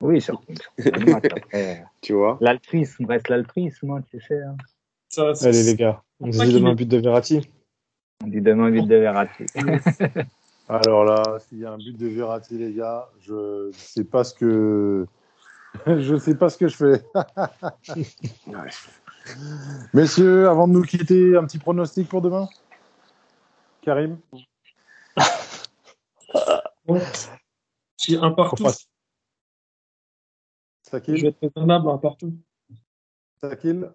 Oui, 0.00 0.20
sur, 0.20 0.42
sur 0.78 0.92
le 0.96 1.10
match. 1.12 1.24
Après, 1.30 1.84
Tu 2.02 2.12
vois 2.12 2.36
l'altrisme 2.40 3.06
reste 3.06 3.28
l'altrisme, 3.28 3.90
hein, 3.90 4.02
tu 4.10 4.20
sais. 4.20 4.40
hein. 4.42 4.56
Ça, 5.08 5.32
Allez 5.42 5.62
les 5.62 5.76
gars, 5.76 6.02
on 6.20 6.28
dit 6.28 6.52
demain 6.52 6.70
un 6.70 6.74
but 6.74 6.88
de 6.88 6.98
Verratti. 6.98 7.48
On 8.22 8.26
dit 8.26 8.40
demain 8.42 8.68
vite 8.70 8.86
de 8.88 8.96
Verratti. 8.96 9.44
Alors 10.68 11.04
là, 11.04 11.22
s'il 11.40 11.58
y 11.60 11.64
a 11.64 11.72
un 11.72 11.78
but 11.78 11.96
de 11.96 12.08
Verratti, 12.08 12.58
les 12.58 12.72
gars, 12.74 13.08
je 13.20 13.70
sais 13.72 14.04
pas 14.04 14.24
ce 14.24 14.34
que 14.34 15.06
je 15.86 16.16
sais 16.18 16.36
pas 16.36 16.48
ce 16.48 16.58
que 16.58 16.68
je 16.68 16.76
fais. 16.76 17.04
Messieurs, 19.94 20.48
avant 20.48 20.68
de 20.68 20.72
nous 20.74 20.82
quitter, 20.82 21.36
un 21.36 21.44
petit 21.46 21.58
pronostic 21.58 22.08
pour 22.08 22.22
demain? 22.22 22.48
Karim? 23.82 24.18
Si 27.96 28.16
un 28.16 28.32
partout, 28.32 28.64
pas- 28.64 28.72
je 28.72 28.76
Sakil, 30.82 31.22
vais 31.22 31.28
être 31.28 31.38
raisonnable, 31.40 31.88
un 31.88 31.96
partout. 31.96 32.36
Sakil, 33.40 33.90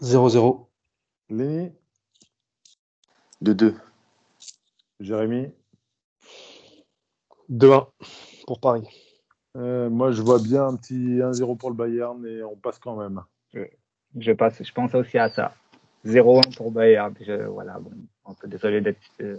0-0. 0.00 0.68
Lenny, 1.30 1.72
De 3.40 3.52
deux. 3.52 3.76
Jérémy? 5.00 5.52
2-1 7.50 7.88
pour 8.46 8.60
Paris. 8.60 8.86
Euh, 9.56 9.88
moi, 9.90 10.12
je 10.12 10.22
vois 10.22 10.38
bien 10.38 10.66
un 10.66 10.76
petit 10.76 11.18
1-0 11.18 11.56
pour 11.56 11.70
le 11.70 11.76
Bayern 11.76 12.24
et 12.26 12.42
on 12.42 12.56
passe 12.56 12.78
quand 12.78 12.96
même. 12.96 13.22
Je, 14.16 14.32
passe, 14.32 14.62
je 14.62 14.72
pense 14.72 14.94
aussi 14.94 15.18
à 15.18 15.28
ça. 15.28 15.54
0-1 16.06 16.56
pour 16.56 16.70
Bayern. 16.70 17.14
Je, 17.20 17.46
voilà, 17.46 17.78
bon, 17.78 17.90
un 18.26 18.34
peu 18.34 18.46
désolé 18.48 18.80
d'être 18.80 19.00
euh, 19.20 19.36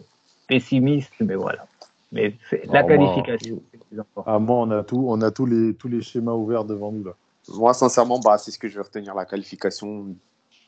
pessimiste, 0.48 1.14
mais 1.20 1.36
voilà. 1.36 1.68
Mais 2.12 2.36
c'est 2.50 2.66
la 2.66 2.82
moi, 2.82 2.90
qualification, 2.90 3.62
le 3.72 3.80
plus 3.80 4.00
important. 4.00 4.32
Ah, 4.32 4.40
moi, 4.40 4.58
on 4.58 4.72
a 4.72 4.84
tout, 4.84 5.06
on 5.08 5.22
a 5.22 5.32
tous 5.32 5.46
les 5.46 5.76
tous 5.76 5.88
les 5.88 6.02
schémas 6.02 6.34
ouverts 6.34 6.66
devant 6.66 6.92
nous 6.92 7.04
là. 7.04 7.14
Moi, 7.50 7.74
sincèrement, 7.74 8.20
bah, 8.20 8.38
c'est 8.38 8.52
ce 8.52 8.60
que 8.60 8.68
je 8.68 8.76
vais 8.76 8.84
retenir, 8.84 9.14
la 9.16 9.26
qualification. 9.26 10.08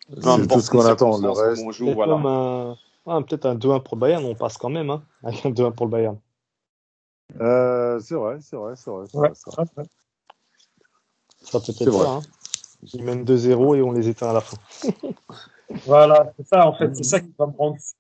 C'est 0.10 0.48
tout 0.48 0.60
ce 0.60 0.70
qu'on 0.70 0.86
attend. 0.86 1.18
Le 1.20 1.30
reste, 1.30 1.56
comment 1.56 1.70
on 1.70 1.72
joue, 1.72 1.86
Peut-être 1.86 1.96
voilà. 1.96 2.14
un, 2.14 2.76
ah, 3.08 3.20
peut-être 3.22 3.46
un 3.46 3.56
2-1 3.56 3.84
pour 3.84 3.96
le 3.96 4.00
Bayern, 4.02 4.24
on 4.26 4.36
passe 4.36 4.58
quand 4.58 4.70
même. 4.70 4.90
Hein, 4.90 5.04
un 5.24 5.32
2-1 5.32 5.74
pour 5.74 5.88
le 5.88 5.92
Bayern. 5.92 6.18
Euh, 7.40 8.00
c'est 8.00 8.16
vrai, 8.16 8.38
c'est 8.42 8.56
vrai, 8.56 8.74
c'est 8.76 8.90
vrai. 8.92 9.06
c'est 9.08 9.18
Ouais, 9.18 9.30
vrai, 9.48 9.64
ouais. 9.78 9.84
Ça 11.42 11.60
peut 11.60 11.72
être 11.72 11.90
vrai. 11.90 12.06
ça. 12.06 12.12
Hein. 12.12 12.22
Ils 12.94 13.04
mènent 13.04 13.24
2-0 13.24 13.76
et 13.78 13.82
on 13.82 13.92
les 13.92 14.10
éteint 14.10 14.30
à 14.30 14.34
la 14.34 14.42
fin. 14.42 14.58
Voilà, 15.86 16.34
c'est 16.36 16.46
ça 16.48 16.68
en 16.68 16.74
fait, 16.74 16.94
c'est 16.98 17.04
ça 17.04 17.22
qui 17.22 17.32
va 17.40 17.46
me 17.48 17.54
rendre 17.58 17.78
fou. 17.78 17.96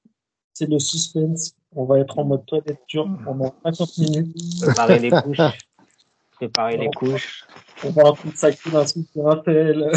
C'est 0.53 0.65
le 0.69 0.77
suspense. 0.77 1.55
On 1.73 1.85
va 1.85 1.99
être 1.99 2.19
en 2.19 2.25
mode 2.25 2.45
toilette 2.45 2.81
dure 2.89 3.07
pendant 3.23 3.55
50 3.63 3.97
minutes. 3.99 4.35
Préparer 4.61 4.99
les 4.99 5.09
couches. 5.09 5.37
Préparer 6.35 6.75
les 6.77 6.89
couches. 6.89 7.45
On 7.85 7.91
va 7.91 8.03
en 8.09 8.13
train 8.13 8.29
de 8.29 8.35
sacrer 8.35 8.71
l'insulte 8.71 9.09
sur 9.13 9.25
un 9.29 9.37
tel. 9.37 9.89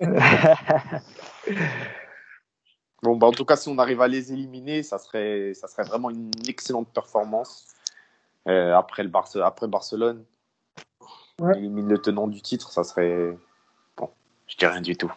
Bon, 3.00 3.16
bah, 3.16 3.28
en 3.28 3.30
tout 3.32 3.44
cas, 3.44 3.54
si 3.54 3.68
on 3.68 3.78
arrive 3.78 4.00
à 4.00 4.08
les 4.08 4.32
éliminer, 4.32 4.82
ça 4.82 4.98
serait, 4.98 5.52
ça 5.54 5.68
serait 5.68 5.84
vraiment 5.84 6.10
une 6.10 6.32
excellente 6.48 6.88
performance. 6.92 7.66
Euh, 8.46 8.74
après, 8.74 9.02
le 9.02 9.08
Barce- 9.08 9.36
après 9.36 9.68
Barcelone, 9.68 10.24
Ouais. 11.40 11.56
élimine 11.56 11.88
le 11.88 11.98
tenant 11.98 12.26
du 12.26 12.40
titre, 12.42 12.72
ça 12.72 12.84
serait. 12.84 13.36
Bon, 13.96 14.10
je 14.46 14.56
dis 14.56 14.66
rien 14.66 14.80
du 14.80 14.96
tout. 14.96 15.12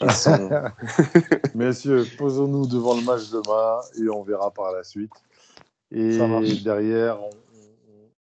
Sont- 0.10 0.50
Messieurs, 1.54 2.04
posons-nous 2.18 2.66
devant 2.66 2.94
le 2.94 3.02
match 3.02 3.30
demain 3.30 3.80
et 3.98 4.08
on 4.08 4.22
verra 4.22 4.50
par 4.50 4.72
la 4.72 4.84
suite. 4.84 5.12
Et 5.90 6.18
Ça 6.18 6.26
marche. 6.26 6.62
derrière, 6.62 7.18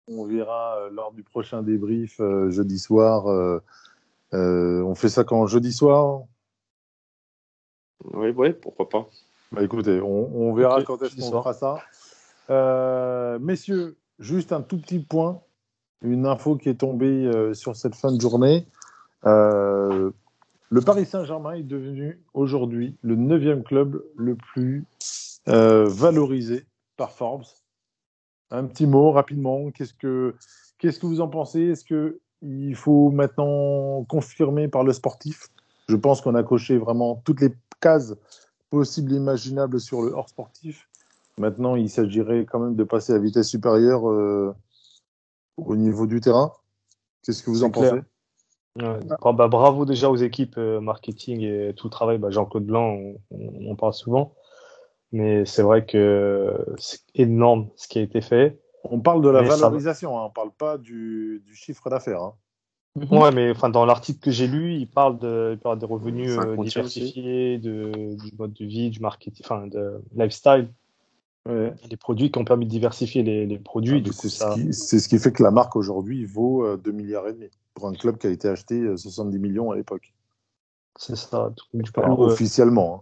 on, 0.08 0.26
verra 0.26 0.78
euh, 0.78 0.90
lors 0.90 1.12
du 1.14 1.24
prochain 1.24 1.62
débrief 1.62 2.20
euh, 2.20 2.50
jeudi 2.50 2.80
soir. 2.80 3.28
euh, 3.28 3.62
euh, 4.34 4.82
on 4.84 4.96
fait 4.96 5.10
ça 5.10 5.24
quand 5.24 5.46
jeudi 5.46 5.72
soir? 5.72 6.24
Oui, 8.14 8.30
ouais, 8.32 8.54
pourquoi 8.54 8.90
pas. 8.90 9.08
Bah 9.52 9.64
écoutez, 9.64 10.02
on, 10.02 10.50
on 10.50 10.54
verra 10.54 10.84
quand 10.84 11.02
est-ce 11.02 11.16
qu'on 11.16 11.30
fera 11.30 11.54
ça. 11.54 11.78
Euh, 12.50 13.40
messieurs, 13.40 13.98
juste 14.20 14.52
un 14.52 14.62
tout 14.62 14.78
petit 14.78 15.00
point, 15.00 15.42
une 16.02 16.26
info 16.26 16.58
qui 16.58 16.70
est 16.70 16.76
tombée 16.76 17.26
euh, 17.26 17.54
sur 17.54 17.76
cette 17.76 17.96
fin 17.96 18.12
de 18.12 18.20
journée. 18.20 18.68
Euh, 19.26 20.12
le 20.70 20.82
Paris 20.82 21.06
Saint-Germain 21.06 21.54
est 21.54 21.64
devenu 21.64 22.22
aujourd'hui 22.34 22.98
le 23.02 23.16
neuvième 23.16 23.64
club 23.64 24.04
le 24.16 24.36
plus 24.36 24.86
valorisé 25.46 26.66
par 26.98 27.12
Forbes. 27.12 27.46
Un 28.50 28.66
petit 28.66 28.88
mot 28.88 29.12
rapidement. 29.12 29.72
Qu'est-ce 29.72 29.94
que 29.94 30.36
qu'est-ce 30.78 31.00
que 31.00 31.06
vous 31.06 31.22
en 31.22 31.28
pensez? 31.28 31.62
Est-ce 31.62 31.86
que 31.86 32.20
il 32.42 32.76
faut 32.76 33.10
maintenant 33.10 34.04
confirmer 34.06 34.68
par 34.68 34.84
le 34.84 34.94
sportif? 34.94 35.48
Je 35.88 35.96
pense 35.96 36.22
qu'on 36.22 36.36
a 36.36 36.44
coché 36.44 36.78
vraiment 36.78 37.22
toutes 37.24 37.42
les 37.42 37.54
cases 37.82 38.16
possibles 38.70 39.14
et 39.14 39.18
imaginables 39.18 39.80
sur 39.80 40.02
le 40.02 40.12
hors 40.12 40.30
sportif. 40.30 40.88
Maintenant, 41.38 41.76
il 41.76 41.90
s'agirait 41.90 42.46
quand 42.46 42.60
même 42.60 42.76
de 42.76 42.84
passer 42.84 43.14
à 43.14 43.20
vitesse 43.20 43.50
supérieure 43.50 44.10
euh, 44.10 44.54
au 45.58 45.76
niveau 45.76 46.06
du 46.08 46.22
terrain. 46.22 46.54
Qu'est-ce 47.24 47.42
que 47.42 47.50
vous 47.50 47.64
en 47.64 47.72
clair. 47.72 47.92
pensez? 47.92 48.04
Ouais. 48.76 49.00
Bra- 49.20 49.34
bah, 49.34 49.48
bravo 49.48 49.86
déjà 49.86 50.10
aux 50.10 50.16
équipes 50.16 50.58
euh, 50.58 50.80
marketing 50.80 51.42
et 51.42 51.74
tout 51.76 51.88
le 51.88 51.92
travail. 51.92 52.18
Bah, 52.18 52.30
Jean-Claude 52.30 52.66
Blanc, 52.66 52.98
on, 52.98 53.20
on 53.32 53.72
en 53.72 53.76
parle 53.76 53.94
souvent. 53.94 54.36
Mais 55.12 55.46
c'est 55.46 55.62
vrai 55.62 55.86
que 55.86 56.56
c'est 56.78 57.02
énorme 57.14 57.70
ce 57.76 57.88
qui 57.88 58.00
a 58.00 58.02
été 58.02 58.20
fait. 58.22 58.60
On 58.84 59.00
parle 59.00 59.22
de 59.22 59.30
la 59.30 59.42
Mais 59.42 59.50
ça 59.50 59.56
va. 59.56 59.62
valorisation, 59.62 60.20
hein, 60.20 60.26
on 60.26 60.30
parle 60.32 60.52
pas 60.52 60.78
du, 60.78 61.44
du 61.46 61.56
chiffre 61.56 61.90
d'affaires. 61.90 62.22
hein. 62.22 62.34
Ouais, 63.10 63.32
mais 63.32 63.50
enfin, 63.50 63.70
dans 63.70 63.86
l'article 63.86 64.20
que 64.20 64.30
j'ai 64.30 64.46
lu, 64.46 64.76
il 64.76 64.88
parle, 64.88 65.18
de, 65.18 65.52
il 65.54 65.60
parle 65.60 65.80
des 65.80 65.86
revenus 65.86 66.38
euh, 66.38 66.56
diversifiés, 66.58 67.58
de, 67.58 68.16
du 68.16 68.36
mode 68.38 68.54
de 68.54 68.66
vie, 68.66 68.92
du 68.92 69.00
marketing, 69.00 69.44
enfin, 69.46 69.66
de 69.66 70.00
lifestyle. 70.16 70.70
Ouais. 71.46 71.74
Les 71.90 71.98
produits 71.98 72.32
qui 72.32 72.40
ont 72.40 72.46
permis 72.46 72.66
de 72.66 72.72
diversifier 72.72 73.22
les, 73.22 73.46
les 73.46 73.60
produits. 73.60 73.98
Ah, 73.98 74.02
du 74.02 74.10
mais 74.12 74.16
coup, 74.16 74.22
c'est 74.22 74.30
ce, 74.30 74.38
ça. 74.38 74.54
qui- 74.54 74.74
c'est 74.74 75.00
ce 75.00 75.10
qui 75.10 75.20
fait 75.20 75.32
que 75.34 75.44
la 75.44 75.52
marque 75.52 75.76
aujourd'hui 75.76 76.24
vaut 76.26 76.66
euh, 76.66 76.78
2 76.78 76.92
milliards 76.92 77.28
et 77.28 77.34
demi 77.34 77.50
pour 77.74 77.88
un 77.88 77.94
club 77.94 78.18
qui 78.18 78.28
a 78.28 78.30
été 78.30 78.48
acheté 78.48 78.80
euh, 78.80 78.96
70 78.96 79.40
millions 79.40 79.72
à 79.72 79.76
l'époque. 79.76 80.14
C'est 80.98 81.16
ça. 81.18 81.52
Du 81.74 81.92
coup, 81.92 82.00
Enfin, 82.00 82.12
euh, 82.12 82.26
officiellement. 82.28 82.96
hein. 82.96 83.02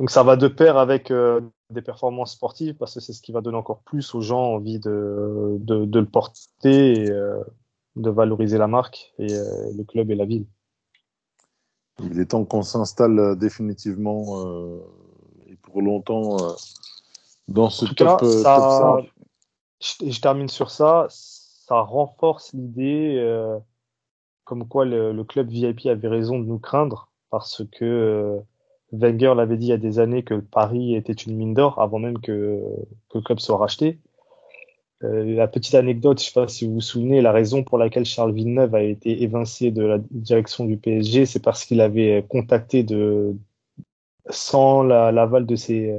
Donc 0.00 0.10
ça 0.10 0.22
va 0.22 0.36
de 0.36 0.48
pair 0.48 0.76
avec 0.76 1.10
euh, 1.10 1.40
des 1.70 1.82
performances 1.82 2.32
sportives 2.32 2.74
parce 2.74 2.94
que 2.94 3.00
c'est 3.00 3.12
ce 3.12 3.20
qui 3.22 3.32
va 3.32 3.40
donner 3.42 3.56
encore 3.58 3.80
plus 3.80 4.14
aux 4.14 4.20
gens 4.22 4.54
envie 4.54 4.78
de, 4.80 5.56
de, 5.60 5.84
de 5.84 5.98
le 6.00 6.06
porter 6.06 6.92
et 7.02 7.10
euh, 7.10 7.42
de 7.96 8.08
valoriser 8.10 8.58
la 8.58 8.66
marque 8.68 9.12
et 9.18 9.32
euh, 9.32 9.72
le 9.76 9.84
club 9.84 10.10
et 10.10 10.14
la 10.16 10.24
ville. 10.24 10.46
Il 12.02 12.18
est 12.20 12.26
temps 12.26 12.44
qu'on 12.44 12.62
s'installe 12.62 13.18
euh, 13.18 13.34
définitivement 13.34 14.46
euh, 14.46 14.78
et 15.48 15.56
pour 15.56 15.82
longtemps 15.82 16.36
euh, 16.44 16.52
dans 17.48 17.70
ce 17.70 17.86
top, 17.86 17.96
cas, 17.96 18.18
euh, 18.22 18.42
ça, 18.42 18.54
top 18.56 18.70
5. 18.70 19.12
je, 20.06 20.10
je 20.10 20.20
termine 20.20 20.48
sur 20.48 20.70
ça. 20.70 21.06
Ça 21.10 21.80
renforce 21.80 22.52
l'idée 22.54 23.16
euh, 23.18 23.58
comme 24.44 24.66
quoi 24.66 24.84
le, 24.84 25.12
le 25.12 25.24
club 25.24 25.50
VIP 25.50 25.86
avait 25.86 26.08
raison 26.08 26.38
de 26.38 26.44
nous 26.44 26.58
craindre 26.58 27.10
parce 27.30 27.62
que 27.72 27.84
euh, 27.84 28.38
Wenger 28.92 29.34
l'avait 29.36 29.58
dit 29.58 29.66
il 29.66 29.70
y 29.70 29.72
a 29.72 29.76
des 29.76 29.98
années 29.98 30.22
que 30.22 30.34
Paris 30.34 30.94
était 30.94 31.12
une 31.12 31.36
mine 31.36 31.52
d'or 31.52 31.78
avant 31.80 31.98
même 31.98 32.18
que, 32.20 32.62
que 33.10 33.18
le 33.18 33.20
club 33.22 33.38
soit 33.38 33.58
racheté. 33.58 33.98
Euh, 35.04 35.24
la 35.36 35.46
petite 35.46 35.74
anecdote, 35.74 36.18
je 36.18 36.24
sais 36.24 36.32
pas 36.32 36.48
si 36.48 36.66
vous 36.66 36.74
vous 36.74 36.80
souvenez, 36.80 37.20
la 37.20 37.30
raison 37.32 37.62
pour 37.62 37.76
laquelle 37.78 38.04
Charles 38.06 38.32
Villeneuve 38.32 38.74
a 38.74 38.82
été 38.82 39.22
évincé 39.22 39.70
de 39.70 39.82
la 39.84 39.98
direction 40.10 40.64
du 40.64 40.76
PSG, 40.78 41.26
c'est 41.26 41.38
parce 41.42 41.64
qu'il 41.66 41.80
avait 41.82 42.24
contacté 42.28 42.82
de, 42.82 43.36
sans 44.30 44.82
la- 44.82 45.12
l'aval 45.12 45.46
de 45.46 45.54
ses, 45.54 45.94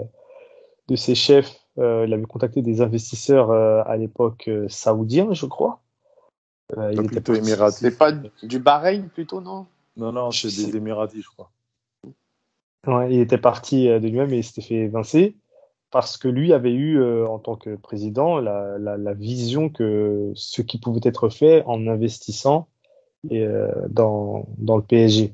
de 0.90 0.96
ses 0.96 1.16
chefs, 1.16 1.56
euh, 1.78 2.06
il 2.08 2.14
avait 2.14 2.26
contacté 2.26 2.62
des 2.62 2.82
investisseurs 2.82 3.52
euh, 3.52 3.82
à 3.86 3.96
l'époque 3.96 4.48
euh, 4.48 4.68
saoudiens, 4.68 5.34
je 5.34 5.46
crois. 5.46 5.80
Euh, 6.78 6.92
il 6.92 7.00
était 7.00 7.08
plutôt 7.22 7.34
parti- 7.34 7.48
émiratis. 7.48 7.80
C'est 7.80 7.98
pas 7.98 8.12
du 8.12 8.60
Bahreïn 8.60 9.10
plutôt, 9.10 9.40
non? 9.42 9.66
Non, 9.96 10.12
non, 10.12 10.32
c'est 10.32 10.48
des. 10.48 10.76
Émiratis, 10.78 11.24
je 11.24 11.30
crois. 11.30 11.52
Ouais, 12.88 13.14
il 13.14 13.20
était 13.20 13.38
parti 13.38 13.88
euh, 13.88 14.00
de 14.00 14.08
lui-même 14.08 14.34
et 14.34 14.38
il 14.38 14.44
s'était 14.44 14.62
fait 14.62 14.76
évincer 14.76 15.36
parce 15.92 16.18
que 16.18 16.28
lui 16.28 16.54
avait 16.54 16.74
eu, 16.74 17.00
euh, 17.00 17.28
en 17.28 17.40
tant 17.40 17.56
que 17.56 17.76
président, 17.76 18.40
la, 18.40 18.78
la, 18.78 18.96
la 18.98 19.14
vision 19.14 19.70
que 19.70 20.32
ce 20.36 20.62
qui 20.62 20.78
pouvait 20.80 21.02
être 21.04 21.30
fait 21.30 21.64
en 21.66 21.88
investissant 21.88 22.68
et, 23.30 23.44
euh, 23.44 23.72
dans, 23.90 24.46
dans 24.58 24.78
le 24.78 24.84
PSG. 24.84 25.34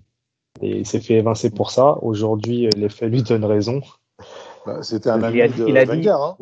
Et 0.61 0.77
il 0.77 0.85
s'est 0.85 1.01
fait 1.01 1.15
évincer 1.15 1.49
pour 1.49 1.71
ça. 1.71 1.97
Aujourd'hui, 2.01 2.69
les 2.77 2.87
faits 2.89 3.11
lui 3.11 3.21
donnent 3.23 3.43
raison. 3.45 3.81
Bah, 4.65 4.83
C'était 4.83 5.09
un 5.09 5.19
Il 5.19 5.25
ami 5.25 5.41
a 5.41 5.47
dit- 5.47 5.59
de 5.59 5.67
il 5.67 5.77
a 5.77 5.85
dit- 5.85 5.91
Wenger. 5.91 6.17
Hein. 6.19 6.37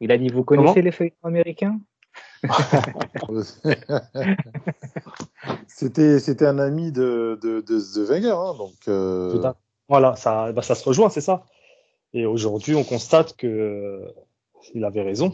Il 0.00 0.12
a 0.12 0.18
dit, 0.18 0.28
vous 0.28 0.44
connaissez 0.44 0.82
les 0.82 0.92
feuilletons 0.92 1.16
américains? 1.24 1.78
C'était 5.68 6.18
c'était 6.20 6.46
un 6.46 6.58
ami 6.58 6.92
de, 6.92 7.38
de, 7.42 7.60
de, 7.60 7.94
de 7.94 8.04
Wenger. 8.04 8.30
Hein, 8.30 8.54
donc, 8.56 8.74
euh, 8.88 9.32
Tout 9.38 9.46
à- 9.46 9.56
Voilà, 9.88 10.16
ça, 10.16 10.52
bah, 10.52 10.62
ça 10.62 10.74
se 10.74 10.84
rejoint, 10.84 11.10
c'est 11.10 11.20
ça. 11.20 11.44
Et 12.12 12.26
aujourd'hui, 12.26 12.74
on 12.74 12.84
constate 12.84 13.36
que 13.36 13.46
euh, 13.46 14.12
il 14.74 14.84
avait 14.84 15.02
raison. 15.02 15.32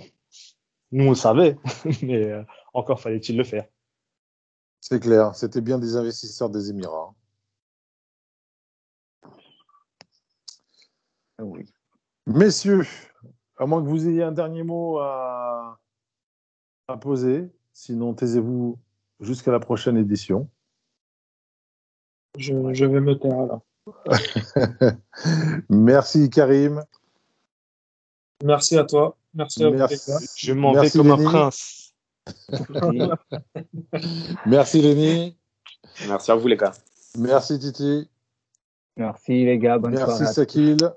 Nous, 0.91 1.05
on 1.07 1.11
le 1.11 1.15
savait, 1.15 1.57
mais 2.03 2.24
euh, 2.31 2.43
encore 2.74 3.01
fallait-il 3.01 3.37
le 3.37 3.45
faire. 3.45 3.66
c'est 4.81 5.01
clair. 5.01 5.35
C'était 5.35 5.61
bien 5.61 5.79
des 5.79 5.97
investisseurs 5.97 6.51
des 6.51 6.70
Émirats. 6.70 7.15
hein. 9.24 9.31
Ah 11.39 11.45
Oui. 11.45 11.65
Messieurs, 12.27 12.86
à 13.59 13.66
moins 13.66 13.82
que 13.82 13.89
vous 13.89 14.09
ayez 14.09 14.23
un 14.23 14.32
dernier 14.32 14.62
mot 14.62 14.99
à, 14.99 15.78
à 16.89 16.97
poser, 16.97 17.51
sinon 17.73 18.15
taisez-vous 18.15 18.78
jusqu'à 19.20 19.51
la 19.51 19.61
prochaine 19.61 19.97
édition. 19.97 20.49
Je, 22.39 22.55
je 22.73 22.85
vais 22.85 23.01
me 23.01 23.19
taire 23.19 23.47
là. 23.47 23.61
Merci 25.69 26.31
Karim. 26.31 26.85
Merci 28.44 28.78
à 28.78 28.85
toi. 28.85 29.16
Merci 29.35 29.65
à 29.65 29.66
vous, 29.66 29.73
les 29.73 29.78
Merci. 29.78 30.11
gars. 30.11 30.19
Je 30.36 30.53
m'en 30.53 30.73
vais 30.73 30.81
Merci, 30.82 30.99
comme 30.99 31.11
un 31.11 31.24
prince. 31.24 31.94
Merci 34.47 34.81
Lenny. 34.82 35.36
Merci 36.07 36.31
à 36.31 36.35
vous, 36.36 36.47
les 36.49 36.57
gars. 36.57 36.73
Merci 37.19 37.59
Titi. 37.59 38.09
Merci 38.97 39.44
les 39.44 39.59
gars, 39.59 39.78
bonne 39.78 39.93
Merci 39.93 40.19
soirée. 40.19 40.32
Sakil. 40.32 40.93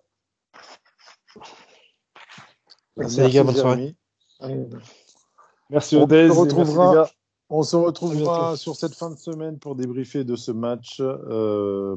Merci, 2.97 3.21
les 3.21 3.31
gars, 3.31 3.43
bonne 3.43 3.93
Merci 5.69 5.97
On 5.97 6.03
Odez. 6.03 6.29
se 6.29 6.33
et 6.33 6.37
retrouvera. 6.37 6.85
merci, 6.85 6.97
les 6.97 7.03
gars. 7.03 7.11
On 7.49 7.63
se 7.63 7.75
retrouvera 7.75 8.57
sur 8.57 8.75
cette 8.75 8.95
fin 8.95 9.11
de 9.11 9.17
semaine 9.17 9.59
pour 9.59 9.75
débriefer 9.75 10.23
de 10.23 10.35
ce 10.35 10.51
match 10.51 10.97
euh, 10.99 11.95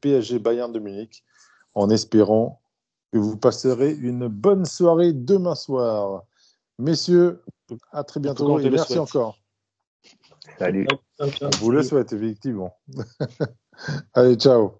PSG 0.00 0.38
Bayern 0.38 0.72
de 0.72 0.78
Munich 0.78 1.22
en 1.74 1.90
espérant 1.90 2.62
que 3.12 3.18
vous 3.18 3.36
passerez 3.36 3.92
une 3.92 4.28
bonne 4.28 4.64
soirée 4.64 5.12
demain 5.12 5.54
soir. 5.54 6.24
Messieurs, 6.78 7.42
à 7.92 8.04
très 8.04 8.20
bientôt 8.20 8.58
et 8.58 8.70
merci 8.70 8.98
encore. 8.98 9.38
Salut. 10.58 10.86
vous 11.60 11.70
le 11.70 11.82
souhaite, 11.82 12.12
effectivement. 12.12 12.76
Allez, 14.14 14.36
ciao. 14.36 14.72